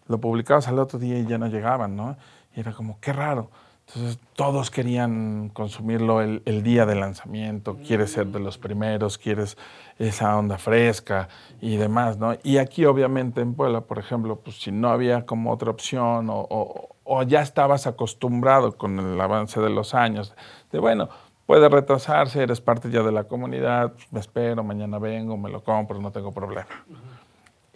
Lo 0.08 0.18
publicabas 0.18 0.68
al 0.68 0.78
otro 0.78 0.98
día 0.98 1.18
y 1.18 1.24
ya 1.24 1.38
no 1.38 1.46
llegaban, 1.46 1.96
¿no? 1.96 2.18
Y 2.54 2.60
era 2.60 2.74
como, 2.74 3.00
qué 3.00 3.14
raro. 3.14 3.48
Entonces 3.88 4.18
todos 4.34 4.70
querían 4.70 5.48
consumirlo 5.50 6.20
el, 6.20 6.62
día 6.62 6.86
del 6.86 7.00
lanzamiento, 7.00 7.76
quieres 7.86 8.12
ser 8.12 8.26
de 8.26 8.40
los 8.40 8.58
primeros, 8.58 9.16
quieres 9.16 9.56
esa 9.98 10.36
onda 10.36 10.58
fresca 10.58 11.28
y 11.60 11.76
demás, 11.76 12.18
¿no? 12.18 12.36
Y 12.42 12.58
aquí 12.58 12.84
obviamente 12.84 13.40
en 13.40 13.54
Puebla, 13.54 13.82
por 13.82 13.98
ejemplo, 13.98 14.40
pues 14.40 14.60
si 14.60 14.72
no 14.72 14.88
había 14.88 15.24
como 15.24 15.52
otra 15.52 15.70
opción 15.70 16.26
o 16.28 17.22
ya 17.28 17.42
estabas 17.42 17.86
acostumbrado 17.86 18.76
con 18.76 18.98
el 18.98 19.20
avance 19.20 19.60
de 19.60 19.70
los 19.70 19.94
años, 19.94 20.34
de 20.72 20.80
bueno, 20.80 21.08
puede 21.46 21.68
retrasarse, 21.68 22.42
eres 22.42 22.60
parte 22.60 22.90
ya 22.90 23.02
de 23.02 23.12
la 23.12 23.24
comunidad, 23.24 23.92
pues, 23.92 24.12
me 24.12 24.20
espero, 24.20 24.62
mañana 24.64 24.98
vengo, 24.98 25.36
me 25.36 25.48
lo 25.48 25.62
compro, 25.62 25.98
no 26.00 26.10
tengo 26.10 26.32
problema. 26.32 26.66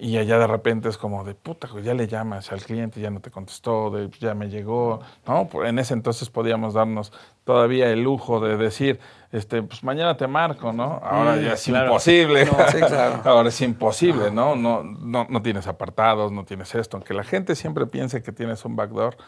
Y 0.02 0.16
allá 0.16 0.38
de 0.38 0.46
repente 0.46 0.88
es 0.88 0.96
como 0.96 1.24
de 1.24 1.34
puta, 1.34 1.68
güey, 1.68 1.84
ya 1.84 1.92
le 1.92 2.06
llamas 2.08 2.50
al 2.52 2.62
cliente, 2.62 3.02
ya 3.02 3.10
no 3.10 3.20
te 3.20 3.30
contestó, 3.30 3.90
de, 3.90 4.08
ya 4.18 4.34
me 4.34 4.48
llegó, 4.48 5.00
¿no? 5.26 5.46
En 5.62 5.78
ese 5.78 5.92
entonces 5.92 6.30
podíamos 6.30 6.72
darnos 6.72 7.12
todavía 7.44 7.90
el 7.90 8.02
lujo 8.02 8.40
de 8.40 8.56
decir, 8.56 8.98
este, 9.30 9.62
pues 9.62 9.84
mañana 9.84 10.16
te 10.16 10.26
marco, 10.26 10.72
¿no? 10.72 11.00
Ahora 11.04 11.36
Mm, 11.36 11.40
ya 11.40 11.52
es 11.52 11.64
claro. 11.64 11.86
imposible. 11.88 12.46
No, 12.46 12.52
sí, 12.68 12.78
claro. 12.78 13.20
Ahora 13.26 13.50
es 13.50 13.60
imposible, 13.60 14.30
¿no? 14.30 14.56
No, 14.56 14.82
no, 14.82 15.26
no 15.28 15.42
tienes 15.42 15.66
apartados, 15.66 16.32
no 16.32 16.44
tienes 16.44 16.74
esto. 16.74 16.96
Aunque 16.96 17.12
la 17.12 17.22
gente 17.24 17.54
siempre 17.54 17.86
piense 17.86 18.22
que 18.22 18.32
tienes 18.32 18.64
un 18.64 18.76
backdoor, 18.76 19.18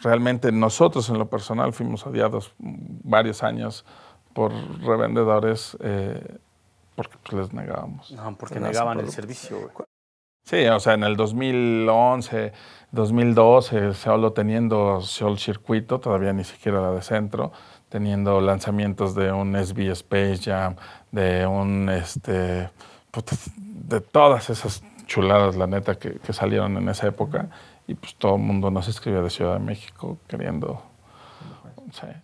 realmente 0.00 0.50
nosotros 0.52 1.06
en 1.10 1.18
lo 1.18 1.26
personal 1.28 1.74
fuimos 1.74 2.06
odiados 2.06 2.54
varios 2.58 3.42
años 3.42 3.84
por 4.32 4.52
revendedores 4.80 5.76
eh, 5.80 6.38
porque 6.96 7.16
pues, 7.22 7.34
les 7.42 7.52
negábamos. 7.52 8.10
No, 8.12 8.34
porque 8.36 8.58
negaban 8.58 9.00
el 9.00 9.10
servicio, 9.10 9.58
güey. 9.60 9.86
Sí, 10.44 10.66
o 10.66 10.78
sea, 10.78 10.92
en 10.92 11.04
el 11.04 11.16
2011, 11.16 12.52
2012, 12.92 13.94
solo 13.94 14.32
teniendo 14.34 15.00
Sol 15.00 15.38
Circuito, 15.38 16.00
todavía 16.00 16.34
ni 16.34 16.44
siquiera 16.44 16.82
la 16.82 16.90
de 16.90 17.00
centro, 17.00 17.50
teniendo 17.88 18.42
lanzamientos 18.42 19.14
de 19.14 19.32
un 19.32 19.56
SB 19.56 19.90
Space 19.92 20.42
Jam, 20.44 20.76
de 21.12 21.46
un, 21.46 21.88
este, 21.88 22.68
puta, 23.10 23.36
de 23.56 24.02
todas 24.02 24.50
esas 24.50 24.82
chuladas, 25.06 25.56
la 25.56 25.66
neta, 25.66 25.94
que, 25.94 26.20
salieron 26.34 26.76
en 26.76 26.90
esa 26.90 27.06
época. 27.06 27.48
Y 27.86 27.94
pues 27.94 28.14
todo 28.16 28.36
el 28.36 28.42
mundo 28.42 28.70
nos 28.70 28.86
escribía 28.86 29.22
de 29.22 29.30
Ciudad 29.30 29.54
de 29.54 29.60
México 29.60 30.18
queriendo. 30.28 30.82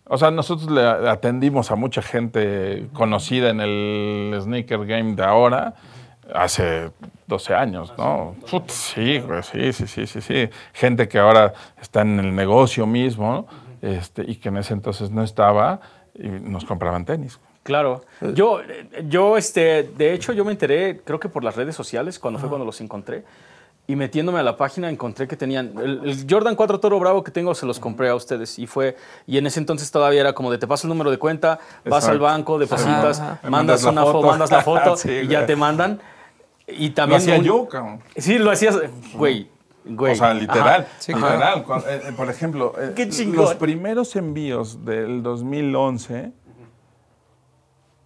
O 0.04 0.18
sea, 0.18 0.30
nosotros 0.30 0.70
le 0.70 0.86
atendimos 1.08 1.70
a 1.70 1.76
mucha 1.76 2.02
gente 2.02 2.88
conocida 2.92 3.48
en 3.48 3.60
el 3.60 4.38
sneaker 4.42 4.84
game 4.84 5.14
de 5.14 5.24
ahora 5.24 5.74
hace 6.34 6.90
12 7.26 7.54
años, 7.54 7.92
¿no? 7.96 8.34
Put, 8.50 8.68
sí, 8.70 9.18
güey, 9.20 9.42
sí, 9.42 9.72
sí, 9.72 9.86
sí, 9.86 10.06
sí, 10.06 10.20
sí. 10.20 10.48
Gente 10.72 11.08
que 11.08 11.18
ahora 11.18 11.52
está 11.80 12.02
en 12.02 12.18
el 12.18 12.34
negocio 12.34 12.86
mismo 12.86 13.46
este, 13.82 14.24
y 14.26 14.36
que 14.36 14.48
en 14.48 14.58
ese 14.58 14.74
entonces 14.74 15.10
no 15.10 15.22
estaba 15.22 15.80
y 16.14 16.28
nos 16.28 16.64
compraban 16.64 17.04
tenis. 17.04 17.38
Claro. 17.62 18.02
Yo, 18.34 18.60
yo, 19.04 19.36
este, 19.36 19.84
de 19.84 20.14
hecho, 20.14 20.32
yo 20.32 20.44
me 20.44 20.52
enteré, 20.52 21.00
creo 21.04 21.20
que 21.20 21.28
por 21.28 21.44
las 21.44 21.56
redes 21.56 21.76
sociales, 21.76 22.18
cuando 22.18 22.38
fue 22.38 22.48
cuando 22.48 22.64
los 22.64 22.80
encontré. 22.80 23.24
Y 23.86 23.96
metiéndome 23.96 24.38
a 24.38 24.44
la 24.44 24.56
página 24.56 24.88
encontré 24.88 25.26
que 25.26 25.36
tenían 25.36 25.72
el, 25.76 26.08
el 26.08 26.26
Jordan 26.28 26.54
4 26.54 26.78
Toro 26.78 27.00
Bravo 27.00 27.24
que 27.24 27.32
tengo 27.32 27.56
se 27.56 27.66
los 27.66 27.80
compré 27.80 28.08
a 28.08 28.14
ustedes 28.14 28.56
y 28.56 28.68
fue 28.68 28.96
y 29.26 29.36
en 29.36 29.48
ese 29.48 29.58
entonces 29.58 29.90
todavía 29.90 30.20
era 30.20 30.32
como 30.32 30.52
de 30.52 30.58
te 30.58 30.68
paso 30.68 30.86
el 30.86 30.90
número 30.90 31.10
de 31.10 31.18
cuenta, 31.18 31.58
vas 31.84 32.04
Exacto. 32.04 32.10
al 32.10 32.18
banco, 32.20 32.58
depositas, 32.60 33.20
mandas 33.42 33.82
una 33.82 34.04
foto, 34.04 34.28
mandas 34.28 34.52
la 34.52 34.60
foto 34.62 34.96
Sí, 34.96 35.10
y 35.10 35.26
ya 35.26 35.44
te 35.44 35.56
mandan 35.56 36.00
y 36.76 36.88
Lo 36.88 36.94
también 36.94 37.20
hacía 37.20 37.38
un- 37.38 37.44
yo, 37.44 37.68
cabrón. 37.68 38.00
Sí, 38.16 38.38
lo 38.38 38.50
hacías, 38.50 38.78
güey, 39.14 39.48
güey. 39.84 40.12
O 40.12 40.16
sea, 40.16 40.34
literal. 40.34 40.86
Sí, 40.98 41.12
literal. 41.14 41.64
Eh, 41.86 42.02
eh, 42.08 42.12
por 42.16 42.28
ejemplo, 42.30 42.74
eh, 42.78 42.92
Qué 42.94 43.06
los 43.26 43.54
primeros 43.54 44.16
envíos 44.16 44.84
del 44.84 45.22
2011 45.22 46.32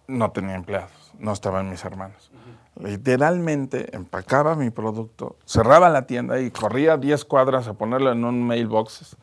no 0.07 0.31
tenía 0.31 0.55
empleados, 0.55 1.13
no 1.19 1.31
estaban 1.31 1.69
mis 1.69 1.83
hermanos. 1.83 2.31
Literalmente 2.77 3.95
empacaba 3.95 4.55
mi 4.55 4.69
producto, 4.69 5.37
cerraba 5.45 5.89
la 5.89 6.05
tienda 6.05 6.39
y 6.41 6.51
corría 6.51 6.97
10 6.97 7.23
cuadras 7.23 7.67
a 7.67 7.73
ponerlo 7.73 8.11
en 8.11 8.23
un 8.25 8.45
mailbox. 8.45 9.15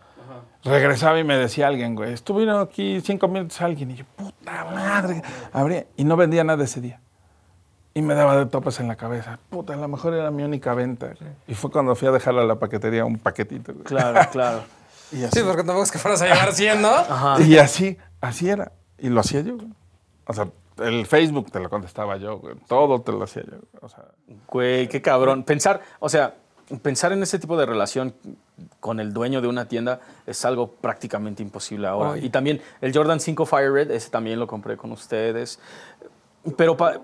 Regresaba 0.64 1.18
y 1.18 1.24
me 1.24 1.36
decía 1.36 1.66
alguien, 1.66 1.94
güey, 1.94 2.12
estuvieron 2.12 2.60
aquí 2.60 3.00
cinco 3.02 3.28
minutos 3.28 3.60
alguien. 3.60 3.90
Y 3.90 3.94
yo, 3.96 4.04
puta 4.16 4.64
madre. 4.64 5.20
Abría 5.52 5.86
y 5.96 6.04
no 6.04 6.16
vendía 6.16 6.44
nada 6.44 6.64
ese 6.64 6.80
día. 6.80 7.00
Y 7.94 8.02
me 8.02 8.14
daba 8.14 8.36
de 8.36 8.46
topes 8.46 8.80
en 8.80 8.88
la 8.88 8.96
cabeza. 8.96 9.38
Puta, 9.50 9.74
a 9.74 9.76
lo 9.76 9.86
mejor 9.88 10.14
era 10.14 10.30
mi 10.30 10.42
única 10.42 10.72
venta. 10.74 11.12
Y 11.46 11.54
fue 11.54 11.70
cuando 11.70 11.94
fui 11.94 12.08
a 12.08 12.10
dejarle 12.10 12.40
a 12.40 12.44
la 12.44 12.56
paquetería 12.58 13.04
un 13.04 13.18
paquetito. 13.18 13.72
güey. 13.72 13.84
Claro, 13.84 14.20
claro. 14.32 14.62
Y 15.12 15.24
así, 15.24 15.38
Sí, 15.40 15.44
porque 15.44 15.62
tampoco 15.62 15.82
es 15.82 15.90
que 15.92 15.98
fueras 15.98 16.22
a 16.22 16.26
llevar 16.26 16.52
100, 16.52 16.80
¿no? 16.80 16.88
Ajá. 16.94 17.42
y 17.42 17.58
así, 17.58 17.98
así 18.22 18.48
era. 18.48 18.72
Y 18.98 19.08
lo 19.10 19.20
hacía 19.20 19.42
yo. 19.42 19.56
güey. 19.56 19.68
O 20.26 20.32
sea, 20.32 20.48
el 20.78 21.04
Facebook 21.06 21.50
te 21.52 21.60
lo 21.60 21.68
contestaba 21.68 22.16
yo, 22.16 22.38
güey. 22.38 22.54
Todo 22.66 23.02
te 23.02 23.12
lo 23.12 23.24
hacía 23.24 23.42
yo. 23.42 23.58
O 23.82 23.88
sea, 23.90 24.04
Güey, 24.48 24.88
qué 24.88 25.02
cabrón. 25.02 25.42
Pensar, 25.44 25.82
o 25.98 26.08
sea, 26.08 26.34
pensar 26.80 27.12
en 27.12 27.22
ese 27.22 27.38
tipo 27.38 27.58
de 27.58 27.66
relación 27.66 28.14
con 28.80 29.00
el 29.00 29.12
dueño 29.12 29.42
de 29.42 29.48
una 29.48 29.66
tienda 29.68 30.00
es 30.26 30.44
algo 30.46 30.70
prácticamente 30.70 31.42
imposible 31.42 31.88
ahora. 31.88 32.10
Oye. 32.12 32.24
Y 32.26 32.30
también 32.30 32.62
el 32.80 32.94
Jordan 32.94 33.20
5 33.20 33.44
Fire 33.44 33.70
Red, 33.70 33.90
ese 33.90 34.08
también 34.08 34.38
lo 34.40 34.46
compré 34.46 34.78
con 34.78 34.92
ustedes. 34.92 35.58
Pero, 36.56 36.76
pa- 36.76 36.98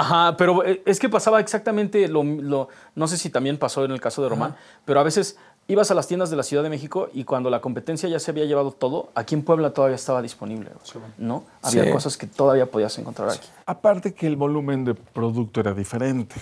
ajá, 0.00 0.36
pero 0.36 0.64
eh, 0.64 0.82
es 0.86 0.98
que 0.98 1.08
pasaba 1.08 1.40
exactamente 1.40 2.06
lo, 2.08 2.22
lo- 2.24 2.68
no 2.94 3.06
sé 3.08 3.16
si 3.16 3.30
también 3.30 3.58
pasó 3.58 3.84
en 3.84 3.90
el 3.90 4.00
caso 4.00 4.22
de 4.22 4.28
Román, 4.28 4.56
pero 4.84 5.00
a 5.00 5.02
veces 5.02 5.38
ibas 5.66 5.90
a 5.90 5.94
las 5.94 6.06
tiendas 6.08 6.30
de 6.30 6.36
la 6.36 6.42
Ciudad 6.42 6.62
de 6.62 6.70
México 6.70 7.08
y 7.12 7.24
cuando 7.24 7.50
la 7.50 7.60
competencia 7.60 8.08
ya 8.08 8.18
se 8.18 8.30
había 8.30 8.44
llevado 8.46 8.72
todo, 8.72 9.10
aquí 9.14 9.34
en 9.34 9.42
Puebla 9.42 9.70
todavía 9.74 9.96
estaba 9.96 10.22
disponible, 10.22 10.70
¿no? 11.18 11.44
Había 11.62 11.84
Sí. 11.84 11.90
cosas 11.90 12.16
que 12.16 12.26
todavía 12.26 12.66
podías 12.66 12.96
encontrar 12.98 13.28
aquí. 13.30 13.48
Aparte 13.66 14.14
que 14.14 14.26
el 14.26 14.36
volumen 14.36 14.84
de 14.84 14.94
producto 14.94 15.60
era 15.60 15.74
diferente. 15.74 16.36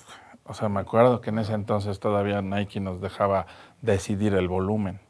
O 0.45 0.55
sea, 0.55 0.69
me 0.69 0.79
acuerdo 0.79 1.21
que 1.21 1.31
en 1.31 1.41
ese 1.41 1.55
entonces 1.55 1.99
todavía 1.99 2.41
Nike 2.41 2.79
nos 2.79 3.01
dejaba 3.01 3.47
decidir 3.83 4.33
el 4.35 4.47
volumen. 4.49 5.01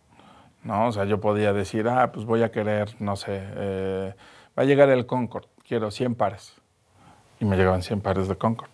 ¿no? 0.65 0.89
O 0.89 0.93
sea, 0.93 1.05
yo 1.05 1.21
podía 1.21 1.53
decir, 1.53 1.87
ah, 1.89 2.11
pues 2.11 2.25
voy 2.27 2.43
a 2.43 2.51
querer, 2.51 2.97
no 3.01 3.15
sé, 3.17 3.39
eh, 3.41 4.15
va 4.59 4.63
a 4.63 4.67
llegar 4.67 4.89
el 4.89 5.07
Concord, 5.07 5.45
quiero 5.69 5.91
100 5.93 6.15
pares. 6.17 6.55
Y 7.41 7.45
me 7.45 7.57
llegaban 7.57 7.83
100 7.83 8.01
pares 8.01 8.29
de 8.29 8.37
Concord. 8.37 8.71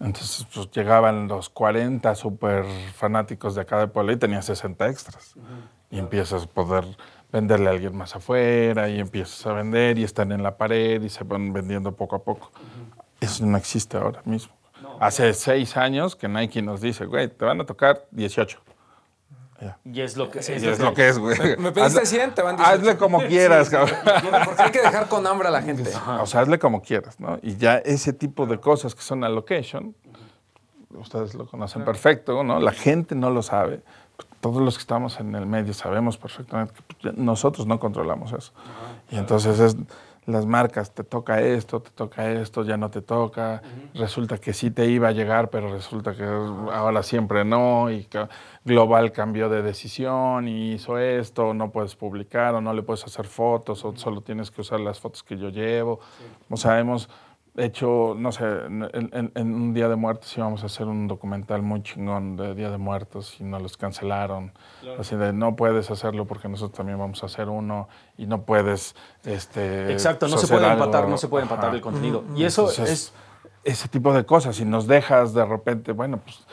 Entonces, 0.00 0.46
pues 0.52 0.70
llegaban 0.70 1.26
los 1.26 1.48
40 1.48 2.14
súper 2.14 2.64
fanáticos 2.94 3.54
de 3.54 3.62
acá 3.62 3.78
de 3.78 3.88
Puebla 3.88 4.12
y 4.12 4.16
tenía 4.16 4.42
60 4.42 4.88
extras. 4.88 5.34
Y 5.90 5.98
empiezas 5.98 6.44
a 6.44 6.46
poder 6.46 6.84
venderle 7.32 7.68
a 7.68 7.70
alguien 7.70 7.96
más 7.96 8.14
afuera 8.14 8.88
y 8.88 9.00
empiezas 9.00 9.44
a 9.46 9.52
vender 9.52 9.98
y 9.98 10.04
están 10.04 10.32
en 10.32 10.42
la 10.42 10.56
pared 10.56 11.02
y 11.02 11.08
se 11.08 11.24
van 11.24 11.52
vendiendo 11.52 11.92
poco 11.96 12.16
a 12.16 12.22
poco. 12.22 12.52
Eso 13.20 13.44
no 13.44 13.56
existe 13.56 13.96
ahora 13.96 14.22
mismo. 14.24 14.54
Hace 15.00 15.32
seis 15.34 15.76
años 15.76 16.14
que 16.14 16.28
Nike 16.28 16.62
nos 16.62 16.80
dice, 16.80 17.04
güey, 17.04 17.28
te 17.28 17.44
van 17.44 17.60
a 17.60 17.66
tocar 17.66 18.06
18. 18.12 18.60
Ya. 19.60 19.76
Y 19.84 20.00
es 20.00 20.16
lo 20.16 20.30
que... 20.30 20.38
Y 20.38 20.66
es 20.66 20.78
lo 20.78 20.94
que 20.94 21.08
es, 21.08 21.18
güey. 21.18 21.36
Me 21.58 21.72
pediste 21.72 22.00
Hazle- 22.02 22.06
100, 22.06 22.34
te 22.34 22.42
van 22.42 22.56
18. 22.56 22.74
Hazle 22.76 22.96
como 22.96 23.18
quieras, 23.22 23.68
cabrón. 23.68 23.98
Porque 24.44 24.62
hay 24.62 24.70
que 24.70 24.80
dejar 24.80 25.08
con 25.08 25.26
hambre 25.26 25.48
a 25.48 25.50
la 25.50 25.62
gente. 25.62 25.90
O 26.20 26.26
sea, 26.26 26.42
hazle 26.42 26.58
como 26.58 26.80
quieras, 26.80 27.18
¿no? 27.18 27.38
Y 27.42 27.56
ya 27.56 27.78
ese 27.78 28.12
tipo 28.12 28.46
de 28.46 28.60
cosas 28.60 28.94
que 28.94 29.02
son 29.02 29.24
allocation, 29.24 29.96
ustedes 30.90 31.34
lo 31.34 31.46
conocen 31.46 31.84
perfecto, 31.84 32.44
¿no? 32.44 32.60
La 32.60 32.72
gente 32.72 33.14
no 33.14 33.30
lo 33.30 33.42
sabe. 33.42 33.82
Todos 34.40 34.62
los 34.62 34.76
que 34.76 34.82
estamos 34.82 35.18
en 35.18 35.34
el 35.34 35.46
medio 35.46 35.74
sabemos 35.74 36.16
perfectamente 36.16 36.72
que 36.74 36.82
pues, 37.00 37.16
nosotros 37.16 37.66
no 37.66 37.80
controlamos 37.80 38.32
eso. 38.32 38.52
Y 39.10 39.16
entonces 39.16 39.58
es 39.58 39.76
las 40.28 40.44
marcas, 40.44 40.92
te 40.92 41.04
toca 41.04 41.40
esto, 41.40 41.80
te 41.80 41.90
toca 41.90 42.30
esto, 42.30 42.62
ya 42.62 42.76
no 42.76 42.90
te 42.90 43.00
toca. 43.00 43.62
Resulta 43.94 44.38
que 44.38 44.52
sí 44.52 44.70
te 44.70 44.86
iba 44.86 45.08
a 45.08 45.12
llegar, 45.12 45.48
pero 45.48 45.72
resulta 45.72 46.14
que 46.14 46.24
ahora 46.24 47.02
siempre 47.02 47.44
no. 47.44 47.90
Y 47.90 48.06
Global 48.64 49.10
cambió 49.10 49.48
de 49.48 49.62
decisión 49.62 50.46
y 50.46 50.72
hizo 50.72 50.98
esto, 50.98 51.54
no 51.54 51.70
puedes 51.70 51.96
publicar 51.96 52.54
o 52.54 52.60
no 52.60 52.74
le 52.74 52.82
puedes 52.82 53.04
hacer 53.04 53.26
fotos 53.26 53.84
o 53.84 53.96
solo 53.96 54.20
tienes 54.20 54.50
que 54.50 54.60
usar 54.60 54.80
las 54.80 55.00
fotos 55.00 55.22
que 55.22 55.38
yo 55.38 55.48
llevo. 55.48 56.00
O 56.50 56.56
sea, 56.56 56.78
hemos 56.78 57.08
hecho, 57.64 58.14
no 58.16 58.32
sé, 58.32 58.44
en, 58.44 58.88
en- 58.92 59.32
en 59.34 59.54
un 59.54 59.74
Día 59.74 59.88
de 59.88 59.96
Muertos 59.96 60.36
íbamos 60.36 60.62
a 60.62 60.66
hacer 60.66 60.86
un 60.86 61.08
documental 61.08 61.62
muy 61.62 61.82
chingón 61.82 62.36
de 62.36 62.54
Día 62.54 62.70
de 62.70 62.78
Muertos 62.78 63.36
y 63.40 63.44
nos 63.44 63.60
los 63.62 63.76
cancelaron. 63.76 64.52
Así 64.98 65.16
de, 65.16 65.32
no 65.32 65.56
puedes 65.56 65.90
hacerlo 65.90 66.24
porque 66.26 66.48
nosotros 66.48 66.76
también 66.76 66.98
vamos 66.98 67.22
a 67.22 67.26
hacer 67.26 67.48
uno 67.48 67.88
y 68.16 68.26
no 68.26 68.42
puedes, 68.42 68.94
este... 69.24 69.92
Exacto, 69.92 70.28
no 70.28 70.38
se 70.38 70.46
puede 70.46 70.66
algo. 70.66 70.84
empatar, 70.84 71.08
no 71.08 71.18
se 71.18 71.28
puede 71.28 71.42
empatar 71.44 71.66
Ajá. 71.66 71.76
el 71.76 71.80
contenido. 71.82 72.24
Y 72.36 72.44
eso 72.44 72.68
Entonces, 72.70 72.90
es... 72.90 73.12
ese 73.64 73.88
tipo 73.88 74.12
de 74.12 74.24
cosas. 74.24 74.58
Y 74.60 74.64
nos 74.64 74.86
dejas 74.86 75.34
de 75.34 75.44
repente, 75.44 75.92
bueno, 75.92 76.18
pues 76.24 76.46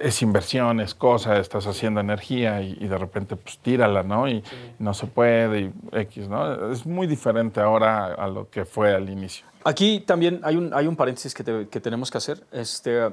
es 0.00 0.22
inversión, 0.22 0.80
es 0.80 0.94
cosa, 0.94 1.38
estás 1.38 1.66
haciendo 1.66 2.00
energía 2.00 2.60
y, 2.62 2.76
y 2.80 2.86
de 2.88 2.98
repente 2.98 3.36
pues 3.36 3.58
tírala, 3.58 4.02
¿no? 4.02 4.28
Y 4.28 4.42
no 4.78 4.94
se 4.94 5.06
puede 5.06 5.60
y 5.60 5.72
X, 5.92 6.28
¿no? 6.28 6.70
Es 6.72 6.86
muy 6.86 7.06
diferente 7.06 7.60
ahora 7.60 8.14
a 8.14 8.26
lo 8.28 8.48
que 8.50 8.64
fue 8.64 8.94
al 8.94 9.08
inicio. 9.10 9.46
Aquí 9.64 10.00
también 10.00 10.40
hay 10.44 10.56
un, 10.56 10.72
hay 10.74 10.86
un 10.86 10.96
paréntesis 10.96 11.32
que, 11.34 11.42
te- 11.44 11.68
que 11.68 11.80
tenemos 11.80 12.10
que 12.10 12.18
hacer. 12.18 12.44
Este, 12.52 13.10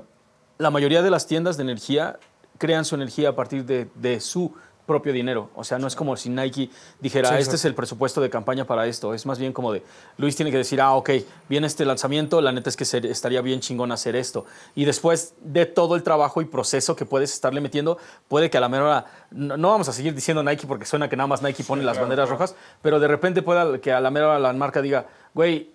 la 0.58 0.70
mayoría 0.70 1.02
de 1.02 1.10
las 1.10 1.26
tiendas 1.28 1.58
de 1.58 1.64
energía 1.64 2.18
crean 2.58 2.86
su 2.86 2.96
energía 2.96 3.30
a 3.30 3.36
partir 3.36 3.66
de, 3.66 3.90
de 3.96 4.20
su 4.20 4.54
propio 4.86 5.14
dinero. 5.14 5.50
O 5.56 5.64
sea, 5.64 5.78
no 5.80 5.88
es 5.88 5.96
como 5.96 6.16
si 6.18 6.30
Nike 6.30 6.70
dijera, 7.00 7.30
Sí, 7.30 7.36
este 7.36 7.56
es 7.56 7.66
el 7.66 7.76
presupuesto 7.76 8.22
de 8.22 8.30
campaña 8.30 8.66
para 8.66 8.88
esto. 8.88 9.14
Es 9.14 9.26
más 9.26 9.40
bien 9.40 9.54
como 9.54 9.72
de, 9.72 9.84
Luis 10.18 10.36
tiene 10.36 10.52
que 10.52 10.58
decir, 10.58 10.82
ah, 10.82 10.94
ok, 10.94 11.10
viene 11.50 11.68
este 11.68 11.86
lanzamiento, 11.86 12.42
la 12.42 12.52
neta 12.52 12.70
es 12.70 12.76
que 12.76 12.86
ser- 12.86 13.06
estaría 13.06 13.42
bien 13.42 13.60
chingón 13.60 13.92
hacer 13.92 14.16
esto. 14.16 14.46
Y 14.76 14.86
después 14.86 15.34
de 15.42 15.66
todo 15.66 15.96
el 15.96 16.04
trabajo 16.04 16.42
y 16.42 16.46
proceso 16.46 16.96
que 16.96 17.06
puedes 17.06 17.34
estarle 17.34 17.62
metiendo, 17.62 17.98
puede 18.28 18.50
que 18.50 18.58
a 18.58 18.62
la 18.62 18.70
mera 18.70 18.84
hora, 18.84 19.06
no, 19.32 19.58
no 19.58 19.70
vamos 19.70 19.88
a 19.90 19.94
seguir 19.94 20.14
diciendo 20.16 20.44
Nike 20.44 20.68
porque 20.68 20.86
suena 20.86 21.10
que 21.10 21.16
nada 21.16 21.28
más 21.28 21.42
Nike 21.42 21.64
pone 21.64 21.84
las 21.84 22.00
banderas 22.00 22.30
rojas, 22.30 22.56
pero 22.82 23.00
de 23.00 23.08
repente 23.08 23.42
pueda 23.42 23.80
que 23.80 23.92
a 23.92 24.00
la 24.02 24.12
mera 24.12 24.28
hora 24.30 24.40
la 24.40 24.54
marca 24.54 24.82
diga, 24.82 25.06
güey, 25.34 25.72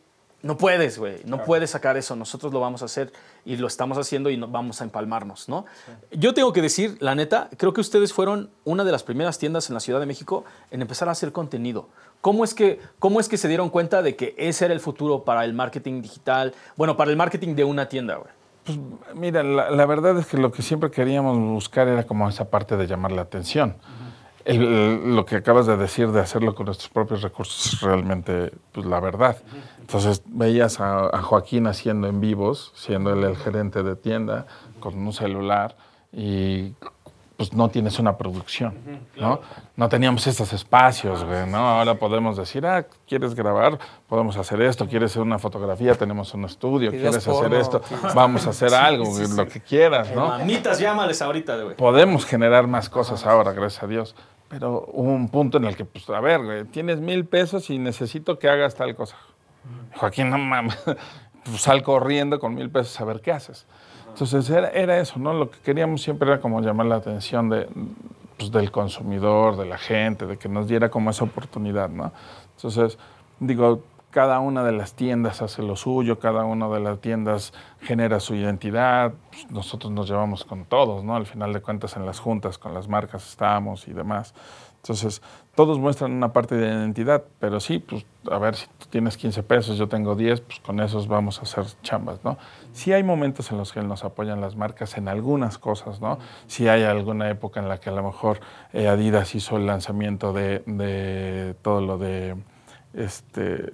no 0.47 0.57
puedes, 0.57 0.99
güey, 0.99 1.17
no 1.25 1.43
puedes 1.45 1.71
sacar 1.71 1.97
eso, 1.97 2.15
nosotros 2.15 2.53
lo 2.53 2.61
vamos 2.61 2.81
a 2.83 2.85
hacer 2.85 3.13
y 3.45 3.57
lo 3.57 3.67
estamos 3.67 3.99
haciendo 3.99 4.31
y 4.31 4.37
no, 4.37 4.47
vamos 4.47 4.81
a 4.81 4.85
empalmarnos, 4.85 5.49
¿no? 5.49 5.67
Yo 6.13 6.35
tengo 6.35 6.53
que 6.53 6.63
decir, 6.63 6.97
la 7.01 7.15
neta, 7.15 7.51
creo 7.57 7.73
que 7.73 7.81
ustedes 7.81 8.13
fueron 8.13 8.51
una 8.65 8.85
de 8.85 8.93
las 8.93 9.03
primeras 9.03 9.39
tiendas 9.39 9.69
en 9.69 9.75
la 9.75 9.81
Ciudad 9.81 9.99
de 9.99 10.07
México 10.07 10.45
en 10.71 10.83
empezar 10.83 11.09
a 11.09 11.13
hacer 11.13 11.33
contenido. 11.33 11.89
¿Cómo 12.21 12.45
es 12.45 12.55
que, 12.55 12.81
cómo 12.99 13.19
es 13.19 13.29
que 13.29 13.37
se 13.37 13.49
dieron 13.49 13.71
cuenta 13.71 14.03
de 14.03 14.15
que 14.15 14.35
ese 14.39 14.65
era 14.65 14.75
el 14.75 14.81
futuro 14.81 15.25
para 15.25 15.45
el 15.45 15.53
marketing 15.53 16.01
digital? 16.01 16.55
Bueno, 16.77 16.97
para 16.97 17.11
el 17.11 17.17
marketing 17.17 17.55
de 17.55 17.65
una 17.65 17.89
tienda, 17.89 18.17
güey. 18.17 18.31
Pues 18.65 18.79
mira, 19.15 19.43
la, 19.43 19.71
la 19.71 19.87
verdad 19.87 20.19
es 20.19 20.27
que 20.27 20.37
lo 20.39 20.51
que 20.51 20.63
siempre 20.63 20.91
queríamos 20.91 21.39
buscar 21.39 21.87
era 21.89 22.05
como 22.05 22.29
esa 22.29 22.51
parte 22.51 22.77
de 22.77 22.87
llamar 22.87 23.13
la 23.13 23.23
atención. 23.23 23.77
El- 24.47 24.63
el- 24.63 25.17
lo 25.17 25.25
que 25.25 25.37
acabas 25.37 25.67
de 25.67 25.77
decir 25.77 26.11
de 26.13 26.21
hacerlo 26.21 26.55
con 26.55 26.67
nuestros 26.67 26.89
propios 26.89 27.21
recursos 27.23 27.75
es 27.75 27.81
realmente 27.81 28.53
pues, 28.73 28.87
la 28.87 29.01
verdad. 29.01 29.37
Entonces 29.81 30.23
veías 30.27 30.81
a, 30.81 31.07
a 31.15 31.21
Joaquín 31.23 31.67
haciendo 31.67 32.07
en 32.09 32.21
vivos, 32.21 32.73
siendo 32.75 33.13
él 33.13 33.25
el 33.25 33.37
gerente 33.37 33.83
de 33.83 33.97
tienda, 33.97 34.47
con 34.81 34.95
un 34.97 35.13
celular 35.13 35.77
y 36.13 36.75
pues 37.37 37.53
no 37.53 37.69
tienes 37.69 37.99
una 37.99 38.17
producción, 38.17 38.75
¿no? 39.19 39.41
No 39.77 39.89
teníamos 39.91 40.27
estos 40.27 40.55
espacios, 40.55 41.23
güey, 41.23 41.47
¿no? 41.47 41.59
Ahora 41.59 41.95
podemos 41.97 42.39
decir, 42.39 42.65
ah, 42.67 42.87
¿quieres 43.07 43.35
grabar? 43.35 43.79
Podemos 44.09 44.39
hacer 44.39 44.63
esto, 44.63 44.87
¿quieres 44.89 45.11
hacer 45.11 45.21
una 45.21 45.39
fotografía? 45.39 45.95
Tenemos 45.97 46.33
un 46.33 46.47
estudio, 46.47 46.91
¿quieres 46.91 47.29
hacer 47.29 47.53
esto? 47.53 47.83
Vamos 48.15 48.47
a 48.47 48.51
hacer 48.51 48.73
algo, 48.75 49.05
güey, 49.05 49.29
lo 49.37 49.47
que 49.47 49.61
quieras, 49.61 50.11
¿no? 50.15 50.29
Mamitas, 50.29 50.79
llámales 50.79 51.21
ahorita, 51.21 51.57
güey. 51.63 51.77
Podemos 51.77 52.25
generar 52.25 52.67
más 52.67 52.89
cosas 52.89 53.27
ahora, 53.27 53.53
gracias 53.53 53.83
a 53.83 53.87
Dios. 53.87 54.15
Pero 54.49 54.87
hubo 54.93 55.11
un 55.11 55.29
punto 55.29 55.59
en 55.59 55.65
el 55.65 55.77
que, 55.77 55.85
pues, 55.85 56.09
a 56.11 56.21
ver, 56.21 56.43
güey, 56.45 56.65
tienes 56.65 57.01
mil 57.01 57.25
pesos 57.25 57.69
y 57.71 57.79
necesito 57.79 58.39
que 58.39 58.49
hagas 58.49 58.75
tal 58.75 58.95
cosa. 58.95 59.17
Joaquín, 59.97 60.31
no 60.31 60.39
mames, 60.39 60.79
pues 61.45 61.61
sal 61.61 61.83
corriendo 61.83 62.39
con 62.39 62.55
mil 62.55 62.71
pesos 62.71 63.01
a 63.01 63.05
ver 63.05 63.21
qué 63.21 63.33
haces. 63.33 63.67
Entonces 64.09 64.49
era, 64.49 64.71
era 64.71 64.99
eso, 64.99 65.19
¿no? 65.19 65.35
Lo 65.35 65.51
que 65.51 65.59
queríamos 65.59 66.01
siempre 66.01 66.29
era 66.29 66.41
como 66.41 66.61
llamar 66.61 66.87
la 66.87 66.97
atención 66.97 67.49
de, 67.49 67.69
pues, 68.39 68.51
del 68.53 68.71
consumidor, 68.71 69.57
de 69.57 69.67
la 69.67 69.79
gente, 69.79 70.27
de 70.27 70.37
que 70.37 70.49
nos 70.49 70.69
diera 70.69 70.91
como 70.91 71.11
esa 71.11 71.25
oportunidad, 71.25 71.89
¿no? 71.89 72.13
Entonces, 72.57 72.99
digo, 73.41 73.83
cada 74.11 74.41
una 74.41 74.65
de 74.65 74.73
las 74.73 74.95
tiendas 74.95 75.43
hace 75.43 75.63
lo 75.63 75.77
suyo, 75.77 76.19
cada 76.19 76.45
una 76.45 76.69
de 76.69 76.81
las 76.81 77.01
tiendas 77.01 77.53
genera 77.81 78.21
su 78.21 78.35
identidad, 78.35 79.13
pues, 79.31 79.51
nosotros 79.51 79.93
nos 79.93 80.09
llevamos 80.09 80.45
con 80.45 80.65
todos, 80.65 81.05
¿no? 81.05 81.17
Al 81.17 81.27
final 81.27 81.53
de 81.53 81.61
cuentas 81.61 81.97
en 81.97 82.07
las 82.07 82.19
juntas 82.19 82.59
con 82.59 82.73
las 82.73 82.89
marcas 82.89 83.29
estamos 83.29 83.89
y 83.89 83.93
demás. 83.93 84.35
Entonces, 84.77 85.21
todos 85.57 85.81
muestran 85.81 86.13
una 86.13 86.33
parte 86.33 86.55
de 86.55 86.69
identidad, 86.69 87.25
pero 87.41 87.59
sí, 87.59 87.81
pues 87.81 88.07
a 88.31 88.39
ver, 88.39 88.55
si 88.55 88.67
tú 88.79 88.87
tienes 88.89 89.17
15 89.17 89.43
pesos, 89.43 89.77
yo 89.79 89.89
tengo 89.89 90.15
10, 90.15 90.43
pues 90.43 90.61
con 90.61 90.79
esos 90.79 91.09
vamos 91.09 91.41
a 91.41 91.43
hacer 91.43 91.65
chambas, 91.83 92.23
¿no? 92.23 92.39
Sí 92.73 92.93
hay 92.93 93.03
momentos 93.03 93.51
en 93.51 93.59
los 93.59 93.73
que 93.73 93.83
nos 93.83 94.05
apoyan 94.05 94.41
las 94.41 94.55
marcas 94.55 94.97
en 94.97 95.09
algunas 95.09 95.59
cosas, 95.59 96.01
¿no? 96.01 96.19
Sí 96.47 96.69
hay 96.69 96.85
alguna 96.85 97.29
época 97.31 97.59
en 97.59 97.69
la 97.69 97.79
que 97.79 97.91
a 97.91 97.93
lo 97.93 98.05
mejor 98.05 98.39
eh, 98.73 98.87
Adidas 98.87 99.35
hizo 99.35 99.57
el 99.57 99.67
lanzamiento 99.67 100.33
de, 100.33 100.63
de 100.67 101.55
todo 101.63 101.81
lo 101.81 101.99
de, 101.99 102.37
este, 102.95 103.65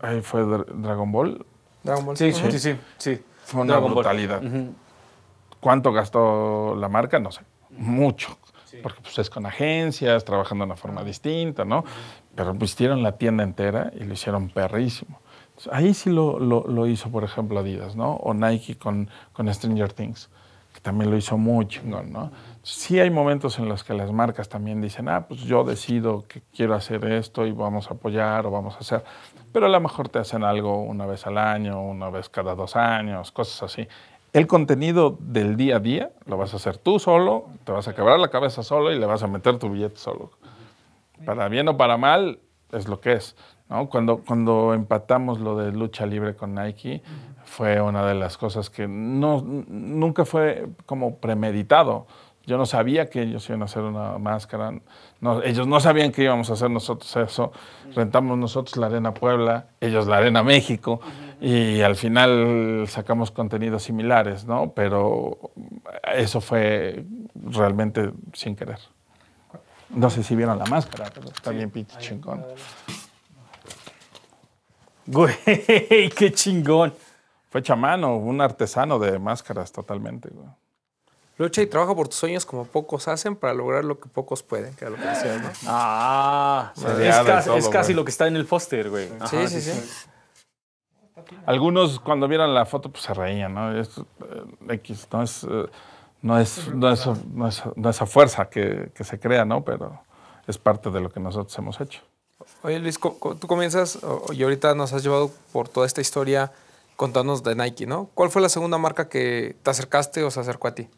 ahí 0.00 0.20
fue 0.22 0.42
Dra- 0.44 0.66
Dragon 0.66 1.10
Ball, 1.12 1.44
Dragon 1.82 2.06
Ball. 2.06 2.16
Sí, 2.16 2.32
sí, 2.32 2.58
sí, 2.58 2.76
sí. 2.98 3.22
fue 3.44 3.62
una 3.62 3.74
Dragon 3.74 3.92
brutalidad. 3.94 4.42
¿Cuánto 5.60 5.92
gastó 5.92 6.74
la 6.76 6.88
marca? 6.88 7.18
No 7.18 7.30
sé, 7.32 7.40
mucho. 7.70 8.36
Porque 8.82 9.00
pues 9.02 9.18
es 9.18 9.30
con 9.30 9.46
agencias, 9.46 10.24
trabajando 10.24 10.64
de 10.64 10.72
una 10.72 10.76
forma 10.76 11.04
distinta, 11.04 11.64
¿no? 11.64 11.84
Pero 12.34 12.52
vistieron 12.54 13.02
la 13.02 13.12
tienda 13.12 13.44
entera 13.44 13.92
y 13.98 14.02
lo 14.04 14.12
hicieron 14.14 14.48
perrísimo. 14.50 15.20
Entonces, 15.50 15.72
ahí 15.72 15.94
sí 15.94 16.10
lo, 16.10 16.40
lo- 16.40 16.66
lo 16.66 16.86
hizo, 16.88 17.08
por 17.10 17.22
ejemplo, 17.22 17.60
Adidas, 17.60 17.94
¿no? 17.94 18.14
O 18.16 18.34
Nike 18.34 18.76
con, 18.76 19.08
con 19.32 19.52
Stranger 19.54 19.92
Things, 19.92 20.28
que 20.74 20.80
también 20.80 21.10
lo 21.10 21.16
hizo 21.16 21.38
muy 21.38 21.68
chingón, 21.68 22.12
¿no? 22.12 22.32
Sí 22.66 22.98
hay 22.98 23.10
momentos 23.10 23.58
en 23.58 23.68
los 23.68 23.84
que 23.84 23.92
las 23.92 24.10
marcas 24.10 24.48
también 24.48 24.80
dicen, 24.80 25.06
ah, 25.10 25.26
pues 25.28 25.42
yo 25.42 25.64
decido 25.64 26.24
que 26.26 26.40
quiero 26.56 26.74
hacer 26.74 27.04
esto 27.04 27.44
y 27.44 27.52
vamos 27.52 27.90
a 27.90 27.94
apoyar 27.94 28.46
o 28.46 28.50
vamos 28.50 28.76
a 28.76 28.78
hacer. 28.78 29.04
Pero 29.52 29.66
a 29.66 29.68
lo 29.68 29.78
mejor 29.80 30.08
te 30.08 30.18
hacen 30.18 30.42
algo 30.42 30.82
una 30.82 31.04
vez 31.04 31.26
al 31.26 31.36
año, 31.36 31.82
una 31.82 32.08
vez 32.08 32.30
cada 32.30 32.54
dos 32.54 32.74
años, 32.74 33.32
cosas 33.32 33.64
así. 33.64 33.86
El 34.32 34.46
contenido 34.46 35.18
del 35.20 35.58
día 35.58 35.76
a 35.76 35.80
día 35.80 36.12
lo 36.24 36.38
vas 36.38 36.54
a 36.54 36.56
hacer 36.56 36.78
tú 36.78 36.98
solo, 36.98 37.48
te 37.64 37.72
vas 37.72 37.86
a 37.86 37.94
quebrar 37.94 38.18
la 38.18 38.28
cabeza 38.28 38.62
solo 38.62 38.90
y 38.92 38.98
le 38.98 39.04
vas 39.04 39.22
a 39.22 39.26
meter 39.26 39.58
tu 39.58 39.68
billete 39.68 39.98
solo. 39.98 40.30
Para 41.26 41.48
bien 41.50 41.68
o 41.68 41.76
para 41.76 41.98
mal, 41.98 42.38
es 42.72 42.88
lo 42.88 42.98
que 42.98 43.12
es. 43.12 43.36
¿no? 43.68 43.90
Cuando, 43.90 44.22
cuando 44.26 44.72
empatamos 44.72 45.38
lo 45.38 45.58
de 45.58 45.70
lucha 45.70 46.06
libre 46.06 46.34
con 46.34 46.54
Nike, 46.54 47.02
fue 47.44 47.78
una 47.80 48.06
de 48.06 48.14
las 48.14 48.38
cosas 48.38 48.70
que 48.70 48.88
no, 48.88 49.42
nunca 49.42 50.24
fue 50.24 50.66
como 50.86 51.18
premeditado. 51.18 52.06
Yo 52.46 52.58
no 52.58 52.66
sabía 52.66 53.08
que 53.08 53.22
ellos 53.22 53.48
iban 53.48 53.62
a 53.62 53.64
hacer 53.64 53.82
una 53.82 54.18
máscara. 54.18 54.72
No, 55.20 55.42
ellos 55.42 55.66
no 55.66 55.80
sabían 55.80 56.12
que 56.12 56.24
íbamos 56.24 56.50
a 56.50 56.54
hacer 56.54 56.70
nosotros 56.70 57.16
eso. 57.16 57.52
Rentamos 57.94 58.36
nosotros 58.36 58.76
la 58.76 58.86
Arena 58.86 59.14
Puebla, 59.14 59.68
ellos 59.80 60.06
la 60.06 60.18
Arena 60.18 60.42
México. 60.42 61.00
Y 61.40 61.80
al 61.80 61.96
final 61.96 62.84
sacamos 62.86 63.30
contenidos 63.30 63.82
similares, 63.82 64.44
¿no? 64.44 64.72
Pero 64.72 65.38
eso 66.14 66.40
fue 66.42 67.04
realmente 67.34 68.10
sin 68.34 68.56
querer. 68.56 68.78
No 69.90 70.10
sé 70.10 70.22
si 70.22 70.36
vieron 70.36 70.58
la 70.58 70.66
máscara, 70.66 71.10
pero 71.14 71.28
está 71.28 71.50
bien 71.50 71.70
pinche 71.70 71.96
chingón. 71.98 72.44
Güey, 75.06 75.34
qué 76.16 76.32
chingón. 76.34 76.92
Fue 77.48 77.62
chamano, 77.62 78.16
un 78.16 78.40
artesano 78.40 78.98
de 78.98 79.18
máscaras 79.18 79.72
totalmente. 79.72 80.28
güey. 80.30 80.48
Lucha 81.36 81.62
y 81.62 81.66
trabaja 81.66 81.94
por 81.96 82.06
tus 82.08 82.16
sueños 82.18 82.46
como 82.46 82.64
pocos 82.64 83.08
hacen 83.08 83.34
para 83.34 83.54
lograr 83.54 83.84
lo 83.84 83.98
que 83.98 84.08
pocos 84.08 84.42
pueden, 84.44 84.72
que 84.74 84.84
era 84.84 84.90
lo 84.96 85.02
que 85.02 85.08
decías, 85.08 85.42
¿no? 85.42 85.50
Ah, 85.66 86.72
es, 86.76 86.82
casi, 87.24 87.46
todo, 87.48 87.56
es 87.58 87.68
casi 87.68 87.86
güey. 87.92 87.96
lo 87.96 88.04
que 88.04 88.10
está 88.10 88.28
en 88.28 88.36
el 88.36 88.46
póster, 88.46 88.88
güey. 88.90 89.08
Ajá, 89.18 89.26
Sí, 89.48 89.60
sí, 89.60 89.72
sí. 89.72 89.80
Algunos 91.46 92.00
cuando 92.00 92.28
vieron 92.28 92.54
la 92.54 92.66
foto 92.66 92.90
pues 92.90 93.04
se 93.04 93.14
reían, 93.14 93.54
¿no? 93.54 93.78
Es, 93.78 93.98
eh, 93.98 94.74
X, 94.74 95.08
no 95.12 95.22
es, 95.22 95.44
eh, 95.44 95.66
no 96.22 96.38
es, 96.38 96.68
no 96.68 96.90
es, 96.92 97.06
no 97.32 97.48
es- 97.48 97.62
no 97.76 97.90
es 97.90 98.02
a 98.02 98.06
fuerza 98.06 98.48
que, 98.48 98.90
que 98.94 99.04
se 99.04 99.18
crea, 99.18 99.44
¿no? 99.44 99.64
Pero 99.64 100.00
es 100.46 100.58
parte 100.58 100.90
de 100.90 101.00
lo 101.00 101.10
que 101.10 101.20
nosotros 101.20 101.56
hemos 101.58 101.80
hecho. 101.80 102.00
Oye, 102.62 102.78
Luis, 102.78 102.98
tú 103.00 103.46
comienzas 103.46 103.98
y 104.32 104.42
ahorita 104.42 104.74
nos 104.74 104.92
has 104.92 105.02
llevado 105.02 105.30
por 105.52 105.68
toda 105.68 105.86
esta 105.86 106.00
historia 106.00 106.52
contándonos 106.96 107.42
de 107.42 107.54
Nike, 107.54 107.86
¿no? 107.86 108.10
¿Cuál 108.14 108.30
fue 108.30 108.42
la 108.42 108.48
segunda 108.48 108.76
marca 108.78 109.08
que 109.08 109.56
te 109.62 109.70
acercaste 109.70 110.22
o 110.24 110.30
se 110.30 110.40
acercó 110.40 110.68
a 110.68 110.74
ti? 110.74 110.88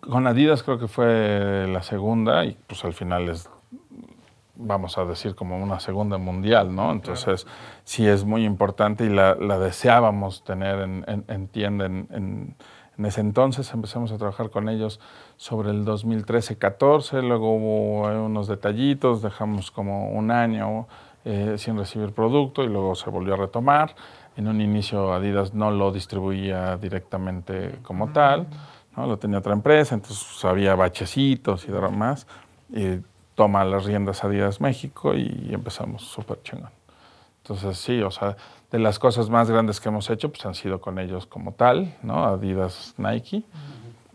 Con 0.00 0.26
Adidas 0.26 0.62
creo 0.62 0.78
que 0.78 0.88
fue 0.88 1.66
la 1.68 1.82
segunda 1.82 2.44
y 2.44 2.56
pues 2.66 2.84
al 2.84 2.92
final 2.94 3.28
es, 3.28 3.50
vamos 4.54 4.96
a 4.96 5.04
decir, 5.04 5.34
como 5.34 5.56
una 5.62 5.80
segunda 5.80 6.18
mundial, 6.18 6.74
¿no? 6.74 6.92
Entonces 6.92 7.46
sí 7.84 8.06
es 8.06 8.24
muy 8.24 8.44
importante 8.44 9.04
y 9.04 9.08
la, 9.10 9.34
la 9.34 9.58
deseábamos 9.58 10.44
tener 10.44 10.80
en, 10.80 11.04
en- 11.08 11.24
en 11.28 11.48
tienda 11.48 11.86
en, 11.86 12.56
ese 13.04 13.20
entonces. 13.20 13.72
Empezamos 13.74 14.10
a 14.12 14.18
trabajar 14.18 14.50
con 14.50 14.68
ellos 14.68 14.98
sobre 15.36 15.70
el 15.70 15.84
2013-14, 15.84 17.22
luego 17.22 17.54
hubo 17.54 18.24
unos 18.24 18.48
detallitos, 18.48 19.22
dejamos 19.22 19.70
como 19.70 20.10
un 20.10 20.30
año 20.30 20.88
eh, 21.24 21.54
sin 21.58 21.76
recibir 21.76 22.12
producto 22.12 22.64
y 22.64 22.68
luego 22.68 22.94
se 22.94 23.10
volvió 23.10 23.34
a 23.34 23.36
retomar. 23.36 23.94
En 24.36 24.46
un 24.48 24.60
inicio 24.60 25.12
Adidas 25.12 25.52
no 25.54 25.70
lo 25.72 25.90
distribuía 25.92 26.76
directamente 26.76 27.78
como 27.82 28.12
tal, 28.12 28.46
¿no? 28.98 29.06
lo 29.06 29.18
tenía 29.18 29.38
otra 29.38 29.52
empresa, 29.52 29.94
entonces 29.94 30.44
había 30.44 30.74
bachecitos 30.74 31.66
y 31.68 31.72
demás. 31.72 32.26
Y 32.70 33.00
toma 33.34 33.64
las 33.64 33.84
riendas 33.84 34.24
Adidas 34.24 34.60
México 34.60 35.14
y 35.14 35.48
empezamos 35.52 36.02
súper 36.02 36.42
chingón. 36.42 36.70
Entonces 37.42 37.78
sí, 37.78 38.02
o 38.02 38.10
sea, 38.10 38.36
de 38.70 38.78
las 38.78 38.98
cosas 38.98 39.30
más 39.30 39.50
grandes 39.50 39.80
que 39.80 39.88
hemos 39.88 40.10
hecho, 40.10 40.28
pues 40.30 40.44
han 40.44 40.54
sido 40.54 40.80
con 40.80 40.98
ellos 40.98 41.26
como 41.26 41.52
tal, 41.52 41.96
¿no? 42.02 42.24
Adidas, 42.24 42.94
Nike, 42.98 43.44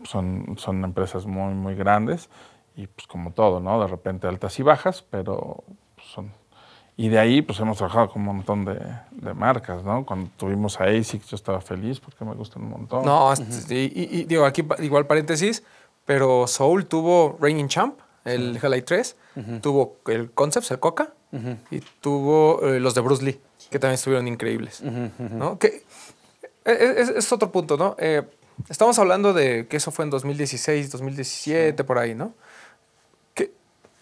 son, 0.04 0.54
son 0.56 0.84
empresas 0.84 1.26
muy, 1.26 1.54
muy 1.54 1.74
grandes 1.74 2.28
y 2.76 2.86
pues 2.86 3.06
como 3.06 3.32
todo, 3.32 3.60
¿no? 3.60 3.80
De 3.80 3.88
repente 3.88 4.28
altas 4.28 4.58
y 4.60 4.62
bajas, 4.62 5.02
pero 5.02 5.64
son... 6.12 6.32
Y 6.96 7.08
de 7.08 7.18
ahí 7.18 7.42
pues 7.42 7.58
hemos 7.58 7.76
trabajado 7.78 8.08
con 8.10 8.22
un 8.22 8.36
montón 8.36 8.64
de, 8.64 8.78
de 9.10 9.34
marcas, 9.34 9.82
¿no? 9.82 10.06
Cuando 10.06 10.30
tuvimos 10.36 10.80
a 10.80 10.84
ASICS 10.84 11.28
yo 11.30 11.34
estaba 11.36 11.60
feliz 11.60 11.98
porque 11.98 12.24
me 12.24 12.34
gustan 12.34 12.62
un 12.62 12.70
montón. 12.70 13.04
No, 13.04 13.32
y, 13.68 13.74
y- 13.74 14.08
y 14.20 14.24
digo, 14.24 14.44
aquí 14.44 14.64
igual 14.78 15.06
paréntesis, 15.06 15.64
pero 16.04 16.46
Soul 16.46 16.86
tuvo 16.86 17.36
Reigning 17.40 17.66
Champ, 17.68 17.98
el 18.24 18.58
Halai 18.62 18.82
3, 18.82 19.16
tuvo 19.60 19.96
el 20.06 20.30
Concepts, 20.30 20.70
el 20.70 20.78
Coca, 20.78 21.12
y 21.72 21.80
tuvo 22.00 22.60
eh, 22.62 22.78
los 22.78 22.94
de 22.94 23.00
Bruce 23.00 23.24
Lee, 23.24 23.40
que 23.70 23.80
también 23.80 23.94
estuvieron 23.96 24.28
increíbles. 24.28 24.80
¿no? 24.82 25.58
Que, 25.58 25.82
eh, 26.64 26.94
es, 26.98 27.08
es 27.08 27.32
otro 27.32 27.50
punto, 27.50 27.76
¿no? 27.76 27.96
Eh, 27.98 28.22
estamos 28.68 28.98
hablando 29.00 29.32
de 29.32 29.66
que 29.66 29.78
eso 29.78 29.90
fue 29.90 30.04
en 30.04 30.10
2016, 30.10 30.92
2017, 30.92 31.82
por 31.82 31.98
ahí, 31.98 32.14
¿no? 32.14 32.34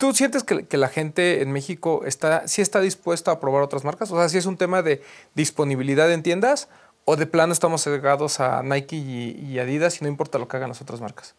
¿Tú 0.02 0.12
sientes 0.12 0.42
que, 0.42 0.66
que 0.66 0.78
la 0.78 0.88
gente 0.88 1.42
en 1.42 1.52
México 1.52 2.02
está, 2.04 2.48
sí 2.48 2.60
está 2.60 2.80
dispuesta 2.80 3.30
a 3.30 3.38
probar 3.38 3.62
otras 3.62 3.84
marcas? 3.84 4.10
O 4.10 4.16
sea, 4.16 4.28
si 4.28 4.36
es 4.36 4.46
un 4.46 4.56
tema 4.56 4.82
de 4.82 5.00
disponibilidad 5.36 6.10
en 6.10 6.24
tiendas 6.24 6.68
o 7.04 7.14
de 7.14 7.24
plano 7.26 7.52
estamos 7.52 7.84
cegados 7.84 8.40
a 8.40 8.64
Nike 8.64 8.96
y, 8.96 9.30
y 9.40 9.60
Adidas 9.60 10.00
y 10.00 10.04
no 10.04 10.08
importa 10.08 10.40
lo 10.40 10.48
que 10.48 10.56
hagan 10.56 10.70
las 10.70 10.82
otras 10.82 11.00
marcas. 11.00 11.36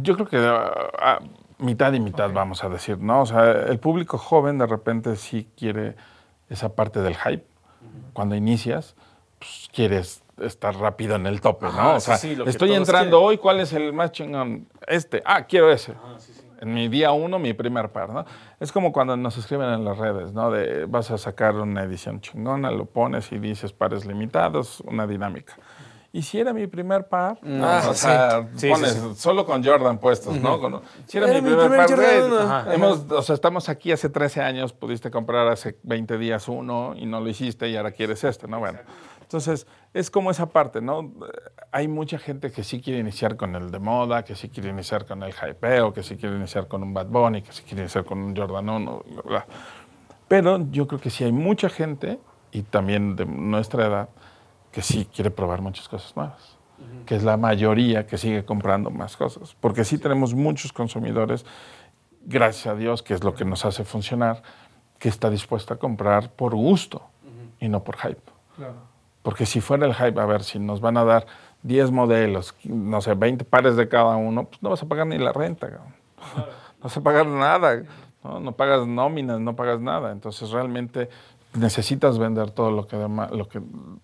Yo 0.00 0.14
creo 0.14 0.26
que 0.26 0.38
ah, 0.38 0.72
ah, 0.98 1.18
mitad 1.58 1.92
y 1.92 2.00
mitad, 2.00 2.32
vamos 2.32 2.64
a 2.64 2.70
decir, 2.70 2.96
¿no? 2.96 3.20
O 3.20 3.26
sea, 3.26 3.50
el 3.50 3.78
público 3.78 4.16
joven 4.16 4.56
de 4.56 4.66
repente 4.66 5.14
sí 5.16 5.46
quiere 5.54 5.96
esa 6.48 6.70
parte 6.70 7.02
del 7.02 7.14
hype. 7.14 7.44
Cuando 8.14 8.36
inicias, 8.36 8.96
pues 9.38 9.68
quieres 9.70 10.22
estar 10.40 10.74
rápido 10.76 11.16
en 11.16 11.26
el 11.26 11.42
tope, 11.42 11.66
¿no? 11.66 11.72
Ajá, 11.72 11.94
o 11.96 12.00
sea, 12.00 12.16
sí, 12.16 12.36
sí, 12.36 12.42
estoy 12.46 12.72
entrando 12.72 13.18
quieren. 13.18 13.28
hoy, 13.28 13.36
¿cuál 13.36 13.60
es 13.60 13.74
el 13.74 13.92
más 13.92 14.12
chingón? 14.12 14.66
Este. 14.86 15.22
Ah, 15.26 15.44
quiero 15.44 15.70
ese. 15.70 15.92
En 16.60 16.74
mi 16.74 16.88
día 16.88 17.12
uno, 17.12 17.38
mi 17.38 17.52
primer 17.52 17.90
par, 17.90 18.10
¿no? 18.10 18.24
Es 18.60 18.72
como 18.72 18.92
cuando 18.92 19.16
nos 19.16 19.36
escriben 19.38 19.68
en 19.68 19.84
las 19.84 19.98
redes, 19.98 20.32
¿no? 20.32 20.50
De 20.50 20.86
vas 20.86 21.10
a 21.10 21.18
sacar 21.18 21.54
una 21.56 21.82
edición 21.82 22.20
chingona, 22.20 22.70
lo 22.70 22.86
pones 22.86 23.30
y 23.32 23.38
dices 23.38 23.72
pares 23.72 24.06
limitados, 24.06 24.80
una 24.80 25.06
dinámica. 25.06 25.54
Y 26.12 26.22
si 26.22 26.38
era 26.40 26.54
mi 26.54 26.66
primer 26.66 27.08
par, 27.08 27.38
Ah, 27.44 27.88
o 27.90 27.92
sea, 27.94 28.48
Sí, 28.54 28.60
sí, 28.60 28.68
pones 28.70 28.92
sí. 28.92 29.14
solo 29.16 29.44
con 29.44 29.62
Jordan 29.62 29.98
puestos, 29.98 30.34
¿no? 30.40 30.80
Si 31.06 31.18
era, 31.18 31.28
Era 31.28 31.42
mi 31.42 31.50
mi 31.50 31.56
primer, 31.56 31.68
primer 31.68 31.86
par, 31.86 32.20
Jordan 32.30 32.50
ajá. 32.50 32.74
Hemos, 32.74 33.10
o 33.10 33.20
sea, 33.20 33.34
estamos 33.34 33.68
aquí 33.68 33.92
hace 33.92 34.08
13 34.08 34.40
años, 34.40 34.72
pudiste 34.72 35.10
comprar 35.10 35.46
hace 35.48 35.78
20 35.82 36.16
días 36.16 36.48
uno 36.48 36.94
y 36.96 37.04
no 37.04 37.20
lo 37.20 37.28
hiciste 37.28 37.68
y 37.68 37.76
ahora 37.76 37.90
quieres 37.90 38.24
este, 38.24 38.48
¿no? 38.48 38.60
Bueno, 38.60 38.78
Entonces, 39.26 39.66
es 39.92 40.08
como 40.08 40.30
esa 40.30 40.46
parte, 40.46 40.80
¿no? 40.80 41.12
Hay 41.72 41.88
mucha 41.88 42.16
gente 42.16 42.52
que 42.52 42.62
sí 42.62 42.80
quiere 42.80 43.00
iniciar 43.00 43.36
con 43.36 43.56
el 43.56 43.72
de 43.72 43.80
moda, 43.80 44.24
que 44.24 44.36
sí 44.36 44.48
quiere 44.48 44.68
iniciar 44.68 45.04
con 45.04 45.24
el 45.24 45.32
hypeo, 45.34 45.92
que 45.92 46.04
sí 46.04 46.16
quiere 46.16 46.36
iniciar 46.36 46.68
con 46.68 46.84
un 46.84 46.94
Bad 46.94 47.06
Bunny, 47.06 47.42
que 47.42 47.50
sí 47.52 47.64
quiere 47.64 47.82
iniciar 47.82 48.04
con 48.04 48.18
un 48.18 48.36
Jordan 48.36 48.68
1, 48.68 49.04
bla, 49.04 49.22
bla. 49.22 49.46
Pero 50.28 50.64
yo 50.70 50.86
creo 50.86 51.00
que 51.00 51.10
sí 51.10 51.24
hay 51.24 51.32
mucha 51.32 51.68
gente, 51.68 52.20
y 52.52 52.62
también 52.62 53.16
de 53.16 53.26
nuestra 53.26 53.86
edad, 53.86 54.08
que 54.70 54.80
sí 54.80 55.08
quiere 55.12 55.32
probar 55.32 55.60
muchas 55.60 55.88
cosas 55.88 56.14
nuevas. 56.16 56.56
Que 57.04 57.16
es 57.16 57.24
la 57.24 57.36
mayoría 57.36 58.06
que 58.06 58.16
sigue 58.18 58.44
comprando 58.44 58.90
más 58.90 59.16
cosas. 59.16 59.56
Porque 59.60 59.84
sí 59.84 59.98
tenemos 59.98 60.34
muchos 60.34 60.72
consumidores, 60.72 61.44
gracias 62.24 62.66
a 62.66 62.76
Dios, 62.76 63.02
que 63.02 63.14
es 63.14 63.24
lo 63.24 63.34
que 63.34 63.44
nos 63.44 63.64
hace 63.64 63.82
funcionar, 63.82 64.42
que 65.00 65.08
está 65.08 65.30
dispuesto 65.30 65.74
a 65.74 65.78
comprar 65.78 66.30
por 66.30 66.54
gusto 66.54 67.02
y 67.58 67.68
no 67.68 67.82
por 67.82 67.96
hype. 67.96 68.22
Porque 69.26 69.44
si 69.44 69.60
fuera 69.60 69.84
el 69.86 69.92
hype, 69.92 70.20
a 70.20 70.24
ver, 70.24 70.44
si 70.44 70.60
nos 70.60 70.80
van 70.80 70.96
a 70.96 71.04
dar 71.04 71.26
10 71.64 71.90
modelos, 71.90 72.54
no 72.62 73.00
sé, 73.00 73.14
20 73.14 73.44
pares 73.44 73.74
de 73.74 73.88
cada 73.88 74.14
uno, 74.14 74.44
pues 74.44 74.62
no 74.62 74.70
vas 74.70 74.80
a 74.84 74.86
pagar 74.86 75.08
ni 75.08 75.18
la 75.18 75.32
renta. 75.32 75.66
No 76.78 76.84
vas 76.84 76.96
a 76.96 77.00
pagar 77.00 77.26
nada. 77.26 77.82
¿no? 78.22 78.38
no 78.38 78.52
pagas 78.52 78.86
nóminas, 78.86 79.40
no 79.40 79.56
pagas 79.56 79.80
nada. 79.80 80.12
Entonces 80.12 80.50
realmente 80.50 81.08
necesitas 81.54 82.18
vender 82.18 82.52
todo 82.52 82.70
lo 82.70 82.86
que, 82.86 82.96
lo 82.96 83.48
que 83.48 83.60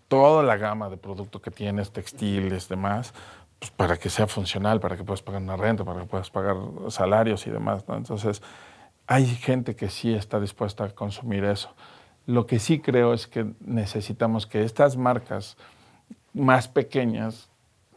toda 0.09 0.43
la 0.43 0.57
gama 0.57 0.91
de 0.91 0.97
producto 0.97 1.41
que 1.41 1.53
tienes, 1.53 1.93
textiles, 1.93 2.69
demás, 2.69 3.15
pues 3.61 3.71
para 3.71 3.97
que 3.99 4.11
sea 4.11 4.27
funcional, 4.27 4.81
para 4.81 4.97
que 4.97 5.05
puedas 5.05 5.23
pagar 5.23 5.41
una 5.41 5.57
renta, 5.57 5.85
para 5.85 6.01
que 6.01 6.07
puedas 6.07 6.31
pagar 6.31 6.57
salarios 6.89 7.47
y 7.47 7.51
demás. 7.51 7.87
¿no? 7.87 7.95
Entonces, 7.95 8.43
hay 9.07 9.27
gente 9.27 9.77
que 9.77 9.89
sí 9.89 10.13
está 10.13 10.41
dispuesta 10.41 10.83
a 10.83 10.89
consumir 10.89 11.45
eso. 11.45 11.73
Lo 12.27 12.47
que 12.47 12.59
sí 12.59 12.79
creo 12.79 13.13
es 13.13 13.27
que 13.27 13.47
necesitamos 13.61 14.47
que 14.47 14.63
estas 14.63 14.97
marcas 14.97 15.57
más 16.35 16.69
pequeñas 16.69 17.49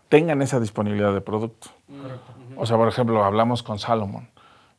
tengan 0.09 0.41
esa 0.41 0.59
disponibilidad 0.59 1.13
de 1.13 1.21
producto. 1.21 1.69
O 2.55 2.65
sea, 2.65 2.77
por 2.77 2.87
ejemplo, 2.87 3.23
hablamos 3.23 3.63
con 3.63 3.79
Salomon. 3.79 4.29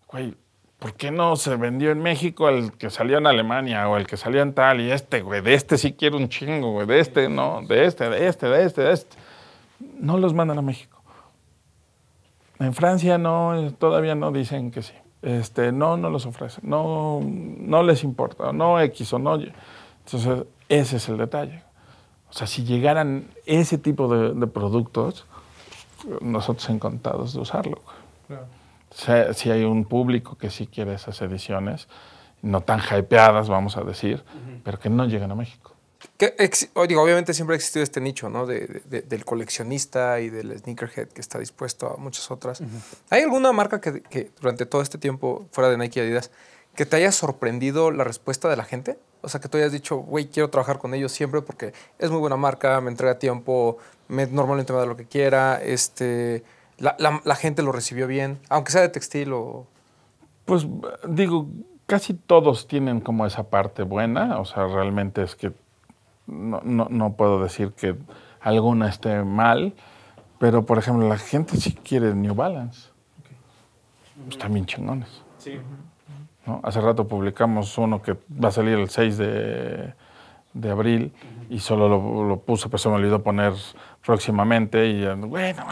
Güey, 0.09 0.35
¿por 0.79 0.95
qué 0.95 1.11
no 1.11 1.37
se 1.37 1.57
vendió 1.57 1.91
en 1.91 2.03
México 2.03 2.49
el 2.49 2.73
que 2.73 2.91
salió 2.91 3.19
en 3.19 3.27
Alemania 3.27 3.89
o 3.89 3.97
el 3.97 4.07
que 4.07 4.17
salió 4.17 4.43
en 4.43 4.55
tal 4.55 4.81
y 4.81 4.91
este, 4.91 5.23
güey, 5.23 5.41
de 5.43 5.55
este 5.55 5.79
sí 5.79 5.93
quiero 5.93 6.17
un 6.17 6.29
chingo, 6.29 6.73
güey, 6.73 6.87
de 6.87 7.01
este 7.01 7.29
no, 7.29 7.63
de 7.67 7.85
este, 7.85 8.09
de 8.09 8.29
este, 8.29 8.47
de 8.49 8.65
este, 8.65 8.83
de 8.83 8.93
este? 8.93 9.17
No 9.99 10.17
los 10.19 10.33
mandan 10.33 10.59
a 10.59 10.63
México. 10.63 11.03
En 12.59 12.73
Francia 12.73 13.19
no, 13.19 13.73
todavía 13.79 14.15
no 14.15 14.33
dicen 14.33 14.71
que 14.71 14.83
sí. 14.83 14.95
Este, 15.27 15.73
no, 15.73 15.97
no 15.97 16.09
los 16.09 16.25
ofrecen, 16.25 16.71
no, 16.71 17.21
no 17.21 17.83
les 17.83 18.05
importa, 18.05 18.53
no 18.53 18.81
X 18.81 19.13
o 19.13 19.19
no. 19.19 19.35
Entonces, 19.35 20.45
ese 20.69 20.99
es 20.99 21.09
el 21.09 21.17
detalle. 21.17 21.65
O 22.31 22.33
sea, 22.33 22.47
si 22.47 22.63
llegaran 22.63 23.27
ese 23.45 23.77
tipo 23.77 24.07
de, 24.07 24.47
productos, 24.47 25.27
nosotros 26.21 26.71
encantados 26.71 27.33
de 27.33 27.41
usarlo. 27.41 27.81
Si, 29.35 29.51
hay 29.51 29.65
un 29.65 29.85
público 29.85 30.39
que 30.39 30.49
sí 30.49 30.69
quiere 30.69 30.95
esas 30.95 31.21
ediciones, 31.23 31.89
no 32.41 32.61
tan 32.61 32.79
hypeadas, 32.79 33.49
vamos 33.49 33.77
a 33.77 33.83
decir, 33.83 34.23
pero 34.63 34.79
que 34.79 34.91
no 34.91 35.07
llegan 35.07 35.33
a 35.33 35.35
México. 35.35 35.73
Digo, 36.89 37.03
obviamente 37.03 37.35
siempre 37.35 37.55
ha 37.55 37.57
existido 37.57 37.83
este 37.83 38.01
nicho, 38.01 38.29
¿no? 38.29 38.47
del 38.47 39.25
coleccionista 39.25 40.21
y 40.21 40.31
del 40.31 40.59
sneakerhead 40.59 41.09
que 41.09 41.21
está 41.21 41.39
dispuesto 41.39 41.95
a 41.95 41.97
muchas 41.97 42.31
otras. 42.31 42.63
¿Hay 43.11 43.23
alguna 43.23 43.53
marca 43.53 43.81
que, 43.81 44.31
durante 44.41 44.67
todo 44.67 44.83
este 44.83 44.99
tiempo, 44.99 45.47
fuera 45.51 45.71
de 45.71 45.77
Nike 45.77 46.01
y 46.01 46.03
Adidas, 46.03 46.31
que 46.75 46.87
te 46.87 46.97
haya 46.97 47.13
sorprendido 47.13 47.91
la 47.91 48.05
respuesta 48.05 48.49
de 48.49 48.57
la 48.57 48.65
gente? 48.65 48.99
O 49.23 49.29
sea, 49.29 49.41
que 49.41 49.49
tú 49.49 49.59
hayas 49.59 49.73
dicho, 49.73 49.97
güey, 49.97 50.29
quiero 50.29 50.51
trabajar 50.51 50.79
con 50.79 50.95
ellos 50.95 51.13
siempre 51.13 51.43
porque 51.43 51.73
es 51.99 52.11
muy 52.11 52.21
buena 52.21 52.37
marca, 52.37 52.81
me 52.81 52.91
entrega 52.91 53.19
tiempo, 53.19 53.79
me, 54.09 54.27
normalmente 54.27 54.73
me 54.73 54.79
da 54.79 54.87
lo 54.87 54.97
que 54.97 55.07
quiera, 55.07 55.61
este, 55.63 56.45
la, 56.79 56.97
la, 56.99 57.35
gente 57.35 57.63
lo 57.63 57.73
recibió 57.73 58.07
bien, 58.07 58.39
aunque 58.49 58.73
sea 58.73 58.83
de 58.83 58.89
textil 58.89 59.33
o... 59.33 59.67
Pues 60.45 60.65
digo, 61.09 61.49
casi 61.87 62.15
todos 62.15 62.69
tienen 62.69 63.01
como 63.01 63.27
esa 63.27 63.45
parte 63.45 63.83
buena, 63.83 64.39
o 64.39 64.45
sea, 64.45 64.67
realmente 64.69 65.23
es 65.23 65.35
que 65.35 65.53
no, 66.27 66.61
no, 66.65 66.89
no 66.91 67.13
puedo 67.15 67.43
decir 67.43 67.73
que 67.73 67.97
alguna 68.41 68.89
esté 68.89 69.23
mal, 69.23 69.75
pero 70.39 70.65
por 70.65 70.79
ejemplo, 70.79 71.09
la 71.09 71.19
gente 71.19 71.57
sí 71.57 71.73
quiere 71.73 72.15
New 72.15 72.35
Balance. 72.35 72.91
Pues 74.25 74.39
también 74.39 74.67
chingones. 74.67 75.23
Sí. 75.39 75.59
Hace 76.63 76.81
rato 76.81 77.09
publicamos 77.09 77.77
uno 77.77 78.01
que 78.01 78.17
va 78.43 78.49
a 78.49 78.53
salir 78.53 78.79
el 78.79 78.89
6 78.89 79.19
de, 79.19 79.95
de 80.53 80.71
abril 80.71 81.13
y 81.51 81.59
solo 81.59 81.89
lo, 81.89 82.25
lo, 82.25 82.41
puse, 82.41 82.69
pues 82.69 82.83
se 82.83 82.89
me 82.89 82.95
olvidó 82.95 83.23
poner 83.23 83.53
próximamente 84.05 84.87
y 84.87 85.05
bueno, 85.15 85.65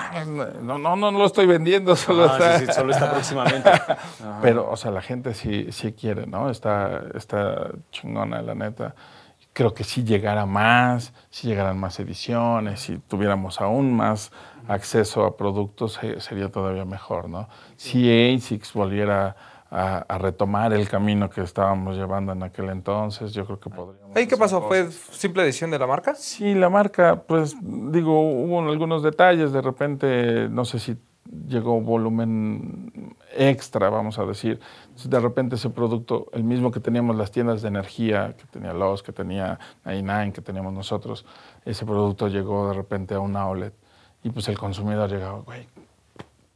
no, 0.62 0.78
no, 0.78 0.96
no, 0.96 1.10
lo 1.10 1.24
estoy 1.24 1.46
vendiendo, 1.46 1.96
solo 1.96 2.26
está... 2.26 2.58
Sí, 2.58 2.66
sí, 2.66 2.72
solo 2.72 2.92
está 2.92 3.10
próximamente. 3.10 3.70
Pero, 4.42 4.68
o 4.70 4.76
sea, 4.76 4.90
la 4.90 5.00
gente 5.00 5.34
sí, 5.34 5.68
sí 5.70 5.92
quiere, 5.92 6.26
¿no? 6.26 6.50
Está, 6.50 7.04
está 7.14 7.70
chingona, 7.90 8.42
la 8.42 8.54
neta. 8.54 8.94
Creo 9.54 9.72
que 9.72 9.84
si 9.84 10.04
llegara 10.04 10.44
más, 10.44 11.14
si 11.30 11.48
llegaran 11.48 11.78
más 11.78 11.98
ediciones, 11.98 12.80
si 12.80 12.98
tuviéramos 12.98 13.60
aún 13.60 13.94
más 13.94 14.30
acceso 14.68 15.24
a 15.24 15.36
productos, 15.36 15.98
sería 16.18 16.50
todavía 16.50 16.84
mejor, 16.84 17.30
¿no? 17.30 17.48
Si 17.76 18.34
ASICS 18.34 18.74
volviera 18.74 19.36
a, 19.74 20.18
retomar 20.18 20.72
el 20.72 20.88
camino 20.88 21.28
que 21.28 21.40
estábamos 21.40 21.96
llevando 21.96 22.32
en 22.32 22.42
aquel 22.42 22.70
entonces. 22.70 23.32
Yo 23.32 23.44
creo 23.44 23.58
que 23.58 23.70
podríamos. 23.70 24.16
¿Y 24.20 24.26
qué 24.26 24.36
pasó? 24.36 24.62
¿Fue 24.62 24.90
simple 24.90 25.42
edición 25.42 25.70
de 25.70 25.78
la 25.78 25.86
marca? 25.86 26.14
Sí, 26.14 26.54
la 26.54 26.68
marca, 26.68 27.22
pues 27.22 27.56
digo, 27.60 28.20
hubo 28.20 28.60
algunos 28.68 29.02
detalles. 29.02 29.52
De 29.52 29.60
repente, 29.60 30.48
no 30.48 30.64
sé 30.64 30.78
si 30.78 30.96
llegó 31.48 31.80
volumen 31.80 33.16
extra, 33.36 33.88
vamos 33.90 34.18
a 34.18 34.24
decir. 34.24 34.60
de 35.04 35.20
repente 35.20 35.56
ese 35.56 35.70
producto, 35.70 36.28
el 36.32 36.44
mismo 36.44 36.70
que 36.70 36.80
teníamos 36.80 37.16
las 37.16 37.30
tiendas 37.30 37.62
de 37.62 37.68
energía, 37.68 38.34
que 38.36 38.44
tenía 38.46 38.72
Lowe's, 38.72 39.02
que 39.02 39.12
tenía 39.12 39.58
99, 39.84 40.32
que 40.32 40.40
teníamos 40.40 40.72
nosotros, 40.72 41.24
ese 41.64 41.84
producto 41.84 42.28
llegó 42.28 42.68
de 42.68 42.74
repente 42.74 43.14
a 43.14 43.20
un 43.20 43.36
outlet. 43.36 43.74
Y 44.22 44.30
pues 44.30 44.48
el 44.48 44.58
consumidor 44.58 45.10
llegaba, 45.10 45.40
güey, 45.40 45.68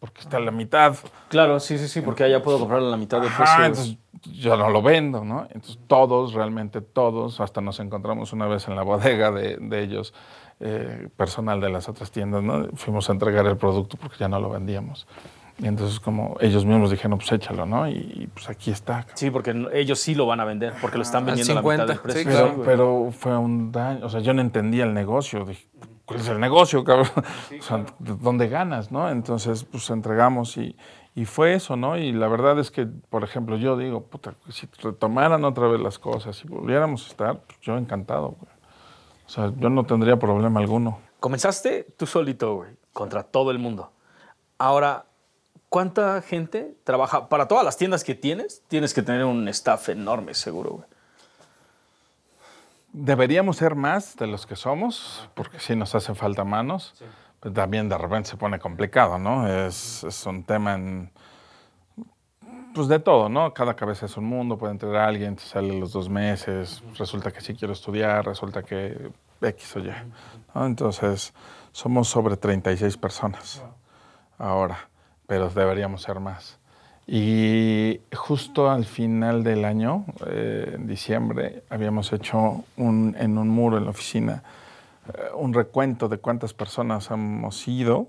porque 0.00 0.20
está 0.22 0.38
a 0.38 0.40
la 0.40 0.50
mitad. 0.50 0.96
Claro, 1.28 1.60
sí, 1.60 1.76
sí, 1.76 1.86
sí, 1.88 2.00
porque 2.00 2.24
allá 2.24 2.42
puedo 2.42 2.58
comprar 2.58 2.80
a 2.80 2.84
la 2.84 2.96
mitad 2.96 3.20
de 3.20 3.28
precio. 3.28 3.64
entonces 3.64 3.98
yo 4.22 4.56
no 4.56 4.70
lo 4.70 4.80
vendo, 4.80 5.24
¿no? 5.24 5.42
Entonces 5.50 5.78
todos, 5.86 6.32
realmente 6.32 6.80
todos, 6.80 7.40
hasta 7.40 7.60
nos 7.60 7.78
encontramos 7.80 8.32
una 8.32 8.46
vez 8.46 8.68
en 8.68 8.76
la 8.76 8.82
bodega 8.82 9.30
de, 9.30 9.56
de 9.56 9.82
ellos, 9.82 10.14
eh, 10.60 11.08
personal 11.16 11.60
de 11.60 11.70
las 11.70 11.88
otras 11.88 12.10
tiendas, 12.10 12.42
¿no? 12.42 12.68
Fuimos 12.74 13.08
a 13.08 13.12
entregar 13.12 13.46
el 13.46 13.56
producto 13.56 13.96
porque 13.96 14.16
ya 14.18 14.28
no 14.28 14.40
lo 14.40 14.50
vendíamos. 14.50 15.06
Y 15.60 15.66
entonces 15.66 15.98
como 15.98 16.36
ellos 16.40 16.64
mismos 16.64 16.90
dijeron, 16.90 17.18
pues 17.18 17.32
échalo, 17.32 17.66
¿no? 17.66 17.88
Y, 17.88 18.28
pues 18.32 18.48
aquí 18.48 18.70
está. 18.70 19.06
Sí, 19.14 19.30
porque 19.30 19.68
ellos 19.72 19.98
sí 19.98 20.14
lo 20.14 20.26
van 20.26 20.40
a 20.40 20.44
vender, 20.44 20.74
porque 20.80 20.96
lo 20.96 21.02
están 21.02 21.26
vendiendo 21.26 21.52
a 21.52 21.56
la 21.56 21.62
mitad 21.62 21.86
del 21.86 21.98
precio. 21.98 22.30
pero, 22.30 22.62
pero, 22.64 23.10
fue 23.10 23.36
un 23.36 23.72
daño, 23.72 24.06
o 24.06 24.08
sea, 24.08 24.20
yo 24.20 24.32
no 24.34 24.40
entendía 24.40 24.84
el 24.84 24.94
negocio. 24.94 25.44
Dije, 25.44 25.66
¿cuál 26.04 26.20
es 26.20 26.28
el 26.28 26.38
negocio, 26.38 26.84
cabrón? 26.84 27.08
o 27.58 27.62
sea, 27.62 27.84
¿dónde 27.98 28.48
ganas, 28.48 28.92
no? 28.92 29.10
Entonces, 29.10 29.64
pues 29.64 29.90
entregamos 29.90 30.56
y, 30.56 30.76
y, 31.16 31.24
fue 31.24 31.54
eso, 31.54 31.76
¿no? 31.76 31.96
Y 31.96 32.12
la 32.12 32.28
verdad 32.28 32.58
es 32.60 32.70
que, 32.70 32.86
por 32.86 33.24
ejemplo, 33.24 33.56
yo 33.56 33.76
digo, 33.76 34.04
puta, 34.04 34.34
si 34.50 34.68
retomaran 34.80 35.44
otra 35.44 35.66
vez 35.66 35.80
las 35.80 35.98
cosas 35.98 36.40
y 36.44 36.48
volviéramos 36.48 37.04
a 37.04 37.08
estar, 37.08 37.40
pues 37.40 37.58
yo 37.62 37.76
encantado, 37.76 38.36
güey. 38.38 38.57
O 39.28 39.30
sea, 39.30 39.52
yo 39.58 39.68
no 39.68 39.84
tendría 39.84 40.18
problema 40.18 40.58
alguno. 40.58 41.00
Comenzaste 41.20 41.86
tú 41.98 42.06
solito, 42.06 42.54
güey, 42.56 42.70
contra 42.94 43.22
todo 43.22 43.50
el 43.50 43.58
mundo. 43.58 43.92
Ahora, 44.56 45.04
¿cuánta 45.68 46.22
gente 46.22 46.74
trabaja? 46.82 47.28
Para 47.28 47.46
todas 47.46 47.62
las 47.62 47.76
tiendas 47.76 48.04
que 48.04 48.14
tienes, 48.14 48.62
tienes 48.68 48.94
que 48.94 49.02
tener 49.02 49.26
un 49.26 49.46
staff 49.48 49.90
enorme, 49.90 50.32
seguro, 50.32 50.70
güey. 50.70 50.84
Deberíamos 52.94 53.58
ser 53.58 53.74
más 53.74 54.16
de 54.16 54.26
los 54.26 54.46
que 54.46 54.56
somos, 54.56 55.28
porque 55.34 55.60
sí 55.60 55.76
nos 55.76 55.94
hace 55.94 56.14
falta 56.14 56.44
manos. 56.44 56.94
Pero 57.40 57.54
también 57.54 57.88
de 57.88 57.98
repente 57.98 58.30
se 58.30 58.36
pone 58.36 58.58
complicado, 58.58 59.18
¿no? 59.18 59.46
Es, 59.46 60.04
es, 60.04 60.26
un 60.26 60.42
tema 60.42 60.74
en. 60.74 61.12
Pues 62.74 62.88
de 62.88 62.98
todo, 62.98 63.28
¿no? 63.28 63.52
Cada 63.54 63.74
cabeza 63.74 64.06
es 64.06 64.16
un 64.16 64.24
mundo, 64.24 64.56
puede 64.56 64.72
entrar 64.72 64.96
alguien, 64.96 65.36
te 65.36 65.42
sale 65.42 65.78
los 65.78 65.92
dos 65.92 66.08
meses, 66.08 66.82
resulta 66.96 67.30
que 67.30 67.40
sí 67.40 67.54
quiero 67.54 67.72
estudiar, 67.72 68.24
resulta 68.24 68.62
que 68.62 69.10
X 69.40 69.76
o 69.76 69.80
Y. 69.80 69.92
Entonces, 70.54 71.32
somos 71.72 72.08
sobre 72.08 72.36
36 72.36 72.96
personas 72.96 73.62
ahora, 74.38 74.88
pero 75.26 75.48
deberíamos 75.48 76.02
ser 76.02 76.20
más. 76.20 76.58
Y 77.06 78.00
justo 78.14 78.70
al 78.70 78.84
final 78.84 79.42
del 79.42 79.64
año, 79.64 80.04
eh, 80.26 80.72
en 80.74 80.86
diciembre, 80.86 81.64
habíamos 81.70 82.12
hecho 82.12 82.64
un, 82.76 83.16
en 83.18 83.38
un 83.38 83.48
muro 83.48 83.78
en 83.78 83.84
la 83.84 83.90
oficina 83.90 84.42
eh, 85.08 85.28
un 85.34 85.54
recuento 85.54 86.08
de 86.08 86.18
cuántas 86.18 86.52
personas 86.52 87.10
hemos 87.10 87.66
ido 87.66 88.08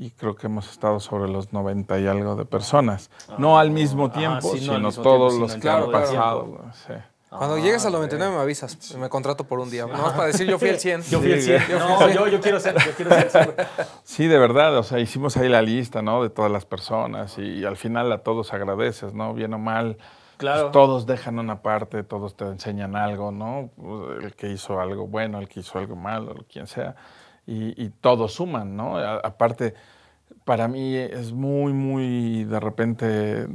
y 0.00 0.12
creo 0.12 0.34
que 0.34 0.46
hemos 0.46 0.70
estado 0.70 0.98
sobre 0.98 1.30
los 1.30 1.52
90 1.52 1.98
y 1.98 2.06
algo 2.06 2.34
de 2.34 2.46
personas. 2.46 3.10
no 3.36 3.58
al 3.58 3.70
mismo 3.70 4.10
tiempo, 4.10 4.56
sino 4.56 4.90
todos 4.92 5.34
los 5.34 5.56
que 5.56 5.68
han 5.68 5.90
pasado. 5.90 6.58
Cuando 7.28 7.58
llegues 7.58 7.84
al 7.84 7.92
99 7.92 8.34
me 8.34 8.40
avisas. 8.40 8.96
Me 8.96 9.10
contrato 9.10 9.44
por 9.44 9.60
un 9.60 9.70
día. 9.70 9.86
No 9.86 10.02
para 10.16 10.26
decir 10.26 10.48
yo 10.48 10.58
fui 10.58 10.70
el 10.70 10.78
100. 10.78 11.02
Yo 11.02 11.20
fui 11.20 11.32
el 11.32 11.42
100. 11.42 11.62
No, 11.78 12.08
yo, 12.08 12.26
yo 12.28 12.40
quiero 12.40 12.58
ser, 12.58 12.74
yo 12.82 12.92
quiero 12.96 13.10
ser. 13.30 13.54
Sí, 14.02 14.26
de 14.26 14.38
verdad. 14.38 14.76
O 14.78 14.82
sea, 14.82 14.98
hicimos 15.00 15.36
ahí 15.36 15.50
la 15.50 15.60
lista, 15.60 16.00
¿no? 16.00 16.22
De 16.22 16.30
todas 16.30 16.50
las 16.50 16.64
personas 16.64 17.36
y, 17.38 17.66
al 17.66 17.76
final 17.76 18.10
a 18.10 18.22
todos 18.22 18.54
agradeces, 18.54 19.12
¿no? 19.12 19.34
Bien 19.34 19.52
o 19.52 19.58
mal. 19.58 19.98
Claro. 20.38 20.62
Pues 20.62 20.72
todos 20.72 21.04
dejan 21.04 21.38
una 21.38 21.60
parte, 21.60 22.02
todos 22.04 22.34
te 22.34 22.46
enseñan 22.46 22.96
algo, 22.96 23.30
¿no? 23.30 23.70
El 24.22 24.34
que 24.34 24.48
hizo 24.48 24.80
algo 24.80 25.06
bueno, 25.06 25.38
el 25.38 25.48
que 25.48 25.60
hizo 25.60 25.78
algo 25.78 25.94
malo, 25.94 26.34
quien 26.50 26.66
sea. 26.66 26.96
Y, 27.46 27.82
y 27.82 27.90
todos 27.90 28.34
suman, 28.34 28.76
¿no? 28.76 28.96
A- 28.98 29.16
aparte, 29.18 29.74
para 30.44 30.68
mí 30.68 30.94
es 30.96 31.32
muy, 31.32 31.72
muy 31.72 32.44
de 32.44 32.60
repente, 32.60 33.46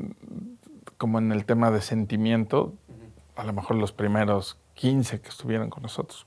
como 0.97 1.19
en 1.19 1.31
el 1.31 1.45
tema 1.45 1.71
de 1.71 1.81
sentimiento, 1.81 2.73
a 3.35 3.43
lo 3.43 3.53
mejor 3.53 3.77
los 3.77 3.91
primeros 3.91 4.57
15 4.75 5.21
que 5.21 5.29
estuvieron 5.29 5.69
con 5.69 5.83
nosotros. 5.83 6.25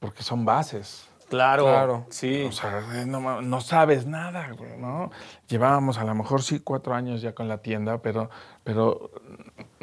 Porque 0.00 0.22
son 0.22 0.44
bases. 0.44 1.08
Claro, 1.28 1.64
Claro. 1.64 2.06
sí. 2.10 2.44
O 2.44 2.52
sea, 2.52 2.80
eh, 3.00 3.06
no, 3.06 3.40
no 3.40 3.60
sabes 3.62 4.06
nada, 4.06 4.50
güey, 4.52 4.76
¿no? 4.76 5.10
Llevábamos 5.48 5.96
a 5.98 6.04
lo 6.04 6.14
mejor 6.14 6.42
sí 6.42 6.60
cuatro 6.60 6.94
años 6.94 7.22
ya 7.22 7.34
con 7.34 7.48
la 7.48 7.58
tienda, 7.58 7.98
pero, 8.02 8.28
pero 8.62 9.10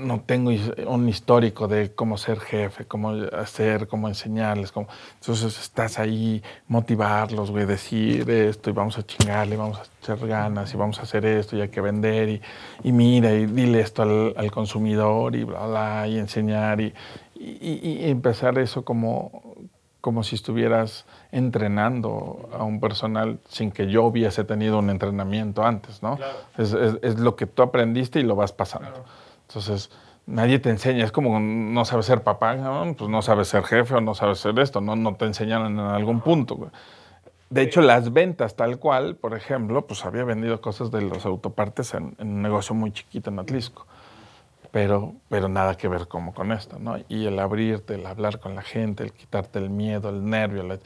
no 0.02 0.22
tengo 0.22 0.52
un 0.88 1.08
histórico 1.10 1.68
de 1.68 1.92
cómo 1.94 2.18
ser 2.18 2.40
jefe, 2.40 2.86
cómo 2.86 3.12
hacer, 3.34 3.88
cómo 3.88 4.08
enseñarles. 4.08 4.72
Cómo... 4.72 4.88
Entonces 5.20 5.60
estás 5.60 6.00
ahí, 6.00 6.42
motivarlos, 6.68 7.52
güey, 7.52 7.66
decir 7.66 8.30
esto 8.30 8.70
y 8.70 8.74
vamos 8.74 8.98
a 8.98 9.06
chingarle, 9.06 9.56
vamos 9.58 9.80
a 9.80 9.84
echar 10.02 10.18
ganas 10.28 10.74
y 10.74 10.78
vamos 10.78 11.00
a 11.00 11.04
hacer 11.04 11.26
esto 11.26 11.56
y 11.56 11.62
hay 11.62 11.70
que 11.70 11.82
vender 11.82 12.30
y, 12.30 12.42
y 12.84 12.92
mira 12.92 13.32
y 13.34 13.46
dile 13.46 13.80
esto 13.82 14.02
al, 14.04 14.34
al 14.36 14.52
consumidor 14.52 15.36
y 15.36 15.44
bla, 15.44 15.66
bla, 15.68 16.08
y 16.08 16.18
enseñar 16.18 16.82
y, 16.82 16.94
y- 17.36 17.98
y 18.06 18.10
empezar 18.10 18.58
eso 18.60 18.84
como, 18.84 19.56
como 20.00 20.24
si 20.24 20.36
estuvieras 20.36 21.06
entrenando 21.32 22.50
a 22.58 22.64
un 22.64 22.80
personal 22.80 23.40
sin 23.50 23.72
que 23.72 23.88
yo 23.88 24.04
hubiese 24.06 24.44
tenido 24.44 24.80
un 24.80 24.90
entrenamiento 24.90 25.64
antes, 25.64 26.02
¿no? 26.04 26.18
Es, 26.58 26.74
es- 26.74 26.98
es 27.02 27.20
lo 27.20 27.36
que 27.36 27.46
tú 27.46 27.62
aprendiste 27.62 28.20
y 28.20 28.24
lo 28.24 28.36
vas 28.36 28.52
pasando. 28.52 29.04
Entonces, 29.52 29.92
nadie 30.26 30.60
te 30.60 30.70
enseña, 30.70 31.04
es 31.04 31.12
como 31.12 31.38
no 31.42 31.84
sabes 31.84 32.06
ser 32.06 32.24
papá, 32.24 32.56
¿no? 32.56 32.96
pues 32.96 33.10
no 33.10 33.22
sabes 33.22 33.50
ser 33.50 33.64
jefe 33.66 33.96
o 33.96 34.02
no 34.02 34.16
sabes 34.16 34.40
ser 34.40 34.58
esto, 34.60 34.80
no, 34.80 34.96
no 34.96 35.16
te 35.16 35.26
enseñaron 35.26 35.74
en 35.74 35.80
algún 35.80 36.22
punto. 36.22 36.72
De 37.50 37.62
hecho, 37.64 37.82
las 37.82 38.14
ventas 38.14 38.56
tal 38.56 38.80
cual, 38.80 39.18
por 39.18 39.36
ejemplo, 39.36 39.86
pues 39.86 40.06
había 40.06 40.24
vendido 40.24 40.62
cosas 40.62 40.90
de 40.90 41.02
los 41.02 41.26
autopartes 41.26 41.94
en, 41.94 42.16
en 42.18 42.30
un 42.30 42.42
negocio 42.42 42.74
muy 42.74 42.92
chiquito 42.94 43.30
en 43.30 43.40
Atlisco 43.40 43.86
pero, 44.72 45.16
pero 45.28 45.50
nada 45.50 45.76
que 45.76 45.90
ver 45.90 46.08
como 46.08 46.34
con 46.34 46.54
esto, 46.54 46.80
¿no? 46.80 46.96
Y 47.10 47.26
el 47.26 47.38
abrirte, 47.40 47.96
el 47.96 48.06
hablar 48.06 48.40
con 48.40 48.56
la 48.56 48.62
gente, 48.62 49.04
el 49.04 49.12
quitarte 49.12 49.60
el 49.60 49.70
miedo, 49.70 50.10
el 50.10 50.24
nervio, 50.26 50.64
la- 50.64 50.80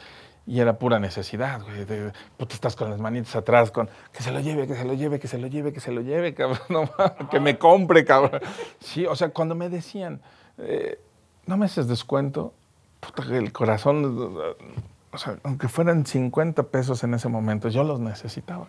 y 0.47 0.59
era 0.59 0.77
pura 0.77 0.99
necesidad, 0.99 1.61
güey. 1.61 1.85
De, 1.85 2.11
puta, 2.37 2.53
estás 2.53 2.75
con 2.75 2.89
las 2.89 2.99
manitas 2.99 3.35
atrás, 3.35 3.71
con 3.71 3.89
que 4.11 4.21
se 4.21 4.31
lo 4.31 4.39
lleve, 4.39 4.67
que 4.67 4.75
se 4.75 4.85
lo 4.85 4.93
lleve, 4.93 5.19
que 5.19 5.27
se 5.27 5.37
lo 5.37 5.47
lleve, 5.47 5.73
que 5.73 5.79
se 5.79 5.91
lo 5.91 6.01
lleve, 6.01 6.33
cabrón, 6.33 6.59
no 6.69 6.89
que 7.29 7.39
me 7.39 7.57
compre, 7.57 8.05
cabrón. 8.05 8.41
Sí, 8.79 9.05
o 9.05 9.15
sea, 9.15 9.29
cuando 9.29 9.55
me 9.55 9.69
decían, 9.69 10.21
eh, 10.57 10.99
no 11.47 11.57
me 11.57 11.65
haces 11.65 11.87
descuento, 11.87 12.53
puta, 12.99 13.23
el 13.35 13.51
corazón, 13.51 14.37
o 15.11 15.17
sea, 15.17 15.37
aunque 15.43 15.67
fueran 15.67 16.05
50 16.05 16.63
pesos 16.63 17.03
en 17.03 17.13
ese 17.13 17.27
momento, 17.27 17.69
yo 17.69 17.83
los 17.83 17.99
necesitaba. 17.99 18.67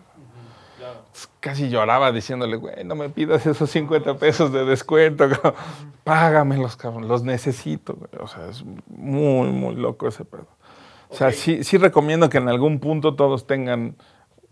Casi 1.39 1.69
lloraba 1.69 2.11
diciéndole, 2.11 2.55
güey, 2.55 2.83
no 2.85 2.95
me 2.95 3.09
pidas 3.09 3.45
esos 3.45 3.69
50 3.69 4.17
pesos 4.17 4.51
de 4.51 4.65
descuento, 4.65 5.29
cabrón. 5.29 5.53
págamelos, 6.03 6.75
cabrón, 6.75 7.07
los 7.07 7.23
necesito. 7.23 7.93
güey. 7.93 8.09
O 8.23 8.27
sea, 8.27 8.47
es 8.47 8.63
muy, 8.87 9.49
muy 9.49 9.75
loco 9.75 10.07
ese 10.07 10.23
pedo. 10.25 10.47
O 11.09 11.15
sea, 11.15 11.31
sí, 11.31 11.63
sí 11.63 11.77
recomiendo 11.77 12.29
que 12.29 12.37
en 12.37 12.49
algún 12.49 12.79
punto 12.79 13.15
todos 13.15 13.47
tengan 13.47 13.95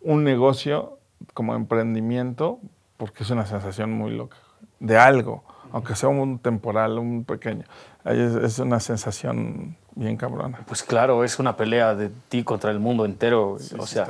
un 0.01 0.23
negocio 0.23 0.99
como 1.33 1.55
emprendimiento, 1.55 2.59
porque 2.97 3.23
es 3.23 3.29
una 3.29 3.45
sensación 3.45 3.91
muy 3.91 4.11
loca, 4.11 4.37
de 4.79 4.97
algo, 4.97 5.43
aunque 5.71 5.95
sea 5.95 6.09
un 6.09 6.39
temporal, 6.39 6.97
un 6.97 7.25
pequeño. 7.25 7.65
Es, 8.05 8.35
es 8.35 8.59
una 8.59 8.79
sensación 8.79 9.77
bien 9.95 10.17
cabrona. 10.17 10.59
Pues 10.67 10.83
claro, 10.83 11.23
es 11.23 11.39
una 11.39 11.57
pelea 11.57 11.95
de 11.95 12.11
ti 12.29 12.43
contra 12.43 12.71
el 12.71 12.79
mundo 12.79 13.05
entero. 13.05 13.57
o 13.77 13.87
sea, 13.87 14.07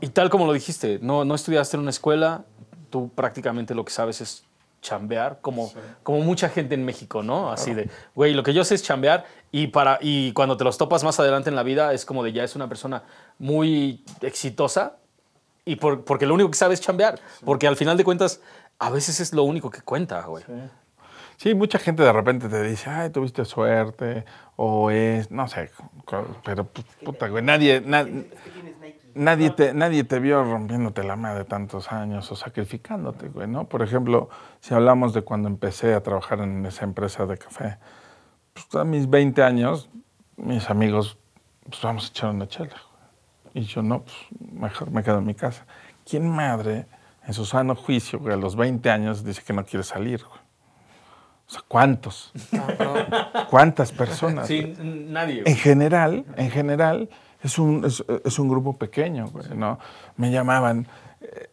y 0.00 0.08
tal 0.08 0.28
como 0.30 0.46
lo 0.46 0.52
dijiste, 0.52 0.98
no, 1.00 1.24
no 1.24 1.34
estudiaste 1.34 1.76
en 1.76 1.80
una 1.82 1.90
escuela, 1.90 2.44
tú 2.90 3.10
prácticamente 3.14 3.74
lo 3.74 3.84
que 3.84 3.92
sabes 3.92 4.20
es 4.20 4.44
chambear, 4.94 5.38
como, 5.40 5.72
como 6.02 6.20
mucha 6.20 6.48
gente 6.50 6.74
en 6.74 6.84
México, 6.84 7.22
¿no? 7.22 7.50
Así 7.50 7.72
de, 7.74 7.88
güey, 8.14 8.34
lo 8.34 8.42
que 8.42 8.52
yo 8.52 8.62
sé 8.64 8.74
es 8.74 8.82
chambear 8.82 9.24
y, 9.50 9.68
para, 9.68 9.98
y 10.02 10.32
cuando 10.32 10.56
te 10.58 10.62
los 10.64 10.76
topas 10.76 11.02
más 11.02 11.18
adelante 11.18 11.48
en 11.48 11.56
la 11.56 11.62
vida 11.62 11.92
es 11.94 12.04
como 12.04 12.22
de 12.22 12.32
ya 12.32 12.44
es 12.44 12.54
una 12.54 12.68
persona 12.68 13.02
muy 13.38 14.04
exitosa 14.20 14.96
y 15.64 15.76
por- 15.76 16.04
porque 16.04 16.26
lo 16.26 16.34
único 16.34 16.50
que 16.50 16.58
sabe 16.58 16.74
es 16.74 16.80
chambear, 16.82 17.18
porque 17.46 17.66
al 17.66 17.76
final 17.76 17.96
de 17.96 18.04
cuentas 18.04 18.40
a 18.78 18.90
veces 18.90 19.20
es 19.20 19.32
lo 19.32 19.44
único 19.44 19.70
que 19.70 19.80
cuenta, 19.80 20.20
güey. 20.26 20.44
Sí, 21.38 21.54
mucha 21.54 21.78
gente 21.80 22.02
de 22.02 22.12
repente 22.12 22.48
te 22.48 22.62
dice, 22.62 22.88
ay, 22.90 23.10
tuviste 23.10 23.44
suerte, 23.44 24.24
o 24.56 24.90
es, 24.90 25.30
no 25.30 25.48
sé, 25.48 25.70
pero 26.44 26.64
pu- 26.72 26.84
puta, 27.04 27.26
güey, 27.28 27.42
nadie, 27.42 27.80
na- 27.80 28.06
nadie, 29.14 29.50
te, 29.50 29.74
nadie 29.74 30.04
te 30.04 30.18
vio 30.20 30.44
rompiéndote 30.44 31.04
la 31.04 31.16
madre 31.16 31.44
tantos 31.44 31.92
años 31.92 32.30
o 32.30 32.36
sacrificándote, 32.36 33.28
güey, 33.28 33.48
¿no? 33.48 33.68
Por 33.68 33.82
ejemplo, 33.82 34.28
si 34.60 34.74
hablamos 34.74 35.14
de 35.14 35.22
cuando 35.22 35.48
empecé 35.48 35.94
a 35.94 36.02
trabajar 36.02 36.40
en 36.40 36.64
esa 36.66 36.84
empresa 36.84 37.26
de 37.26 37.38
café, 37.38 37.78
pues 38.52 38.66
a 38.74 38.84
mis 38.84 39.08
20 39.08 39.42
años, 39.42 39.90
mis 40.36 40.70
amigos, 40.70 41.18
pues 41.68 41.80
vamos 41.82 42.06
a 42.06 42.08
echar 42.08 42.30
una 42.30 42.46
chela, 42.46 42.74
güey. 43.52 43.64
Y 43.64 43.66
yo, 43.66 43.82
no, 43.82 44.02
pues 44.02 44.16
mejor 44.52 44.90
me 44.90 45.02
quedo 45.02 45.18
en 45.18 45.26
mi 45.26 45.34
casa. 45.34 45.64
¿Quién 46.08 46.28
madre, 46.28 46.86
en 47.26 47.34
su 47.34 47.44
sano 47.44 47.74
juicio, 47.74 48.18
güey, 48.18 48.34
a 48.34 48.36
los 48.36 48.56
20 48.56 48.90
años, 48.90 49.24
dice 49.24 49.42
que 49.44 49.52
no 49.52 49.64
quiere 49.64 49.84
salir, 49.84 50.24
güey? 50.24 50.44
O 51.46 51.50
sea, 51.50 51.62
¿cuántos? 51.68 52.32
¿Cuántas 53.50 53.92
personas? 53.92 54.46
Sí, 54.46 54.74
nadie. 54.80 55.42
En 55.44 55.56
general, 55.56 56.24
en 56.36 56.50
general, 56.50 57.10
es 57.44 57.58
un, 57.58 57.84
es, 57.84 58.04
es 58.24 58.38
un 58.38 58.48
grupo 58.48 58.72
pequeño, 58.72 59.28
güey, 59.28 59.46
¿no? 59.54 59.78
Me 60.16 60.32
llamaban 60.32 60.88
eh, 61.20 61.48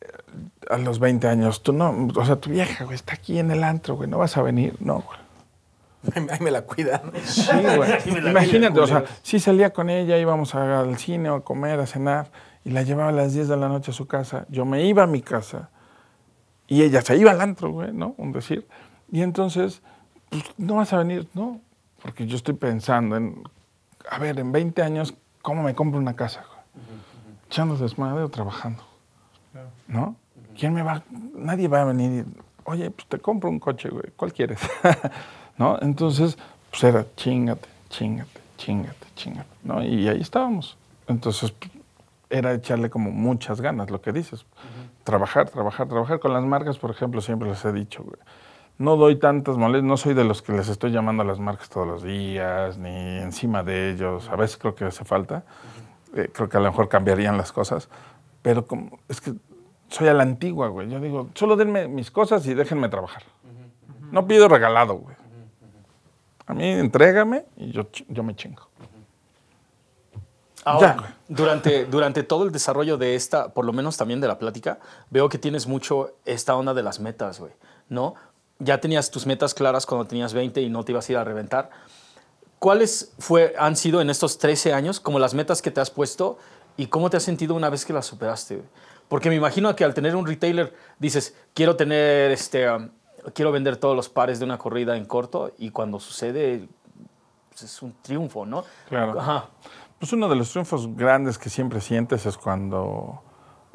a 0.69 0.77
los 0.77 0.99
20 0.99 1.27
años, 1.27 1.61
tú 1.61 1.73
no, 1.73 2.07
o 2.15 2.25
sea, 2.25 2.37
tu 2.37 2.49
vieja, 2.49 2.85
güey, 2.85 2.95
está 2.95 3.13
aquí 3.13 3.37
en 3.37 3.51
el 3.51 3.63
antro, 3.63 3.95
güey, 3.95 4.09
¿no 4.09 4.17
vas 4.17 4.37
a 4.37 4.41
venir? 4.41 4.75
No, 4.79 5.01
güey. 5.01 5.19
Ahí 6.31 6.39
me 6.39 6.49
la 6.49 6.63
cuidan. 6.63 7.11
Sí, 7.23 7.45
güey. 7.75 7.91
Imagínate, 8.29 8.79
o 8.79 8.87
sea, 8.87 9.03
sí 9.21 9.39
salía 9.39 9.71
con 9.71 9.89
ella, 9.89 10.17
íbamos 10.17 10.55
al 10.55 10.97
cine 10.97 11.29
o 11.29 11.35
a 11.35 11.43
comer, 11.43 11.79
a 11.79 11.85
cenar, 11.85 12.31
y 12.63 12.71
la 12.71 12.83
llevaba 12.83 13.09
a 13.09 13.13
las 13.13 13.33
10 13.33 13.49
de 13.49 13.57
la 13.57 13.67
noche 13.67 13.91
a 13.91 13.93
su 13.93 14.07
casa. 14.07 14.45
Yo 14.49 14.65
me 14.65 14.83
iba 14.85 15.03
a 15.03 15.07
mi 15.07 15.21
casa 15.21 15.69
y 16.67 16.83
ella 16.83 17.01
se 17.01 17.17
iba 17.17 17.31
al 17.31 17.41
antro, 17.41 17.71
güey, 17.71 17.91
¿no? 17.91 18.15
Un 18.17 18.31
decir. 18.31 18.67
Y 19.11 19.21
entonces, 19.21 19.81
pues, 20.29 20.43
no 20.57 20.75
vas 20.75 20.93
a 20.93 20.97
venir, 20.97 21.27
¿no? 21.33 21.59
Porque 22.01 22.25
yo 22.25 22.35
estoy 22.35 22.55
pensando 22.55 23.17
en, 23.17 23.43
a 24.09 24.17
ver, 24.17 24.39
en 24.39 24.51
20 24.51 24.81
años, 24.81 25.13
¿cómo 25.41 25.63
me 25.63 25.75
compro 25.75 25.99
una 25.99 26.15
casa? 26.15 26.43
Echando 27.47 27.75
desmadre 27.75 28.23
o 28.23 28.29
trabajando, 28.29 28.83
¿no? 29.87 30.15
¿Quién 30.57 30.73
me 30.73 30.83
va? 30.83 31.03
Nadie 31.35 31.67
va 31.67 31.81
a 31.81 31.85
venir 31.85 32.25
y, 32.25 32.41
oye, 32.65 32.91
pues 32.91 33.07
te 33.07 33.19
compro 33.19 33.49
un 33.49 33.59
coche, 33.59 33.89
güey, 33.89 34.11
¿cuál 34.15 34.33
quieres? 34.33 34.59
¿No? 35.57 35.77
Entonces, 35.81 36.37
pues 36.69 36.83
era 36.83 37.05
chingate, 37.15 37.67
chingate, 37.89 38.39
chingate, 38.57 39.07
chingate, 39.15 39.49
¿no? 39.63 39.83
Y 39.83 40.07
ahí 40.07 40.21
estábamos. 40.21 40.77
Entonces, 41.07 41.51
pues, 41.51 41.71
era 42.29 42.53
echarle 42.53 42.89
como 42.89 43.11
muchas 43.11 43.59
ganas, 43.59 43.91
lo 43.91 44.01
que 44.01 44.13
dices. 44.13 44.45
Trabajar, 45.03 45.49
trabajar, 45.49 45.87
trabajar. 45.87 46.19
Con 46.19 46.33
las 46.33 46.43
marcas, 46.43 46.77
por 46.77 46.91
ejemplo, 46.91 47.21
siempre 47.21 47.49
les 47.49 47.63
he 47.65 47.73
dicho, 47.73 48.03
güey. 48.03 48.19
No 48.81 48.97
doy 48.97 49.17
tantas 49.17 49.57
molestias, 49.57 49.87
no 49.87 49.95
soy 49.95 50.15
de 50.15 50.23
los 50.23 50.41
que 50.41 50.53
les 50.53 50.67
estoy 50.67 50.91
llamando 50.91 51.21
a 51.21 51.25
las 51.27 51.39
marcas 51.39 51.69
todos 51.69 51.85
los 51.85 52.01
días, 52.01 52.79
ni 52.79 53.19
encima 53.19 53.61
de 53.61 53.91
ellos. 53.91 54.27
A 54.27 54.35
veces 54.35 54.57
creo 54.57 54.73
que 54.73 54.85
hace 54.85 55.05
falta. 55.05 55.43
Eh, 56.15 56.31
creo 56.33 56.49
que 56.49 56.57
a 56.57 56.59
lo 56.59 56.71
mejor 56.71 56.89
cambiarían 56.89 57.37
las 57.37 57.51
cosas. 57.51 57.89
Pero 58.41 58.65
como, 58.65 58.97
es 59.07 59.21
que 59.21 59.33
soy 59.87 60.07
a 60.07 60.15
la 60.15 60.23
antigua, 60.23 60.69
güey. 60.69 60.89
Yo 60.89 60.99
digo, 60.99 61.29
solo 61.35 61.55
denme 61.55 61.87
mis 61.87 62.09
cosas 62.09 62.43
y 62.47 62.55
déjenme 62.55 62.89
trabajar. 62.89 63.21
No 64.11 64.25
pido 64.25 64.47
regalado, 64.47 64.95
güey. 64.95 65.15
A 66.47 66.55
mí 66.55 66.65
entrégame 66.65 67.45
y 67.57 67.71
yo, 67.71 67.87
yo 68.09 68.23
me 68.23 68.35
chingo. 68.35 68.67
Ahora, 70.63 70.95
Ya, 70.97 71.17
durante, 71.27 71.85
durante 71.85 72.23
todo 72.23 72.45
el 72.45 72.51
desarrollo 72.51 72.97
de 72.97 73.13
esta, 73.13 73.53
por 73.53 73.63
lo 73.63 73.73
menos 73.73 73.95
también 73.95 74.21
de 74.21 74.27
la 74.27 74.39
plática, 74.39 74.79
veo 75.11 75.29
que 75.29 75.37
tienes 75.37 75.67
mucho 75.67 76.15
esta 76.25 76.55
onda 76.55 76.73
de 76.73 76.81
las 76.81 76.99
metas, 76.99 77.39
güey, 77.39 77.53
¿no? 77.87 78.15
Ya 78.63 78.79
tenías 78.79 79.11
tus 79.11 79.25
metas 79.25 79.53
claras 79.53 79.85
cuando 79.85 80.05
tenías 80.05 80.33
20 80.33 80.61
y 80.61 80.69
no 80.69 80.83
te 80.83 80.91
ibas 80.91 81.09
a 81.09 81.11
ir 81.11 81.17
a 81.17 81.23
reventar. 81.23 81.69
¿Cuáles 82.59 83.13
fue, 83.17 83.55
han 83.57 83.75
sido 83.75 84.01
en 84.01 84.09
estos 84.11 84.37
13 84.37 84.73
años 84.73 84.99
como 84.99 85.17
las 85.17 85.33
metas 85.33 85.61
que 85.61 85.71
te 85.71 85.81
has 85.81 85.89
puesto 85.89 86.37
y 86.77 86.87
cómo 86.87 87.09
te 87.09 87.17
has 87.17 87.23
sentido 87.23 87.55
una 87.55 87.69
vez 87.69 87.85
que 87.85 87.93
las 87.93 88.05
superaste? 88.05 88.61
Porque 89.07 89.29
me 89.29 89.35
imagino 89.35 89.75
que 89.75 89.83
al 89.83 89.93
tener 89.93 90.15
un 90.15 90.27
retailer 90.27 90.73
dices, 90.99 91.35
quiero 91.53 91.75
tener 91.75 92.29
este, 92.31 92.69
um, 92.69 92.89
quiero 93.33 93.51
vender 93.51 93.77
todos 93.77 93.95
los 93.95 94.09
pares 94.09 94.39
de 94.39 94.45
una 94.45 94.57
corrida 94.57 94.95
en 94.95 95.05
corto 95.05 95.53
y 95.57 95.71
cuando 95.71 95.99
sucede 95.99 96.67
pues, 97.49 97.63
es 97.63 97.81
un 97.81 97.93
triunfo, 98.01 98.45
¿no? 98.45 98.63
Claro. 98.87 99.19
Ajá. 99.19 99.49
Pues 99.99 100.13
uno 100.13 100.29
de 100.29 100.35
los 100.35 100.49
triunfos 100.49 100.95
grandes 100.95 101.37
que 101.37 101.49
siempre 101.49 101.81
sientes 101.81 102.25
es 102.25 102.37
cuando, 102.37 103.21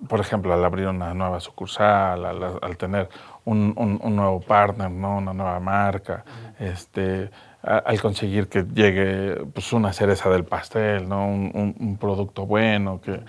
por 0.09 0.21
ejemplo, 0.21 0.53
al 0.53 0.65
abrir 0.65 0.89
una 0.89 1.15
nueva 1.15 1.39
sucursal, 1.41 2.25
al, 2.25 2.59
al 2.61 2.77
tener 2.77 3.09
un, 3.47 3.73
un- 3.77 3.99
un 4.03 4.17
nuevo 4.17 4.41
partner, 4.41 4.91
¿no? 4.91 5.17
una 5.19 5.33
nueva 5.33 5.59
marca, 5.61 6.25
este, 6.61 7.31
a- 7.63 7.79
al 7.79 8.01
conseguir 8.01 8.49
que 8.49 8.65
llegue 8.65 9.45
pues, 9.55 9.73
una 9.73 9.93
cereza 9.93 10.29
del 10.31 10.45
pastel, 10.45 11.09
¿no? 11.09 11.27
un, 11.27 11.97
producto 11.99 12.45
bueno. 12.47 13.01
Que, 13.01 13.21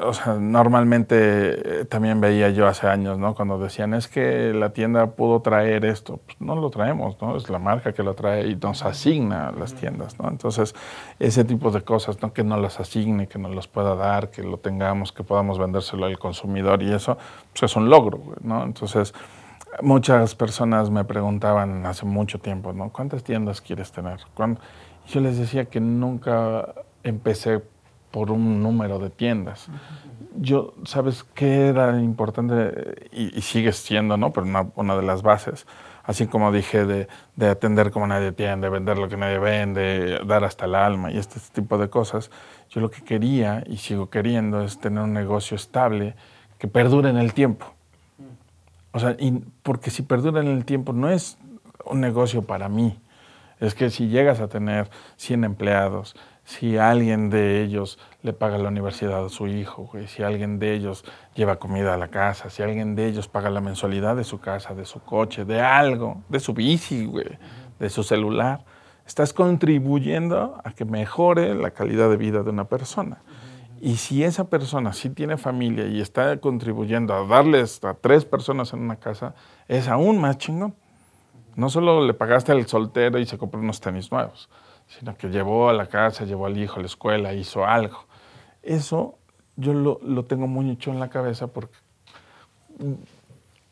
o 0.00 0.12
sea, 0.14 0.34
normalmente 0.34 1.80
eh, 1.80 1.84
también 1.84 2.18
veía 2.20 2.48
yo 2.50 2.66
hace 2.66 2.86
años, 2.86 3.18
¿no? 3.18 3.34
Cuando 3.34 3.58
decían, 3.58 3.92
es 3.92 4.08
que 4.08 4.54
la 4.54 4.70
tienda 4.70 5.08
pudo 5.10 5.40
traer 5.42 5.84
esto. 5.84 6.18
Pues 6.24 6.40
no 6.40 6.56
lo 6.56 6.70
traemos, 6.70 7.20
¿no? 7.20 7.36
Es 7.36 7.50
la 7.50 7.58
marca 7.58 7.92
que 7.92 8.02
lo 8.02 8.14
trae 8.14 8.46
y 8.48 8.56
nos 8.56 8.82
asigna 8.84 9.48
a 9.48 9.52
las 9.52 9.74
tiendas, 9.74 10.18
¿no? 10.18 10.28
Entonces, 10.30 10.74
ese 11.18 11.44
tipo 11.44 11.70
de 11.70 11.82
cosas, 11.82 12.22
¿no? 12.22 12.32
Que 12.32 12.42
nos 12.42 12.58
las 12.60 12.80
asigne, 12.80 13.26
que 13.26 13.38
nos 13.38 13.54
los 13.54 13.68
pueda 13.68 13.94
dar, 13.96 14.30
que 14.30 14.42
lo 14.42 14.56
tengamos, 14.58 15.12
que 15.12 15.22
podamos 15.24 15.58
vendérselo 15.58 16.06
al 16.06 16.18
consumidor 16.18 16.82
y 16.82 16.92
eso, 16.92 17.18
pues 17.52 17.64
es 17.70 17.76
un 17.76 17.90
logro, 17.90 18.20
¿no? 18.42 18.62
Entonces, 18.64 19.12
muchas 19.82 20.34
personas 20.34 20.90
me 20.90 21.04
preguntaban 21.04 21.86
hace 21.86 22.06
mucho 22.06 22.38
tiempo, 22.38 22.72
¿no? 22.72 22.90
¿Cuántas 22.90 23.24
tiendas 23.24 23.60
quieres 23.60 23.92
tener? 23.92 24.20
Yo 25.08 25.20
les 25.20 25.38
decía 25.38 25.66
que 25.66 25.80
nunca 25.80 26.74
empecé 27.02 27.62
por 28.10 28.30
un 28.30 28.62
número 28.62 28.98
de 28.98 29.10
tiendas. 29.10 29.68
Yo, 30.38 30.74
¿sabes 30.84 31.24
qué 31.24 31.68
era 31.68 32.00
importante? 32.00 33.08
Y, 33.12 33.38
y 33.38 33.42
sigue 33.42 33.72
siendo, 33.72 34.16
¿no? 34.16 34.32
Pero 34.32 34.46
una, 34.46 34.66
una 34.74 34.96
de 34.96 35.02
las 35.02 35.22
bases. 35.22 35.66
Así 36.02 36.26
como 36.26 36.52
dije 36.52 36.86
de, 36.86 37.08
de 37.34 37.48
atender 37.48 37.90
como 37.90 38.06
nadie 38.06 38.28
atiende, 38.28 38.68
vender 38.68 38.96
lo 38.96 39.08
que 39.08 39.16
nadie 39.16 39.38
vende, 39.38 40.20
dar 40.24 40.44
hasta 40.44 40.66
el 40.66 40.76
alma 40.76 41.10
y 41.10 41.18
este 41.18 41.40
tipo 41.52 41.78
de 41.78 41.90
cosas. 41.90 42.30
Yo 42.70 42.80
lo 42.80 42.90
que 42.90 43.02
quería 43.02 43.64
y 43.66 43.78
sigo 43.78 44.08
queriendo 44.08 44.62
es 44.62 44.78
tener 44.78 45.02
un 45.02 45.12
negocio 45.12 45.56
estable 45.56 46.14
que 46.58 46.68
perdure 46.68 47.10
en 47.10 47.16
el 47.16 47.34
tiempo. 47.34 47.75
O 48.96 48.98
sea, 48.98 49.14
y 49.18 49.44
porque 49.62 49.90
si 49.90 50.00
perdura 50.00 50.40
en 50.40 50.46
el 50.46 50.64
tiempo 50.64 50.94
no 50.94 51.10
es 51.10 51.36
un 51.84 52.00
negocio 52.00 52.40
para 52.40 52.70
mí. 52.70 52.98
Es 53.60 53.74
que 53.74 53.90
si 53.90 54.08
llegas 54.08 54.40
a 54.40 54.48
tener 54.48 54.88
100 55.16 55.44
empleados, 55.44 56.16
si 56.44 56.78
alguien 56.78 57.28
de 57.28 57.62
ellos 57.62 57.98
le 58.22 58.32
paga 58.32 58.56
la 58.56 58.70
universidad 58.70 59.26
a 59.26 59.28
su 59.28 59.48
hijo, 59.48 59.90
güey, 59.92 60.08
si 60.08 60.22
alguien 60.22 60.58
de 60.58 60.72
ellos 60.72 61.04
lleva 61.34 61.56
comida 61.56 61.92
a 61.92 61.98
la 61.98 62.08
casa, 62.08 62.48
si 62.48 62.62
alguien 62.62 62.94
de 62.94 63.06
ellos 63.06 63.28
paga 63.28 63.50
la 63.50 63.60
mensualidad 63.60 64.16
de 64.16 64.24
su 64.24 64.40
casa, 64.40 64.74
de 64.74 64.86
su 64.86 65.00
coche, 65.00 65.44
de 65.44 65.60
algo, 65.60 66.22
de 66.30 66.40
su 66.40 66.54
bici, 66.54 67.04
güey, 67.04 67.38
de 67.78 67.90
su 67.90 68.02
celular, 68.02 68.64
estás 69.06 69.34
contribuyendo 69.34 70.58
a 70.64 70.72
que 70.72 70.86
mejore 70.86 71.54
la 71.54 71.72
calidad 71.72 72.08
de 72.08 72.16
vida 72.16 72.42
de 72.42 72.48
una 72.48 72.64
persona. 72.64 73.18
Y 73.80 73.96
si 73.96 74.24
esa 74.24 74.48
persona 74.48 74.92
sí 74.92 75.10
tiene 75.10 75.36
familia 75.36 75.86
y 75.86 76.00
está 76.00 76.38
contribuyendo 76.38 77.14
a 77.14 77.26
darles 77.26 77.82
a 77.84 77.94
tres 77.94 78.24
personas 78.24 78.72
en 78.72 78.80
una 78.80 78.96
casa, 78.96 79.34
es 79.68 79.88
aún 79.88 80.20
más 80.20 80.38
chingón. 80.38 80.74
No 81.56 81.70
solo 81.70 82.04
le 82.06 82.14
pagaste 82.14 82.52
al 82.52 82.66
soltero 82.66 83.18
y 83.18 83.26
se 83.26 83.38
compró 83.38 83.60
unos 83.60 83.80
tenis 83.80 84.10
nuevos, 84.12 84.48
sino 84.86 85.16
que 85.16 85.28
llevó 85.28 85.68
a 85.68 85.72
la 85.72 85.86
casa, 85.86 86.24
llevó 86.24 86.46
al 86.46 86.56
hijo 86.58 86.76
a 86.76 86.80
la 86.80 86.86
escuela, 86.86 87.32
hizo 87.34 87.64
algo. 87.64 88.04
Eso 88.62 89.18
yo 89.56 89.72
lo, 89.72 89.98
lo 90.02 90.24
tengo 90.24 90.46
muy 90.46 90.70
hecho 90.70 90.90
en 90.90 91.00
la 91.00 91.08
cabeza 91.08 91.46
porque 91.48 91.76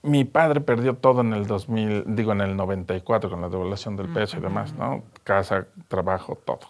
mi 0.02 0.24
padre 0.24 0.60
perdió 0.60 0.94
todo 0.94 1.22
en 1.22 1.32
el 1.32 1.46
2000, 1.46 2.04
digo 2.14 2.32
en 2.32 2.42
el 2.42 2.56
94 2.56 3.30
con 3.30 3.40
la 3.40 3.48
devaluación 3.48 3.96
del 3.96 4.08
peso 4.08 4.36
y 4.36 4.40
demás, 4.40 4.74
¿no? 4.74 5.02
Casa, 5.22 5.66
trabajo, 5.88 6.38
todo, 6.44 6.60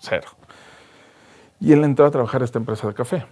cero. 0.00 0.28
Y 1.64 1.72
él 1.72 1.82
entró 1.82 2.04
a 2.04 2.10
trabajar 2.10 2.42
a 2.42 2.44
esta 2.44 2.58
empresa 2.58 2.86
de 2.86 2.92
café. 2.94 3.24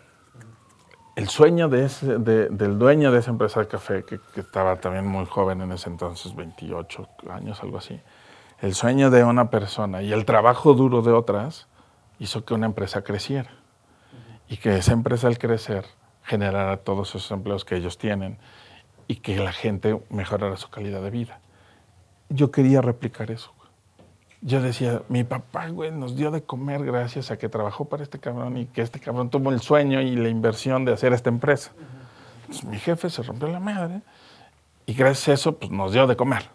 El 1.16 1.28
sueño 1.28 1.68
de 1.68 1.84
ese- 1.84 2.18
de- 2.18 2.48
del 2.48 2.78
dueño 2.78 3.12
de 3.12 3.18
esa 3.18 3.30
empresa 3.30 3.60
de 3.60 3.68
café, 3.68 4.04
que, 4.04 4.18
que 4.34 4.40
estaba 4.40 4.76
también 4.76 5.06
muy 5.06 5.26
joven 5.26 5.60
en 5.60 5.70
ese 5.72 5.90
entonces, 5.90 6.34
28 6.34 7.06
años, 7.30 7.62
algo 7.62 7.76
así, 7.76 8.00
el 8.62 8.74
sueño 8.74 9.10
de 9.10 9.22
una 9.22 9.50
persona 9.50 10.00
y 10.00 10.12
el 10.14 10.24
trabajo 10.24 10.72
duro 10.72 11.02
de 11.02 11.12
otras 11.12 11.68
hizo 12.18 12.44
que 12.46 12.54
una 12.54 12.64
empresa 12.66 13.02
creciera. 13.02 13.50
Y 14.48 14.56
que 14.56 14.76
esa 14.76 14.92
empresa 14.94 15.26
al 15.26 15.36
crecer 15.38 15.84
generara 16.22 16.78
todos 16.78 17.10
esos 17.10 17.30
empleos 17.32 17.64
que 17.66 17.76
ellos 17.76 17.98
tienen 17.98 18.38
y 19.08 19.16
que 19.16 19.36
la 19.36 19.52
gente 19.52 20.00
mejorara 20.08 20.56
su 20.56 20.70
calidad 20.70 21.02
de 21.02 21.10
vida. 21.10 21.40
Yo 22.30 22.50
quería 22.50 22.80
replicar 22.80 23.30
eso. 23.30 23.52
Yo 24.44 24.60
decía, 24.60 25.02
mi 25.08 25.22
papá, 25.22 25.68
güey, 25.68 25.92
nos 25.92 26.16
dio 26.16 26.32
de 26.32 26.42
comer 26.42 26.84
gracias 26.84 27.30
a 27.30 27.38
que 27.38 27.48
trabajó 27.48 27.84
para 27.84 28.02
este 28.02 28.18
cabrón 28.18 28.56
y 28.56 28.66
que 28.66 28.82
este 28.82 28.98
cabrón 28.98 29.30
tuvo 29.30 29.50
el 29.50 29.60
sueño 29.60 30.00
y 30.00 30.16
la 30.16 30.28
inversión 30.28 30.84
de 30.84 30.92
hacer 30.92 31.12
esta 31.12 31.30
empresa. 31.30 31.70
Entonces, 32.42 32.64
mi 32.64 32.78
jefe 32.78 33.08
se 33.08 33.22
rompió 33.22 33.46
la 33.46 33.60
madre 33.60 34.02
y 34.84 34.94
gracias 34.94 35.28
a 35.28 35.32
eso, 35.34 35.56
pues 35.56 35.70
nos 35.70 35.92
dio 35.92 36.08
de 36.08 36.16
comer. 36.16 36.50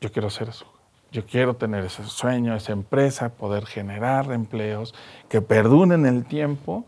Yo 0.00 0.12
quiero 0.12 0.28
hacer 0.28 0.50
eso. 0.50 0.66
Yo 1.10 1.26
quiero 1.26 1.54
tener 1.54 1.84
ese 1.84 2.04
sueño, 2.04 2.54
esa 2.54 2.72
empresa, 2.72 3.28
poder 3.30 3.66
generar 3.66 4.30
empleos 4.30 4.94
que 5.28 5.40
perduren 5.40 6.06
el 6.06 6.24
tiempo 6.24 6.86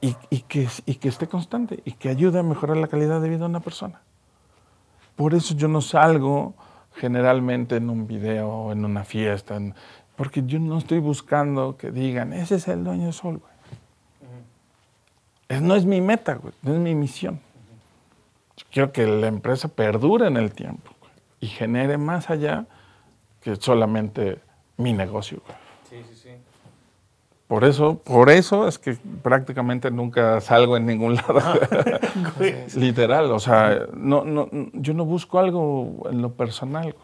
y, 0.00 0.14
y 0.30 0.40
que, 0.42 0.68
y 0.84 0.94
que 0.96 1.08
esté 1.08 1.26
constante 1.26 1.80
y 1.84 1.92
que 1.92 2.10
ayude 2.10 2.38
a 2.38 2.42
mejorar 2.44 2.76
la 2.76 2.86
calidad 2.86 3.20
de 3.20 3.28
vida 3.28 3.40
de 3.40 3.46
una 3.46 3.60
persona. 3.60 4.00
Por 5.16 5.34
eso 5.34 5.54
yo 5.54 5.66
no 5.66 5.80
salgo 5.80 6.54
generalmente 6.96 7.76
en 7.76 7.90
un 7.90 8.06
video 8.06 8.48
o 8.48 8.72
en 8.72 8.84
una 8.84 9.04
fiesta, 9.04 9.56
en- 9.56 9.74
porque 10.16 10.42
yo 10.46 10.58
no 10.58 10.78
estoy 10.78 10.98
buscando 10.98 11.76
que 11.76 11.90
digan, 11.90 12.32
ese 12.32 12.54
es 12.56 12.68
el 12.68 12.84
dueño 12.84 13.04
del 13.04 13.12
sol, 13.12 13.38
güey. 13.38 13.52
Es- 15.48 15.62
no 15.62 15.76
es 15.76 15.84
mi 15.84 16.00
meta, 16.00 16.34
güey, 16.34 16.52
no 16.62 16.74
es 16.74 16.80
mi 16.80 16.94
misión. 16.94 17.40
Yo 18.56 18.64
quiero 18.72 18.92
que 18.92 19.06
la 19.06 19.26
empresa 19.28 19.68
perdure 19.68 20.26
en 20.26 20.36
el 20.38 20.52
tiempo 20.52 20.90
güey, 21.00 21.12
y 21.40 21.46
genere 21.48 21.98
más 21.98 22.30
allá 22.30 22.66
que 23.42 23.54
solamente 23.56 24.38
mi 24.76 24.92
negocio. 24.92 25.42
güey. 25.46 25.65
Por 27.48 27.64
eso, 27.64 27.98
por 27.98 28.28
eso 28.28 28.66
es 28.66 28.78
que 28.78 28.96
prácticamente 29.22 29.90
nunca 29.90 30.40
salgo 30.40 30.76
en 30.76 30.84
ningún 30.84 31.14
lado. 31.16 31.40
Literal, 32.74 33.30
o 33.30 33.38
sea, 33.38 33.86
no, 33.94 34.24
no, 34.24 34.48
yo 34.72 34.94
no 34.94 35.04
busco 35.04 35.38
algo 35.38 36.08
en 36.10 36.22
lo 36.22 36.32
personal. 36.32 36.94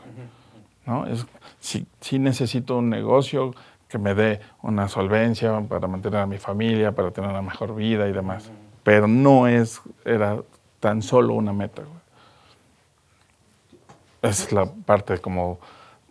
¿no? 0.84 1.07
Es, 1.07 1.26
si, 1.61 1.86
si 2.01 2.18
necesito 2.18 2.78
un 2.78 2.90
negocio 2.90 3.55
que 3.88 3.99
me 3.99 4.14
dé 4.14 4.40
una 4.62 4.88
solvencia 4.88 5.61
para 5.68 5.86
mantener 5.86 6.20
a 6.20 6.26
mi 6.26 6.38
familia, 6.38 6.93
para 6.93 7.12
tener 7.12 7.30
una 7.30 7.43
mejor 7.43 7.74
vida 7.76 8.09
y 8.09 8.12
demás. 8.12 8.51
Pero 8.82 9.07
no 9.07 9.47
es, 9.47 9.80
era 10.05 10.38
tan 10.80 11.03
solo 11.03 11.34
una 11.34 11.53
meta. 11.53 11.82
güey. 11.82 12.03
Es 14.22 14.51
la 14.51 14.66
parte 14.66 15.18
como 15.18 15.61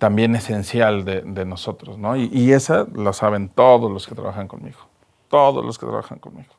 también 0.02 0.34
esencial 0.36 1.06
de, 1.06 1.22
de 1.22 1.46
nosotros, 1.46 2.00
¿no? 2.00 2.16
Y, 2.16 2.28
y 2.34 2.54
esa 2.54 2.88
lo 2.92 3.14
saben 3.14 3.50
todos 3.50 3.92
los 3.92 4.08
que 4.08 4.16
trabajan 4.16 4.48
conmigo. 4.48 4.80
Todos 5.30 5.64
los 5.64 5.78
que 5.78 5.86
trabajan 5.86 6.18
conmigo. 6.18 6.50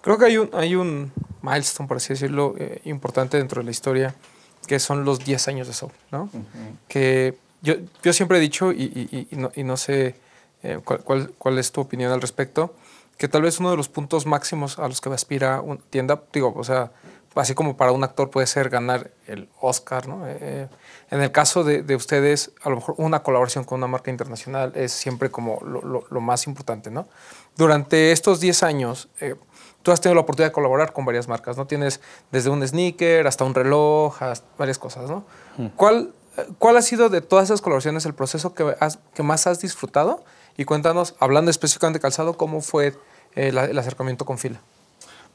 Creo 0.00 0.16
que 0.16 0.24
hay 0.24 0.38
un, 0.38 0.48
hay 0.54 0.74
un 0.74 1.12
milestone, 1.42 1.86
por 1.86 1.98
así 1.98 2.14
decirlo, 2.14 2.54
eh, 2.56 2.80
importante 2.86 3.36
dentro 3.36 3.60
de 3.60 3.66
la 3.66 3.70
historia, 3.72 4.14
que 4.66 4.78
son 4.78 5.04
los 5.04 5.18
10 5.22 5.48
años 5.48 5.66
de 5.66 5.74
Soul, 5.74 5.92
¿no? 6.10 6.30
Que 6.88 7.36
yo, 7.60 7.74
yo 8.02 8.14
siempre 8.14 8.38
he 8.38 8.40
dicho, 8.40 8.72
y, 8.72 8.84
y- 8.84 9.28
y- 9.30 9.36
no, 9.36 9.50
y 9.54 9.62
no 9.62 9.76
sé 9.76 10.14
eh, 10.62 10.80
cuál, 10.82 11.00
cuál- 11.04 11.32
cuál 11.36 11.58
es 11.58 11.72
tu 11.72 11.82
opinión 11.82 12.10
al 12.10 12.22
respecto, 12.22 12.74
que 13.18 13.28
tal 13.28 13.42
vez 13.42 13.60
uno 13.60 13.70
de 13.70 13.76
los 13.76 13.90
puntos 13.90 14.24
máximos 14.24 14.78
a 14.78 14.88
los 14.88 15.02
que 15.02 15.10
aspira 15.10 15.60
una 15.60 15.78
tienda, 15.90 16.22
digo, 16.32 16.54
o 16.56 16.64
sea, 16.64 16.90
así 17.34 17.54
como 17.54 17.76
para 17.76 17.92
un 17.92 18.02
actor 18.02 18.30
puede 18.30 18.46
ser 18.46 18.70
ganar 18.70 19.10
el 19.26 19.48
Oscar, 19.60 20.08
¿no? 20.08 20.22
Eh, 20.26 20.68
en 21.10 21.22
el 21.22 21.32
caso 21.32 21.64
de, 21.64 21.82
de 21.82 21.96
ustedes, 21.96 22.52
a 22.62 22.68
lo 22.70 22.76
mejor 22.76 22.94
una 22.98 23.22
colaboración 23.22 23.64
con 23.64 23.78
una 23.78 23.86
marca 23.86 24.10
internacional 24.10 24.72
es 24.74 24.92
siempre 24.92 25.30
como 25.30 25.58
lo, 25.64 25.80
lo- 25.82 26.04
lo 26.10 26.20
más 26.20 26.46
importante, 26.46 26.90
¿no? 26.90 27.08
Durante 27.56 28.12
estos 28.12 28.40
10 28.40 28.62
años, 28.62 29.08
eh, 29.20 29.34
tú 29.82 29.90
has 29.92 30.00
tenido 30.00 30.14
la 30.16 30.20
oportunidad 30.20 30.50
de 30.50 30.52
colaborar 30.52 30.92
con 30.92 31.04
varias 31.04 31.26
marcas, 31.28 31.56
¿no? 31.56 31.66
Tienes 31.66 32.00
desde 32.30 32.50
un 32.50 32.66
sneaker 32.66 33.26
hasta 33.26 33.44
un 33.44 33.54
reloj, 33.54 34.22
hasta 34.22 34.46
varias 34.58 34.78
cosas, 34.78 35.08
¿no? 35.10 35.24
¿Cuál, 35.76 36.12
eh, 36.36 36.46
¿Cuál 36.58 36.76
ha 36.76 36.82
sido 36.82 37.08
de 37.08 37.20
todas 37.20 37.46
esas 37.46 37.60
colaboraciones 37.62 38.04
el 38.06 38.14
proceso 38.14 38.54
que, 38.54 38.76
has- 38.80 38.98
que 39.14 39.22
más 39.22 39.46
has 39.46 39.60
disfrutado? 39.60 40.24
Y 40.56 40.64
cuéntanos, 40.64 41.14
hablando 41.20 41.50
específicamente 41.50 41.98
de 41.98 42.02
calzado, 42.02 42.36
¿cómo 42.36 42.60
fue 42.60 42.94
eh, 43.34 43.52
la- 43.52 43.64
el 43.64 43.78
acercamiento 43.78 44.24
con 44.24 44.38
Fila? 44.38 44.60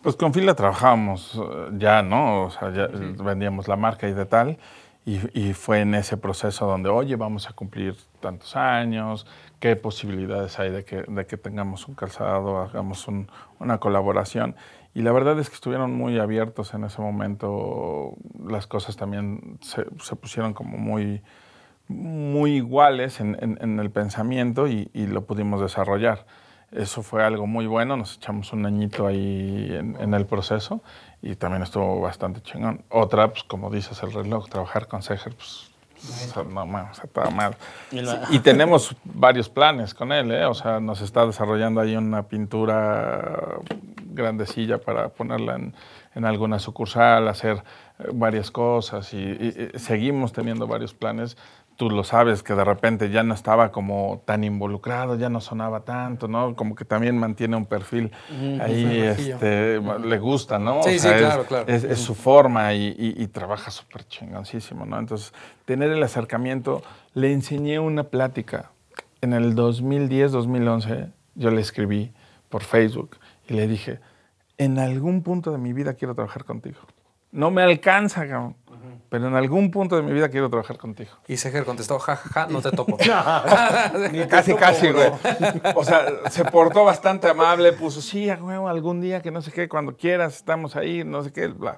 Pues 0.02 0.16
con 0.18 0.34
Fila 0.34 0.54
trabajábamos 0.54 1.40
eh, 1.42 1.70
ya, 1.78 2.02
¿no? 2.04 2.44
O 2.44 2.52
sea, 2.52 2.72
ya 2.74 2.88
vendíamos 2.88 3.68
la 3.70 3.76
marca 3.78 4.08
y 4.08 4.14
de 4.14 4.26
tal. 4.26 4.58
Y, 5.06 5.20
y 5.38 5.54
fue 5.54 5.82
en 5.82 5.96
ese 5.96 6.16
proceso 6.16 6.66
donde, 6.66 6.90
oye, 6.90 7.18
vamos 7.18 7.50
a 7.50 7.54
cumplir 7.54 7.96
tantos 8.22 8.56
años, 8.56 9.28
qué 9.60 9.76
posibilidades 9.76 10.60
hay 10.60 10.72
de 10.72 10.86
que, 10.86 11.04
de 11.06 11.26
que 11.26 11.36
tengamos 11.36 11.88
un 11.90 11.96
calzado, 11.96 12.60
hagamos 12.62 13.08
un- 13.10 13.30
una 13.60 13.80
colaboración. 13.80 14.56
Y 14.94 15.02
la 15.02 15.12
verdad 15.12 15.38
es 15.40 15.50
que 15.50 15.56
estuvieron 15.56 15.92
muy 15.94 16.20
abiertos 16.20 16.74
en 16.74 16.86
ese 16.86 17.02
momento, 17.02 18.16
las 18.48 18.66
cosas 18.68 18.96
también 18.96 19.58
se, 19.62 19.84
pusieron 20.16 20.54
como 20.54 20.78
muy, 20.78 21.22
muy 21.90 22.56
iguales 22.56 23.20
en, 23.20 23.38
en- 23.42 23.58
en 23.62 23.80
el 23.80 23.92
pensamiento 23.92 24.68
y 24.68 24.90
lo 24.94 25.26
pudimos 25.26 25.60
desarrollar. 25.60 26.26
Eso 26.76 27.04
fue 27.04 27.24
algo 27.24 27.46
muy 27.48 27.68
bueno, 27.68 27.96
nos 27.98 28.16
echamos 28.16 28.52
un 28.54 28.66
añito 28.66 29.06
ahí 29.06 29.68
en, 29.72 29.96
en 30.00 30.14
el 30.14 30.26
proceso 30.26 30.82
y 31.22 31.36
también 31.36 31.62
estuvo 31.64 32.02
bastante 32.02 32.42
chingón. 32.42 32.84
Otra, 32.90 33.28
pues 33.30 33.44
como 33.44 33.70
dices, 33.70 34.02
el 34.04 34.12
reloj, 34.12 34.50
trabajar 34.50 34.88
con 34.88 35.02
Seger, 35.04 35.36
pues 35.36 35.70
o 35.96 36.34
sea, 36.34 36.44
no 36.44 36.66
mames, 36.66 37.02
toda 37.14 37.30
madre. 37.30 37.56
Y 38.32 38.40
tenemos 38.40 38.94
varios 39.06 39.48
planes 39.48 39.94
con 39.94 40.12
él, 40.12 40.32
¿eh? 40.32 40.46
O 40.46 40.54
sea, 40.54 40.82
nos 40.82 41.00
está 41.00 41.26
desarrollando 41.26 41.80
ahí 41.80 41.96
una 41.96 42.24
pintura 42.24 43.60
grandecilla 44.12 44.80
para 44.80 45.10
ponerla 45.10 45.56
en, 45.56 45.74
en 46.16 46.26
alguna 46.26 46.60
sucursal, 46.60 47.28
hacer 47.28 47.64
eh, 48.00 48.10
varias 48.14 48.52
cosas 48.52 49.14
y, 49.14 49.18
y- 49.18 49.70
y 49.76 49.80
seguimos 49.80 50.34
teniendo 50.34 50.68
varios 50.68 50.94
planes. 50.94 51.38
Tú 51.76 51.90
lo 51.90 52.04
sabes 52.04 52.44
que 52.44 52.54
de 52.54 52.64
repente 52.64 53.10
ya 53.10 53.24
no 53.24 53.34
estaba 53.34 53.72
como 53.72 54.22
tan 54.26 54.44
involucrado, 54.44 55.16
ya 55.16 55.30
no 55.30 55.42
sonaba 55.42 55.82
tanto, 55.82 56.28
¿no? 56.28 56.56
Como 56.56 56.76
que 56.76 56.86
también 56.86 57.18
mantiene 57.18 57.56
un 57.58 57.66
perfil 57.66 58.12
ahí, 58.60 58.86
este, 59.02 59.80
le 59.82 60.20
gusta, 60.20 60.60
¿no? 60.60 60.84
Sí, 60.84 61.00
sí, 61.00 61.08
es- 61.08 61.18
claro, 61.18 61.46
claro. 61.46 61.66
es, 61.68 61.84
es 61.84 62.00
su 62.00 62.14
forma 62.16 62.74
y, 62.74 62.90
y- 62.98 63.22
y 63.24 63.28
trabaja 63.28 63.72
súper 63.72 64.08
chingoncísimo, 64.08 64.86
¿no? 64.86 65.00
Entonces, 65.00 65.34
tener 65.66 65.90
el 65.90 66.04
acercamiento, 66.04 66.84
le 67.16 67.34
enseñé 67.34 67.80
una 67.80 68.04
plática. 68.04 68.70
En 69.22 69.34
el 69.34 69.56
2010, 69.56 70.32
2011, 70.32 71.08
yo 71.36 71.50
le 71.50 71.62
escribí 71.62 72.12
por 72.50 72.64
Facebook 72.64 73.18
y 73.50 73.54
le 73.56 73.68
dije, 73.68 74.00
en 74.60 74.78
algún 74.78 75.24
punto 75.24 75.52
de 75.52 75.58
mi 75.58 75.74
vida 75.74 75.96
quiero 75.96 76.14
trabajar 76.14 76.44
contigo. 76.46 76.78
No 77.32 77.50
me 77.50 77.64
alcanza, 77.64 78.28
cabrón, 78.28 78.56
pero 79.14 79.28
en 79.28 79.36
algún 79.36 79.70
punto 79.70 79.96
de 79.96 80.02
mi 80.02 80.12
vida 80.12 80.28
quiero 80.28 80.50
trabajar 80.50 80.80
contigo. 80.80 81.12
Y 81.28 81.38
Seger 81.38 81.66
contestó, 81.66 82.00
ja, 82.00 82.16
ja, 82.16 82.30
ja, 82.30 82.48
no 82.48 82.64
te 82.64 82.72
topo. 82.72 82.98
Casi, 84.28 84.56
casi, 84.56 84.90
güey. 84.90 85.12
O 85.76 85.84
sea, 85.84 86.32
se 86.32 86.44
portó 86.46 86.84
bastante 86.84 87.28
amable, 87.28 87.74
puso, 87.74 88.02
sí, 88.02 88.32
a 88.32 88.44
huevo, 88.44 88.68
algún 88.68 89.02
día 89.02 89.22
que 89.22 89.30
no 89.30 89.44
sé 89.44 89.52
qué, 89.52 89.70
cuando 89.70 89.96
quieras, 89.96 90.38
estamos 90.38 90.76
ahí, 90.76 91.04
no 91.04 91.22
sé 91.22 91.32
qué, 91.32 91.46
bla. 91.46 91.78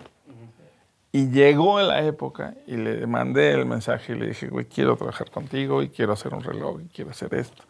Y 1.12 1.30
llegó 1.30 1.82
la 1.82 2.06
época 2.06 2.54
y 2.68 2.78
le 2.78 3.06
mandé 3.06 3.52
el 3.52 3.66
mensaje 3.66 4.14
y 4.14 4.16
le 4.16 4.28
dije, 4.28 4.48
güey, 4.48 4.64
quiero 4.64 4.96
trabajar 4.96 5.30
contigo 5.30 5.84
y 5.84 5.90
quiero 5.90 6.14
hacer 6.14 6.34
un 6.34 6.42
reloj 6.42 6.84
y 6.86 6.88
quiero 6.88 7.12
hacer 7.12 7.34
esto. 7.34 7.64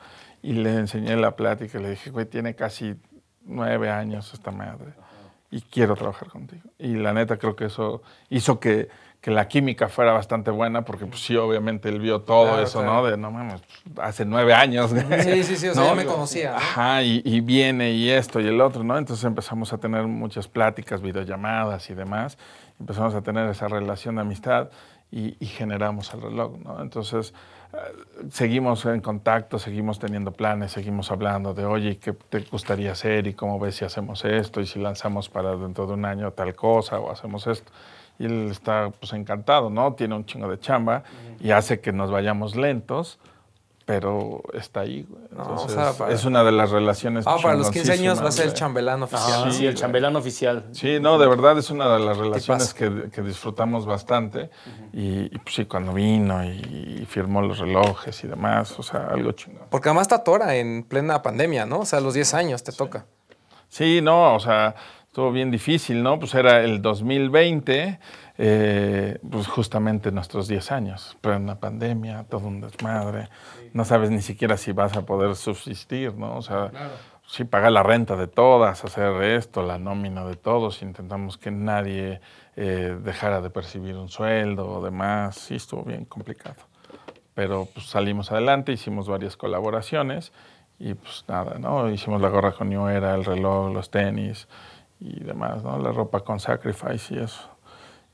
Y 0.44 0.54
le 0.54 0.76
enseñé 0.76 1.16
la 1.16 1.36
plática 1.36 1.80
y 1.80 1.82
le 1.82 1.90
dije, 1.90 2.12
güey, 2.12 2.28
tiene 2.28 2.54
casi 2.54 2.94
nueve 3.42 3.90
años 3.90 4.32
esta 4.32 4.52
madre 4.52 4.94
y 5.50 5.62
quiero 5.62 5.96
trabajar 5.96 6.30
contigo. 6.30 6.70
Y 6.78 6.96
la 6.96 7.14
neta 7.14 7.38
creo 7.38 7.56
que 7.56 7.66
eso 7.66 8.02
hizo 8.30 8.60
que, 8.60 8.90
que 9.26 9.32
la 9.32 9.48
química 9.48 9.90
fuera 9.90 10.14
bastante 10.14 10.52
buena 10.52 10.86
porque 10.86 11.08
pues 11.08 11.26
sí, 11.26 11.36
obviamente 11.36 11.90
él 11.90 12.00
vio 12.00 12.22
todo 12.22 12.44
Claro, 12.46 12.62
eso, 12.62 12.82
claro. 12.82 12.94
¿no? 13.02 13.06
De, 13.08 13.18
no 13.18 13.32
mames, 13.32 13.60
hace 13.98 14.24
nueve 14.24 14.54
años. 14.54 14.92
Sí, 15.24 15.44
sí, 15.44 15.56
sí, 15.56 15.68
o 15.68 15.74
sea, 15.74 15.82
¿no? 15.82 15.90
ya 15.90 15.96
me 15.96 16.06
conocía. 16.06 16.52
¿no? 16.52 16.58
Ajá, 16.58 17.02
y, 17.02 17.24
y 17.26 17.42
viene 17.42 17.90
y 17.94 18.12
esto 18.12 18.40
y 18.40 18.46
el 18.46 18.62
otro, 18.62 18.84
¿no? 18.84 18.96
Entonces 18.96 19.26
empezamos 19.26 19.74
a 19.74 19.80
tener 19.80 20.06
muchas 20.06 20.48
pláticas, 20.48 21.02
videollamadas 21.02 21.90
y 21.90 21.96
demás. 21.96 22.38
Empezamos 22.80 23.16
a 23.16 23.24
tener 23.24 23.50
esa 23.50 23.68
relación 23.68 24.14
de 24.14 24.22
amistad 24.22 24.70
y, 25.10 25.36
y 25.40 25.48
generamos 25.48 26.14
el 26.14 26.22
reloj, 26.22 26.60
¿no? 26.60 26.80
Entonces 26.84 27.34
eh, 27.74 27.78
seguimos 28.30 28.86
en 28.86 29.02
contacto, 29.02 29.58
seguimos 29.58 29.98
teniendo 29.98 30.34
planes, 30.34 30.72
seguimos 30.72 31.10
hablando 31.10 31.56
de, 31.56 31.66
oye, 31.66 31.98
¿qué 31.98 32.14
te 32.14 32.42
gustaría 32.42 32.92
hacer 32.92 33.26
y 33.26 33.34
cómo 33.34 33.58
ves 33.58 33.78
si 33.78 33.86
hacemos 33.86 34.24
esto 34.24 34.62
y 34.62 34.68
si 34.68 34.78
lanzamos 34.78 35.30
para 35.30 35.56
dentro 35.56 35.88
de 35.88 35.94
un 35.94 36.06
año 36.06 36.32
tal 36.34 36.54
cosa 36.54 37.00
o 37.00 37.10
hacemos 37.12 37.48
esto? 37.48 37.72
Y 38.20 38.26
él 38.26 38.50
está 38.52 38.92
pues 39.00 39.12
encantado, 39.14 39.70
¿no? 39.70 39.94
Tiene 39.94 40.16
un 40.16 40.26
chingo 40.26 40.50
de 40.50 40.60
chamba 40.60 41.04
y 41.40 41.52
hace 41.52 41.80
que 41.82 41.92
nos 41.92 42.10
vayamos 42.12 42.56
lentos, 42.56 43.20
pero 43.86 44.42
está 44.54 44.80
ahí, 44.80 45.06
güey. 45.08 45.22
No, 45.32 45.44
o 45.44 45.50
Entonces, 45.52 45.74
sea, 45.74 45.94
para- 45.94 46.12
es 46.14 46.26
una 46.26 46.44
de 46.44 46.52
las 46.52 46.72
relaciones 46.72 47.26
Ah, 47.28 47.36
para 47.40 47.56
los 47.56 47.70
15 47.70 47.92
años 47.92 48.24
va 48.24 48.30
a 48.30 48.32
ser 48.32 48.48
el 48.48 48.54
chambelán 48.54 49.04
oficial. 49.04 49.42
Ah, 49.44 49.46
¿no? 49.46 49.52
sí, 49.52 49.68
el 49.68 49.76
chambelán 49.76 50.16
oficial. 50.16 50.66
Sí, 50.72 50.98
no, 51.00 51.20
de 51.20 51.28
verdad 51.28 51.58
es 51.60 51.70
una 51.70 51.88
de 51.94 52.00
las 52.00 52.18
relaciones 52.18 52.74
que, 52.74 53.10
que 53.14 53.22
disfrutamos 53.22 53.86
bastante. 53.86 54.50
y, 54.92 55.26
y, 55.26 55.38
pues 55.40 55.54
sí, 55.54 55.66
cuando 55.66 55.94
vino 55.94 56.44
y, 56.44 57.00
y 57.02 57.06
firmó 57.08 57.42
los 57.44 57.60
relojes 57.60 58.24
y 58.24 58.28
demás, 58.28 58.74
o 58.80 58.82
sea, 58.82 59.08
algo 59.12 59.34
chingón. 59.34 59.68
Porque 59.70 59.90
además 59.90 60.04
está 60.04 60.24
Tora 60.24 60.56
en 60.56 60.84
plena 60.84 61.22
pandemia, 61.22 61.66
¿no? 61.68 61.80
O 61.82 61.86
sea, 61.86 62.00
a 62.00 62.02
los 62.02 62.16
10 62.16 62.34
años 62.34 62.64
te 62.64 62.72
toca. 62.72 63.06
Sí, 63.70 64.00
no, 64.02 64.34
o 64.36 64.40
sea, 64.40 64.74
estuvo 65.16 65.32
bien 65.32 65.50
difícil, 65.50 66.04
¿no? 66.04 66.20
Pues 66.20 66.36
era 66.36 66.62
el 66.62 66.82
2020, 66.82 68.00
eh, 68.38 69.18
pues 69.32 69.48
justamente 69.48 70.12
nuestros 70.12 70.50
10 70.50 70.74
años, 70.74 71.18
pero 71.22 71.36
en 71.36 71.46
la 71.46 71.58
pandemia, 71.58 72.26
todo 72.26 72.50
un 72.50 72.60
desmadre, 72.60 73.30
no 73.72 73.86
sabes 73.86 74.12
ni 74.12 74.22
siquiera 74.22 74.58
si 74.58 74.74
vas 74.74 74.98
a 74.98 75.06
poder 75.06 75.38
subsistir, 75.38 76.16
¿no? 76.16 76.36
O 76.36 76.42
sea, 76.42 76.70
sí, 77.26 77.46
pagar 77.46 77.72
la 77.72 77.82
renta 77.82 78.18
de 78.18 78.28
todas, 78.28 78.84
hacer 78.84 79.24
esto, 79.24 79.64
la 79.64 79.80
nómina 79.80 80.26
de 80.26 80.36
todos, 80.36 80.82
intentamos 80.82 81.38
que 81.38 81.50
nadie 81.50 82.20
eh, 82.58 82.98
dejara 83.02 83.40
de 83.40 83.50
percibir 83.50 83.96
un 83.96 84.10
sueldo 84.10 84.70
o 84.70 84.84
demás, 84.84 85.38
sí, 85.38 85.56
estuvo 85.56 85.84
bien 85.84 86.04
complicado. 86.04 86.58
Pero 87.34 87.70
pues 87.74 87.86
salimos 87.86 88.34
adelante, 88.34 88.74
hicimos 88.74 89.08
varias 89.08 89.38
colaboraciones 89.38 90.34
y 90.78 90.94
pues 90.94 91.24
nada, 91.30 91.58
¿no? 91.58 91.90
Hicimos 91.90 92.20
la 92.20 92.28
gorra 92.28 92.52
con 92.52 92.68
New 92.68 92.86
Era, 92.90 93.16
el 93.16 93.24
reloj, 93.24 93.72
los 93.72 93.90
tenis 93.90 94.50
y 95.00 95.24
demás, 95.24 95.64
¿no? 95.64 95.78
La 95.80 95.92
ropa 95.92 96.22
con 96.22 96.40
Sacrifice 96.40 97.14
y 97.16 97.20
eso. 97.20 97.50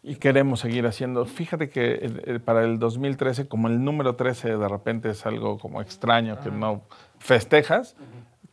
Y 0.03 0.15
queremos 0.15 0.61
seguir 0.61 0.87
haciendo. 0.87 1.25
Fíjate 1.25 1.69
que 1.69 1.93
el- 1.93 2.23
el- 2.25 2.41
para 2.41 2.63
el 2.63 2.79
2013, 2.79 3.47
como 3.47 3.67
el 3.67 3.83
número 3.83 4.15
13 4.15 4.57
de 4.57 4.67
repente 4.67 5.09
es 5.11 5.25
algo 5.27 5.59
como 5.59 5.79
extraño 5.81 6.39
que 6.39 6.49
no 6.49 6.81
festejas, 7.19 7.95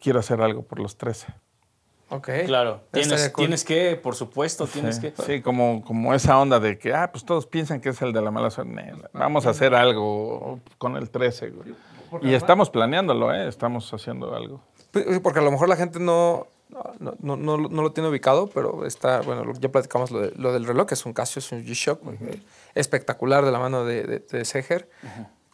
quiero 0.01 0.19
hacer 0.21 0.43
algo 0.43 0.63
por 0.63 0.79
los 0.79 0.97
13. 0.99 1.29
Ok. 2.11 2.29
Claro. 2.47 2.83
Tienes, 2.91 3.29
cool. 3.31 3.43
tienes 3.45 3.65
que, 3.65 3.97
por 3.97 4.15
supuesto, 4.15 4.67
tienes 4.67 4.97
sí, 4.97 5.11
que. 5.11 5.23
sí, 5.23 5.41
como, 5.43 5.83
como 5.85 6.15
esa 6.15 6.39
onda 6.39 6.59
de 6.61 6.79
que, 6.79 6.95
ah, 6.95 7.11
pues 7.13 7.25
todos 7.25 7.47
piensan 7.47 7.81
que 7.81 7.91
es 7.91 8.01
el 8.03 8.13
de 8.13 8.23
la 8.23 8.31
mala 8.31 8.51
suerte. 8.51 8.93
Vamos 9.13 9.47
a 9.47 9.51
hacer 9.51 9.75
algo 9.75 10.61
con 10.79 10.97
el 10.97 11.11
13. 11.11 11.51
güey. 11.51 11.75
Y 12.23 12.33
estamos 12.35 12.71
planeándolo, 12.71 13.33
¿eh? 13.35 13.47
Estamos 13.49 13.93
haciendo 13.93 14.35
algo. 14.35 14.61
Porque 15.23 15.39
a 15.41 15.43
lo 15.43 15.51
mejor 15.51 15.69
la 15.69 15.77
gente 15.77 16.01
no, 16.01 16.47
no, 16.99 17.15
no, 17.21 17.37
no, 17.37 17.57
no 17.57 17.83
lo 17.83 17.93
tiene 17.93 18.09
ubicado, 18.09 18.49
pero 18.49 18.85
está, 18.87 19.21
bueno, 19.23 19.53
ya 19.59 19.71
platicamos 19.71 20.11
lo, 20.11 20.21
de- 20.21 20.33
lo 20.37 20.53
del 20.53 20.67
reloj, 20.67 20.87
que 20.87 20.95
es 20.95 21.07
un 21.07 21.13
Casio, 21.13 21.41
es 21.41 21.51
un 21.53 21.65
G-Shock, 21.65 22.01
eh, 22.23 22.41
espectacular 22.75 23.45
de 23.45 23.53
la 23.53 23.59
mano 23.59 23.85
de, 23.85 24.03
de, 24.05 24.19
de 24.21 24.45
Seger. 24.45 24.89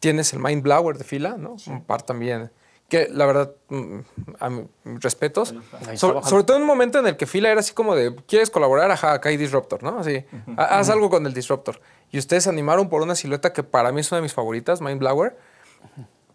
Tienes 0.01 0.33
el 0.33 0.41
Mind 0.41 0.63
Blower 0.63 0.99
de 0.99 1.05
fila, 1.05 1.37
¿no? 1.39 1.57
Un 1.67 1.85
par 1.85 2.03
también. 2.03 2.51
Que 2.89 3.09
la 3.11 3.25
verdad, 3.25 3.53
mm, 3.71 3.99
a 4.41 4.51
mi- 4.51 4.67
mis 4.85 5.01
respetos. 5.01 5.55
Sobre, 5.97 6.45
todo 6.45 6.57
en 6.59 6.63
un 6.65 6.69
momento 6.69 6.99
en 6.99 7.07
el 7.07 7.17
que 7.17 7.27
fila 7.27 7.49
era 7.51 7.61
así 7.61 7.73
como 7.73 7.95
de, 7.97 8.15
¿quieres 8.27 8.51
colaborar? 8.51 8.91
Ajá, 8.91 9.13
acá 9.15 9.31
hay 9.31 9.37
Disruptor, 9.39 9.83
¿no? 9.83 9.99
Así, 9.99 10.23
"Ha- 10.59 10.79
haz 10.79 10.91
algo 10.91 11.09
con 11.09 11.25
el 11.27 11.33
Disruptor. 11.33 11.81
Y 12.13 12.19
ustedes 12.19 12.45
se 12.45 12.51
animaron 12.51 12.89
por 12.91 13.01
una 13.01 13.15
silueta 13.15 13.53
que 13.55 13.63
para 13.63 13.91
mí 13.93 14.01
es 14.03 14.13
una 14.13 14.17
de 14.19 14.23
mis 14.23 14.35
favoritas, 14.35 14.81
Mind 14.83 14.99
Blower 14.99 15.35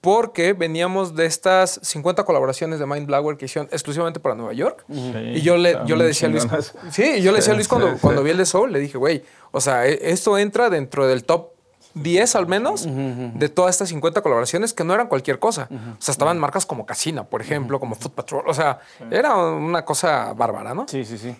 porque 0.01 0.53
veníamos 0.53 1.15
de 1.15 1.25
estas 1.25 1.79
50 1.83 2.23
colaboraciones 2.23 2.79
de 2.79 2.85
Mind 2.85 3.05
Blower 3.07 3.35
que 3.37 3.45
hicieron 3.45 3.67
exclusivamente 3.71 4.19
para 4.19 4.35
Nueva 4.35 4.53
York. 4.53 4.85
y 4.89 5.41
yo 5.41 5.57
le, 5.57 5.77
yo 5.85 5.95
le 5.95 6.05
decía 6.05 6.27
a 6.27 6.31
Luis, 6.31 6.47
sí, 6.91 7.03
y 7.17 7.21
yo 7.21 7.31
le 7.31 7.37
decía 7.39 7.51
a 7.53 7.55
Luis 7.55 7.65
Sí, 7.67 7.69
cuando, 7.69 7.91
sí, 7.93 7.97
cuando 8.01 8.21
sí. 8.21 8.25
vi 8.25 8.31
el 8.31 8.37
de 8.37 8.45
Soul, 8.45 8.71
le 8.71 8.79
dije, 8.79 8.97
güey, 8.97 9.23
o 9.51 9.59
sea, 9.59 9.85
e- 9.87 9.99
esto 10.11 10.37
entra 10.37 10.69
dentro 10.69 11.05
del 11.07 11.23
top 11.25 11.49
10 11.95 12.35
al 12.35 12.47
menos 12.47 12.87
de 12.87 13.49
todas 13.49 13.75
estas 13.75 13.89
50 13.89 14.21
colaboraciones 14.21 14.73
que 14.73 14.83
no 14.83 14.93
eran 14.93 15.07
cualquier 15.07 15.39
cosa. 15.39 15.67
O 15.71 16.01
sea, 16.01 16.11
estaban 16.13 16.37
marcas 16.39 16.65
como 16.65 16.85
Casina, 16.85 17.23
por 17.25 17.41
ejemplo, 17.41 17.79
como 17.79 17.95
Foot 17.95 18.13
Patrol. 18.13 18.43
O 18.47 18.53
sea, 18.53 18.79
era 19.11 19.35
una 19.35 19.83
cosa 19.83 20.31
bárbara, 20.33 20.73
¿no? 20.73 20.85
Sí, 20.87 21.03
sí, 21.03 21.17
sí. 21.17 21.35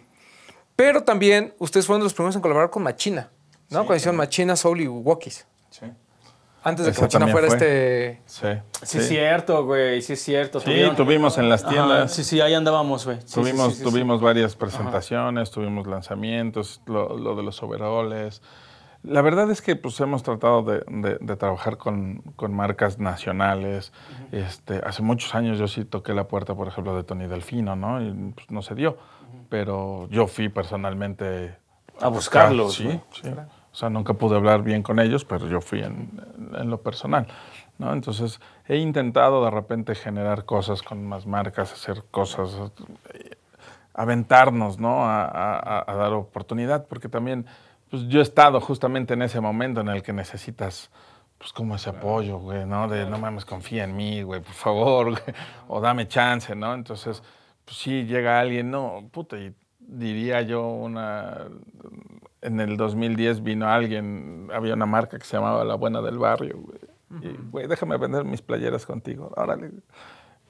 Pero 0.76 1.04
también 1.04 1.54
ustedes 1.60 1.86
fueron 1.86 2.04
los 2.04 2.14
primeros 2.14 2.36
en 2.36 2.42
colaborar 2.42 2.72
con 2.72 2.82
Machina, 2.84 3.30
¿no? 3.70 3.80
Cuando 3.80 3.96
hicieron 3.96 4.16
Machina, 4.18 4.56
Soul 4.56 4.82
y 4.82 4.88
Walkies. 4.88 5.46
Sí. 5.70 5.86
Antes 6.64 6.86
de 6.88 6.92
que 6.92 7.08
también 7.08 7.32
fuera 7.32 7.48
fue. 7.48 7.56
este... 7.56 8.22
Sí. 8.26 8.48
Sí, 8.84 8.98
es 8.98 9.08
cierto, 9.08 9.66
güey. 9.66 10.02
Sí, 10.02 10.14
es 10.14 10.22
cierto. 10.22 10.60
Sí, 10.60 10.66
Tuvieron- 10.72 10.96
tuvimos 10.96 11.38
en 11.38 11.48
las 11.50 11.64
Ajá, 11.64 11.72
tiendas. 11.74 12.14
sí, 12.14 12.24
sí, 12.24 12.42
ahí 12.42 12.54
andábamos, 12.54 13.06
güey. 13.06 13.18
Sí, 13.22 13.28
sí, 13.28 13.34
tuvimos 13.36 13.68
sí, 13.74 13.80
sí, 13.80 13.84
sí. 13.86 13.90
tuvimos 13.90 14.22
varias 14.22 14.56
presentaciones, 14.56 15.52
tuvimos 15.52 15.88
lanzamientos, 15.88 16.82
lo, 16.86 17.18
lo 17.18 17.36
de 17.36 17.44
los 17.44 17.62
overoles. 17.64 18.42
La 19.02 19.22
verdad 19.22 19.50
es 19.50 19.62
que 19.62 19.78
pues, 19.78 19.98
hemos 20.02 20.24
tratado 20.24 20.62
de, 20.64 20.84
de- 20.88 21.18
de 21.22 21.36
trabajar 21.38 21.78
con, 21.78 22.18
con 22.36 22.54
marcas 22.54 23.00
nacionales. 23.00 23.94
este, 24.34 24.82
hace 24.86 25.02
muchos 25.02 25.34
años 25.36 25.58
yo 25.58 25.68
sí 25.70 25.86
toqué 25.86 26.14
la 26.14 26.28
puerta, 26.28 26.54
por 26.56 26.68
ejemplo, 26.68 26.94
de 26.96 27.04
Tony 27.04 27.28
Delfino, 27.28 27.78
¿no? 27.78 28.02
Y 28.02 28.12
pues, 28.36 28.52
no 28.52 28.62
se 28.62 28.76
dio. 28.76 28.98
Pero 29.48 30.10
yo 30.10 30.28
fui 30.28 30.50
personalmente 30.50 31.56
A 32.02 32.10
buscarlos, 32.10 32.74
Sí, 32.76 32.86
¿no? 32.86 33.04
sí. 33.12 33.30
Sea, 33.80 33.90
nunca 33.90 34.14
pude 34.14 34.36
hablar 34.36 34.64
bien 34.64 34.84
con 34.84 35.00
ellos, 35.00 35.26
pero 35.26 35.48
yo 35.48 35.62
fui 35.62 35.82
en, 35.82 36.12
en 36.58 36.70
lo 36.70 36.82
personal. 36.82 37.28
¿no? 37.78 37.94
Entonces, 37.94 38.40
he 38.68 38.78
intentado 38.78 39.44
de 39.46 39.52
repente 39.52 39.96
generar 39.96 40.46
cosas 40.46 40.82
con 40.84 41.06
más 41.08 41.26
marcas, 41.26 41.72
hacer 41.74 42.04
cosas, 42.12 42.52
aventarnos, 43.94 44.80
¿no? 44.80 45.06
A, 45.06 45.26
a- 45.26 45.86
a 45.92 45.96
dar 45.96 46.14
oportunidad, 46.14 46.88
porque 46.88 47.10
también, 47.10 47.46
pues 47.90 48.08
yo 48.08 48.20
he 48.20 48.24
estado 48.24 48.62
justamente 48.62 49.14
en 49.14 49.22
ese 49.22 49.42
momento 49.42 49.82
en 49.82 49.90
el 49.90 50.04
que 50.04 50.14
necesitas, 50.14 50.90
pues 51.38 51.54
como 51.54 51.76
ese 51.76 51.90
apoyo, 51.90 52.38
güey, 52.40 52.66
¿no? 52.66 52.88
De 52.88 53.06
no 53.06 53.18
mames, 53.18 53.46
confía 53.46 53.84
en 53.86 53.96
mí, 53.96 54.22
güey, 54.24 54.42
por 54.42 54.54
favor, 54.54 55.06
güey, 55.12 55.36
o 55.68 55.82
dame 55.82 56.08
chance, 56.08 56.56
¿no? 56.56 56.74
Entonces, 56.74 57.24
pues 57.66 57.78
sí, 57.78 58.04
llega 58.06 58.40
alguien, 58.40 58.72
no, 58.72 59.08
puta, 59.12 59.38
y 59.38 59.54
diría 59.80 60.42
yo 60.44 60.68
una, 60.70 61.46
en 62.42 62.60
el 62.60 62.78
2010 62.78 63.44
vino 63.44 63.68
alguien, 63.68 64.48
había 64.54 64.74
una 64.74 64.86
marca 64.86 65.18
que 65.18 65.26
se 65.26 65.36
llamaba 65.38 65.64
La 65.66 65.76
Buena 65.76 66.02
del 66.02 66.18
Barrio, 66.18 66.58
güey. 66.60 66.80
Y, 67.24 67.36
güey, 67.50 67.68
déjame 67.68 67.98
vender 67.98 68.24
mis 68.24 68.42
playeras 68.42 68.86
contigo, 68.86 69.32
órale. 69.36 69.72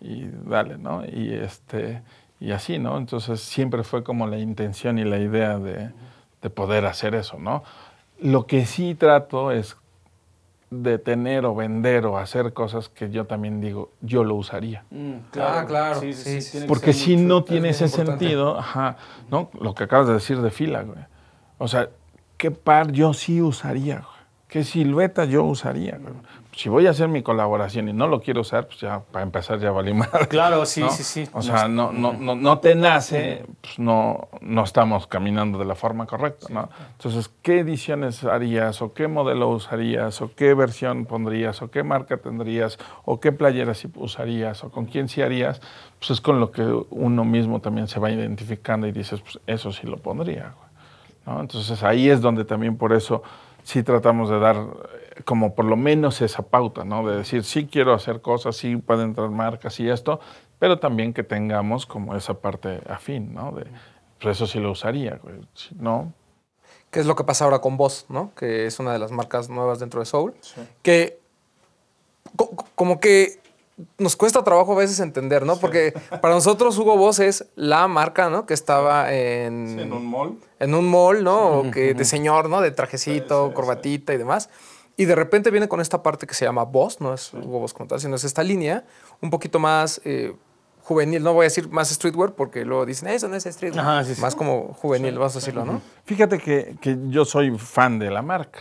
Y 0.02 0.26
dale, 0.46 0.78
¿no? 0.78 1.04
Y, 1.06 1.34
este, 1.34 2.02
y 2.40 2.52
así, 2.52 2.80
¿no? 2.80 2.98
Entonces 2.98 3.40
siempre 3.42 3.84
fue 3.84 4.04
como 4.04 4.28
la 4.28 4.38
intención 4.38 5.00
y 5.00 5.04
la 5.06 5.18
idea 5.20 5.58
de, 5.58 5.92
de 6.42 6.50
poder 6.50 6.86
hacer 6.86 7.16
eso, 7.16 7.40
¿no? 7.40 7.64
Lo 8.20 8.46
que 8.46 8.66
sí 8.66 8.94
trato 8.96 9.52
es 9.52 9.78
de 10.70 11.00
tener 11.00 11.46
o 11.46 11.56
vender 11.56 12.06
o 12.06 12.18
hacer 12.18 12.54
cosas 12.54 12.90
que 12.90 13.10
yo 13.10 13.26
también 13.26 13.60
digo, 13.62 13.92
yo 14.02 14.24
lo 14.24 14.36
usaría. 14.36 14.84
Mm, 14.92 15.14
Ah, 15.40 15.64
claro. 15.66 16.00
Sí, 16.02 16.14
sí, 16.14 16.24
Sí, 16.24 16.32
sí, 16.34 16.42
sí, 16.42 16.52
tiene 16.52 16.66
que 16.66 16.68
Porque 16.68 16.94
si 16.94 17.16
mucho- 17.16 17.28
no 17.28 17.44
tiene 17.46 17.70
ese 17.70 17.86
importante. 17.86 18.20
sentido, 18.26 18.60
ajá, 18.60 18.98
¿no? 19.32 19.50
Lo 19.60 19.74
que 19.74 19.86
acabas 19.86 20.08
de 20.08 20.14
decir 20.14 20.40
de 20.42 20.52
fila, 20.52 20.84
güey. 20.84 21.00
O 21.60 21.68
sea, 21.68 21.90
¿qué 22.38 22.50
par 22.50 22.92
yo 22.92 23.14
sí 23.14 23.42
usaría? 23.42 24.04
¿Qué 24.48 24.64
silueta 24.64 25.26
yo 25.26 25.44
usaría? 25.44 26.00
Si 26.56 26.70
voy 26.70 26.88
a 26.88 26.90
hacer 26.90 27.08
mi 27.08 27.22
colaboración 27.22 27.88
y 27.88 27.94
no 27.94 28.08
lo 28.08 28.20
quiero 28.20 28.42
usar, 28.42 28.66
pues 28.66 28.80
ya, 28.80 29.00
para 29.00 29.22
empezar, 29.22 29.60
ya 29.60 29.70
valí 29.70 29.94
madre. 29.94 30.28
Claro, 30.28 30.66
sí, 30.66 30.82
¿no? 30.82 30.90
sí, 30.90 31.04
sí. 31.04 31.30
O 31.34 31.44
sea, 31.44 31.68
no, 31.68 31.92
no, 31.92 32.14
no, 32.14 32.36
no 32.36 32.58
te 32.58 32.74
nace, 32.74 33.46
pues 33.62 33.78
no, 33.78 34.28
no 34.42 34.64
estamos 34.64 35.06
caminando 35.06 35.60
de 35.60 35.66
la 35.66 35.76
forma 35.76 36.08
correcta, 36.08 36.48
¿no? 36.50 36.70
Entonces, 36.94 37.30
¿qué 37.44 37.60
ediciones 37.60 38.24
harías? 38.24 38.82
¿O 38.82 38.94
qué 38.94 39.08
modelo 39.08 39.50
usarías? 39.50 40.20
¿O 40.22 40.32
qué 40.34 40.56
versión 40.56 41.06
pondrías? 41.06 41.62
¿O 41.62 41.70
qué 41.70 41.84
marca 41.84 42.18
tendrías? 42.18 42.80
¿O 43.06 43.20
qué 43.20 43.32
playeras 43.32 43.78
sí 43.78 43.88
usarías? 43.96 44.64
¿O 44.64 44.72
con 44.72 44.86
quién 44.86 45.10
sí 45.10 45.22
harías? 45.22 45.62
Pues 46.00 46.10
es 46.12 46.22
con 46.22 46.40
lo 46.40 46.52
que 46.52 46.64
uno 46.90 47.24
mismo 47.24 47.62
también 47.62 47.88
se 47.88 48.00
va 48.00 48.10
identificando 48.10 48.88
y 48.88 48.92
dices, 48.92 49.22
pues 49.22 49.40
eso 49.46 49.72
sí 49.72 49.86
lo 49.86 49.98
pondría, 49.98 50.56
güey. 50.58 50.69
¿No? 51.30 51.42
Entonces 51.42 51.84
ahí 51.84 52.10
es 52.10 52.22
donde 52.22 52.46
también 52.46 52.78
por 52.78 52.94
eso 52.94 53.22
sí 53.64 53.84
tratamos 53.84 54.30
de 54.30 54.40
dar 54.40 54.56
eh, 54.58 55.22
como 55.26 55.54
por 55.56 55.66
lo 55.66 55.76
menos 55.78 56.22
esa 56.22 56.44
pauta, 56.44 56.84
¿no? 56.84 57.08
De 57.08 57.18
decir, 57.18 57.44
sí 57.44 57.68
quiero 57.68 57.94
hacer 57.94 58.22
cosas, 58.22 58.56
sí 58.58 58.76
pueden 58.78 59.10
entrar 59.10 59.30
marcas 59.30 59.80
y 59.80 59.90
esto, 59.90 60.20
pero 60.58 60.80
también 60.80 61.14
que 61.14 61.24
tengamos 61.24 61.86
como 61.86 62.16
esa 62.16 62.34
parte 62.36 62.82
afín, 62.90 63.34
¿no? 63.34 63.52
De, 63.52 63.66
pues 64.22 64.38
eso 64.38 64.48
sí 64.48 64.60
lo 64.60 64.72
usaría. 64.72 65.20
Si 65.54 65.76
no, 65.76 66.14
¿Qué 66.92 67.00
es 67.00 67.06
lo 67.06 67.16
que 67.16 67.24
pasa 67.24 67.46
ahora 67.46 67.60
con 67.60 67.78
Boss, 67.78 68.08
¿no? 68.10 68.32
Que 68.36 68.66
es 68.66 68.80
una 68.80 68.92
de 68.92 68.98
las 69.00 69.12
marcas 69.12 69.48
nuevas 69.50 69.80
dentro 69.80 70.00
de 70.00 70.08
Soul. 70.08 70.34
Que 70.82 71.20
co- 72.36 72.50
co- 72.56 72.66
como 72.76 73.00
que 73.00 73.39
nos 73.98 74.16
cuesta 74.16 74.44
trabajo 74.44 74.74
a 74.74 74.76
veces 74.76 75.00
entender, 75.00 75.46
¿no? 75.46 75.58
Porque 75.58 75.94
para 76.22 76.34
nosotros 76.34 76.78
Hugo 76.78 76.98
Boss 76.98 77.20
es 77.20 77.46
la 77.56 77.88
marca, 77.88 78.30
¿no? 78.30 78.46
Que 78.46 78.54
estaba 78.54 79.14
en, 79.14 79.90
mall. 80.04 80.38
en 80.60 80.74
un 80.76 80.90
mall, 80.90 81.24
¿no? 81.24 81.60
O 81.60 81.72
que 81.72 81.94
de 81.94 82.06
señor, 82.06 82.50
¿no? 82.50 82.62
De 82.62 82.72
trajecito, 82.72 83.54
corbatita 83.54 84.14
y 84.14 84.18
demás. 84.18 84.50
Y 84.98 85.06
de 85.06 85.16
repente 85.16 85.50
viene 85.50 85.70
con 85.70 85.80
esta 85.80 86.04
parte 86.04 86.28
que 86.28 86.34
se 86.34 86.44
llama 86.44 86.64
Boss, 86.64 87.00
no 87.00 87.14
es 87.14 87.34
Hugo 87.34 87.60
Boss 87.60 87.74
como 87.74 87.88
tal, 87.88 88.02
sino 88.02 88.16
es 88.16 88.24
esta 88.26 88.44
línea 88.44 88.84
un 89.22 89.30
poquito 89.30 89.58
más 89.58 90.02
eh, 90.04 90.36
juvenil. 90.84 91.24
No 91.24 91.34
voy 91.34 91.44
a 91.44 91.46
decir 91.46 91.70
más 91.70 91.90
streetwear 91.90 92.34
porque 92.34 92.66
luego 92.66 92.86
dicen, 92.86 93.08
eso 93.08 93.30
no 93.30 93.36
es 93.36 93.46
streetwear. 93.46 93.86
Ajá, 93.86 94.04
sí, 94.04 94.16
sí. 94.16 94.22
Más 94.22 94.36
como 94.36 94.74
juvenil, 94.74 95.18
vamos 95.18 95.36
a 95.36 95.40
decirlo, 95.40 95.64
¿no? 95.64 95.82
Fíjate 96.04 96.38
que, 96.38 96.76
que 96.82 96.98
yo 97.08 97.24
soy 97.24 97.58
fan 97.58 97.98
de 97.98 98.12
la 98.12 98.22
marca. 98.22 98.60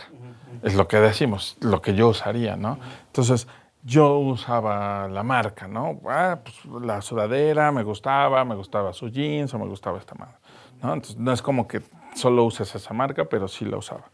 Es 0.63 0.75
lo 0.75 0.87
que 0.87 0.97
decimos, 0.97 1.57
lo 1.61 1.81
que 1.81 1.93
yo 1.93 2.09
usaría, 2.09 2.55
¿no? 2.57 2.79
Entonces, 3.07 3.47
yo 3.83 4.19
usaba 4.19 5.07
la 5.07 5.23
marca, 5.23 5.67
¿no? 5.67 5.99
Ah, 6.07 6.39
pues, 6.43 6.83
la 6.83 7.01
sudadera 7.01 7.71
me 7.71 7.83
gustaba, 7.83 8.43
me 8.45 8.55
gustaba 8.55 8.93
su 8.93 9.09
jeans 9.09 9.53
o 9.53 9.59
me 9.59 9.67
gustaba 9.67 9.97
esta 9.97 10.15
madre, 10.15 10.35
¿no? 10.81 10.93
Entonces, 10.93 11.17
no 11.17 11.31
es 11.31 11.41
como 11.41 11.67
que 11.67 11.81
solo 12.15 12.43
uses 12.43 12.73
esa 12.75 12.93
marca, 12.93 13.25
pero 13.25 13.47
sí 13.47 13.65
la 13.65 13.77
usaba. 13.77 14.11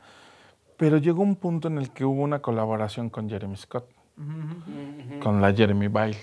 Pero 0.77 0.97
llegó 0.97 1.23
un 1.23 1.35
punto 1.35 1.67
en 1.67 1.77
el 1.77 1.91
que 1.91 2.05
hubo 2.05 2.21
una 2.21 2.39
colaboración 2.39 3.09
con 3.09 3.29
Jeremy 3.29 3.55
Scott, 3.55 3.85
con 5.21 5.41
la 5.41 5.53
Jeremy 5.53 5.87
Bile, 5.87 6.17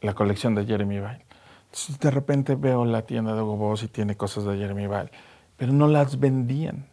la 0.00 0.14
colección 0.14 0.54
de 0.54 0.64
Jeremy 0.64 0.96
Bile. 0.96 1.26
Entonces, 1.64 1.98
de 1.98 2.10
repente 2.10 2.54
veo 2.54 2.84
la 2.84 3.02
tienda 3.02 3.34
de 3.34 3.42
Hugo 3.42 3.56
Boss 3.56 3.82
y 3.82 3.88
tiene 3.88 4.16
cosas 4.16 4.44
de 4.44 4.56
Jeremy 4.56 4.86
Bile, 4.86 5.10
pero 5.56 5.72
no 5.72 5.88
las 5.88 6.20
vendían. 6.20 6.86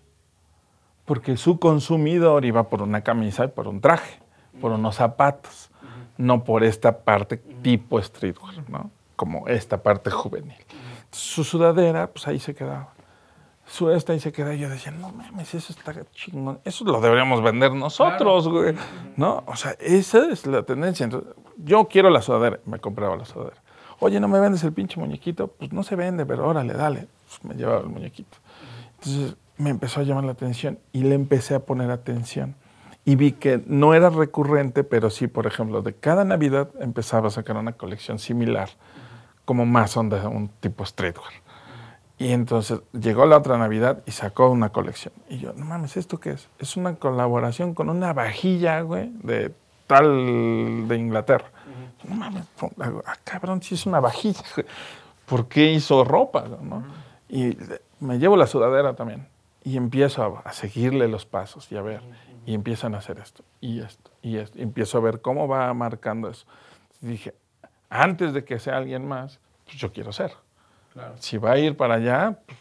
Porque 1.06 1.38
su 1.38 1.60
consumidor 1.60 2.46
iba 2.46 2.70
por 2.70 2.82
una 2.82 3.02
camisa 3.02 3.46
y 3.46 3.48
por 3.50 3.68
un 3.68 3.82
traje, 3.82 4.20
por 4.60 4.72
unos 4.72 4.96
zapatos, 4.96 5.71
no 6.22 6.44
por 6.44 6.64
esta 6.64 7.00
parte 7.00 7.38
tipo 7.38 8.02
streetwear, 8.02 8.70
¿no? 8.70 8.92
Como 9.16 9.48
esta 9.48 9.82
parte 9.82 10.10
juvenil. 10.12 10.58
Su 11.12 11.44
sudadera, 11.44 12.08
pues 12.08 12.28
ahí 12.28 12.40
se 12.40 12.56
quedaba. 12.56 12.94
Su 13.66 13.90
esta 13.90 14.14
ahí 14.14 14.20
se 14.20 14.32
quedaba. 14.32 14.54
Y 14.54 14.60
yo 14.60 14.70
decía, 14.70 14.92
no 14.92 15.12
mames, 15.12 15.54
eso 15.54 15.74
está 15.74 15.94
chingón. 16.14 16.60
Eso 16.64 16.86
lo 16.86 17.02
deberíamos 17.02 17.42
vender 17.42 17.74
nosotros, 17.74 18.48
güey. 18.48 18.76
¿No? 19.16 19.44
O 19.48 19.56
sea, 19.56 19.76
esa 19.80 20.30
es 20.32 20.46
la 20.46 20.64
tendencia. 20.64 21.04
Entonces, 21.04 21.34
yo 21.58 21.88
quiero 21.88 22.10
la 22.10 22.22
sudadera. 22.22 22.60
Me 22.66 22.80
compraba 22.80 23.16
la 23.16 23.26
sudadera. 23.26 23.62
Oye, 24.00 24.20
¿no 24.20 24.28
me 24.28 24.40
vendes 24.40 24.64
el 24.64 24.74
pinche 24.74 25.00
muñequito? 25.00 25.48
Pues 25.48 25.72
no 25.72 25.84
se 25.84 25.96
vende, 25.96 26.26
pero 26.26 26.48
órale, 26.48 26.74
dale. 26.74 27.08
Pues 27.28 27.44
me 27.44 27.56
llevaba 27.56 27.82
el 27.82 27.88
muñequito. 27.88 28.38
Entonces 29.00 29.36
me 29.58 29.70
empezó 29.70 30.00
a 30.00 30.04
llamar 30.04 30.24
la 30.24 30.32
atención 30.32 30.80
y 30.92 31.04
le 31.04 31.16
empecé 31.16 31.56
a 31.56 31.60
poner 31.60 31.92
atención. 31.92 32.56
Y 33.04 33.16
vi 33.16 33.32
que 33.32 33.64
no 33.66 33.94
era 33.94 34.10
recurrente, 34.10 34.84
pero 34.84 35.10
sí, 35.10 35.28
por 35.28 35.48
ejemplo, 35.48 35.82
de 35.82 35.94
cada 35.94 36.24
Navidad 36.24 36.70
empezaba 36.80 37.28
a 37.28 37.32
sacar 37.32 37.58
una 37.58 37.74
colección 37.74 38.20
similar, 38.20 38.70
como 39.46 39.66
más 39.66 39.98
onda, 39.98 40.28
un 40.30 40.50
tipo 40.50 40.86
streetwear. 40.86 41.34
Y 42.20 42.34
entonces 42.34 42.82
llegó 42.94 43.26
la 43.26 43.38
otra 43.38 43.58
Navidad 43.58 44.04
y 44.06 44.12
sacó 44.12 44.50
una 44.50 44.70
colección. 44.70 45.12
Y 45.28 45.40
yo, 45.40 45.54
no 45.54 45.66
mames, 45.66 45.98
¿esto 45.98 46.20
qué 46.20 46.32
es? 46.32 46.48
Es 46.60 46.78
una 46.78 46.96
colaboración 46.96 47.74
con 47.74 47.90
una 47.90 48.14
vajilla, 48.14 48.82
güey, 48.82 49.10
de 49.24 49.52
tal 49.88 50.88
de 50.88 50.96
Inglaterra. 50.98 51.48
No 52.08 52.16
mames, 52.16 52.44
ah, 53.06 53.16
cabrón, 53.24 53.64
si 53.64 53.74
es 53.74 53.88
una 53.88 54.00
vajilla. 54.00 54.44
güey. 54.56 54.68
¿Por 55.26 55.48
qué 55.48 55.72
hizo 55.72 56.04
ropa? 56.04 56.46
¿no? 56.62 56.84
Y 57.28 57.58
me 58.00 58.20
llevo 58.20 58.38
la 58.38 58.46
sudadera 58.46 58.96
también. 58.96 59.28
Y 59.64 59.78
empiezo 59.78 60.42
a, 60.44 60.52
seguirle 60.54 61.08
los 61.08 61.26
pasos 61.26 61.72
y 61.72 61.78
a 61.78 61.82
ver. 61.82 62.02
Y 62.46 62.56
empiezan 62.56 62.96
a 62.96 62.98
hacer 62.98 63.20
esto 63.20 63.44
y 63.60 63.80
esto 63.82 64.10
y 64.24 64.38
esto. 64.38 64.58
Y 64.58 64.64
empiezo 64.64 64.98
a 64.98 65.02
ver 65.02 65.22
cómo 65.22 65.48
va 65.48 65.72
marcando 65.74 66.30
eso. 66.30 66.46
Dije, 67.00 67.36
antes 67.90 68.34
de 68.34 68.44
que 68.44 68.58
sea 68.60 68.78
alguien 68.78 69.08
más, 69.08 69.40
pues 69.66 69.78
yo 69.78 69.92
quiero 69.92 70.12
ser. 70.12 70.34
Si 71.20 71.38
va 71.38 71.52
a 71.52 71.58
ir 71.58 71.78
para 71.78 71.96
allá, 71.96 72.40
pues, 72.46 72.58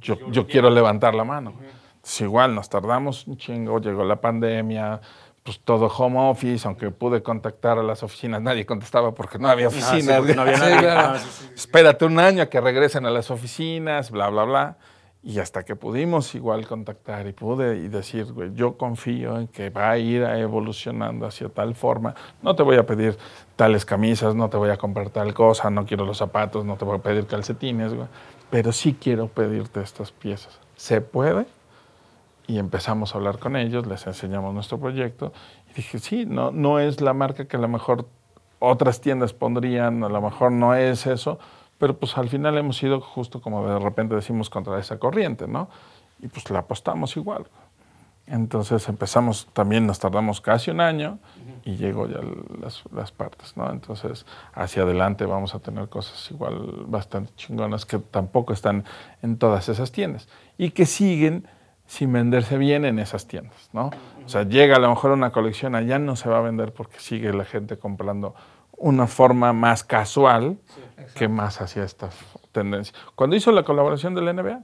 yo, 0.00 0.16
yo 0.30 0.46
quiero 0.46 0.68
levantar 0.70 1.14
la 1.14 1.24
mano. 1.24 1.54
Entonces, 1.96 2.20
igual 2.20 2.54
nos 2.54 2.68
tardamos 2.68 3.26
un 3.26 3.36
chingo, 3.36 3.80
llegó 3.80 4.04
la 4.04 4.20
pandemia, 4.20 5.00
pues 5.42 5.58
todo 5.60 5.86
home 5.86 6.18
office, 6.30 6.66
aunque 6.68 6.90
pude 6.90 7.22
contactar 7.22 7.78
a 7.78 7.82
las 7.82 8.02
oficinas, 8.02 8.40
nadie 8.42 8.64
contestaba 8.66 9.12
porque 9.14 9.38
no 9.38 9.48
había 9.48 9.68
Ah, 9.68 9.70
sí, 9.70 9.78
oficinas. 9.80 10.36
no 10.36 10.42
había 10.42 10.56
nadie. 10.58 10.78
claro. 10.78 11.18
Ah. 11.18 11.50
Espérate 11.54 12.04
un 12.04 12.18
año 12.20 12.42
a 12.42 12.46
que 12.46 12.60
regresen 12.60 13.06
a 13.06 13.10
las 13.10 13.30
oficinas, 13.30 14.10
bla, 14.10 14.28
bla, 14.28 14.44
bla. 14.44 14.76
Y 15.24 15.38
hasta 15.38 15.64
que 15.64 15.76
pudimos 15.76 16.34
igual 16.34 16.66
contactar 16.66 17.28
y 17.28 17.32
pude 17.32 17.76
y 17.76 17.88
decir, 17.88 18.32
güey, 18.32 18.52
yo 18.54 18.76
confío 18.76 19.38
en 19.38 19.46
que 19.46 19.70
va 19.70 19.90
a 19.90 19.98
ir 19.98 20.22
evolucionando 20.22 21.26
hacia 21.26 21.48
tal 21.48 21.76
forma. 21.76 22.16
No 22.42 22.56
te 22.56 22.64
voy 22.64 22.76
a 22.76 22.84
pedir 22.84 23.16
tales 23.54 23.84
camisas, 23.84 24.34
no 24.34 24.50
te 24.50 24.56
voy 24.56 24.70
a 24.70 24.76
comprar 24.76 25.10
tal 25.10 25.32
cosa, 25.32 25.70
no 25.70 25.86
quiero 25.86 26.04
los 26.04 26.18
zapatos, 26.18 26.64
no 26.64 26.76
te 26.76 26.84
voy 26.84 26.98
a 26.98 27.02
pedir 27.02 27.26
calcetines, 27.26 27.94
güey. 27.94 28.08
Pero 28.50 28.72
sí 28.72 28.96
quiero 29.00 29.28
pedirte 29.28 29.80
estas 29.80 30.10
piezas. 30.10 30.58
¿Se 30.74 31.00
puede? 31.00 31.46
Y 32.48 32.58
empezamos 32.58 33.14
a 33.14 33.18
hablar 33.18 33.38
con 33.38 33.54
ellos, 33.54 33.86
les 33.86 34.04
enseñamos 34.08 34.52
nuestro 34.52 34.80
proyecto. 34.80 35.32
Y 35.70 35.74
dije, 35.74 36.00
sí, 36.00 36.26
no, 36.26 36.50
no 36.50 36.80
es 36.80 37.00
la 37.00 37.14
marca 37.14 37.46
que 37.46 37.56
a 37.56 37.60
lo 37.60 37.68
mejor 37.68 38.08
otras 38.58 39.00
tiendas 39.00 39.32
pondrían, 39.32 40.02
a 40.02 40.08
lo 40.08 40.20
mejor 40.20 40.50
no 40.50 40.74
es 40.74 41.06
eso, 41.06 41.38
pero 41.82 41.98
pues 41.98 42.16
al 42.16 42.28
final 42.28 42.56
hemos 42.56 42.80
ido 42.80 43.00
justo 43.00 43.40
como 43.40 43.66
de 43.66 43.76
repente 43.76 44.14
decimos 44.14 44.48
contra 44.48 44.78
esa 44.78 45.00
corriente, 45.00 45.48
¿no? 45.48 45.68
Y 46.20 46.28
pues 46.28 46.48
la 46.48 46.60
apostamos 46.60 47.16
igual. 47.16 47.46
Entonces 48.24 48.88
empezamos, 48.88 49.48
también 49.52 49.84
nos 49.84 49.98
tardamos 49.98 50.40
casi 50.40 50.70
un 50.70 50.80
año 50.80 51.18
y 51.64 51.74
llegó 51.74 52.06
ya 52.06 52.20
las, 52.60 52.84
las 52.92 53.10
partes, 53.10 53.56
¿no? 53.56 53.68
Entonces 53.68 54.26
hacia 54.54 54.84
adelante 54.84 55.26
vamos 55.26 55.56
a 55.56 55.58
tener 55.58 55.88
cosas 55.88 56.30
igual 56.30 56.84
bastante 56.86 57.32
chingonas 57.34 57.84
que 57.84 57.98
tampoco 57.98 58.52
están 58.52 58.84
en 59.20 59.36
todas 59.36 59.68
esas 59.68 59.90
tiendas 59.90 60.28
y 60.58 60.70
que 60.70 60.86
siguen 60.86 61.48
sin 61.88 62.12
venderse 62.12 62.58
bien 62.58 62.84
en 62.84 63.00
esas 63.00 63.26
tiendas, 63.26 63.70
¿no? 63.72 63.90
O 64.24 64.28
sea, 64.28 64.44
llega 64.44 64.76
a 64.76 64.78
lo 64.78 64.88
mejor 64.88 65.10
una 65.10 65.32
colección, 65.32 65.74
allá 65.74 65.98
no 65.98 66.14
se 66.14 66.28
va 66.28 66.38
a 66.38 66.42
vender 66.42 66.72
porque 66.72 67.00
sigue 67.00 67.32
la 67.32 67.44
gente 67.44 67.76
comprando 67.76 68.36
una 68.82 69.06
forma 69.06 69.52
más 69.52 69.84
casual 69.84 70.58
que 71.14 71.28
más 71.28 71.60
hacia 71.60 71.84
esta 71.84 72.06
f- 72.08 72.38
tendencia. 72.52 72.94
Cuando 73.14 73.36
hizo 73.36 73.52
la 73.52 73.62
colaboración 73.62 74.14
de 74.14 74.22
la 74.22 74.32
NBA, 74.32 74.60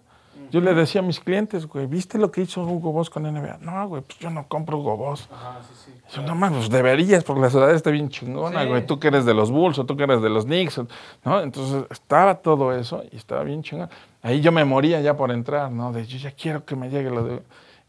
yo 0.51 0.61
le 0.61 0.73
decía 0.74 1.01
a 1.01 1.05
mis 1.05 1.20
clientes, 1.20 1.66
güey, 1.66 1.86
¿viste 1.86 2.16
lo 2.19 2.31
que 2.31 2.40
hizo 2.40 2.62
Hugo 2.62 2.90
Boss 2.90 3.11
con 3.11 3.23
NBA? 3.24 3.59
No, 3.61 3.86
güey, 3.89 4.03
pues 4.03 4.19
yo 4.19 4.31
no 4.31 4.49
compro 4.49 4.78
Hugo 4.78 4.97
Boss. 4.97 5.28
Yo, 6.15 6.23
no 6.23 6.35
mames, 6.35 6.59
pues 6.61 6.70
deberías, 6.70 7.23
porque 7.23 7.43
la 7.43 7.51
sudadera 7.51 7.77
está 7.77 7.90
bien 7.90 8.09
chingona, 8.09 8.65
güey. 8.65 8.86
Tú 8.86 8.99
que 8.99 9.09
eres 9.09 9.24
de 9.27 9.35
los 9.35 9.51
Bulls 9.51 9.78
o 9.78 9.85
tú 9.85 9.97
que 9.97 10.05
eres 10.05 10.23
de 10.23 10.31
los 10.31 10.45
Knicks, 10.47 10.81
¿no? 11.24 11.40
Entonces 11.40 11.85
estaba 11.90 12.36
todo 12.36 12.73
eso 12.73 13.03
y 13.12 13.16
estaba 13.16 13.43
bien 13.45 13.62
chingón. 13.62 13.90
Ahí 14.23 14.40
yo 14.40 14.51
me 14.51 14.65
moría 14.65 15.01
ya 15.03 15.16
por 15.16 15.31
entrar, 15.32 15.70
¿no? 15.70 15.93
De 15.93 16.07
yo 16.07 16.16
ya 16.19 16.31
quiero 16.32 16.65
que 16.65 16.77
me 16.77 16.89
llegue 16.89 17.11
lo 17.11 17.24
de. 17.24 17.43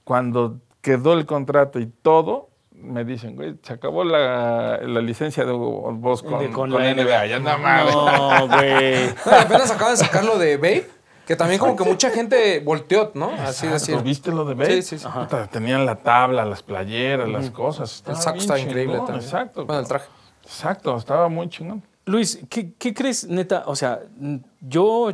Cuando 0.04 0.58
quedó 0.82 1.14
el 1.14 1.26
contrato 1.26 1.80
y 1.80 1.86
todo, 1.86 2.49
me 2.82 3.04
dicen, 3.06 3.36
güey, 3.36 3.56
se 3.62 3.74
acabó 3.74 4.04
la, 4.04 4.80
la 4.82 5.02
licencia 5.02 5.46
de 5.46 5.52
Hugo 5.52 5.92
Boss 5.94 6.24
con, 6.24 6.40
De- 6.40 6.50
con 6.50 6.72
la 6.72 6.94
NBA. 6.94 7.26
Ya 7.28 7.40
no 7.40 7.58
mames. 7.58 7.94
No, 7.94 8.48
güey. 8.48 9.10
Apenas 9.42 9.72
acaban 9.72 9.94
de 9.94 9.98
sacarlo 9.98 10.38
de 10.38 10.58
Babe, 10.58 10.90
que 11.26 11.36
también 11.36 11.60
como 11.60 11.76
que 11.76 11.84
mucha 11.84 12.10
gente 12.10 12.60
volteó, 12.60 13.12
¿no? 13.14 13.32
Así 13.32 13.68
decir. 13.68 13.94
Exacto, 13.94 14.04
¿Viste 14.04 14.32
lo 14.32 14.46
de 14.46 14.54
Bale? 14.56 14.82
Sí, 14.82 14.98
sí, 14.98 15.00
sí. 15.00 15.08
Puta, 15.14 15.48
Tenían 15.48 15.86
la 15.86 15.96
tabla, 15.98 16.46
las 16.46 16.64
playeras, 16.64 17.28
las 17.30 17.52
cosas. 17.52 18.04
El 18.08 18.16
saco 18.16 18.38
está 18.40 18.58
increíble 18.60 18.98
también. 18.98 19.18
Exacto. 19.22 19.66
Bueno, 19.66 19.82
el 19.82 19.88
traje. 19.88 20.08
Exacto, 20.44 20.98
estaba 20.98 21.30
muy 21.30 21.48
chingón. 21.50 21.84
Luis, 22.06 22.40
¿qué, 22.50 22.74
qué 22.74 22.94
crees, 22.94 23.28
neta? 23.28 23.64
O 23.68 23.76
sea, 23.76 24.00
yo, 24.62 25.12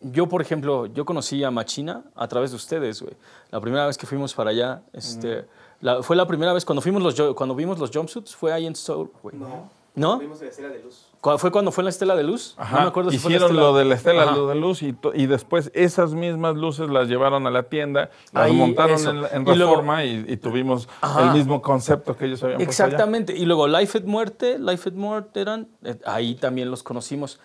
yo, 0.00 0.28
por 0.28 0.42
ejemplo, 0.42 0.86
yo 0.86 1.04
conocí 1.04 1.44
a 1.44 1.52
Machina 1.52 2.02
a 2.16 2.26
través 2.26 2.50
de 2.50 2.56
ustedes, 2.56 3.00
güey. 3.00 3.14
La 3.52 3.60
primera 3.60 3.86
vez 3.86 3.96
que 3.96 4.06
fuimos 4.06 4.34
para 4.34 4.50
allá, 4.50 4.82
este, 4.92 5.44
la- 5.82 6.02
fue 6.02 6.16
la 6.16 6.26
primera 6.26 6.54
vez 6.54 6.64
cuando 6.64 6.80
fuimos 6.80 7.02
los, 7.02 7.34
cuando 7.34 7.54
vimos 7.54 7.78
los 7.78 7.90
jumpsuits, 7.90 8.34
fue 8.34 8.52
ahí 8.54 8.64
en 8.66 8.74
Seoul, 8.74 9.10
güey. 9.22 9.36
No. 9.36 9.68
¿No? 9.94 10.18
Vimos 10.18 10.40
la 10.40 10.48
Estela 10.48 10.68
de 10.70 10.82
Luz. 10.82 11.06
¿Cu- 11.20 11.36
¿Fue 11.36 11.50
cuando 11.52 11.70
fue 11.70 11.84
la 11.84 11.90
Estela 11.90 12.16
de 12.16 12.22
Luz? 12.22 12.54
Ajá, 12.56 12.76
No 12.76 12.82
me 12.84 12.88
acuerdo 12.88 13.10
si 13.10 13.18
fue 13.18 13.30
la 13.30 13.36
Hicieron 13.36 13.56
lo 13.56 13.74
de 13.76 13.84
la 13.84 13.94
estela 13.94 14.22
Ajá. 14.22 14.40
de 14.40 14.54
luz 14.54 14.82
y, 14.82 14.96
y 15.12 15.26
después 15.26 15.70
esas 15.74 16.14
mismas 16.14 16.56
luces 16.56 16.88
las 16.88 17.08
llevaron 17.08 17.46
a 17.46 17.50
la 17.50 17.64
tienda, 17.64 18.08
las 18.32 18.46
Ahí, 18.46 18.56
montaron 18.56 18.94
eso. 18.94 19.10
en, 19.10 19.18
en 19.30 19.42
Y 19.42 19.54
luego- 19.54 19.72
reforma 19.72 20.02
y, 20.02 20.24
y 20.28 20.36
tuvimos 20.38 20.88
Ajá. 21.02 21.24
el 21.28 21.32
mismo 21.36 21.60
concepto 21.60 22.16
que 22.16 22.24
ellos 22.24 22.42
habían 22.42 22.56
puesto 22.56 22.82
allá. 22.84 22.86
Exactamente. 22.92 23.36
Y 23.36 23.44
luego 23.44 23.68
Life 23.68 23.98
at 23.98 24.04
Muerte, 24.04 24.58
Life 24.58 24.88
at 24.88 24.94
Muerte 24.94 25.42
eran, 25.42 25.68
eh, 25.84 25.98
ahí 26.06 26.36
también 26.36 26.70
los 26.70 26.82
conocimos. 26.82 27.38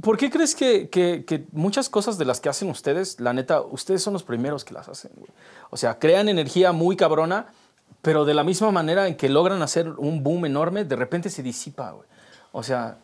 ¿Por 0.00 0.16
qué 0.16 0.30
crees 0.30 0.54
que, 0.54 0.88
que- 0.88 1.24
que 1.24 1.44
muchas 1.52 1.88
cosas 1.88 2.18
de 2.18 2.24
las 2.24 2.40
que 2.40 2.48
hacen 2.48 2.68
ustedes, 2.70 3.20
la 3.20 3.32
neta, 3.32 3.60
ustedes 3.62 4.02
son 4.02 4.12
los 4.12 4.22
primeros 4.22 4.64
que 4.64 4.74
las 4.74 4.88
hacen? 4.88 5.12
güey? 5.16 5.30
O 5.70 5.76
sea, 5.76 5.98
crean 5.98 6.28
energía 6.28 6.72
muy 6.72 6.96
cabrona, 6.96 7.46
pero 8.02 8.24
de 8.24 8.34
la 8.34 8.44
misma 8.44 8.70
manera 8.70 9.06
en 9.08 9.16
que 9.16 9.28
logran 9.28 9.62
hacer 9.62 9.88
un 9.90 10.22
boom 10.22 10.46
enorme, 10.46 10.84
de 10.84 10.96
repente 10.96 11.30
se 11.30 11.42
disipa, 11.42 11.90
güey. 11.92 12.08
O 12.52 12.64
sea, 12.64 12.96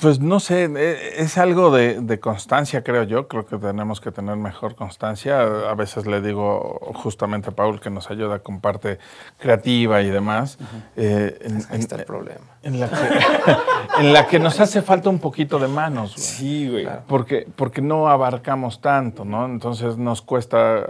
Pues 0.00 0.18
no 0.18 0.40
sé, 0.40 0.64
e- 0.64 1.22
es 1.22 1.38
algo 1.38 1.70
de, 1.70 2.00
de 2.00 2.18
constancia, 2.18 2.82
creo 2.82 3.04
yo. 3.04 3.28
Creo 3.28 3.46
que 3.46 3.56
tenemos 3.56 4.00
que 4.00 4.10
tener 4.10 4.34
mejor 4.36 4.74
constancia. 4.74 5.40
A 5.42 5.74
veces 5.74 6.06
le 6.06 6.20
digo 6.20 6.80
justamente 6.96 7.50
a 7.50 7.52
Paul 7.52 7.78
que 7.80 7.88
nos 7.88 8.10
ayuda 8.10 8.40
con 8.40 8.60
parte 8.60 8.98
creativa 9.38 10.02
y 10.02 10.10
demás. 10.10 10.58
eh, 10.96 11.38
en, 11.42 11.56
Ahí 11.56 11.62
en- 11.70 11.80
está 11.80 11.96
el 11.96 12.04
problema. 12.04 12.40
en 12.64 12.80
la 12.80 12.88
que, 12.88 12.96
en 14.00 14.12
la 14.12 14.26
que 14.26 14.38
nos 14.40 14.58
hace 14.60 14.82
falta 14.82 15.08
un 15.08 15.20
poquito 15.20 15.58
de 15.60 15.68
manos. 15.68 16.14
güey. 16.16 16.26
sí, 16.26 16.68
güey. 16.68 16.88
Porque, 17.06 17.46
porque 17.56 17.80
no 17.82 18.08
abarcamos 18.08 18.80
tanto, 18.80 19.24
¿no? 19.24 19.46
Entonces 19.46 19.96
nos 19.98 20.20
cuesta, 20.20 20.78
eh, 20.80 20.84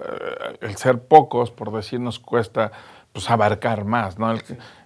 el 0.62 0.76
ser 0.76 1.00
pocos, 1.02 1.50
por 1.50 1.70
decir, 1.70 2.00
nos 2.00 2.18
cuesta 2.18 2.72
pues 3.12 3.30
abarcar 3.30 3.84
más, 3.84 4.18
¿no? 4.18 4.30
El 4.30 4.40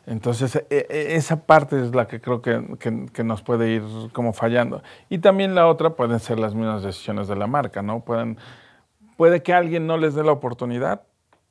entonces 0.07 0.57
e- 0.57 0.67
e- 0.71 1.15
esa 1.17 1.47
parte 1.47 1.81
es 1.81 1.95
la 1.95 2.07
que 2.07 2.21
creo 2.21 2.43
que, 2.43 2.77
que- 2.79 3.07
que 3.13 3.25
nos 3.25 3.43
puede 3.43 3.71
ir 3.71 3.83
como 4.13 4.33
fallando. 4.33 4.83
Y 5.09 5.19
también 5.19 5.55
la 5.55 5.67
otra 5.67 5.91
pueden 5.91 6.21
ser 6.21 6.39
las 6.39 6.55
mismas 6.55 6.83
decisiones 6.83 7.27
de 7.29 7.37
la 7.37 7.47
marca, 7.47 7.83
¿no? 7.83 8.01
Pueden, 8.01 8.37
puede 9.17 9.43
que 9.43 9.55
alguien 9.55 9.87
no 9.87 9.97
les 9.97 10.15
dé 10.15 10.23
la 10.23 10.33
oportunidad, 10.33 11.03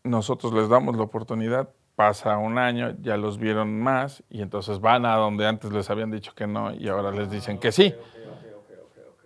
nosotros 0.04 0.54
les 0.54 0.70
damos 0.70 0.96
la 0.98 1.04
oportunidad, 1.04 1.70
pasa 1.96 2.38
un 2.38 2.58
año, 2.58 2.96
ya 3.02 3.18
los 3.18 3.38
vieron 3.38 3.80
más 3.80 4.24
y 4.30 4.42
entonces 4.42 4.80
van 4.80 5.06
a 5.06 5.16
donde 5.16 5.48
antes 5.48 5.72
les 5.72 5.90
habían 5.90 6.12
dicho 6.12 6.34
que 6.36 6.46
no 6.48 6.74
y 6.74 6.88
ahora 6.90 7.12
les 7.12 7.30
dicen 7.32 7.58
que 7.60 7.72
sí. 7.72 7.94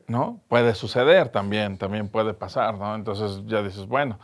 ¿no? 0.07 0.40
Puede 0.48 0.74
suceder 0.74 1.30
también, 1.30 1.78
también 1.78 2.07
puede 2.07 2.34
pasar, 2.34 2.78
¿no? 2.78 2.95
Entonces 2.95 3.41
ya 3.45 3.61
dices, 3.61 3.88
bueno, 3.88 4.19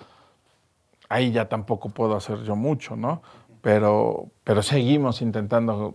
ahí 1.13 1.31
ya 1.31 1.47
tampoco 1.49 1.89
puedo 1.89 2.15
hacer 2.15 2.43
yo 2.43 2.55
mucho, 2.55 2.95
¿no? 2.95 3.21
Pero, 3.61 4.27
pero 4.43 4.61
seguimos 4.61 5.21
intentando 5.21 5.93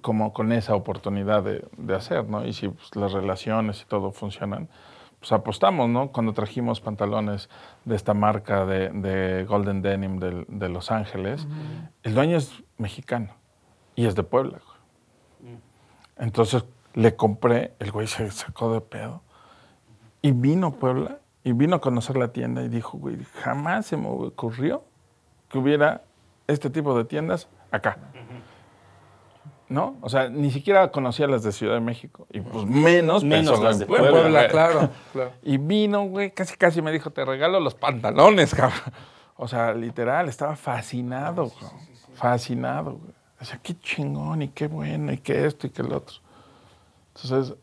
como 0.00 0.32
con 0.32 0.52
esa 0.52 0.74
oportunidad 0.74 1.42
de, 1.42 1.66
de 1.76 1.94
hacer, 1.94 2.24
¿no? 2.28 2.46
Y 2.46 2.52
si 2.52 2.68
pues, 2.68 2.94
las 2.96 3.12
relaciones 3.12 3.82
y 3.82 3.84
todo 3.84 4.12
funcionan, 4.12 4.68
pues 5.18 5.30
apostamos, 5.32 5.88
¿no? 5.88 6.10
Cuando 6.10 6.32
trajimos 6.32 6.80
pantalones 6.80 7.48
de 7.84 7.94
esta 7.96 8.14
marca 8.14 8.64
de, 8.66 8.88
de 8.90 9.44
Golden 9.44 9.82
Denim 9.82 10.18
del- 10.18 10.46
de, 10.48 10.68
Los 10.68 10.90
Ángeles, 10.90 11.46
el 12.02 12.14
dueño 12.14 12.36
es 12.38 12.62
mexicano 12.78 13.34
y 13.94 14.06
es 14.06 14.14
de 14.14 14.22
Puebla. 14.22 14.58
güey. 14.64 15.58
Entonces 16.18 16.64
le 16.94 17.14
compré, 17.16 17.74
el 17.78 17.90
güey 17.92 18.06
se 18.06 18.30
sacó 18.30 18.72
de 18.72 18.80
pedo 18.80 19.22
y 20.22 20.32
vino 20.32 20.68
a 20.68 20.70
Puebla 20.72 21.18
y 21.44 21.52
vino 21.52 21.76
a 21.76 21.80
conocer 21.80 22.16
la 22.16 22.28
tienda 22.28 22.62
y 22.62 22.68
dijo, 22.68 22.98
güey, 22.98 23.18
jamás 23.42 23.86
se 23.86 23.96
me 23.96 24.08
ocurrió 24.08 24.84
que 25.48 25.58
hubiera 25.58 26.02
este 26.46 26.70
tipo 26.70 26.96
de 26.96 27.04
tiendas 27.04 27.48
acá. 27.70 27.98
¿No? 29.68 29.96
O 30.02 30.10
sea, 30.10 30.28
ni 30.28 30.50
siquiera 30.50 30.90
conocía 30.90 31.26
las 31.26 31.42
de 31.42 31.50
Ciudad 31.50 31.74
de 31.74 31.80
México. 31.80 32.26
Y 32.30 32.40
pues 32.42 32.66
menos, 32.66 33.24
Menos 33.24 33.50
pensó 33.52 33.64
las 33.64 33.78
de 33.78 33.86
Puebla, 33.86 34.48
claro, 34.48 34.90
claro. 35.12 35.32
Y 35.42 35.56
vino, 35.56 36.04
güey, 36.04 36.30
casi 36.30 36.56
casi 36.56 36.82
me 36.82 36.92
dijo, 36.92 37.10
te 37.10 37.24
regalo 37.24 37.58
los 37.58 37.74
pantalones, 37.74 38.54
cabrón. 38.54 38.78
O 39.36 39.48
sea, 39.48 39.72
literal, 39.72 40.28
estaba 40.28 40.56
fascinado, 40.56 41.48
cabrón. 41.48 41.80
Fascinado, 42.14 42.92
güey. 42.92 43.14
O 43.40 43.44
sea, 43.44 43.58
qué 43.62 43.76
chingón 43.80 44.42
y 44.42 44.48
qué 44.48 44.68
bueno 44.68 45.10
y 45.10 45.18
qué 45.18 45.46
esto 45.46 45.66
y 45.66 45.70
qué 45.70 45.82
lo 45.82 45.96
otro. 45.96 46.16
Entonces, 47.14 47.56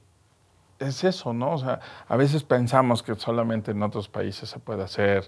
es 0.80 1.04
eso, 1.04 1.34
¿no? 1.34 1.54
O 1.54 1.58
sea, 1.58 1.80
a 2.08 2.18
veces 2.18 2.44
pensamos 2.44 3.04
que 3.04 3.16
solamente 3.16 3.72
en 3.72 3.84
otros 3.84 4.08
países 4.08 4.50
se 4.50 4.60
puede 4.60 4.84
hacer. 4.84 5.28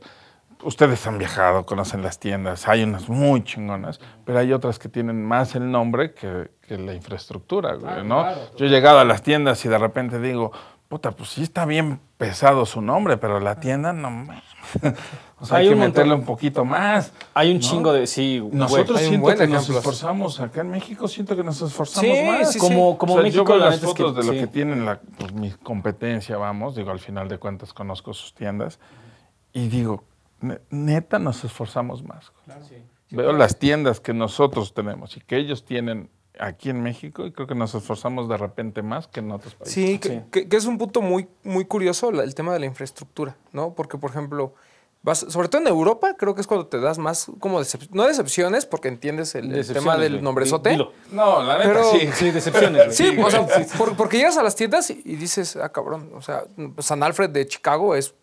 Ustedes 0.63 1.05
han 1.07 1.17
viajado, 1.17 1.65
conocen 1.65 2.03
las 2.03 2.19
tiendas, 2.19 2.67
hay 2.67 2.83
unas 2.83 3.09
muy 3.09 3.43
chingonas, 3.43 3.99
pero 4.25 4.39
hay 4.39 4.53
otras 4.53 4.77
que 4.77 4.89
tienen 4.89 5.25
más 5.25 5.55
el 5.55 5.71
nombre 5.71 6.13
que, 6.13 6.51
que 6.61 6.77
la 6.77 6.93
infraestructura, 6.93 7.73
güey, 7.75 8.03
¿no? 8.03 8.27
Yo 8.55 8.65
he 8.65 8.69
llegado 8.69 8.99
a 8.99 9.05
las 9.05 9.23
tiendas 9.23 9.65
y 9.65 9.69
de 9.69 9.77
repente 9.77 10.19
digo, 10.19 10.51
puta, 10.91 11.11
pues 11.11 11.30
sí 11.30 11.41
está 11.41 11.65
bien 11.65 11.99
pesado 12.18 12.65
su 12.68 12.81
nombre, 12.81 13.18
pero 13.18 13.39
la 13.39 13.59
tienda 13.59 13.93
no. 13.93 14.27
O 15.39 15.45
sea, 15.47 15.57
hay, 15.57 15.63
Hay 15.63 15.69
que 15.69 15.73
un 15.73 15.80
montón. 15.80 15.89
meterle 16.03 16.13
un 16.13 16.23
poquito 16.26 16.63
más. 16.65 17.11
Hay 17.34 17.49
un 17.49 17.55
¿no? 17.55 17.61
chingo 17.61 17.93
de. 17.93 18.05
Sí, 18.05 18.38
güey. 18.38 18.53
Nosotros 18.53 19.01
un 19.01 19.07
siento 19.07 19.27
que 19.30 19.47
nos 19.47 19.63
ejemplo. 19.63 19.77
esforzamos, 19.80 20.39
acá 20.39 20.61
en 20.61 20.69
México 20.69 21.07
siento 21.07 21.35
que 21.35 21.43
nos 21.43 21.59
esforzamos 21.63 22.15
Sí, 22.15 22.23
más. 22.27 22.51
sí, 22.53 22.59
Como, 22.59 22.95
como 22.99 23.13
O 23.13 23.15
sea, 23.15 23.23
México, 23.23 23.43
yo 23.43 23.47
veo 23.49 23.57
la 23.57 23.65
las 23.65 23.76
es 23.76 23.81
que- 23.81 23.88
fotos 23.88 24.15
de 24.18 24.23
lo 24.23 24.34
sí. 24.34 24.39
que 24.39 24.45
tienen 24.47 24.85
la, 24.85 24.99
pues, 25.18 25.34
mi 25.34 25.49
competencia, 25.49 26.38
vamos, 26.38 26.76
digo, 26.76 26.91
al 26.91 26.99
final 26.99 27.27
de 27.27 27.39
cuentas 27.39 27.73
conozco 27.73 28.13
sus 28.13 28.35
tiendas 28.35 28.80
y 29.51 29.68
digo, 29.69 30.03
"Ne- 30.41 30.59
neta 30.69 31.18
nos 31.18 31.43
esforzamos 31.43 32.03
más. 32.03 32.31
Veo 33.09 33.34
las 33.34 33.57
tiendas 33.57 33.99
que 33.99 34.13
nosotros 34.13 34.76
tenemos 34.76 35.18
y 35.18 35.22
que 35.22 35.38
ellos 35.38 35.65
tienen 35.65 36.11
aquí 36.41 36.69
en 36.69 36.81
México 36.81 37.26
y 37.26 37.31
creo 37.31 37.47
que 37.47 37.55
nos 37.55 37.73
esforzamos 37.76 38.27
de 38.27 38.35
repente 38.38 38.81
más 38.81 39.07
que 39.07 39.19
en 39.22 39.31
otros 39.31 39.55
países. 39.55 39.73
Sí, 39.73 39.99
que, 39.99 40.09
Sí. 40.09 40.22
que- 40.31 40.49
que 40.49 40.57
es 40.57 40.65
un 40.65 40.77
punto 40.77 41.01
muy, 41.01 41.27
muy 41.43 41.65
curioso 41.65 42.11
la- 42.11 42.23
el 42.23 42.34
tema 42.35 42.51
de 42.53 42.59
la 42.59 42.65
infraestructura, 42.65 43.35
¿no? 43.53 43.73
Porque, 43.73 43.97
por 43.97 44.09
ejemplo, 44.09 44.53
vas, 45.03 45.19
sobre 45.30 45.47
todo 45.49 45.61
en 45.61 45.68
Europa, 45.68 46.15
creo 46.18 46.35
que 46.35 46.41
es 46.41 46.47
cuando 46.47 46.68
te 46.68 46.80
das 46.80 46.97
más 46.97 47.27
como 47.39 47.59
decep- 47.61 47.89
no 47.91 48.05
decepciones, 48.07 48.65
porque 48.65 48.88
entiendes 48.88 49.34
el, 49.35 49.45
el 49.45 49.51
Decepciones, 49.51 49.84
tema 49.84 49.97
del 49.97 50.13
güey. 50.13 50.23
nombrezote. 50.23 50.72
Dilo. 50.72 50.91
No, 51.11 51.43
la 51.43 51.57
neta 51.59 51.69
Pero- 51.69 51.91
sí. 51.91 52.09
Sí, 52.13 52.31
decepciones. 52.31 52.95
Sí, 52.95 53.18
o 53.23 53.30
sea, 53.31 53.47
por- 53.77 53.95
porque 53.95 54.18
llegas 54.18 54.38
a 54.38 54.43
las 54.43 54.55
tiendas 54.55 54.89
y, 54.89 55.01
y 55.05 55.15
dices, 55.15 55.55
ah, 55.55 55.69
cabrón, 55.69 56.11
o 56.15 56.22
sea, 56.22 56.43
San 56.80 57.03
Alfred 57.03 57.30
de 57.30 57.45
Chicago 57.47 57.95
es. 57.95 58.13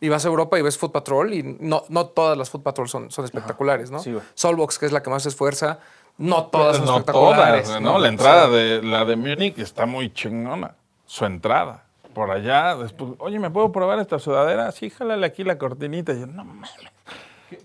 Y 0.00 0.08
vas 0.10 0.24
a 0.24 0.28
Europa 0.28 0.56
y 0.56 0.62
ves 0.62 0.78
Foot 0.78 0.92
Patrol 0.92 1.34
y 1.34 1.42
no, 1.42 1.82
no 1.88 2.06
todas 2.06 2.38
las 2.38 2.50
Foot 2.50 2.62
Patrol 2.62 2.88
son, 2.88 3.10
son 3.10 3.24
espectaculares, 3.24 3.90
¿no? 3.90 3.98
Sí. 3.98 4.16
Solbox, 4.34 4.78
que 4.78 4.86
es 4.86 4.92
la 4.92 5.02
que 5.02 5.10
más 5.10 5.24
se 5.24 5.28
esfuerza, 5.30 5.80
no 6.18 6.44
todas 6.46 6.76
son 6.76 6.86
no 6.86 6.92
espectaculares. 6.98 7.64
todas, 7.64 7.80
¿no? 7.80 7.98
La 7.98 8.08
entrada 8.08 8.48
de 8.48 8.82
la 8.82 9.04
de 9.04 9.16
Múnich 9.16 9.58
está 9.58 9.86
muy 9.86 10.12
chingona. 10.12 10.74
Su 11.06 11.24
entrada. 11.24 11.84
Por 12.12 12.30
allá, 12.30 12.74
después, 12.76 13.12
oye, 13.18 13.38
¿me 13.38 13.50
puedo 13.50 13.70
probar 13.72 13.98
esta 14.00 14.18
sudadera? 14.18 14.70
Sí, 14.72 14.90
jálale 14.90 15.24
aquí 15.26 15.44
la 15.44 15.56
cortinita. 15.56 16.12
Y 16.12 16.20
yo, 16.20 16.26
no 16.26 16.44
mames. 16.44 16.70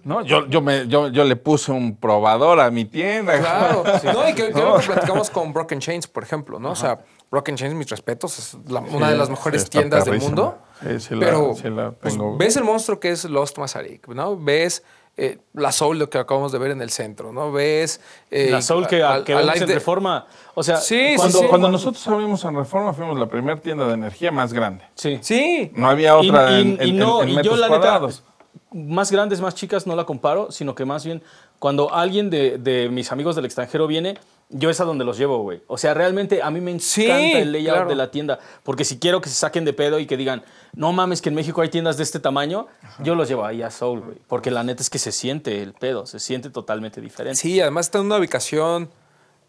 No, 0.05 0.21
yo, 0.21 0.47
yo, 0.47 0.61
me, 0.61 0.87
yo, 0.87 1.09
yo 1.09 1.25
le 1.25 1.35
puse 1.35 1.71
un 1.71 1.97
probador 1.97 2.59
a 2.61 2.71
mi 2.71 2.85
tienda. 2.85 3.37
Claro. 3.39 3.83
No, 4.13 4.29
y 4.29 4.33
que, 4.33 4.47
que 4.51 4.61
platicamos 4.85 5.29
con 5.29 5.51
Broken 5.51 5.79
Chains, 5.79 6.07
por 6.07 6.23
ejemplo, 6.23 6.59
¿no? 6.59 6.71
O 6.71 6.75
sea, 6.75 6.99
Broken 7.31 7.55
Chains, 7.57 7.73
mis 7.75 7.89
respetos, 7.89 8.37
es 8.39 8.57
la- 8.69 8.79
una 8.81 9.09
de 9.09 9.17
las 9.17 9.29
mejores 9.29 9.69
tiendas 9.69 10.05
del 10.05 10.19
mundo. 10.21 10.59
Sí, 10.81 10.99
sí 10.99 11.15
la- 11.15 11.19
pero 11.25 11.53
sí 11.55 11.69
la 11.69 11.91
pues, 11.91 12.13
tengo. 12.13 12.37
ves 12.37 12.55
el 12.55 12.63
monstruo 12.63 12.99
que 12.99 13.09
es 13.11 13.25
Lost 13.25 13.57
Masaryk, 13.57 14.07
¿no? 14.09 14.37
Ves 14.37 14.83
eh, 15.15 15.37
la 15.53 15.71
Soul 15.71 15.99
lo 15.99 16.09
que 16.09 16.17
acabamos 16.17 16.51
de 16.51 16.57
ver 16.57 16.71
en 16.71 16.81
el 16.81 16.89
centro, 16.89 17.31
¿no? 17.31 17.51
Ves... 17.51 18.01
eh, 18.31 18.49
La 18.49 18.61
Soul 18.61 18.87
que, 18.87 19.03
al- 19.03 19.23
que 19.23 19.35
vemos 19.35 19.53
live 19.53 19.63
en 19.63 19.67
de- 19.69 19.73
Reforma. 19.75 20.25
O 20.55 20.63
sea, 20.63 20.77
Sí, 20.77 21.13
Cuando, 21.15 21.37
sí, 21.37 21.43
sí. 21.43 21.49
cuando 21.49 21.69
nosotros 21.69 22.07
abrimos 22.07 22.43
en 22.45 22.55
Reforma, 22.55 22.93
fuimos 22.93 23.19
la 23.19 23.27
primera 23.27 23.59
tienda 23.59 23.87
de 23.87 23.93
energía 23.93 24.31
más 24.31 24.53
grande. 24.53 24.83
sí. 24.95 25.19
Sí. 25.21 25.71
No 25.75 25.89
había 25.89 26.17
otra 26.17 26.51
Y- 26.51 26.55
y- 26.55 26.61
en, 26.61 26.77
y 26.81 26.89
en- 26.91 26.97
no, 26.97 27.21
en 27.21 27.29
y 27.29 27.31
yo 27.31 27.37
metros 27.37 27.59
la 27.59 27.67
cuadrados. 27.67 28.21
neta, 28.21 28.33
más 28.75 29.11
grandes, 29.11 29.39
más 29.39 29.53
chicas 29.53 29.85
no 29.85 29.95
la 29.95 30.03
comparo, 30.05 30.51
sino 30.51 30.73
que 30.73 30.83
más 30.85 31.05
bien 31.05 31.21
cuando 31.59 31.93
alguien 31.93 32.29
de, 32.31 32.57
de 32.57 32.89
mis 32.89 33.11
amigos 33.11 33.35
del 33.35 33.45
extranjero 33.45 33.85
viene, 33.87 34.17
yo 34.49 34.69
es 34.69 34.79
a 34.79 34.83
donde 34.83 35.03
los 35.03 35.17
llevo, 35.17 35.39
güey. 35.39 35.61
O 35.67 35.77
sea, 35.77 35.93
realmente 35.93 36.41
a 36.41 36.51
mí 36.51 36.61
me 36.61 36.71
encanta 36.71 36.85
Sí, 36.85 37.05
el 37.33 37.51
layout 37.51 37.75
claro. 37.75 37.89
de 37.89 37.95
la 37.95 38.11
tienda, 38.11 38.39
porque 38.63 38.85
si 38.85 38.99
quiero 38.99 39.21
que 39.21 39.29
se 39.29 39.35
saquen 39.35 39.65
de 39.65 39.73
pedo 39.73 39.99
y 39.99 40.05
que 40.05 40.17
digan, 40.17 40.43
no 40.73 40.91
mames, 40.93 41.21
que 41.21 41.29
en 41.29 41.35
México 41.35 41.61
hay 41.61 41.69
tiendas 41.69 41.97
de 41.97 42.03
este 42.03 42.19
tamaño, 42.19 42.67
yo 42.99 43.15
los 43.15 43.27
llevo 43.27 43.45
ahí 43.45 43.61
a 43.61 43.71
Soul, 43.71 44.01
güey. 44.01 44.17
Porque 44.27 44.51
la 44.51 44.63
neta 44.63 44.81
es 44.81 44.89
que 44.89 44.99
se 44.99 45.11
siente 45.11 45.61
el 45.61 45.73
pedo, 45.73 46.05
se 46.05 46.19
siente 46.19 46.49
totalmente 46.49 47.01
diferente. 47.01 47.39
Sí, 47.39 47.59
además 47.59 47.87
está 47.87 47.99
en 47.99 48.05
una 48.05 48.17
ubicación 48.17 48.89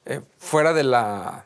eh, 0.06 0.20
fuera 0.38 0.72
de 0.72 0.84
la, 0.84 1.44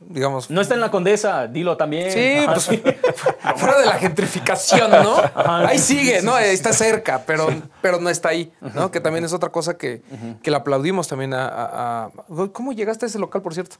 digamos... 0.00 0.50
No 0.50 0.60
está 0.60 0.74
en 0.74 0.80
la 0.80 0.90
Condesa, 0.90 1.46
dilo 1.46 1.76
también. 1.76 2.10
Sí, 2.12 2.38
Ajá, 2.38 2.54
pues 2.54 2.66
fuera 3.56 3.78
de 3.78 3.86
la 3.86 3.94
gentrificación, 3.94 4.90
¿no? 4.90 5.16
Ahí 5.34 5.78
sigue, 5.78 6.22
¿no? 6.22 6.38
Está 6.38 6.72
cerca, 6.72 7.22
pero, 7.26 7.48
pero 7.82 8.00
no 8.00 8.08
está 8.10 8.30
ahí, 8.30 8.52
¿no? 8.74 8.90
Que 8.90 9.00
también 9.00 9.24
es 9.24 9.32
otra 9.32 9.50
cosa 9.50 9.76
que, 9.76 10.02
que 10.42 10.50
le 10.50 10.56
aplaudimos 10.56 11.08
también 11.08 11.34
a, 11.34 11.46
a- 11.48 12.04
a- 12.06 12.10
¿Cómo 12.52 12.72
llegaste 12.72 13.06
a 13.06 13.08
ese 13.08 13.18
local, 13.18 13.42
por 13.42 13.54
cierto? 13.54 13.76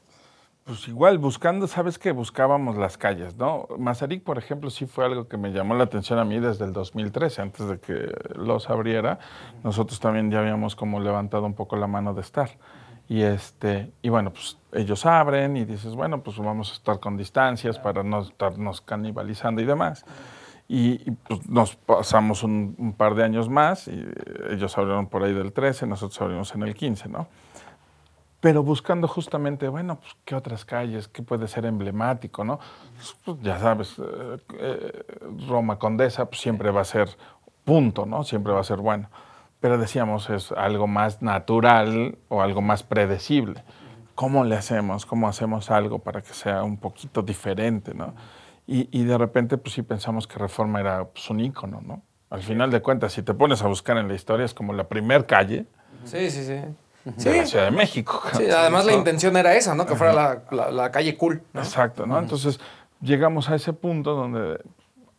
Pues 0.65 0.87
igual, 0.87 1.17
buscando, 1.17 1.67
¿sabes 1.67 1.97
que 1.97 2.11
Buscábamos 2.11 2.77
las 2.77 2.95
calles, 2.95 3.35
¿no? 3.37 3.67
Mazarik, 3.79 4.23
por 4.23 4.37
ejemplo, 4.37 4.69
sí 4.69 4.85
fue 4.85 5.03
algo 5.05 5.27
que 5.27 5.35
me 5.35 5.51
llamó 5.51 5.73
la 5.73 5.85
atención 5.85 6.19
a 6.19 6.25
mí 6.25 6.39
desde 6.39 6.65
el 6.65 6.73
2013, 6.73 7.41
antes 7.41 7.67
de 7.67 7.79
que 7.79 8.13
los 8.35 8.69
abriera. 8.69 9.17
Nosotros 9.63 9.99
también 9.99 10.29
ya 10.29 10.39
habíamos 10.39 10.75
como 10.75 10.99
levantado 10.99 11.45
un 11.45 11.55
poco 11.55 11.75
la 11.75 11.87
mano 11.87 12.13
de 12.13 12.21
estar. 12.21 12.51
Y, 13.09 13.23
este, 13.23 13.91
y 14.01 14.09
bueno, 14.09 14.31
pues 14.31 14.57
ellos 14.71 15.05
abren 15.05 15.57
y 15.57 15.65
dices, 15.65 15.95
bueno, 15.95 16.21
pues 16.21 16.37
vamos 16.37 16.71
a 16.71 16.73
estar 16.75 16.99
con 16.99 17.17
distancias 17.17 17.79
para 17.79 18.03
no 18.03 18.21
estarnos 18.21 18.81
canibalizando 18.81 19.61
y 19.61 19.65
demás. 19.65 20.05
Y, 20.67 21.09
y, 21.09 21.11
pues 21.11 21.49
nos 21.49 21.75
pasamos 21.75 22.43
un, 22.43 22.75
un 22.77 22.93
par 22.93 23.15
de 23.15 23.23
años 23.23 23.49
más 23.49 23.87
y 23.87 23.99
eh, 23.99 24.13
ellos 24.51 24.77
abrieron 24.77 25.07
por 25.07 25.23
ahí 25.23 25.33
del 25.33 25.51
13, 25.51 25.87
nosotros 25.87 26.21
abrimos 26.21 26.53
en 26.53 26.61
el 26.61 26.75
15, 26.75 27.09
¿no? 27.09 27.27
pero 28.39 28.63
buscando 28.63 29.07
justamente, 29.07 29.67
bueno, 29.67 29.99
pues 29.99 30.15
qué 30.23 30.35
otras 30.35 30.63
calles, 30.63 31.07
qué 31.07 31.21
puede 31.23 31.47
ser 31.47 31.65
emblemático, 31.65 32.43
¿no? 32.43 32.59
Pues, 33.25 33.37
ya 33.41 33.59
sabes, 33.59 33.99
eh, 33.99 34.37
eh, 34.59 35.03
Roma 35.47 35.77
Condesa 35.77 36.25
pues, 36.25 36.39
siempre 36.39 36.71
va 36.71 36.81
a 36.81 36.85
ser 36.85 37.09
punto, 37.65 38.05
¿no? 38.05 38.23
Siempre 38.23 38.53
va 38.53 38.61
a 38.61 38.63
ser 38.63 38.77
bueno. 38.77 39.09
Pero 39.59 39.77
decíamos, 39.77 40.29
es 40.29 40.51
algo 40.53 40.87
más 40.87 41.21
natural 41.21 42.17
o 42.29 42.41
algo 42.41 42.61
más 42.61 42.83
predecible. 42.83 43.63
¿Cómo 44.15 44.43
le 44.45 44.55
hacemos? 44.55 45.05
¿Cómo 45.05 45.27
hacemos 45.27 45.69
algo 45.71 45.99
para 45.99 46.21
que 46.21 46.33
sea 46.33 46.63
un 46.63 46.77
poquito 46.77 47.21
diferente, 47.21 47.93
¿no? 47.93 48.13
Y, 48.67 48.87
y 48.97 49.03
de 49.03 49.17
repente, 49.17 49.57
pues 49.57 49.73
sí 49.73 49.81
pensamos 49.81 50.27
que 50.27 50.37
Reforma 50.37 50.79
era 50.79 51.05
pues, 51.05 51.29
un 51.29 51.39
ícono, 51.39 51.81
¿no? 51.81 52.01
Al 52.29 52.43
final 52.43 52.69
de 52.69 52.81
cuentas, 52.81 53.13
si 53.13 53.23
te 53.23 53.33
pones 53.33 53.61
a 53.63 53.67
buscar 53.67 53.97
en 53.97 54.07
la 54.07 54.13
historia, 54.13 54.45
es 54.45 54.53
como 54.53 54.73
la 54.73 54.87
primer 54.87 55.25
calle 55.25 55.65
Sí, 56.05 56.29
sí, 56.29 56.43
sí. 56.45 56.53
de 57.29 57.37
la 57.37 57.45
Ciudad 57.45 57.65
de 57.65 57.71
México. 57.71 58.21
Sí, 58.33 58.43
además 58.49 58.85
la 58.85 58.93
intención 58.93 59.35
era 59.35 59.55
esa, 59.55 59.73
¿no? 59.73 59.85
Que 59.87 59.95
fuera 59.95 60.13
la, 60.13 60.43
la- 60.51 60.69
la 60.71 60.91
calle 60.91 61.17
cool. 61.17 61.41
¿no? 61.53 61.61
Exacto, 61.61 62.05
¿no? 62.05 62.19
Entonces 62.19 62.59
llegamos 63.01 63.49
a 63.49 63.55
ese 63.55 63.73
punto 63.73 64.13
donde 64.13 64.61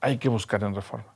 hay 0.00 0.18
que 0.18 0.28
buscar 0.28 0.62
en 0.62 0.74
reforma. 0.74 1.06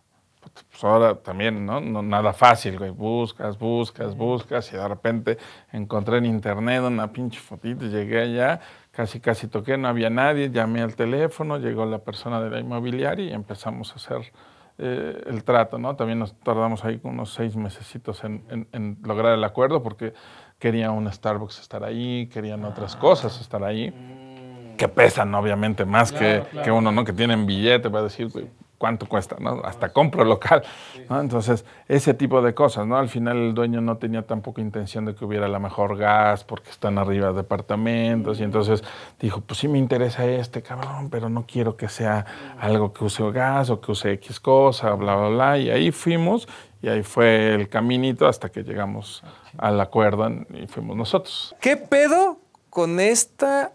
Pues 0.70 0.84
ahora 0.84 1.14
también, 1.16 1.64
¿no? 1.66 1.80
No, 1.80 2.02
nada 2.02 2.32
fácil, 2.32 2.78
güey. 2.78 2.90
Buscas, 2.90 3.58
buscas, 3.58 4.16
buscas 4.16 4.72
y 4.72 4.76
de 4.76 4.86
repente 4.88 5.38
encontré 5.72 6.18
en 6.18 6.26
internet 6.26 6.82
una 6.82 7.12
pinche 7.12 7.40
fotito, 7.40 7.86
llegué 7.86 8.20
allá, 8.22 8.60
casi, 8.92 9.18
casi 9.20 9.48
toqué, 9.48 9.76
no 9.76 9.88
había 9.88 10.10
nadie, 10.10 10.50
llamé 10.50 10.82
al 10.82 10.94
teléfono, 10.94 11.58
llegó 11.58 11.86
la 11.86 11.98
persona 11.98 12.40
de 12.40 12.50
la 12.50 12.60
inmobiliaria 12.60 13.26
y 13.26 13.32
empezamos 13.32 13.92
a 13.92 13.94
hacer 13.96 14.32
eh, 14.78 15.22
el 15.26 15.44
trato, 15.44 15.78
¿no? 15.78 15.94
También 15.96 16.18
nos 16.18 16.34
tardamos 16.40 16.84
ahí 16.84 16.98
unos 17.04 17.32
seis 17.32 17.54
mesecitos 17.56 18.22
en, 18.24 18.44
en- 18.50 18.68
en 18.72 18.98
lograr 19.04 19.32
el 19.34 19.44
acuerdo 19.44 19.82
porque 19.82 20.14
quería 20.58 20.90
un 20.90 21.10
Starbucks 21.12 21.60
estar 21.60 21.84
ahí, 21.84 22.26
querían 22.32 22.64
otras 22.64 22.96
cosas 22.96 23.40
estar 23.40 23.62
ahí 23.62 23.92
que 24.76 24.88
pesan 24.88 25.32
obviamente 25.34 25.84
más 25.84 26.10
que, 26.10 26.42
que 26.64 26.70
uno, 26.72 26.90
¿no? 26.90 27.04
Que 27.04 27.12
tienen 27.12 27.46
billete 27.46 27.88
para 27.90 28.02
decir, 28.04 28.28
güey, 28.28 28.48
¿cuánto 28.84 29.06
cuesta? 29.06 29.36
¿no? 29.40 29.62
Hasta 29.64 29.94
compro 29.94 30.26
local. 30.26 30.62
¿no? 31.08 31.18
Entonces, 31.18 31.64
ese 31.88 32.12
tipo 32.12 32.42
de 32.42 32.52
cosas, 32.52 32.86
¿no? 32.86 32.98
Al 32.98 33.08
final 33.08 33.38
el 33.38 33.54
dueño 33.54 33.80
no 33.80 33.96
tenía 33.96 34.26
tampoco 34.26 34.60
intención 34.60 35.06
de 35.06 35.14
que 35.14 35.24
hubiera 35.24 35.48
la 35.48 35.58
mejor 35.58 35.96
gas 35.96 36.44
porque 36.44 36.68
están 36.68 36.98
arriba 36.98 37.32
departamentos 37.32 38.40
y 38.40 38.42
entonces 38.42 38.84
dijo, 39.18 39.40
pues 39.40 39.60
sí 39.60 39.68
me 39.68 39.78
interesa 39.78 40.26
este 40.26 40.60
cabrón, 40.60 41.08
pero 41.08 41.30
no 41.30 41.46
quiero 41.46 41.78
que 41.78 41.88
sea 41.88 42.26
algo 42.60 42.92
que 42.92 43.04
use 43.04 43.22
gas 43.30 43.70
o 43.70 43.80
que 43.80 43.90
use 43.90 44.12
X 44.12 44.38
cosa, 44.38 44.92
bla, 44.92 45.16
bla, 45.16 45.28
bla. 45.30 45.58
Y 45.58 45.70
ahí 45.70 45.90
fuimos 45.90 46.46
y 46.82 46.88
ahí 46.88 47.02
fue 47.02 47.54
el 47.54 47.70
caminito 47.70 48.28
hasta 48.28 48.50
que 48.50 48.64
llegamos 48.64 49.22
al 49.56 49.80
acuerdo 49.80 50.28
y 50.52 50.66
fuimos 50.66 50.94
nosotros. 50.94 51.56
¿Qué 51.58 51.78
pedo 51.78 52.38
con 52.68 53.00
esta 53.00 53.72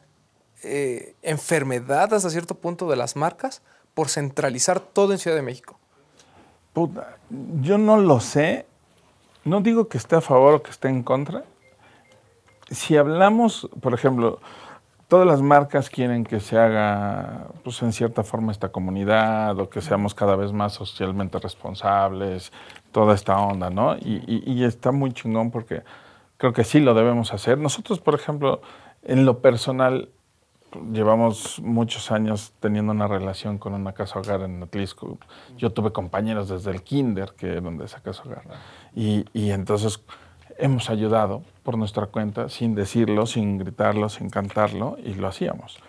eh, 0.61 1.15
enfermedad 1.23 2.13
hasta 2.13 2.29
cierto 2.29 2.53
punto 2.53 2.87
de 2.87 2.95
las 2.95 3.15
marcas 3.15 3.63
por 3.99 4.07
centralizar 4.07 4.79
todo 4.79 5.11
en 5.11 5.19
Ciudad 5.19 5.35
de 5.35 5.41
México? 5.43 5.77
Yo 7.59 7.77
no 7.77 7.97
lo 7.97 8.21
sé. 8.21 8.65
No 9.43 9.59
digo 9.59 9.89
que 9.89 9.97
esté 9.97 10.15
a 10.15 10.21
favor 10.21 10.53
o 10.53 10.63
que 10.63 10.71
esté 10.71 10.87
en 10.87 11.03
contra. 11.03 11.43
Si 12.71 12.95
hablamos, 12.95 13.67
por 13.81 13.93
ejemplo, 13.93 14.39
todas 15.09 15.27
las 15.27 15.41
marcas 15.41 15.89
quieren 15.89 16.23
que 16.23 16.39
se 16.39 16.57
haga, 16.57 17.47
pues 17.65 17.81
en 17.81 17.91
cierta 17.91 18.23
forma, 18.23 18.53
esta 18.53 18.69
comunidad 18.69 19.59
o 19.59 19.69
que 19.69 19.81
seamos 19.81 20.15
cada 20.15 20.37
vez 20.37 20.53
más 20.53 20.71
socialmente 20.75 21.37
responsables, 21.37 22.53
toda 22.93 23.13
esta 23.15 23.37
onda, 23.37 23.69
¿no? 23.69 23.97
Y- 23.97 24.23
y 24.45 24.63
está 24.63 24.93
muy 24.93 25.11
chingón 25.11 25.51
porque 25.51 25.81
creo 26.37 26.53
que 26.53 26.63
sí 26.63 26.79
lo 26.79 26.93
debemos 26.93 27.33
hacer. 27.33 27.57
Nosotros, 27.57 27.99
por 27.99 28.15
ejemplo, 28.15 28.61
en 29.03 29.25
lo 29.25 29.39
personal, 29.39 30.07
llevamos 30.91 31.59
muchos 31.59 32.11
años 32.11 32.53
teniendo 32.59 32.91
una 32.91 33.07
relación 33.07 33.57
con 33.57 33.73
una 33.73 33.93
casa 33.93 34.19
hogar 34.19 34.41
en 34.41 34.61
Atlisco. 34.61 35.17
Yo 35.57 35.71
tuve 35.71 35.91
compañeros 35.91 36.49
desde 36.49 36.71
el 36.71 36.83
kinder 36.83 37.33
que 37.37 37.57
eran 37.57 37.77
de 37.77 37.85
esa 37.85 38.01
casa 38.01 38.23
hogar. 38.25 38.43
Y, 38.95 39.25
y 39.33 39.51
entonces 39.51 40.03
hemos 40.57 40.89
ayudado 40.89 41.43
por 41.63 41.77
nuestra 41.77 42.07
cuenta, 42.07 42.49
sin 42.49 42.75
decirlo, 42.75 43.25
sin 43.25 43.57
gritarlo, 43.57 44.09
sin 44.09 44.29
cantarlo, 44.29 44.97
y 45.03 45.13
lo 45.13 45.27
hacíamos. 45.27 45.79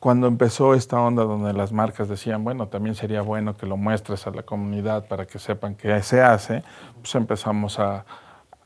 Cuando 0.00 0.28
empezó 0.28 0.74
esta 0.74 1.00
onda 1.00 1.24
donde 1.24 1.52
las 1.52 1.72
marcas 1.72 2.08
decían, 2.08 2.44
bueno, 2.44 2.68
también 2.68 2.94
sería 2.94 3.20
bueno 3.20 3.56
que 3.56 3.66
lo 3.66 3.76
muestres 3.76 4.26
a 4.26 4.30
la 4.30 4.42
comunidad 4.42 5.08
para 5.08 5.26
que 5.26 5.38
sepan 5.38 5.74
qué 5.74 6.02
se 6.02 6.22
hace, 6.22 6.62
pues 7.00 7.14
empezamos 7.16 7.80
a, 7.80 8.04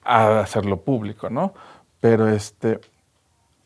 a 0.05 0.41
hacerlo 0.41 0.79
público, 0.83 1.31
¿no? 1.31 1.55
Pero 2.01 2.29
este, 2.29 2.81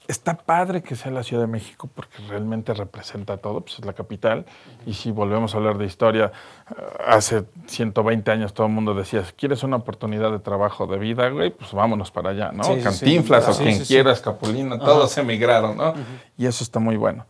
está 0.08 0.36
padre 0.36 0.82
que 0.82 0.96
sea 0.96 1.10
la 1.10 1.22
Ciudad 1.22 1.42
de 1.42 1.48
México 1.48 1.88
porque 1.94 2.18
realmente 2.28 2.72
representa 2.74 3.36
todo, 3.36 3.60
pues 3.60 3.78
es 3.78 3.84
la 3.84 3.92
capital. 3.92 4.46
Y 4.86 4.94
si 4.94 5.10
volvemos 5.10 5.54
a 5.54 5.58
hablar 5.58 5.78
de 5.78 5.86
historia, 5.86 6.32
eh, 6.70 6.82
hace 7.06 7.44
120 7.66 8.30
años 8.30 8.54
todo 8.54 8.66
el 8.66 8.72
mundo 8.72 8.94
decía, 8.94 9.24
si 9.24 9.32
quieres 9.32 9.62
una 9.62 9.76
oportunidad 9.76 10.30
de 10.30 10.38
trabajo, 10.38 10.86
de 10.86 10.98
vida, 10.98 11.28
güey, 11.30 11.50
pues 11.50 11.72
vámonos 11.72 12.10
para 12.10 12.30
allá, 12.30 12.52
¿no? 12.52 12.64
Sí. 12.64 12.80
Cantinflas 12.82 13.48
o 13.48 13.52
Sí, 13.52 13.64
quien 13.64 13.84
quiera, 13.84 14.12
Escapulina, 14.12 14.78
todos 14.78 15.16
emigraron, 15.18 15.76
¿no? 15.76 15.94
Y 16.36 16.46
eso 16.46 16.62
está 16.62 16.78
muy 16.78 16.96
bueno. 16.96 17.26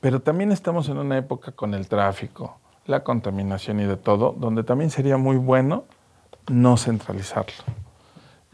Pero 0.00 0.20
también 0.20 0.52
estamos 0.52 0.88
en 0.88 0.98
una 0.98 1.16
época 1.18 1.52
con 1.52 1.74
el 1.74 1.88
tráfico, 1.88 2.58
la 2.86 3.02
contaminación 3.02 3.80
y 3.80 3.84
de 3.84 3.96
todo, 3.96 4.34
donde 4.38 4.62
también 4.62 4.90
sería 4.90 5.16
muy 5.16 5.36
bueno 5.36 5.84
no 6.48 6.76
centralizarlo. 6.76 7.83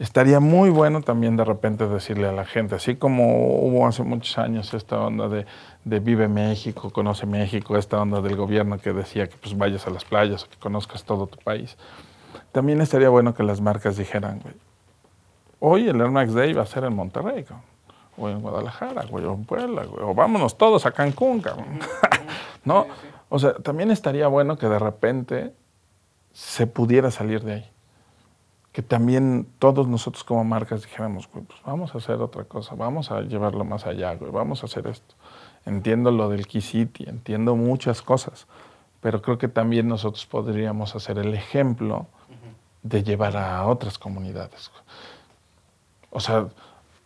Estaría 0.01 0.39
muy 0.39 0.71
bueno 0.71 1.01
también 1.01 1.37
de 1.37 1.45
repente 1.45 1.87
decirle 1.87 2.27
a 2.27 2.31
la 2.31 2.43
gente, 2.43 2.73
así 2.73 2.95
como 2.95 3.59
hubo 3.59 3.85
hace 3.85 4.01
muchos 4.01 4.35
años 4.39 4.73
esta 4.73 4.99
onda 4.99 5.29
de, 5.29 5.45
de 5.85 5.99
Vive 5.99 6.27
México, 6.27 6.89
Conoce 6.89 7.27
México, 7.27 7.77
esta 7.77 8.01
onda 8.01 8.19
del 8.19 8.35
gobierno 8.35 8.79
que 8.79 8.93
decía 8.93 9.29
que 9.29 9.37
pues 9.37 9.55
vayas 9.55 9.85
a 9.85 9.91
las 9.91 10.03
playas 10.03 10.43
o 10.43 10.49
que 10.49 10.57
conozcas 10.57 11.03
todo 11.03 11.27
tu 11.27 11.37
país. 11.37 11.77
También 12.51 12.81
estaría 12.81 13.09
bueno 13.09 13.35
que 13.35 13.43
las 13.43 13.61
marcas 13.61 13.95
dijeran, 13.95 14.39
güey, 14.39 14.55
hoy 15.59 15.87
el 15.87 16.01
Air 16.01 16.09
Max 16.09 16.33
Day 16.33 16.51
va 16.53 16.63
a 16.63 16.65
ser 16.65 16.83
en 16.85 16.95
Monterrey, 16.95 17.43
cabrón, 17.43 17.65
o 18.17 18.27
en 18.27 18.41
Guadalajara, 18.41 19.05
güey, 19.05 19.23
o 19.25 19.35
en 19.35 19.45
Puebla, 19.45 19.85
güey, 19.85 20.03
o 20.03 20.15
vámonos 20.15 20.57
todos 20.57 20.87
a 20.87 20.93
Cancún, 20.93 21.41
cabrón. 21.41 21.77
¿No? 22.65 22.87
O 23.29 23.37
sea, 23.37 23.53
también 23.53 23.91
estaría 23.91 24.27
bueno 24.27 24.57
que 24.57 24.67
de 24.67 24.79
repente 24.79 25.53
se 26.33 26.65
pudiera 26.65 27.11
salir 27.11 27.43
de 27.43 27.53
ahí 27.53 27.71
que 28.71 28.81
también 28.81 29.47
todos 29.59 29.87
nosotros 29.87 30.23
como 30.23 30.43
marcas 30.43 30.83
dijéramos, 30.83 31.27
pues 31.27 31.45
vamos 31.65 31.93
a 31.93 31.97
hacer 31.97 32.21
otra 32.21 32.45
cosa, 32.45 32.75
vamos 32.75 33.11
a 33.11 33.21
llevarlo 33.21 33.65
más 33.65 33.85
allá, 33.85 34.15
güey, 34.15 34.31
vamos 34.31 34.63
a 34.63 34.67
hacer 34.67 34.87
esto. 34.87 35.15
Entiendo 35.65 36.11
lo 36.11 36.29
del 36.29 36.47
Key 36.47 36.61
City, 36.61 37.05
entiendo 37.07 37.55
muchas 37.55 38.01
cosas, 38.01 38.47
pero 39.01 39.21
creo 39.21 39.37
que 39.37 39.47
también 39.47 39.87
nosotros 39.87 40.25
podríamos 40.25 40.95
hacer 40.95 41.17
el 41.17 41.33
ejemplo 41.33 42.07
de 42.83 43.03
llevar 43.03 43.37
a 43.37 43.65
otras 43.65 43.99
comunidades. 43.99 44.71
O 46.09 46.19
sea, 46.19 46.47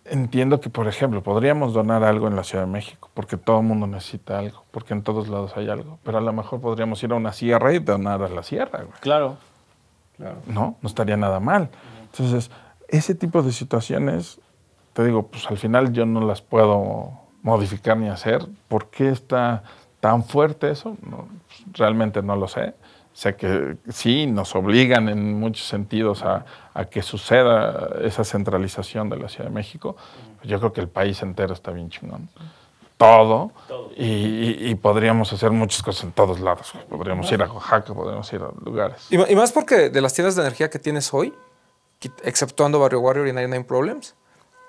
entiendo 0.06 0.62
que, 0.62 0.70
por 0.70 0.88
ejemplo, 0.88 1.22
podríamos 1.22 1.74
donar 1.74 2.04
algo 2.04 2.28
en 2.28 2.36
la 2.36 2.44
Ciudad 2.44 2.66
de 2.66 2.72
México, 2.72 3.10
porque 3.14 3.38
todo 3.38 3.60
el 3.60 3.66
mundo 3.66 3.88
necesita 3.88 4.40
algo, 4.40 4.64
porque 4.72 4.94
en 4.94 5.02
todos 5.02 5.28
lados 5.28 5.58
hay 5.58 5.70
algo, 5.70 6.00
pero 6.04 6.20
a 6.20 6.22
lo 6.22 6.32
mejor 6.32 6.62
podríamos 6.62 7.02
ir 7.04 7.12
a 7.12 7.16
una 7.16 7.34
sierra 7.34 7.74
y 7.74 7.80
donar 7.80 8.22
a 8.22 8.30
la 8.30 8.44
sierra. 8.44 8.84
Güey. 8.84 9.00
Claro. 9.02 9.38
No, 10.18 10.78
no 10.82 10.88
estaría 10.88 11.18
nada 11.18 11.40
mal. 11.40 11.70
Entonces, 12.12 12.52
ese 12.88 13.16
tipo 13.16 13.42
de 13.42 13.52
situaciones, 13.52 14.40
te 14.94 15.04
digo, 15.04 15.28
pues 15.28 15.46
al 15.48 15.58
final 15.58 15.92
yo 15.92 16.06
no 16.06 16.22
las 16.22 16.42
puedo 16.42 17.12
modificar 17.42 17.98
ni 17.98 18.08
hacer. 18.08 18.46
¿Por 18.68 18.90
qué 18.90 19.10
está 19.10 19.64
tan 20.00 20.24
fuerte 20.24 20.72
eso? 20.72 20.98
No, 21.08 21.28
realmente 21.74 22.22
no 22.22 22.36
lo 22.36 22.48
sé. 22.48 22.74
Sé 23.14 23.36
que 23.36 23.78
sí, 23.90 24.28
nos 24.28 24.56
obligan 24.56 25.08
en 25.08 25.40
muchos 25.40 25.66
sentidos 25.68 26.24
a, 26.24 26.46
a, 26.74 26.86
que 26.86 27.02
suceda 27.02 27.92
esa 28.02 28.26
centralización 28.26 29.10
de 29.10 29.18
la 29.18 29.30
Ciudad 29.30 29.46
de 29.46 29.56
México. 29.56 29.96
Yo 30.44 30.60
creo 30.60 30.74
que 30.74 30.82
el 30.82 30.90
país 30.90 31.22
entero 31.22 31.54
está 31.54 31.72
bien 31.72 31.90
chingón. 31.90 32.28
Todo. 32.98 33.52
Y, 33.98 34.70
y, 34.70 34.76
podríamos 34.76 35.32
hacer 35.34 35.52
muchas 35.52 35.84
cosas 35.84 36.06
en 36.06 36.12
todos 36.14 36.40
lados. 36.40 36.74
Podríamos 36.90 37.30
ir 37.32 37.42
a 37.44 37.52
Oaxaca, 37.52 37.94
podríamos 37.94 38.32
ir 38.32 38.42
a 38.42 38.50
lugares. 38.64 39.08
Y, 39.10 39.16
y, 39.16 39.36
más 39.36 39.52
porque 39.52 39.90
de 39.90 40.02
las 40.02 40.14
tiendas 40.14 40.36
de 40.36 40.42
energía 40.44 40.70
que 40.70 40.80
tienes 40.80 41.14
hoy, 41.14 41.34
exceptuando 42.24 42.80
Barrio 42.80 43.02
Warrior 43.02 43.28
y 43.28 43.34
99 43.34 43.66
Problems, 43.66 44.16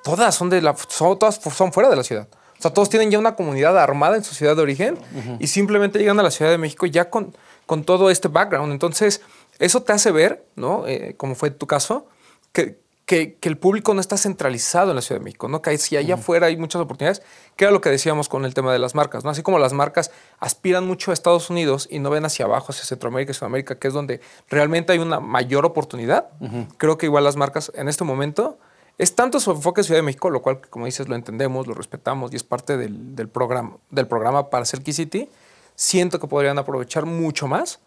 todas 0.03 0.35
son, 0.35 0.51
de 0.51 0.61
la, 0.61 0.77
son, 0.77 1.19
todas 1.19 1.37
son 1.37 1.73
fuera 1.73 1.89
de 1.89 1.97
la 1.97 2.03
ciudad. 2.03 2.29
O 2.59 2.63
sea, 2.63 2.73
todos 2.73 2.89
tienen 2.89 3.11
ya 3.11 3.19
una 3.19 3.37
comunidad 3.37 3.79
armada 3.79 4.17
en 4.17 4.25
su 4.25 4.35
ciudad 4.35 4.57
de 4.57 4.63
origen 4.63 4.99
y 5.39 5.47
simplemente 5.47 5.99
llegan 5.99 6.19
a 6.19 6.23
la 6.23 6.31
Ciudad 6.31 6.51
de 6.51 6.57
México 6.57 6.87
ya 6.87 7.11
con, 7.11 7.37
con 7.67 7.85
todo 7.85 8.09
este 8.09 8.29
background. 8.29 8.73
Entonces, 8.73 9.21
eso 9.59 9.83
te 9.83 9.93
hace 9.93 10.11
ver, 10.11 10.47
¿no? 10.57 10.87
Eh, 10.87 11.15
como 11.19 11.35
fue 11.35 11.51
tu 11.51 11.67
caso, 11.67 12.07
que, 12.53 12.81
que, 13.07 13.37
que, 13.37 13.49
el 13.49 13.57
público 13.57 13.95
no 13.95 14.01
está 14.01 14.17
centralizado 14.17 14.91
en 14.91 14.97
la 14.97 15.03
Ciudad 15.03 15.21
de 15.21 15.25
México, 15.25 15.49
¿no? 15.49 15.63
Que 15.63 15.79
si 15.79 15.97
allá 15.97 16.17
afuera 16.17 16.49
hay 16.49 16.57
muchas 16.57 16.83
oportunidades, 16.83 17.23
que 17.55 17.65
era 17.65 17.73
lo 17.73 17.81
que 17.81 17.89
decíamos 17.89 18.29
con 18.29 18.45
el 18.45 18.53
tema 18.53 18.73
de 18.73 18.81
las 18.81 18.97
marcas, 18.97 19.25
¿no? 19.25 19.31
Así 19.31 19.43
como 19.43 19.59
las 19.61 19.73
marcas 19.73 20.11
aspiran 20.41 20.87
mucho 20.87 21.13
a 21.13 21.15
Estados 21.15 21.49
Unidos 21.49 21.87
y 21.91 22.01
no 22.01 22.11
ven 22.11 22.25
hacia 22.25 22.45
abajo, 22.45 22.73
hacia 22.73 22.85
Centroamérica 22.85 23.31
y 23.31 23.35
Sudamérica, 23.35 23.79
que 23.79 23.89
es 23.89 23.95
donde 23.95 24.21
realmente 24.49 24.93
hay 24.93 24.99
una 24.99 25.21
mayor 25.21 25.65
oportunidad, 25.65 26.29
creo 26.79 26.99
que 26.99 27.07
igual 27.07 27.23
las 27.23 27.37
marcas 27.37 27.71
en 27.77 27.89
este 27.89 28.03
momento 28.03 28.59
es 28.99 29.15
tanto 29.15 29.41
su 29.41 29.51
enfoque 29.51 29.83
en 29.83 29.85
Ciudad 29.85 29.99
de 29.99 30.05
México, 30.05 30.31
lo 30.31 30.43
cual, 30.43 30.61
como 30.69 30.87
dices, 30.87 31.09
lo 31.09 31.15
entendemos, 31.15 31.67
lo 31.67 31.75
respetamos 31.75 32.33
y 32.33 32.37
es 32.37 32.43
parte 32.43 32.77
del, 32.77 33.15
del 33.15 33.29
programa, 33.29 33.77
del 33.91 34.07
programa 34.07 34.51
para 34.51 34.65
ser 34.65 34.83
Key 34.83 34.95
City. 34.95 35.29
Siento 35.75 36.19
que 36.19 36.27
podrían 36.27 36.59
aprovechar 36.59 37.05
mucho 37.05 37.47
más, 37.47 37.81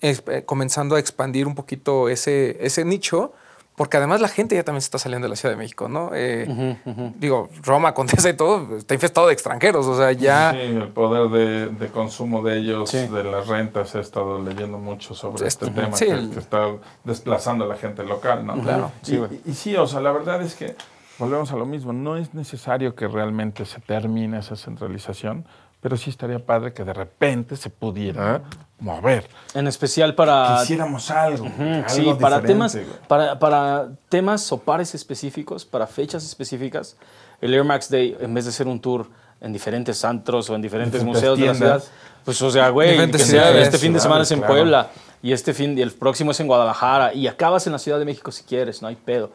eh, 0.00 0.42
comenzando 0.46 0.96
a 0.96 1.00
expandir 1.00 1.46
un 1.46 1.54
poquito 1.54 2.08
ese, 2.08 2.56
ese 2.64 2.84
nicho, 2.84 3.32
porque 3.78 3.96
además 3.96 4.20
la 4.20 4.28
gente 4.28 4.56
ya 4.56 4.64
también 4.64 4.82
se 4.82 4.86
está 4.86 4.98
saliendo 4.98 5.24
de 5.26 5.30
la 5.30 5.36
Ciudad 5.36 5.54
de 5.54 5.56
México, 5.56 5.88
¿no? 5.88 6.10
Eh, 6.12 6.46
uh 6.46 6.52
-huh, 6.52 6.78
uh 6.84 6.90
-huh. 6.90 7.12
Digo, 7.14 7.48
Roma, 7.62 7.94
Condesa 7.98 8.28
y 8.28 8.34
todo, 8.34 8.76
está 8.76 8.92
infestado 8.92 9.28
de 9.28 9.32
extranjeros, 9.32 9.86
o 9.86 9.96
sea, 9.96 10.12
ya... 10.12 10.50
Sí, 10.52 10.58
el 10.58 10.88
poder 10.88 11.30
de, 11.30 11.68
de 11.68 11.88
consumo 11.88 12.42
de 12.42 12.58
ellos, 12.58 12.90
sí. 12.90 13.06
de 13.06 13.24
las 13.24 13.46
rentas, 13.46 13.94
he 13.94 14.00
estado 14.00 14.42
leyendo 14.42 14.76
mucho 14.78 15.14
sobre 15.14 15.46
este, 15.46 15.66
este 15.66 15.80
tema, 15.80 15.96
sí, 15.96 16.06
que, 16.06 16.12
el... 16.12 16.30
que, 16.30 16.40
está 16.40 16.66
desplazando 17.04 17.64
a 17.64 17.68
la 17.68 17.76
gente 17.76 18.02
local, 18.02 18.44
¿no? 18.44 18.60
Claro. 18.60 18.90
Y, 19.02 19.06
sí, 19.06 19.20
y, 19.46 19.50
y 19.50 19.54
sí, 19.54 19.76
o 19.76 19.86
sea, 19.86 20.00
la 20.00 20.12
verdad 20.12 20.42
es 20.42 20.54
que 20.54 20.74
volvemos 21.18 21.52
a 21.52 21.56
lo 21.56 21.64
mismo, 21.64 21.92
no 21.92 22.16
es 22.16 22.34
necesario 22.34 22.94
que 22.94 23.08
realmente 23.08 23.64
se 23.64 23.80
termine 23.80 24.38
esa 24.40 24.56
centralización, 24.56 25.46
pero 25.80 25.96
sí 25.96 26.10
estaría 26.10 26.38
padre 26.38 26.72
que 26.72 26.84
de 26.84 26.92
repente 26.92 27.56
se 27.56 27.70
pudiera 27.70 28.42
mover. 28.80 29.28
En 29.54 29.66
especial 29.66 30.14
para... 30.14 30.58
Quisiéramos 30.60 31.10
algo. 31.10 31.44
Uh 31.44 31.48
-huh, 31.48 31.84
algo 31.88 32.14
sí, 32.14 32.20
para 32.20 32.42
temas, 32.42 32.78
para, 33.06 33.38
para 33.38 33.88
temas 34.08 34.50
o 34.52 34.58
pares 34.58 34.94
específicos, 34.94 35.64
para 35.64 35.86
fechas 35.86 36.24
específicas, 36.24 36.96
el 37.40 37.54
Air 37.54 37.64
Max 37.64 37.90
Day, 37.90 38.16
en 38.20 38.34
vez 38.34 38.44
de 38.44 38.52
ser 38.52 38.66
un 38.66 38.80
tour 38.80 39.08
en 39.40 39.52
diferentes 39.52 40.04
antros 40.04 40.50
o 40.50 40.54
en 40.54 40.62
diferentes, 40.62 41.00
diferentes 41.00 41.22
museos 41.22 41.36
tiendas. 41.36 41.60
de 41.60 41.66
la 41.66 41.80
ciudad, 41.80 41.92
pues 42.24 42.42
o 42.42 42.50
sea, 42.50 42.70
güey, 42.70 43.10
que 43.10 43.18
sea, 43.18 43.56
este 43.58 43.78
fin 43.78 43.92
de 43.92 44.00
semana 44.00 44.22
es 44.22 44.30
en 44.32 44.40
claro. 44.40 44.54
Puebla 44.54 44.90
y 45.22 45.32
este 45.32 45.54
fin 45.54 45.78
y 45.78 45.82
el 45.82 45.92
próximo 45.92 46.32
es 46.32 46.40
en 46.40 46.48
Guadalajara 46.48 47.14
y 47.14 47.26
acabas 47.28 47.66
en 47.66 47.72
la 47.72 47.78
Ciudad 47.78 47.98
de 47.98 48.04
México 48.04 48.32
si 48.32 48.42
quieres, 48.42 48.82
no 48.82 48.88
hay 48.88 48.96
pedo 48.96 49.30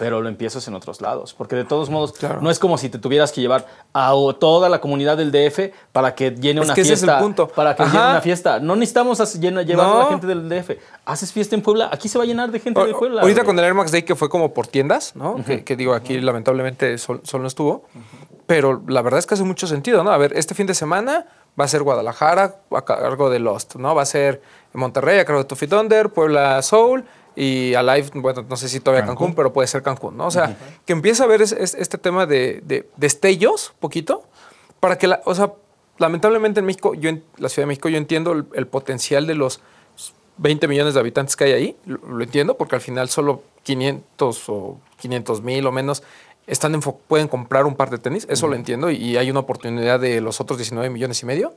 pero 0.00 0.22
lo 0.22 0.30
empiezas 0.30 0.66
en 0.66 0.72
otros 0.72 1.02
lados. 1.02 1.34
Porque 1.34 1.54
de 1.56 1.66
todos 1.66 1.90
modos, 1.90 2.12
claro. 2.12 2.40
no 2.40 2.50
es 2.50 2.58
como 2.58 2.78
si 2.78 2.88
te 2.88 2.98
tuvieras 2.98 3.32
que 3.32 3.42
llevar 3.42 3.66
a 3.92 4.14
toda 4.40 4.70
la 4.70 4.80
comunidad 4.80 5.18
del 5.18 5.30
DF 5.30 5.74
para 5.92 6.14
que 6.14 6.30
llene 6.30 6.62
es 6.62 6.68
una 6.68 6.74
que 6.74 6.84
fiesta. 6.84 6.94
Ese 6.94 7.04
es 7.04 7.12
el 7.12 7.22
punto. 7.22 7.48
Para 7.48 7.76
que 7.76 7.82
Ajá. 7.82 7.92
llene 7.92 8.10
una 8.12 8.20
fiesta. 8.22 8.60
No 8.60 8.76
necesitamos 8.76 9.38
llenar, 9.38 9.66
llevar 9.66 9.86
no. 9.86 10.00
a 10.00 10.04
la 10.04 10.08
gente 10.08 10.26
del 10.26 10.48
DF. 10.48 10.70
Haces 11.04 11.30
fiesta 11.34 11.54
en 11.54 11.60
Puebla, 11.60 11.90
aquí 11.92 12.08
se 12.08 12.16
va 12.16 12.24
a 12.24 12.26
llenar 12.26 12.50
de 12.50 12.60
gente 12.60 12.80
o, 12.80 12.86
de 12.86 12.94
Puebla. 12.94 13.20
Ahorita 13.20 13.44
con 13.44 13.58
el 13.58 13.64
Air 13.66 13.74
Max 13.74 13.92
Day, 13.92 14.02
que 14.04 14.16
fue 14.16 14.30
como 14.30 14.54
por 14.54 14.66
tiendas, 14.68 15.14
¿no? 15.14 15.32
Uh 15.32 15.38
-huh. 15.40 15.44
que, 15.44 15.64
que, 15.64 15.76
digo, 15.76 15.92
aquí 15.92 16.14
uh 16.16 16.20
-huh. 16.20 16.24
lamentablemente 16.24 16.96
solo, 16.96 17.20
no 17.34 17.46
estuvo. 17.46 17.84
Uh 17.94 17.98
-huh. 17.98 18.28
Pero 18.46 18.82
la 18.88 19.02
verdad 19.02 19.18
es 19.18 19.26
que 19.26 19.34
hace 19.34 19.44
mucho 19.44 19.66
sentido, 19.66 20.02
¿no? 20.02 20.12
A 20.12 20.16
ver, 20.16 20.32
este 20.34 20.54
fin 20.54 20.66
de 20.66 20.72
semana 20.72 21.26
va 21.60 21.66
a 21.66 21.68
ser 21.68 21.82
Guadalajara 21.82 22.54
a 22.70 22.84
cargo 22.86 23.28
de 23.28 23.38
Lost, 23.38 23.74
¿no? 23.74 23.94
Va 23.94 24.02
a 24.02 24.06
ser 24.06 24.40
Monterrey 24.72 25.18
a 25.18 25.26
cargo 25.26 25.42
de 25.42 25.48
Tuffy 25.48 25.66
Thunder, 25.66 26.08
Puebla 26.08 26.62
Soul 26.62 27.04
y 27.36 27.74
Alive, 27.74 28.10
bueno, 28.14 28.44
no 28.48 28.56
sé 28.56 28.68
si 28.68 28.80
todavía 28.80 29.06
Cancún, 29.06 29.28
Cancún 29.28 29.34
pero 29.34 29.52
puede 29.52 29.68
ser 29.68 29.82
Cancún, 29.82 30.16
¿no? 30.16 30.26
O 30.26 30.30
sea, 30.30 30.44
uh 30.44 30.48
-huh. 30.48 30.84
que 30.84 30.92
empiece 30.92 31.22
a 31.22 31.26
ver 31.26 31.42
es, 31.42 31.52
es, 31.52 31.74
este 31.74 31.98
tema 31.98 32.26
de, 32.26 32.60
de, 32.64 32.88
destellos, 32.96 33.72
poquito, 33.78 34.24
para 34.80 34.98
que, 34.98 35.06
la, 35.06 35.20
o 35.24 35.34
sea, 35.34 35.52
lamentablemente 35.98 36.60
en 36.60 36.66
México, 36.66 36.94
yo 36.94 37.10
en 37.10 37.22
la 37.36 37.48
Ciudad 37.48 37.64
de 37.64 37.68
México, 37.68 37.88
yo 37.88 37.98
entiendo 37.98 38.32
el, 38.32 38.46
el 38.54 38.66
potencial 38.66 39.26
de 39.26 39.34
los 39.34 39.60
20 40.38 40.68
millones 40.68 40.94
de 40.94 41.00
habitantes 41.00 41.36
que 41.36 41.44
hay 41.44 41.52
ahí, 41.52 41.76
lo, 41.84 41.98
lo, 41.98 42.24
entiendo, 42.24 42.56
porque 42.56 42.74
al 42.74 42.80
final 42.80 43.08
solo 43.08 43.42
500 43.62 44.48
o 44.48 44.80
500 44.98 45.42
mil 45.42 45.66
o 45.66 45.72
menos 45.72 46.02
están 46.46 46.74
en, 46.74 46.80
pueden 46.80 47.28
comprar 47.28 47.66
un 47.66 47.76
par 47.76 47.90
de 47.90 47.98
tenis, 47.98 48.26
eso 48.28 48.46
uh 48.46 48.48
-huh. 48.48 48.52
lo 48.52 48.56
entiendo, 48.56 48.90
y, 48.90 48.96
y 48.96 49.16
hay 49.18 49.30
una 49.30 49.40
oportunidad 49.40 50.00
de 50.00 50.20
los 50.20 50.40
otros 50.40 50.58
19 50.58 50.88
millones 50.90 51.22
y 51.22 51.26
medio, 51.26 51.54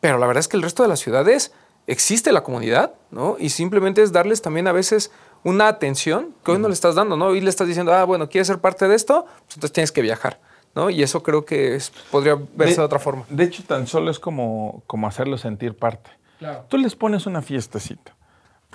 pero 0.00 0.18
la 0.18 0.26
verdad 0.26 0.40
es 0.40 0.48
que 0.48 0.56
el 0.56 0.62
resto 0.62 0.82
de 0.82 0.88
las 0.88 1.00
ciudades 1.00 1.52
existe 1.86 2.32
la 2.32 2.42
comunidad, 2.42 2.94
¿no? 3.10 3.36
Y 3.38 3.50
simplemente 3.50 4.02
es 4.02 4.12
darles 4.12 4.42
también 4.42 4.66
a 4.66 4.72
veces 4.72 5.10
una 5.42 5.68
atención 5.68 6.34
que 6.44 6.52
hoy 6.52 6.58
no 6.58 6.68
le 6.68 6.74
estás 6.74 6.94
dando, 6.94 7.16
¿no? 7.16 7.26
Hoy 7.26 7.40
le 7.40 7.50
estás 7.50 7.68
diciendo, 7.68 7.92
ah, 7.92 8.04
bueno, 8.04 8.28
¿quieres 8.28 8.46
ser 8.46 8.58
parte 8.58 8.88
de 8.88 8.94
esto? 8.94 9.24
Pues 9.24 9.56
entonces 9.56 9.72
tienes 9.72 9.92
que 9.92 10.02
viajar, 10.02 10.40
¿no? 10.74 10.90
Y 10.90 11.02
eso 11.02 11.22
creo 11.22 11.44
que 11.44 11.74
es, 11.74 11.90
podría 12.10 12.34
verse 12.34 12.74
de, 12.74 12.80
de, 12.80 12.84
otra 12.84 12.98
forma. 12.98 13.24
De 13.28 13.44
hecho, 13.44 13.62
tan 13.64 13.86
solo 13.86 14.10
es 14.10 14.18
como, 14.18 14.82
como 14.86 15.06
hacerlo 15.06 15.36
sentir 15.36 15.76
parte. 15.76 16.10
Claro. 16.38 16.64
Tú 16.68 16.78
les 16.78 16.96
pones 16.96 17.26
una 17.26 17.42
fiestecita, 17.42 18.16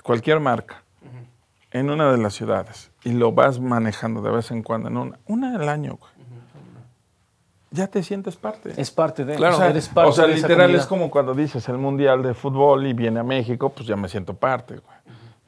cualquier 0.02 0.40
marca, 0.40 0.84
uh 1.02 1.06
-huh. 1.06 1.78
en 1.78 1.90
una 1.90 2.12
de 2.12 2.18
las 2.18 2.34
ciudades, 2.34 2.90
y 3.04 3.12
lo 3.12 3.32
vas 3.32 3.58
manejando 3.60 4.22
de 4.22 4.30
vez 4.30 4.50
en 4.50 4.62
cuando, 4.62 4.88
en 4.88 4.96
una, 4.96 5.18
una 5.26 5.56
al 5.56 5.68
año, 5.68 5.98
güey 6.00 6.19
ya 7.70 7.86
te 7.86 8.02
sientes 8.02 8.36
parte. 8.36 8.72
Es 8.76 8.90
parte 8.90 9.24
de. 9.24 9.36
Claro, 9.36 9.56
o 9.56 9.58
sea, 9.58 9.68
eres 9.68 9.88
parte 9.88 10.10
o 10.10 10.12
sea 10.12 10.26
de 10.26 10.34
literal 10.34 10.74
es 10.74 10.86
como 10.86 11.10
cuando 11.10 11.34
dices 11.34 11.68
el 11.68 11.78
mundial 11.78 12.22
de 12.22 12.34
fútbol 12.34 12.86
y 12.86 12.92
viene 12.92 13.20
a 13.20 13.24
México, 13.24 13.70
pues 13.70 13.86
ya 13.86 13.96
me 13.96 14.08
siento 14.08 14.34
parte, 14.34 14.74
güey. 14.74 14.96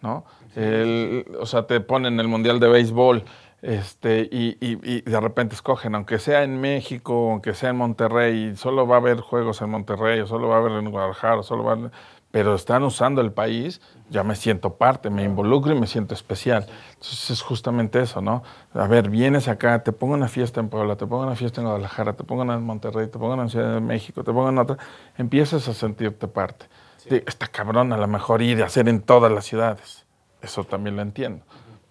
¿No? 0.00 0.24
El, 0.56 1.24
o 1.40 1.46
sea, 1.46 1.66
te 1.66 1.80
ponen 1.80 2.18
el 2.18 2.28
mundial 2.28 2.58
de 2.58 2.68
béisbol 2.68 3.24
este, 3.62 4.28
y, 4.32 4.56
y, 4.60 4.78
y, 4.82 5.00
de 5.02 5.20
repente 5.20 5.54
escogen, 5.54 5.94
aunque 5.94 6.18
sea 6.18 6.42
en 6.42 6.60
México, 6.60 7.30
aunque 7.30 7.54
sea 7.54 7.70
en 7.70 7.76
Monterrey, 7.76 8.56
solo 8.56 8.88
va 8.88 8.96
a 8.96 8.98
haber 8.98 9.20
juegos 9.20 9.62
en 9.62 9.70
Monterrey, 9.70 10.18
o 10.18 10.26
solo 10.26 10.48
va 10.48 10.56
a 10.56 10.58
haber 10.58 10.72
en 10.72 10.90
Guadalajara, 10.90 11.38
o 11.38 11.42
solo 11.44 11.62
va 11.62 11.70
a 11.70 11.74
haber, 11.76 11.90
pero 12.32 12.54
están 12.54 12.82
usando 12.82 13.20
el 13.20 13.30
país, 13.30 13.82
ya 14.08 14.24
me 14.24 14.34
siento 14.34 14.74
parte, 14.74 15.10
me 15.10 15.22
involucro 15.22 15.76
y 15.76 15.78
me 15.78 15.86
siento 15.86 16.14
especial. 16.14 16.66
Entonces 16.94 17.30
es 17.30 17.42
justamente 17.42 18.00
eso, 18.00 18.22
¿no? 18.22 18.42
A 18.72 18.86
ver, 18.86 19.10
vienes 19.10 19.48
acá, 19.48 19.84
te 19.84 19.92
pongo 19.92 20.14
una 20.14 20.28
fiesta 20.28 20.58
en 20.58 20.70
Puebla, 20.70 20.96
te 20.96 21.06
pongo 21.06 21.24
una 21.24 21.36
fiesta 21.36 21.60
en 21.60 21.66
Guadalajara, 21.66 22.14
te 22.14 22.24
pongo 22.24 22.42
una 22.42 22.54
en 22.54 22.64
Monterrey, 22.64 23.06
te 23.06 23.18
pongo 23.18 23.34
una 23.34 23.42
en 23.42 23.50
Ciudad 23.50 23.74
de 23.74 23.80
México, 23.80 24.24
te 24.24 24.32
pongo 24.32 24.48
en 24.48 24.58
otra, 24.58 24.78
empiezas 25.18 25.68
a 25.68 25.74
sentirte 25.74 26.26
parte. 26.26 26.66
Sí. 26.96 27.22
Está 27.26 27.48
cabrón 27.48 27.92
a 27.92 27.98
lo 27.98 28.08
mejor 28.08 28.40
ir 28.40 28.62
a 28.62 28.66
hacer 28.66 28.88
en 28.88 29.02
todas 29.02 29.30
las 29.30 29.44
ciudades, 29.44 30.06
eso 30.40 30.64
también 30.64 30.96
lo 30.96 31.02
entiendo. 31.02 31.44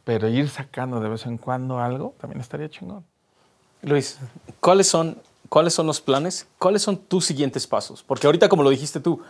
Pero 0.03 0.27
ir 0.27 0.49
sacando 0.49 0.99
de 0.99 1.09
vez 1.09 1.27
en 1.27 1.38
cuando 1.38 1.80
algo 1.80 2.15
también 2.19 2.41
estaría 2.41 2.68
chingón. 2.68 3.05
Luis, 3.84 4.18
¿cuáles 4.59 4.88
son, 4.88 5.18
¿cuáles 5.49 5.76
son 5.76 5.85
los 5.85 6.01
planes? 6.01 6.47
¿Cuáles 6.57 6.81
son 6.81 6.97
tus 6.97 7.26
siguientes 7.26 7.68
pasos? 7.68 8.01
Porque 8.01 8.26
ahorita, 8.26 8.49
como 8.49 8.63
lo 8.63 8.72
dijiste 8.72 8.99
tú, 8.99 9.22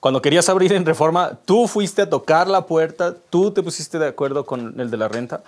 cuando 0.00 0.22
querías 0.22 0.48
abrir 0.48 0.72
en 0.72 0.84
reforma, 0.86 1.32
tú 1.44 1.66
fuiste 1.66 2.02
a 2.02 2.10
tocar 2.10 2.48
la 2.48 2.66
puerta, 2.66 3.14
tú 3.30 3.50
te 3.50 3.62
pusiste 3.62 3.98
de 3.98 4.08
acuerdo 4.08 4.44
con 4.46 4.78
el 4.80 4.90
de 4.90 4.96
la 4.96 5.08
renta. 5.08 5.42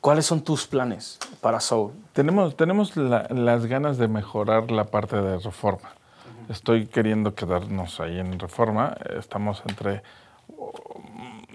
¿Cuáles 0.00 0.26
son 0.26 0.40
tus 0.42 0.66
planes 0.66 1.18
para 1.40 1.60
Soul? 1.60 1.92
Tenemos, 2.12 2.56
tenemos 2.56 2.96
la, 2.96 3.26
las 3.30 3.66
ganas 3.66 3.98
de 3.98 4.08
mejorar 4.08 4.70
la 4.70 4.84
parte 4.84 5.16
de 5.16 5.38
reforma. 5.38 5.88
Uh 5.90 6.48
-huh. 6.48 6.52
Estoy 6.52 6.86
queriendo 6.86 7.34
quedarnos 7.34 8.00
ahí 8.00 8.18
en 8.18 8.38
reforma. 8.38 8.96
Estamos 9.18 9.62
entre 9.68 10.02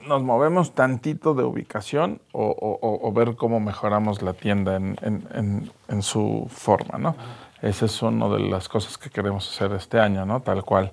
nos 0.07 0.23
movemos 0.23 0.71
tantito 0.73 1.33
de 1.33 1.43
ubicación 1.43 2.21
o, 2.31 2.43
o- 2.45 3.07
o 3.07 3.11
ver 3.13 3.35
cómo 3.35 3.59
mejoramos 3.59 4.21
la 4.21 4.33
tienda 4.33 4.75
en, 4.75 4.97
en- 5.01 5.27
en- 5.33 5.71
en 5.89 6.01
su 6.01 6.47
forma, 6.49 6.97
¿no? 6.97 7.15
Esa 7.61 7.85
es 7.85 8.01
una 8.01 8.27
de 8.29 8.39
las 8.39 8.67
cosas 8.67 8.97
que 8.97 9.11
queremos 9.11 9.47
hacer 9.47 9.71
este 9.73 9.99
año, 9.99 10.25
¿no? 10.25 10.39
Tal 10.41 10.63
cual. 10.63 10.91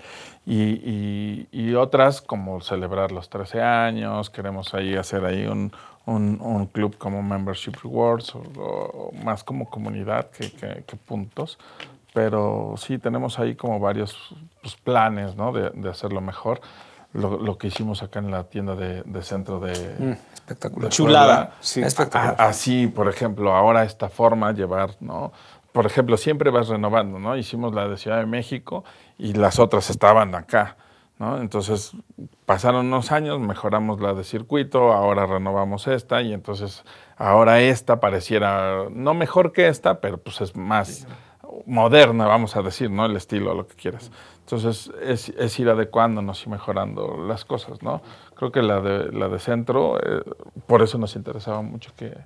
Y, 0.50 0.62
y- 0.62 1.48
y 1.52 1.74
otras, 1.74 2.22
como 2.22 2.60
celebrar 2.62 3.12
los 3.12 3.28
13 3.28 3.60
años, 3.60 4.30
queremos 4.30 4.72
ahí 4.72 4.94
hacer 4.96 5.26
ahí 5.26 5.46
un, 5.46 5.72
un- 6.06 6.38
un 6.40 6.66
club 6.66 6.96
como 6.96 7.22
Membership 7.22 7.72
Rewards, 7.82 8.34
o, 8.34 8.40
o 8.56 9.12
más 9.24 9.44
como 9.44 9.68
comunidad 9.68 10.30
que, 10.30 10.50
que- 10.50 10.84
que 10.86 10.96
puntos. 10.96 11.58
Pero 12.14 12.74
sí, 12.78 12.98
tenemos 12.98 13.38
ahí 13.38 13.54
como 13.56 13.78
varios 13.78 14.34
pues, 14.62 14.74
planes, 14.76 15.36
¿no? 15.36 15.52
De, 15.52 15.70
de 15.70 15.90
hacerlo 15.90 16.20
mejor. 16.22 16.60
Lo, 17.12 17.38
lo 17.38 17.58
que 17.58 17.66
hicimos 17.68 18.02
acá 18.02 18.18
en 18.18 18.30
la 18.30 18.44
tienda 18.44 18.74
de, 18.74 19.02
de 19.02 19.22
centro 19.22 19.60
de, 19.60 19.72
Espectacular. 20.34 20.88
de 20.90 20.94
Chulada. 20.96 21.52
Sí. 21.60 21.82
Espectacular. 21.82 22.36
A- 22.40 22.48
Así, 22.48 22.86
por 22.86 23.08
ejemplo, 23.08 23.54
ahora 23.54 23.84
esta 23.84 24.08
forma 24.08 24.52
llevar, 24.52 24.90
¿no? 25.00 25.32
Por 25.72 25.84
ejemplo, 25.86 26.16
siempre 26.16 26.50
vas 26.50 26.68
renovando, 26.68 27.18
¿no? 27.18 27.36
Hicimos 27.36 27.74
la 27.74 27.86
de 27.88 27.96
Ciudad 27.98 28.18
de 28.18 28.26
México 28.26 28.84
y 29.18 29.34
las 29.34 29.58
otras 29.58 29.90
estaban 29.90 30.34
acá, 30.34 30.76
¿no? 31.18 31.40
Entonces, 31.40 31.92
pasaron 32.46 32.86
unos 32.86 33.10
años, 33.12 33.40
mejoramos 33.40 34.00
la 34.00 34.14
de 34.14 34.24
circuito, 34.24 34.92
ahora 34.92 35.26
renovamos 35.26 35.88
esta 35.88 36.22
y 36.22 36.32
entonces 36.32 36.84
ahora 37.16 37.60
esta 37.60 38.00
pareciera, 38.00 38.84
no 38.90 39.14
mejor 39.14 39.52
que 39.52 39.68
esta, 39.68 40.00
pero 40.00 40.18
pues 40.18 40.40
es 40.40 40.56
más 40.56 41.06
moderna, 41.66 42.26
vamos 42.26 42.56
a 42.56 42.62
decir, 42.62 42.90
¿no? 42.90 43.04
El 43.06 43.16
estilo, 43.16 43.54
lo 43.54 43.66
que 43.66 43.74
quieras. 43.74 44.10
Entonces, 44.40 44.90
es, 45.02 45.28
es 45.30 45.58
ir 45.58 45.68
adecuándonos 45.68 46.46
y 46.46 46.48
mejorando 46.48 47.16
las 47.18 47.44
cosas, 47.44 47.82
¿no? 47.82 48.00
Creo 48.34 48.52
que 48.52 48.62
la 48.62 48.80
de, 48.80 49.12
la 49.12 49.28
de 49.28 49.38
centro, 49.38 49.98
eh, 49.98 50.22
por 50.66 50.82
eso 50.82 50.96
nos 50.96 51.16
interesaba 51.16 51.60
mucho 51.60 51.92
que, 51.96 52.16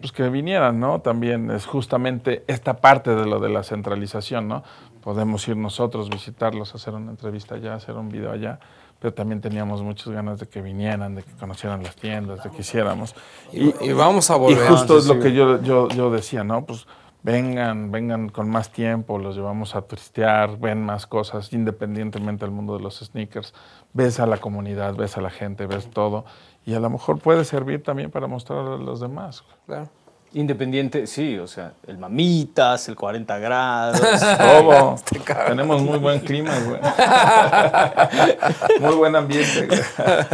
pues 0.00 0.12
que 0.12 0.28
vinieran, 0.28 0.80
¿no? 0.80 1.00
También 1.00 1.50
es 1.50 1.66
justamente 1.66 2.44
esta 2.46 2.76
parte 2.76 3.14
de 3.14 3.26
lo 3.26 3.40
de 3.40 3.48
la 3.48 3.62
centralización, 3.62 4.48
¿no? 4.48 4.64
Podemos 5.02 5.46
ir 5.48 5.56
nosotros, 5.56 6.08
visitarlos, 6.08 6.74
hacer 6.74 6.94
una 6.94 7.10
entrevista 7.10 7.56
allá, 7.56 7.74
hacer 7.74 7.96
un 7.96 8.08
video 8.08 8.30
allá, 8.30 8.60
pero 9.00 9.12
también 9.12 9.40
teníamos 9.40 9.82
muchas 9.82 10.08
ganas 10.12 10.38
de 10.38 10.46
que 10.48 10.62
vinieran, 10.62 11.14
de 11.16 11.22
que 11.24 11.32
conocieran 11.32 11.82
las 11.82 11.96
tiendas, 11.96 12.42
de 12.44 12.50
que 12.50 12.60
hiciéramos. 12.60 13.14
Y, 13.52 13.74
y 13.84 13.92
vamos 13.92 14.30
a 14.30 14.36
Y 14.36 14.38
volver. 14.38 14.68
justo 14.68 14.96
es 14.96 15.06
lo 15.06 15.18
que 15.18 15.32
yo, 15.32 15.60
yo, 15.62 15.88
yo 15.88 16.10
decía, 16.10 16.44
¿no? 16.44 16.64
Pues 16.64 16.86
vengan, 17.24 17.90
vengan 17.90 18.28
con 18.28 18.48
más 18.48 18.70
tiempo, 18.70 19.18
los 19.18 19.34
llevamos 19.34 19.74
a 19.74 19.82
turistear, 19.82 20.58
ven 20.58 20.84
más 20.84 21.06
cosas, 21.06 21.52
independientemente 21.52 22.44
del 22.44 22.54
mundo 22.54 22.76
de 22.76 22.82
los 22.82 22.98
sneakers. 23.00 23.54
Ves 23.92 24.20
a 24.20 24.26
la 24.26 24.38
comunidad, 24.38 24.94
ves 24.94 25.16
a 25.16 25.20
la 25.20 25.30
gente, 25.30 25.66
ves 25.66 25.90
todo. 25.90 26.24
Y 26.64 26.74
a 26.74 26.80
lo 26.80 26.90
mejor 26.90 27.18
puede 27.18 27.44
servir 27.44 27.82
también 27.82 28.10
para 28.10 28.28
mostrar 28.28 28.60
a 28.66 28.76
los 28.76 29.00
demás. 29.00 29.42
Claro. 29.66 29.88
Independiente, 30.34 31.06
sí, 31.06 31.38
o 31.38 31.46
sea, 31.46 31.74
el 31.86 31.98
mamitas, 31.98 32.88
el 32.88 32.96
40 32.96 33.38
grados. 33.38 34.00
Todo. 34.00 34.96
Este 35.12 35.34
Tenemos 35.46 35.82
muy 35.82 35.98
buen 35.98 36.20
clima, 36.20 36.52
güey. 36.60 36.80
muy 38.80 38.94
buen 38.94 39.16
ambiente. 39.16 39.66
güey. 39.66 39.80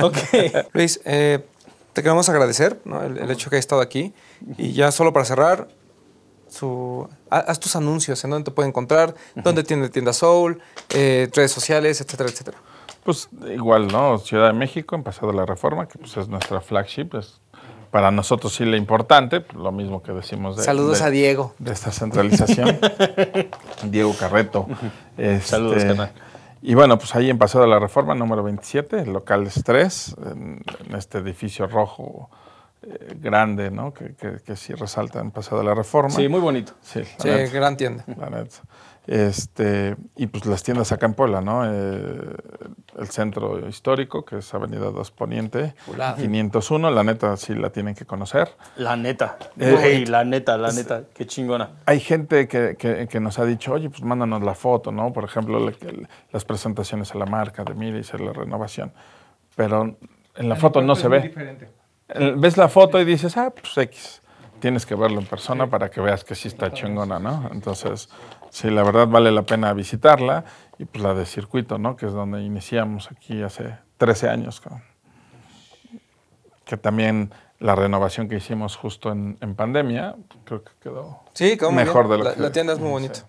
ok. 0.02 0.16
Luis, 0.72 1.00
eh, 1.04 1.44
te 1.92 2.02
queremos 2.02 2.28
agradecer 2.28 2.80
¿no? 2.84 3.02
el, 3.02 3.18
el 3.18 3.30
hecho 3.30 3.50
que 3.50 3.56
hayas 3.56 3.64
estado 3.64 3.80
aquí. 3.80 4.12
Y 4.56 4.72
ya 4.72 4.92
solo 4.92 5.12
para 5.12 5.24
cerrar, 5.24 5.68
su, 6.48 7.08
ha- 7.30 7.38
haz 7.38 7.58
tus 7.60 7.74
anuncios, 7.76 8.22
en 8.24 8.30
dónde 8.30 8.44
te 8.44 8.50
pueden 8.52 8.70
encontrar, 8.70 9.14
dónde 9.34 9.64
tiene 9.64 9.88
tienda 9.88 10.12
Soul, 10.12 10.60
eh, 10.90 11.28
redes 11.34 11.50
sociales, 11.52 12.00
etcétera, 12.00 12.30
etcétera. 12.30 12.58
Pues 13.04 13.28
igual, 13.48 13.88
¿no? 13.88 14.18
Ciudad 14.18 14.48
de 14.48 14.52
México, 14.52 14.94
en 14.94 15.02
Paseo 15.02 15.28
de 15.28 15.34
la 15.34 15.46
Reforma, 15.46 15.88
que 15.88 15.98
pues 15.98 16.16
es 16.16 16.28
nuestra 16.28 16.60
flagship, 16.60 17.14
es 17.14 17.40
para 17.90 18.10
nosotros 18.10 18.54
sí 18.54 18.64
lo 18.64 18.76
importante, 18.76 19.44
lo 19.54 19.72
mismo 19.72 20.02
que 20.02 20.12
decimos 20.12 20.56
de, 20.56 20.62
Saludos 20.62 20.98
de- 21.00 21.04
a 21.04 21.10
Diego. 21.10 21.54
de 21.58 21.72
esta 21.72 21.90
centralización. 21.90 22.78
Diego 23.84 24.14
Carreto. 24.18 24.66
Este, 25.16 25.40
Saludos, 25.46 25.84
carnal. 25.84 26.12
Y 26.60 26.74
bueno, 26.74 26.98
pues 26.98 27.14
ahí 27.14 27.30
en 27.30 27.38
Paseo 27.38 27.60
de 27.60 27.68
la 27.68 27.78
Reforma, 27.78 28.14
número 28.14 28.42
27, 28.42 29.00
el 29.00 29.12
local 29.12 29.46
es 29.46 29.62
3, 29.64 30.16
en, 30.32 30.62
en 30.88 30.94
este 30.96 31.18
edificio 31.18 31.66
rojo 31.68 32.28
eh, 32.82 33.14
grande, 33.20 33.70
¿no? 33.70 33.92
Que, 33.94 34.14
que- 34.14 34.38
que 34.44 34.56
sí 34.56 34.74
resalta 34.74 35.20
en 35.20 35.30
Paseo 35.30 35.58
de 35.58 35.64
la 35.64 35.74
Reforma. 35.74 36.10
Sí, 36.10 36.28
muy 36.28 36.40
bonito. 36.40 36.72
Sí, 36.82 37.00
la 37.00 37.04
Sí, 37.06 37.28
neta. 37.28 37.52
gran 37.52 37.76
tienda. 37.76 38.04
La 38.18 38.28
neta. 38.30 38.56
Este, 39.12 39.96
y 40.16 40.26
pues 40.26 40.44
las 40.44 40.62
tiendas 40.62 40.92
acá 40.92 41.06
en 41.06 41.14
Puebla, 41.14 41.40
¿no? 41.40 41.62
Eh, 41.64 42.20
el 42.98 43.08
centro 43.08 43.66
histórico, 43.66 44.22
que 44.22 44.36
es 44.38 44.52
Avenida 44.52 44.90
2 44.90 45.10
Poniente, 45.12 45.74
Chulada. 45.86 46.16
501, 46.16 46.90
la 46.90 47.02
neta 47.04 47.34
sí 47.38 47.54
la 47.54 47.70
tienen 47.70 47.94
que 47.94 48.04
conocer. 48.04 48.50
La 48.76 48.96
neta. 48.96 49.38
Eh, 49.58 49.72
Güey, 49.72 50.04
la 50.04 50.24
neta, 50.24 50.58
la 50.58 50.72
neta. 50.72 51.04
Qué 51.14 51.26
chingona. 51.26 51.70
Hay 51.86 52.00
gente 52.00 52.46
que, 52.48 52.76
que- 52.78 53.08
que 53.08 53.18
nos 53.20 53.38
ha 53.38 53.46
dicho, 53.46 53.72
oye, 53.72 53.88
pues 53.88 54.02
mándanos 54.02 54.42
la 54.42 54.54
foto, 54.54 54.92
¿no? 54.92 55.10
Por 55.12 55.24
ejemplo, 55.24 55.58
las 56.30 56.44
presentaciones 56.44 57.14
a 57.14 57.18
la 57.18 57.24
marca 57.26 57.64
de 57.64 57.72
mira 57.72 57.96
y 57.96 58.00
hacer 58.00 58.20
la 58.20 58.34
renovación. 58.34 58.92
Pero 59.56 59.96
en 60.36 60.48
la 60.50 60.56
foto 60.56 60.82
no 60.82 60.94
se 60.94 61.08
ve. 61.08 61.34
El- 62.08 62.36
Ves 62.36 62.58
la 62.58 62.68
foto 62.68 63.00
y 63.00 63.06
dices, 63.06 63.38
ah, 63.38 63.50
pues 63.58 63.74
X. 63.78 64.20
Tienes 64.60 64.84
que 64.86 64.96
verlo 64.96 65.20
en 65.20 65.26
persona 65.26 65.68
para 65.70 65.88
que 65.88 66.00
veas 66.00 66.24
que 66.24 66.34
sí 66.34 66.48
está 66.48 66.72
chingona, 66.72 67.20
¿no? 67.20 67.48
Entonces, 67.52 68.08
sí, 68.50 68.70
la 68.70 68.82
verdad 68.82 69.06
vale 69.08 69.30
la 69.30 69.42
pena 69.42 69.72
visitarla. 69.72 70.44
Y 70.78 70.84
pues 70.84 71.02
la 71.02 71.12
de 71.14 71.26
circuito, 71.26 71.78
¿no? 71.78 71.96
Que 71.96 72.06
es 72.06 72.12
donde 72.12 72.40
iniciamos 72.42 73.10
aquí 73.10 73.42
hace 73.42 73.76
13 73.96 74.28
años. 74.28 74.62
Que 76.64 76.76
también 76.76 77.32
la 77.58 77.74
renovación 77.74 78.28
que 78.28 78.36
hicimos 78.36 78.76
justo 78.76 79.10
en, 79.10 79.36
en 79.40 79.56
pandemia, 79.56 80.14
creo 80.44 80.62
que 80.62 80.70
quedó 80.80 81.24
Sí, 81.34 81.56
quedó 81.56 81.72
mejor 81.72 82.06
bien. 82.06 82.10
de 82.12 82.18
lo 82.18 82.24
la, 82.30 82.34
que... 82.36 82.40
la 82.42 82.52
tienda 82.52 82.72
es 82.74 82.78
muy 82.78 82.90
bonita. 82.90 83.26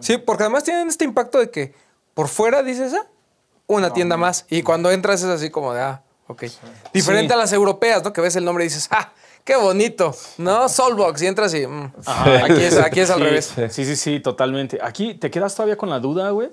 Sí, 0.00 0.18
porque 0.18 0.44
además 0.44 0.64
tienen 0.64 0.86
este 0.88 1.04
impacto 1.04 1.38
de 1.38 1.50
que 1.50 1.74
por 2.14 2.28
fuera 2.28 2.62
dices, 2.62 2.94
ah, 2.94 3.06
una 3.66 3.92
tienda 3.92 4.16
más. 4.16 4.46
Y 4.48 4.62
cuando 4.62 4.90
entras 4.90 5.22
es 5.22 5.28
así 5.28 5.50
como 5.50 5.74
de, 5.74 5.80
ah, 5.82 6.02
ok. 6.28 6.44
Diferente 6.92 7.34
a 7.34 7.36
las 7.36 7.52
europeas, 7.52 8.04
¿no? 8.04 8.12
Que 8.12 8.20
ves 8.20 8.36
el 8.36 8.44
nombre 8.44 8.64
y 8.64 8.68
dices, 8.68 8.88
ah, 8.92 9.12
qué 9.48 9.56
bonito, 9.56 10.14
¿no? 10.36 10.68
Soulbox. 10.68 11.22
Y 11.22 11.26
entras 11.26 11.54
y, 11.54 11.66
mm, 11.66 11.92
Ajá. 12.04 12.44
aquí, 12.44 12.62
es, 12.62 12.76
aquí 12.86 13.00
es 13.00 13.08
al 13.08 13.18
Sí, 13.18 13.24
revés. 13.24 13.54
Sí, 13.70 13.84
sí, 13.86 13.96
sí, 13.96 14.20
totalmente. 14.20 14.78
Aquí 14.82 15.14
te 15.14 15.30
quedas 15.30 15.54
todavía 15.54 15.78
con 15.78 15.88
la 15.88 15.98
duda, 16.00 16.28
güey. 16.30 16.50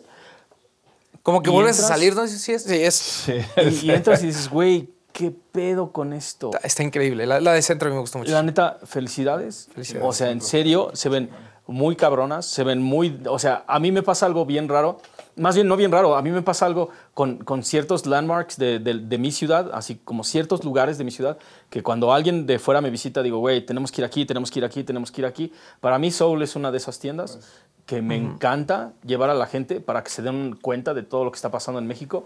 Como 1.22 1.41
que 1.43 1.49
¿Y 1.49 1.53
vuelves 1.53 1.77
a 1.84 1.88
salir, 1.89 2.15
¿no? 2.15 2.26
Sí, 2.26 2.53
es. 2.53 2.63
Sí, 2.63 2.81
es. 2.81 2.95
Sí, 2.95 3.34
Y, 3.84 3.88
y 3.88 3.91
entras 3.91 4.23
y 4.23 4.27
dices, 4.27 4.49
güey, 4.49 4.93
¿qué 5.11 5.34
pedo 5.51 5.91
con 5.91 6.13
esto? 6.13 6.51
Está, 6.53 6.65
está 6.65 6.84
increíble. 6.84 7.26
La, 7.26 7.41
la 7.41 7.51
de 7.51 7.61
centro 7.61 7.88
a 7.88 7.89
mí 7.89 7.95
me 7.95 8.01
gustó 8.01 8.19
mucho. 8.19 8.31
La 8.31 8.41
neta, 8.43 8.77
felicidades. 8.85 9.67
Felicidades. 9.73 10.07
O 10.07 10.13
sea, 10.13 10.31
en 10.31 10.39
serio, 10.39 10.91
se 10.93 11.09
ven 11.09 11.30
muy 11.67 11.97
cabronas, 11.97 12.45
se 12.45 12.63
ven 12.63 12.81
muy... 12.81 13.19
O 13.27 13.39
sea, 13.39 13.65
a 13.67 13.77
mí 13.80 13.91
me 13.91 14.03
pasa 14.03 14.26
algo 14.26 14.45
bien 14.45 14.69
raro. 14.69 15.01
Más 15.38 15.56
bien, 15.56 15.68
no 15.68 15.76
bien 15.76 15.91
raro, 15.91 16.16
a 16.16 16.22
mí 16.22 16.30
me 16.32 16.41
pasa 16.41 16.66
algo 16.66 16.90
con, 17.14 17.40
con 17.40 17.62
ciertos 17.64 18.06
landmarks 18.06 18.57
de, 18.57 18.80
de- 18.80 18.99
de 18.99 19.18
mi 19.18 19.32
ciudad, 19.32 19.70
así 19.74 19.95
como 20.06 20.24
ciertos 20.24 20.64
lugares 20.64 20.98
de 20.98 21.03
mi 21.03 21.12
ciudad, 21.12 21.38
que 21.70 21.84
cuando 21.84 22.14
alguien 22.14 22.45
de 22.45 22.57
fuera 22.57 22.80
me 22.80 22.90
visita, 22.90 23.22
digo, 23.22 23.40
güey, 23.40 23.66
tenemos 23.66 23.91
que 23.91 23.99
ir 24.02 24.06
aquí, 24.06 24.26
tenemos 24.26 24.49
que 24.49 24.60
ir 24.60 24.66
aquí, 24.66 24.84
tenemos 24.86 25.12
que 25.12 25.22
ir 25.22 25.26
aquí. 25.26 25.52
Para 25.82 25.99
mí, 25.99 26.10
Soul 26.10 26.41
es 26.41 26.56
una 26.56 26.72
de 26.72 26.78
esas 26.78 26.99
tiendas 26.99 27.40
que 27.86 28.02
me 28.02 28.16
encanta 28.16 28.94
llevar 29.06 29.30
a 29.30 29.34
la 29.34 29.45
gente 29.45 29.82
para 29.82 30.03
que 30.03 30.10
se 30.10 30.22
den 30.22 30.56
cuenta 30.62 30.94
de 30.94 31.03
todo 31.03 31.26
lo 31.26 31.32
que 31.32 31.36
está 31.36 31.52
pasando 31.52 31.80
en 31.80 31.86
México. 31.88 32.26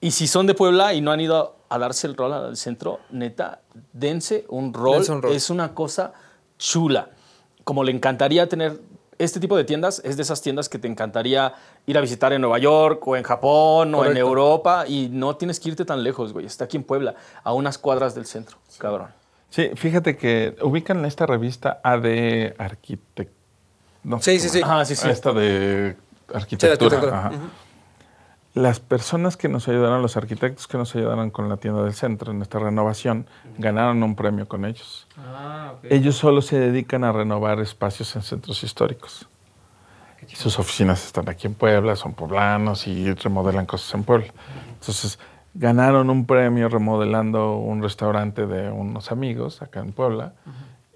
Y 0.00 0.12
si 0.12 0.26
son 0.28 0.46
de 0.46 0.54
Puebla 0.54 0.94
y 0.94 1.00
no 1.00 1.10
han 1.10 1.20
ido 1.20 1.56
a 1.68 1.78
darse 1.78 2.06
el 2.06 2.16
rol 2.16 2.32
al 2.32 2.56
centro, 2.56 3.00
neta, 3.10 3.60
dense 3.92 4.46
un 4.48 4.72
rol. 4.72 4.94
Dense 4.98 5.12
un 5.12 5.20
rol. 5.22 5.32
Es 5.32 5.50
una 5.50 5.74
cosa 5.74 6.12
chula. 6.58 7.10
Como 7.64 7.84
le 7.84 7.92
encantaría 7.92 8.48
tener 8.48 8.80
este 9.20 9.38
tipo 9.38 9.56
de 9.56 9.64
tiendas, 9.64 10.00
es 10.04 10.16
de 10.16 10.22
esas 10.22 10.40
tiendas 10.42 10.68
que 10.68 10.78
te 10.78 10.88
encantaría 10.88 11.52
ir 11.86 11.96
a 11.98 12.00
visitar 12.00 12.32
en 12.32 12.40
Nueva 12.40 12.58
York 12.58 13.06
o 13.06 13.16
en 13.16 13.22
Japón 13.22 13.94
o 13.94 14.04
en. 14.04 14.16
Europa 14.16 14.84
y 14.88 15.08
no 15.10 15.36
tienes 15.36 15.60
que 15.60 15.68
irte 15.68 15.84
tan 15.84 16.02
lejos, 16.02 16.32
güey. 16.32 16.46
Está 16.46 16.64
aquí 16.64 16.76
en 16.76 16.84
Puebla, 16.84 17.14
a 17.44 17.52
unas 17.52 17.78
cuadras 17.78 18.14
del 18.14 18.26
centro, 18.26 18.56
cabrón. 18.78 19.08
Sí, 19.50 19.70
fíjate 19.74 20.16
que 20.16 20.56
ubican 20.62 21.04
esta 21.04 21.26
revista 21.26 21.80
AD 21.82 22.54
Arquitect. 22.58 23.32
no 24.04 24.20
Sí, 24.22 24.38
sí, 24.38 24.60
cómo- 24.60 24.72
Ajá, 24.72 24.84
sí, 24.84 24.96
sí. 24.96 25.08
Esta 25.08 25.32
de 25.32 25.96
arquitectura. 26.32 26.72
arquitectura. 26.98 27.18
ajá. 27.18 27.32
Las 28.54 28.80
personas 28.80 29.36
que 29.36 29.48
nos 29.48 29.68
ayudaron, 29.68 30.02
los 30.02 30.16
arquitectos 30.16 30.66
que 30.66 30.76
nos 30.76 30.94
ayudaron 30.96 31.30
con 31.30 31.48
la 31.48 31.56
tienda 31.56 31.84
del 31.84 31.94
centro 31.94 32.32
en 32.32 32.42
esta 32.42 32.58
renovación, 32.58 33.26
ganaron 33.58 34.02
un 34.02 34.16
premio 34.16 34.48
con 34.48 34.64
ellos. 34.64 35.06
Ellos 35.84 36.16
solo 36.16 36.42
se 36.42 36.58
dedican 36.58 37.04
a 37.04 37.12
renovar 37.12 37.60
espacios 37.60 38.14
en 38.16 38.22
centros 38.22 38.64
históricos. 38.64 39.28
Sus 40.26 40.58
oficinas 40.58 41.06
están 41.06 41.28
aquí 41.28 41.46
en 41.46 41.54
Puebla, 41.54 41.94
son 41.96 42.12
poblanos 42.12 42.86
y 42.86 43.12
remodelan 43.14 43.66
cosas 43.66 43.94
en 43.94 44.04
Puebla. 44.04 44.32
Entonces, 44.74 45.18
ganaron 45.54 46.10
un 46.10 46.26
premio 46.26 46.68
remodelando 46.68 47.56
un 47.56 47.82
restaurante 47.82 48.46
de 48.46 48.70
unos 48.70 49.12
amigos 49.12 49.62
acá 49.62 49.80
en 49.80 49.92
Puebla. 49.92 50.34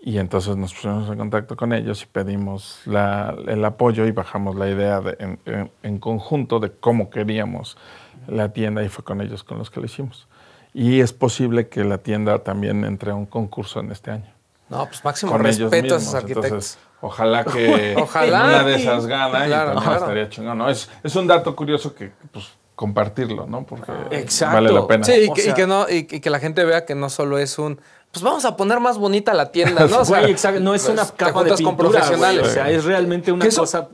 Y 0.06 0.18
entonces 0.18 0.54
nos 0.58 0.74
pusimos 0.74 1.08
en 1.08 1.16
contacto 1.16 1.56
con 1.56 1.72
ellos 1.72 2.02
y 2.02 2.06
pedimos 2.06 2.80
la- 2.84 3.34
el 3.46 3.64
apoyo 3.64 4.04
y 4.04 4.10
bajamos 4.12 4.54
la 4.54 4.68
idea 4.68 5.00
de- 5.00 5.16
en, 5.18 5.38
en- 5.46 5.70
en 5.82 5.98
conjunto 5.98 6.60
de 6.60 6.70
cómo 6.72 7.08
queríamos 7.08 7.78
la 8.26 8.52
tienda 8.52 8.82
y 8.82 8.90
fue 8.90 9.02
con 9.02 9.22
ellos 9.22 9.42
con 9.44 9.56
los 9.56 9.70
que 9.70 9.80
lo 9.80 9.86
hicimos. 9.86 10.28
Y 10.74 11.00
es 11.00 11.14
posible 11.14 11.68
que 11.68 11.84
la 11.84 11.98
tienda 11.98 12.40
también 12.40 12.84
entre 12.84 13.12
a 13.12 13.14
un 13.14 13.24
concurso 13.24 13.80
en 13.80 13.92
este 13.92 14.10
año. 14.10 14.30
No, 14.68 14.84
pues 14.86 15.02
máximo 15.04 15.32
Con 15.32 15.46
ellos 15.46 15.70
respeto 15.70 15.94
a 15.94 15.98
mismos. 15.98 16.02
esos 16.02 16.14
arquitectos. 16.14 16.44
Entonces, 16.46 16.78
ojalá 17.00 17.44
que 17.44 17.94
Ojalá. 17.98 18.44
una 18.44 18.64
de 18.64 18.74
esas 18.74 19.06
gana 19.06 19.46
Claro, 19.46 19.46
y 19.46 19.50
también 19.74 19.82
claro. 19.84 20.00
estaría 20.00 20.28
chingón. 20.28 20.58
¿no? 20.58 20.68
Es, 20.68 20.90
es 21.02 21.16
un 21.16 21.26
dato 21.26 21.56
curioso 21.56 21.94
que 21.94 22.12
pues, 22.30 22.48
compartirlo, 22.74 23.46
¿no? 23.46 23.64
Porque 23.64 23.90
Exacto. 24.10 24.54
vale 24.56 24.70
la 24.72 24.86
pena. 24.86 25.04
Sí, 25.04 25.12
y 25.26 25.28
O 25.30 25.34
que, 25.34 25.40
y 25.40 25.44
sea- 25.44 25.54
que 25.54 25.66
no, 25.66 25.86
y, 25.88 26.06
y 26.10 26.20
que 26.20 26.28
la 26.30 26.40
gente 26.40 26.62
vea 26.64 26.84
que 26.84 26.94
no 26.94 27.08
solo 27.08 27.38
es 27.38 27.58
un. 27.58 27.80
Pues 28.14 28.22
vamos 28.22 28.44
a 28.44 28.56
poner 28.56 28.78
más 28.78 28.96
bonita 28.96 29.34
la 29.34 29.50
tienda, 29.50 29.86
¿no? 29.88 29.98
O 30.00 30.04
sea, 30.04 30.20
Güey, 30.20 30.60
no 30.60 30.72
es 30.74 30.88
una 30.88 31.02
pues, 31.02 31.12
capa 31.16 31.42
de 31.42 31.50
juntas 31.50 31.60
con 31.62 31.76
pintura, 31.76 31.90
profesionales. 31.98 32.40
güey, 32.40 32.50
O 32.50 32.54
sea, 32.54 32.70
es 32.70 32.84
realmente 32.84 33.32
una 33.32 33.44
eso- 33.44 33.62
cosa. 33.62 33.88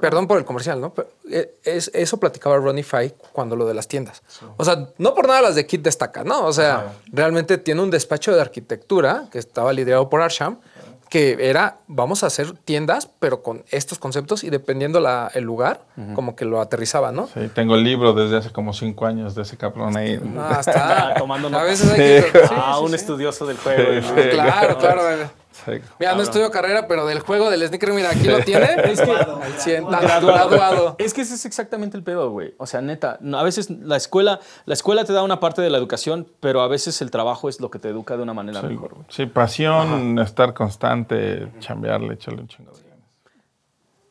Perdón 0.00 0.26
por 0.26 0.38
el 0.38 0.44
comercial, 0.44 0.80
¿no? 0.80 0.92
Pero 0.92 1.08
eh, 1.30 1.54
es, 1.64 1.90
eso 1.94 2.18
platicaba 2.18 2.56
Ronnie 2.56 2.82
Fay 2.84 3.14
cuando 3.32 3.56
lo 3.56 3.66
de 3.66 3.74
las 3.74 3.88
tiendas. 3.88 4.22
O 4.56 4.64
sea, 4.64 4.88
no 4.98 5.14
por 5.14 5.26
nada 5.28 5.42
las 5.42 5.54
de 5.54 5.66
Kit 5.66 5.82
destaca, 5.82 6.24
¿no? 6.24 6.44
O 6.44 6.52
sea, 6.52 6.92
realmente 7.12 7.56
tiene 7.58 7.80
un 7.82 7.90
despacho 7.90 8.34
de 8.34 8.40
arquitectura 8.40 9.28
que 9.30 9.38
estaba 9.38 9.72
liderado 9.72 10.08
por 10.10 10.20
Arsham, 10.20 10.58
que 11.08 11.36
era, 11.48 11.78
vamos 11.86 12.24
a 12.24 12.26
hacer 12.26 12.52
tiendas, 12.52 13.08
pero 13.18 13.42
con 13.42 13.64
estos 13.70 13.98
conceptos 13.98 14.44
y 14.44 14.50
dependiendo 14.50 15.00
la, 15.00 15.30
el 15.34 15.44
lugar, 15.44 15.80
como 16.14 16.34
que 16.36 16.44
lo 16.44 16.60
aterrizaba, 16.60 17.12
¿no? 17.12 17.28
Sí, 17.28 17.48
tengo 17.54 17.74
el 17.74 17.84
libro 17.84 18.12
desde 18.12 18.36
hace 18.36 18.50
como 18.50 18.72
cinco 18.72 19.06
años 19.06 19.34
de 19.34 19.42
ese 19.42 19.56
cabrón 19.56 19.96
ahí. 19.96 20.20
Ah, 20.36 20.58
está. 20.60 21.08
Ah, 21.10 21.14
tomando 21.18 21.56
A 21.56 21.62
veces 21.62 21.90
hay 21.90 21.96
que... 21.96 22.22
sí, 22.22 22.38
ah, 22.50 22.74
sí, 22.78 22.84
un 22.84 22.90
sí. 22.90 22.96
estudioso 22.96 23.46
del 23.46 23.56
juego. 23.56 23.92
¿no? 23.92 24.22
Sí. 24.22 24.28
Claro, 24.30 24.78
claro. 24.78 25.02
Sí. 25.64 25.72
Mira, 25.98 26.14
no 26.14 26.22
estudio 26.22 26.50
carrera, 26.50 26.86
pero 26.86 27.06
del 27.06 27.20
juego 27.20 27.50
del 27.50 27.66
sneaker, 27.66 27.92
mira, 27.92 28.10
aquí 28.10 28.24
lo 28.28 28.40
tiene. 28.40 28.66
Es 28.84 29.00
que- 29.00 29.10
Al 29.12 29.52
100, 29.58 29.86
graduado. 29.88 30.96
Es 30.98 31.14
que 31.14 31.22
ese 31.22 31.34
es 31.34 31.44
exactamente 31.46 31.96
el 31.96 32.02
pedo, 32.02 32.30
güey. 32.30 32.54
O 32.58 32.66
sea, 32.66 32.80
neta, 32.82 33.18
no, 33.20 33.38
a 33.38 33.42
veces 33.42 33.70
la 33.70 33.96
escuela, 33.96 34.40
la 34.66 34.74
escuela 34.74 35.04
te 35.04 35.12
da 35.12 35.22
una 35.22 35.40
parte 35.40 35.62
de 35.62 35.70
la 35.70 35.78
educación, 35.78 36.28
pero 36.40 36.60
a 36.60 36.68
veces 36.68 37.00
el 37.02 37.10
trabajo 37.10 37.48
es 37.48 37.60
lo 37.60 37.70
que 37.70 37.78
te 37.78 37.88
educa 37.88 38.16
de 38.16 38.22
una 38.22 38.34
manera 38.34 38.60
Sí, 38.60 38.66
mejor, 38.66 38.94
güey. 38.94 39.06
Sí, 39.08 39.26
pasión, 39.26 40.18
estar 40.18 40.52
constante, 40.54 41.48
chambearle, 41.60 42.14
echarle 42.14 42.42
un 42.42 42.48
chingo 42.48 42.72
de 42.72 42.82
ganas. 42.82 42.86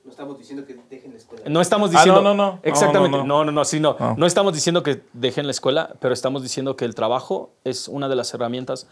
No 0.04 0.12
estamos 0.12 0.38
diciendo 0.38 0.66
que 0.68 0.80
dejen 0.90 1.12
la 1.12 1.18
escuela. 1.18 1.44
No 1.48 1.62
estamos 1.62 1.90
Ah, 1.90 1.94
diciendo. 1.94 2.22
no, 2.22 2.34
no, 2.36 2.52
no. 2.52 2.60
Exactamente. 2.62 3.18
No, 3.18 3.24
No, 3.24 3.38
no, 3.40 3.46
no, 3.46 3.52
no, 3.52 3.66
sí, 3.66 3.80
no. 3.80 3.96
No. 4.00 4.16
No 4.16 4.26
estamos 4.28 4.54
diciendo 4.54 4.84
que 4.84 5.02
dejen 5.14 5.46
la 5.48 5.52
escuela, 5.52 5.96
pero 6.00 6.14
estamos 6.14 6.44
diciendo 6.44 6.76
que 6.76 6.86
el 6.86 6.94
trabajo 6.94 7.54
es 7.64 7.88
una 7.88 8.08
de 8.08 8.16
las 8.16 8.32
herramientas 8.34 8.88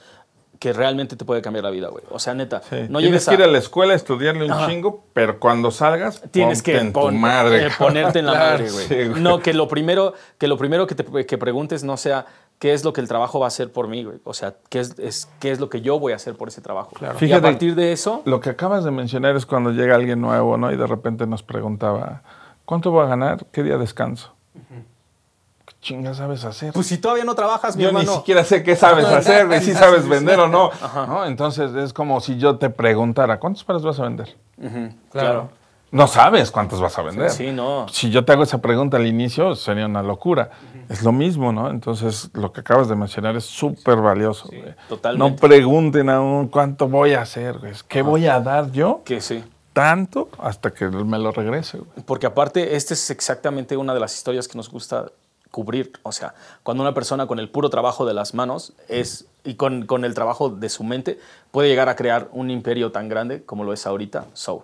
que 0.63 0.71
realmente 0.71 1.17
te 1.17 1.25
puede 1.25 1.41
cambiar 1.41 1.65
la 1.65 1.71
vida, 1.71 1.89
güey. 1.89 2.05
O 2.09 2.19
sea, 2.19 2.33
neta, 2.33 2.61
Sí. 2.69 2.77
no 2.87 2.99
Tienes 2.99 3.25
que 3.27 3.33
ir 3.33 3.41
a 3.41 3.45
a. 3.45 3.47
la 3.49 3.57
escuela, 3.57 3.93
estudiarle 3.95 4.45
un 4.45 4.51
Ajá. 4.51 4.67
chingo, 4.69 5.03
pero 5.11 5.37
cuando 5.37 5.71
salgas, 5.71 6.21
Tienes 6.31 6.63
que 6.63 6.77
en 6.77 6.93
tu 6.93 7.01
pon- 7.01 7.19
madre. 7.19 7.65
eh, 7.65 7.69
ponerte 7.77 8.19
en 8.19 8.27
la 8.27 8.31
Claro, 8.31 8.49
madre, 8.63 8.71
güey. 8.71 8.87
sí, 8.87 9.09
güey. 9.09 9.21
No, 9.21 9.39
que 9.41 9.53
lo 9.53 9.67
primero, 9.67 10.13
que 10.37 10.47
lo 10.47 10.57
primero 10.57 10.87
que 10.87 10.95
te 10.95 11.25
que 11.25 11.37
preguntes 11.37 11.83
no 11.83 11.97
sea 11.97 12.27
qué 12.59 12.71
es 12.71 12.85
lo 12.85 12.93
que 12.93 13.01
el 13.01 13.09
trabajo 13.09 13.41
va 13.41 13.47
a 13.47 13.49
hacer 13.49 13.73
por 13.73 13.89
mí, 13.89 14.05
güey. 14.05 14.19
O 14.23 14.33
sea, 14.33 14.55
qué 14.69 14.79
es, 14.79 14.97
es- 14.99 15.27
qué 15.41 15.51
es 15.51 15.59
lo 15.59 15.69
que 15.69 15.81
yo 15.81 15.99
voy 15.99 16.13
a 16.13 16.15
hacer 16.15 16.35
por 16.35 16.47
ese 16.47 16.61
trabajo. 16.61 16.91
Y 17.01 17.03
a 17.03 17.13
Fíjate, 17.13 17.41
partir 17.41 17.75
de 17.75 17.91
eso, 17.91 18.21
Lo 18.23 18.39
que 18.39 18.49
acabas 18.49 18.85
de 18.85 18.91
mencionar 18.91 19.35
es 19.35 19.45
cuando 19.45 19.71
llega 19.71 19.95
alguien 19.95 20.21
nuevo, 20.21 20.55
¿no? 20.55 20.71
Y 20.71 20.77
de 20.77 20.87
repente 20.87 21.27
nos 21.27 21.43
preguntaba, 21.43 22.23
¿cuánto 22.63 22.89
voy 22.89 23.03
a 23.03 23.09
ganar? 23.09 23.47
¿Qué 23.51 23.63
día 23.63 23.77
descanso? 23.77 24.33
¿Qué 24.53 24.92
chingas 25.83 26.17
sabes 26.17 26.43
hacer? 26.45 26.73
pues 26.73 26.87
si 26.87 26.97
todavía 26.97 27.25
no 27.25 27.35
trabajas, 27.35 27.75
mi 27.75 27.83
yo 27.83 27.91
ni 27.91 27.99
hermano. 27.99 28.17
siquiera 28.17 28.43
sé 28.43 28.63
qué 28.63 28.75
sabes 28.75 29.05
hacer, 29.05 29.47
ni 29.47 29.59
si 29.59 29.73
sabes 29.73 30.07
vender 30.07 30.39
o 30.39 30.47
no. 30.47 30.71
¿no? 31.07 31.25
Entonces 31.25 31.75
es 31.75 31.93
como 31.93 32.19
si 32.21 32.37
yo 32.37 32.57
te 32.57 32.69
preguntara, 32.69 33.39
¿cuántos 33.39 33.63
pares 33.63 33.83
vas 33.83 33.99
a 33.99 34.03
vender? 34.03 34.35
Claro. 35.11 35.49
No 35.91 36.07
sabes 36.07 36.49
cuántos 36.49 36.81
vas 36.81 36.97
a 36.97 37.03
vender. 37.03 37.29
Sí, 37.29 37.51
no. 37.51 37.87
Si 37.87 38.09
yo 38.09 38.25
te 38.25 38.31
hago 38.31 38.41
esa 38.41 38.57
pregunta 38.57 38.97
al 38.97 39.05
inicio, 39.05 39.53
sería 39.53 39.85
una 39.85 40.01
locura. 40.01 40.49
Es 40.89 41.03
lo 41.03 41.11
mismo, 41.11 41.53
¿no? 41.53 41.69
Entonces, 41.69 42.31
lo 42.33 42.51
que 42.51 42.61
acabas 42.61 42.89
de 42.89 42.95
mencionar 42.95 43.35
es 43.35 43.45
súper 43.45 43.97
valioso. 43.97 44.47
güey. 44.47 44.73
totalmente. 44.89 45.35
No 45.35 45.35
pregunten 45.35 46.09
aún 46.09 46.47
cuánto 46.47 46.87
voy 46.87 47.13
a 47.13 47.21
hacer, 47.21 47.59
güey. 47.59 47.73
¿Qué 47.87 48.01
voy 48.01 48.25
a 48.25 48.39
dar 48.39 48.71
yo? 48.71 49.01
Que 49.05 49.21
sí. 49.21 49.43
Tanto 49.71 50.29
hasta 50.39 50.71
que 50.71 50.87
me 50.87 51.19
lo 51.19 51.31
regrese, 51.31 51.77
güey. 51.77 52.03
Porque 52.07 52.25
aparte, 52.25 52.75
esta 52.75 52.95
es 52.95 53.11
exactamente 53.11 53.77
una 53.77 53.93
de 53.93 53.99
las 53.99 54.15
historias 54.15 54.47
que 54.47 54.57
nos 54.57 54.71
gusta 54.71 55.11
cubrir. 55.53 55.91
O 56.01 56.11
sea, 56.11 56.33
cuando 56.63 56.81
una 56.83 56.93
persona 56.95 57.27
con 57.27 57.37
el 57.39 57.47
puro 57.47 57.69
trabajo 57.69 58.05
de 58.07 58.13
las 58.15 58.33
manos 58.33 58.73
es, 58.89 59.25
y 59.43 59.53
con, 59.53 59.85
con 59.85 60.03
el 60.03 60.15
trabajo 60.15 60.49
de 60.49 60.67
su 60.67 60.83
mente 60.83 61.19
puede 61.51 61.69
llegar 61.69 61.89
a 61.89 61.95
crear 61.95 62.27
un 62.31 62.49
imperio 62.49 62.91
tan 62.91 63.07
grande 63.07 63.43
como 63.43 63.63
lo 63.63 63.71
es 63.71 63.85
ahorita 63.85 64.25
Soul. 64.33 64.63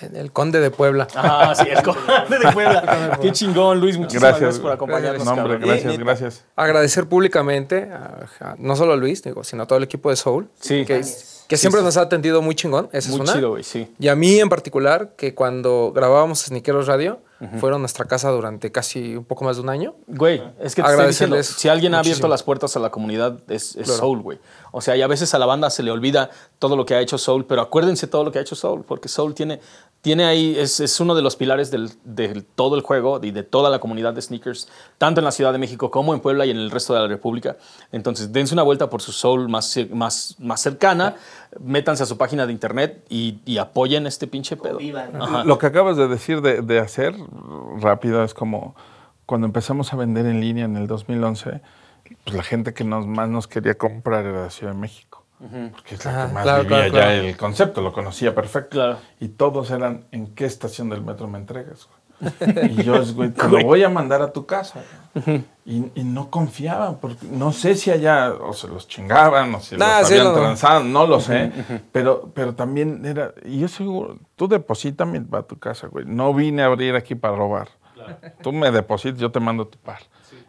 El 0.00 0.32
conde 0.32 0.58
de 0.60 0.70
Puebla. 0.72 1.06
Ah, 1.14 1.54
sí, 1.54 1.68
el 1.70 1.80
conde 1.82 2.38
de 2.40 2.50
Puebla. 2.52 3.18
Qué 3.22 3.30
chingón, 3.32 3.78
Luis. 3.80 3.96
Muchísimas 3.96 4.22
gracias, 4.40 4.40
Gracias. 4.40 4.62
por 4.62 4.72
acompañarnos. 4.72 5.24
No, 5.24 5.30
hombre, 5.32 5.52
cabrón. 5.52 5.68
gracias, 5.68 5.98
gracias. 5.98 6.44
Agradecer 6.56 7.06
públicamente, 7.06 7.90
a- 7.92 8.26
a- 8.40 8.56
no 8.58 8.74
solo 8.76 8.94
a 8.94 8.96
Luis, 8.96 9.22
digo, 9.22 9.44
sino 9.44 9.62
a 9.62 9.66
todo 9.66 9.76
el 9.78 9.84
equipo 9.84 10.10
de 10.10 10.16
Soul, 10.16 10.48
Sí. 10.58 10.84
que, 10.84 11.00
que 11.46 11.56
siempre 11.56 11.80
nos 11.82 11.96
ha 11.96 12.00
atendido 12.02 12.42
muy 12.42 12.56
chingón. 12.56 12.88
Esa 12.92 13.10
Muy 13.10 13.18
es 13.18 13.22
una. 13.22 13.32
chido, 13.34 13.50
güey, 13.50 13.62
sí. 13.62 13.94
Y 14.00 14.08
a 14.08 14.16
mí 14.16 14.40
en 14.40 14.48
particular, 14.48 15.10
que 15.16 15.32
cuando 15.34 15.92
grabábamos 15.94 16.40
Sniqueros 16.40 16.88
Radio, 16.88 17.20
fueron 17.58 17.80
nuestra 17.80 18.04
casa 18.06 18.30
durante 18.30 18.72
casi 18.72 19.16
un 19.16 19.24
poco 19.24 19.44
más 19.44 19.56
de 19.56 19.62
un 19.62 19.68
año. 19.68 19.94
Güey, 20.06 20.42
es 20.60 20.74
que 20.74 20.82
te 20.82 20.88
estoy 20.88 21.06
diciendo, 21.06 21.36
Agradecerles 21.36 21.46
si 21.46 21.68
alguien 21.68 21.94
ha 21.94 22.00
abierto 22.00 22.28
las 22.28 22.42
puertas 22.42 22.76
a 22.76 22.80
la 22.80 22.90
comunidad 22.90 23.38
es, 23.48 23.76
es 23.76 23.84
Claro. 23.86 24.00
Soul, 24.00 24.22
güey. 24.22 24.38
O 24.72 24.80
sea, 24.80 24.96
y 24.96 25.02
a 25.02 25.06
veces 25.06 25.32
a 25.34 25.38
la 25.38 25.46
banda 25.46 25.70
se 25.70 25.82
le 25.82 25.90
olvida 25.90 26.30
todo 26.58 26.76
lo 26.76 26.84
que 26.84 26.94
ha 26.94 27.00
hecho 27.00 27.16
Soul, 27.16 27.44
pero 27.46 27.62
acuérdense 27.62 28.06
todo 28.06 28.24
lo 28.24 28.32
que 28.32 28.38
ha 28.38 28.42
hecho 28.42 28.56
Soul, 28.56 28.84
porque 28.84 29.08
Soul 29.08 29.34
tiene, 29.34 29.60
tiene 30.00 30.24
ahí, 30.24 30.56
es, 30.58 30.80
es 30.80 30.98
uno 30.98 31.14
de 31.14 31.22
los 31.22 31.36
pilares 31.36 31.70
del, 31.70 31.90
de 32.04 32.42
todo 32.54 32.74
el 32.74 32.82
juego 32.82 33.20
y 33.22 33.30
de 33.30 33.44
toda 33.44 33.70
la 33.70 33.78
comunidad 33.78 34.14
de 34.14 34.22
sneakers, 34.22 34.68
tanto 34.98 35.20
en 35.20 35.24
la 35.24 35.30
Ciudad 35.30 35.52
de 35.52 35.58
México 35.58 35.90
como 35.90 36.12
en 36.12 36.20
Puebla 36.20 36.44
y 36.44 36.50
en 36.50 36.56
el 36.56 36.70
resto 36.70 36.92
de 36.92 37.00
la 37.00 37.06
República. 37.06 37.56
Entonces, 37.92 38.32
dense 38.32 38.52
una 38.52 38.64
vuelta 38.64 38.90
por 38.90 39.00
su 39.00 39.12
Soul 39.12 39.48
más, 39.48 39.78
más, 39.92 40.34
más 40.40 40.60
cercana, 40.60 41.14
métanse 41.60 42.02
a 42.02 42.06
su 42.06 42.18
página 42.18 42.44
de 42.44 42.52
internet 42.52 43.04
y, 43.08 43.38
y 43.44 43.58
apoyen 43.58 44.06
este 44.06 44.26
pinche 44.26 44.56
pedo. 44.56 44.78
Ajá. 45.20 45.44
Lo 45.44 45.58
que 45.58 45.66
acabas 45.66 45.96
de 45.96 46.08
decir 46.08 46.40
de, 46.40 46.62
de 46.62 46.80
hacer 46.80 47.14
rápido 47.80 48.22
es 48.24 48.34
como 48.34 48.74
cuando 49.26 49.46
empezamos 49.46 49.92
a 49.92 49.96
vender 49.96 50.26
en 50.26 50.40
línea 50.40 50.64
en 50.64 50.76
el 50.76 50.86
2011, 50.86 51.60
pues 52.24 52.36
la 52.36 52.42
gente 52.42 52.74
que 52.74 52.84
nos, 52.84 53.06
más 53.06 53.28
nos 53.28 53.46
quería 53.46 53.74
comprar 53.76 54.26
era 54.26 54.44
de 54.44 54.50
Ciudad 54.50 54.72
de 54.72 54.78
México. 54.78 55.24
Porque 55.72 55.96
es 55.96 56.04
la 56.04 56.10
Ajá, 56.10 56.26
que 56.28 56.32
más 56.32 56.42
claro, 56.44 56.62
vivía 56.62 56.76
claro, 56.76 56.94
ya 56.94 57.02
claro. 57.02 57.28
el 57.28 57.36
concepto, 57.36 57.82
lo 57.82 57.92
conocía 57.92 58.34
perfecto. 58.34 58.98
Y 59.20 59.28
todos 59.28 59.70
eran, 59.70 60.06
¿en 60.10 60.34
qué 60.34 60.46
estación 60.46 60.88
del 60.88 61.02
metro 61.02 61.28
me 61.28 61.38
entregas? 61.38 61.86
güey?" 61.86 62.03
Y 62.70 62.82
yo, 62.82 63.02
güey, 63.14 63.30
te 63.30 63.48
lo 63.48 63.62
voy 63.64 63.82
a 63.84 63.88
mandar 63.88 64.22
a 64.22 64.32
tu 64.32 64.46
casa. 64.46 64.80
Y, 65.64 65.84
y 65.94 66.04
no 66.04 66.30
confiaban, 66.30 66.98
porque 66.98 67.26
no 67.30 67.52
sé 67.52 67.74
si 67.76 67.90
allá 67.90 68.32
o 68.32 68.52
se 68.52 68.66
los 68.68 68.88
chingaban 68.88 69.54
o 69.54 69.60
si 69.60 69.76
Nah, 69.76 70.00
los 70.00 70.08
sí, 70.08 70.14
habían 70.14 70.32
no. 70.32 70.38
transado, 70.40 70.84
no 70.84 71.06
lo 71.06 71.20
sé. 71.20 71.52
pero, 71.92 72.30
pero 72.34 72.54
también 72.54 73.04
era, 73.06 73.32
y 73.44 73.60
yo 73.60 73.68
seguro, 73.68 74.18
tú 74.36 74.48
deposítame 74.48 75.20
para 75.20 75.44
tu 75.44 75.58
casa, 75.58 75.86
güey. 75.86 76.04
No 76.06 76.34
vine 76.34 76.62
a 76.62 76.66
abrir 76.66 76.96
aquí 76.96 77.14
para 77.14 77.36
robar. 77.36 77.68
Tú 78.42 78.52
me 78.52 78.70
depositas, 78.70 79.18
yo 79.20 79.30
te 79.30 79.40
mando 79.40 79.66
tu 79.66 79.78
par. 79.78 80.00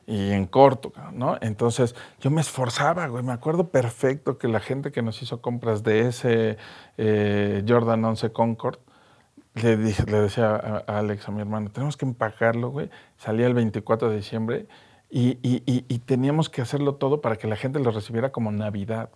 Y 0.07 0.31
en 0.31 0.45
corto, 0.45 0.91
¿no? 1.13 1.37
Entonces 1.41 1.95
yo 2.19 2.29
me 2.29 2.41
esforzaba, 2.41 3.07
güey. 3.07 3.23
Me 3.23 3.31
acuerdo 3.31 3.69
perfecto 3.69 4.37
que 4.37 4.47
la 4.47 4.59
gente 4.59 4.91
que 4.91 5.01
nos 5.01 5.21
hizo 5.21 5.41
compras 5.41 5.81
de 5.83 6.07
ese 6.07 6.57
eh, 6.97 7.63
Jordan 7.67 8.03
11 8.05 8.31
Concord, 8.31 8.77
le, 9.55 9.77
le 9.77 10.19
decía 10.21 10.55
a, 10.55 10.99
Alex, 10.99 11.27
a 11.27 11.31
mi 11.31 11.41
hermano, 11.41 11.69
tenemos 11.71 11.97
que 11.97 12.05
empacarlo, 12.05 12.69
güey. 12.69 12.89
Salía 13.17 13.47
el 13.47 13.53
24 13.53 14.09
de 14.09 14.17
diciembre 14.17 14.67
y, 15.09 15.37
y- 15.41 15.63
y- 15.65 15.85
y 15.87 15.99
teníamos 15.99 16.49
que 16.49 16.61
hacerlo 16.61 16.95
todo 16.95 17.21
para 17.21 17.37
que 17.37 17.47
la 17.47 17.55
gente 17.55 17.79
lo 17.79 17.91
recibiera 17.91 18.31
como 18.31 18.51
Navidad. 18.51 19.09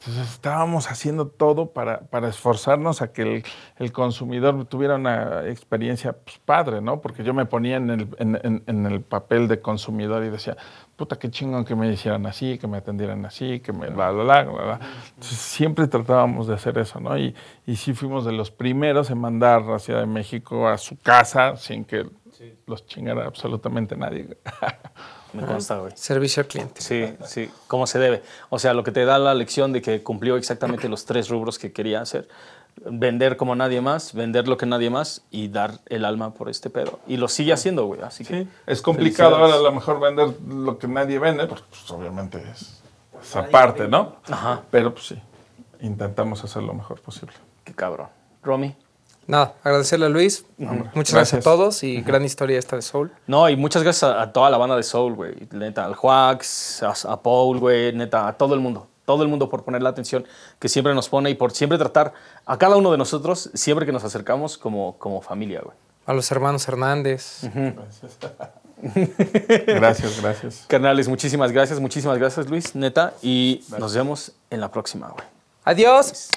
Entonces 0.00 0.30
estábamos 0.32 0.88
haciendo 0.90 1.26
todo 1.26 1.72
para, 1.72 2.02
para 2.02 2.28
esforzarnos 2.28 3.02
a 3.02 3.12
que 3.12 3.22
el, 3.22 3.44
el 3.78 3.90
consumidor 3.92 4.64
tuviera 4.66 4.94
una 4.94 5.48
experiencia 5.48 6.12
pues, 6.12 6.38
padre, 6.38 6.80
¿no? 6.80 7.00
Porque 7.00 7.24
yo 7.24 7.34
me 7.34 7.46
ponía 7.46 7.76
en 7.78 7.90
el, 7.90 8.08
en, 8.18 8.38
en- 8.44 8.62
en 8.66 8.86
el 8.86 9.00
papel 9.00 9.48
de 9.48 9.60
consumidor 9.60 10.22
y 10.24 10.28
decía, 10.30 10.56
puta, 10.94 11.18
qué 11.18 11.30
chingón 11.32 11.64
que 11.64 11.74
me 11.74 11.92
hicieran 11.92 12.26
así, 12.26 12.58
que 12.58 12.68
me 12.68 12.76
atendieran 12.76 13.26
así, 13.26 13.58
que 13.58 13.72
me 13.72 13.90
bla, 13.90 14.12
bla, 14.12 14.22
bla, 14.22 14.42
bla, 14.44 14.62
bla. 14.62 14.80
Entonces 15.16 15.36
siempre 15.38 15.88
tratábamos 15.88 16.46
de 16.46 16.54
hacer 16.54 16.78
eso, 16.78 17.00
¿no? 17.00 17.18
Y, 17.18 17.34
y 17.66 17.74
sí 17.74 17.92
fuimos 17.92 18.24
de 18.24 18.30
los 18.32 18.52
primeros 18.52 19.10
en 19.10 19.18
mandar 19.18 19.68
a 19.68 19.80
Ciudad 19.80 20.00
de 20.00 20.06
México 20.06 20.68
a 20.68 20.78
su 20.78 20.96
casa 20.96 21.56
sin 21.56 21.84
que 21.84 22.06
los 22.68 22.86
chingara 22.86 23.26
absolutamente 23.26 23.96
nadie. 23.96 24.38
Me 25.32 25.44
consta, 25.44 25.78
güey. 25.78 25.92
Servicio 25.94 26.42
al 26.42 26.46
cliente. 26.46 26.80
Sí, 26.80 27.14
sí, 27.26 27.50
como 27.66 27.86
se 27.86 27.98
debe. 27.98 28.22
O 28.48 28.58
sea, 28.58 28.74
lo 28.74 28.82
que 28.82 28.92
te 28.92 29.04
da 29.04 29.18
la 29.18 29.34
lección 29.34 29.72
de 29.72 29.82
que 29.82 30.02
cumplió 30.02 30.36
exactamente 30.36 30.88
los 30.88 31.04
tres 31.04 31.28
rubros 31.28 31.58
que 31.58 31.72
quería 31.72 32.00
hacer. 32.00 32.28
Vender 32.86 33.36
como 33.36 33.56
nadie 33.56 33.80
más, 33.80 34.14
vender 34.14 34.46
lo 34.46 34.56
que 34.56 34.64
nadie 34.64 34.88
más 34.88 35.22
y 35.30 35.48
dar 35.48 35.80
el 35.86 36.04
alma 36.04 36.32
por 36.32 36.48
este 36.48 36.70
pedo. 36.70 37.00
Y 37.06 37.16
lo 37.16 37.28
sigue 37.28 37.52
haciendo, 37.52 37.86
güey. 37.86 38.00
Así 38.02 38.24
que 38.24 38.44
Sí, 38.44 38.48
es 38.66 38.80
complicado 38.82 39.36
ahora 39.36 39.56
a 39.56 39.58
lo 39.58 39.72
mejor 39.72 40.00
vender 40.00 40.28
lo 40.46 40.78
que 40.78 40.86
nadie 40.86 41.18
vende, 41.18 41.46
porque 41.46 41.64
pues, 41.68 41.90
obviamente 41.90 42.42
es 42.50 42.80
esa 43.20 43.48
parte, 43.48 43.88
¿no? 43.88 44.16
Ajá. 44.30 44.62
Pero 44.70 44.94
pues 44.94 45.08
sí, 45.08 45.20
intentamos 45.80 46.44
hacer 46.44 46.62
lo 46.62 46.72
mejor 46.72 47.00
posible. 47.00 47.34
Qué 47.64 47.74
cabrón. 47.74 48.08
Romy, 48.42 48.76
Nada, 49.28 49.54
agradecerle 49.62 50.06
a 50.06 50.08
Luis. 50.08 50.46
Muchas 50.56 50.92
gracias. 50.94 51.12
Gracias. 51.12 51.46
a 51.46 51.50
todos 51.50 51.82
y 51.84 52.00
gran 52.00 52.24
historia 52.24 52.58
esta 52.58 52.76
de 52.76 52.82
Soul. 52.82 53.12
No, 53.26 53.48
y 53.50 53.56
muchas 53.56 53.82
gracias 53.82 54.10
a, 54.10 54.22
a 54.22 54.32
toda 54.32 54.48
la 54.48 54.56
banda 54.56 54.74
de 54.74 54.82
Soul, 54.82 55.14
güey. 55.14 55.34
Neta, 55.52 55.84
al 55.84 55.94
Juax, 55.94 56.82
a, 56.82 56.94
a 57.12 57.22
Paul, 57.22 57.58
güey, 57.58 57.92
neta, 57.92 58.26
a 58.26 58.32
todo 58.32 58.54
el 58.54 58.60
mundo. 58.60 58.88
Todo 59.04 59.22
el 59.22 59.28
mundo 59.28 59.50
por 59.50 59.64
poner 59.64 59.82
la 59.82 59.90
atención 59.90 60.26
que 60.58 60.70
siempre 60.70 60.94
nos 60.94 61.10
pone 61.10 61.28
y 61.28 61.34
por 61.34 61.52
siempre 61.52 61.76
tratar 61.76 62.14
a 62.46 62.56
cada 62.56 62.76
uno 62.76 62.90
de 62.90 62.96
nosotros, 62.96 63.50
siempre 63.52 63.84
que 63.84 63.92
nos 63.92 64.02
acercamos, 64.02 64.56
como, 64.56 64.96
como 64.98 65.20
familia, 65.20 65.60
güey. 65.62 65.76
A 66.06 66.14
los 66.14 66.30
hermanos 66.30 66.66
Hernández. 66.66 67.42
Gracias, 69.66 70.22
gracias. 70.22 70.64
Carnales, 70.68 71.08
muchísimas 71.08 71.50
gracias, 71.52 71.80
muchísimas 71.80 72.16
gracias, 72.16 72.48
Luis, 72.48 72.74
neta. 72.74 73.12
Y 73.22 73.64
nos 73.78 73.92
vemos 73.94 74.32
en 74.50 74.60
la 74.60 74.70
próxima, 74.70 75.08
güey. 75.08 75.26
Adiós. 75.64 76.30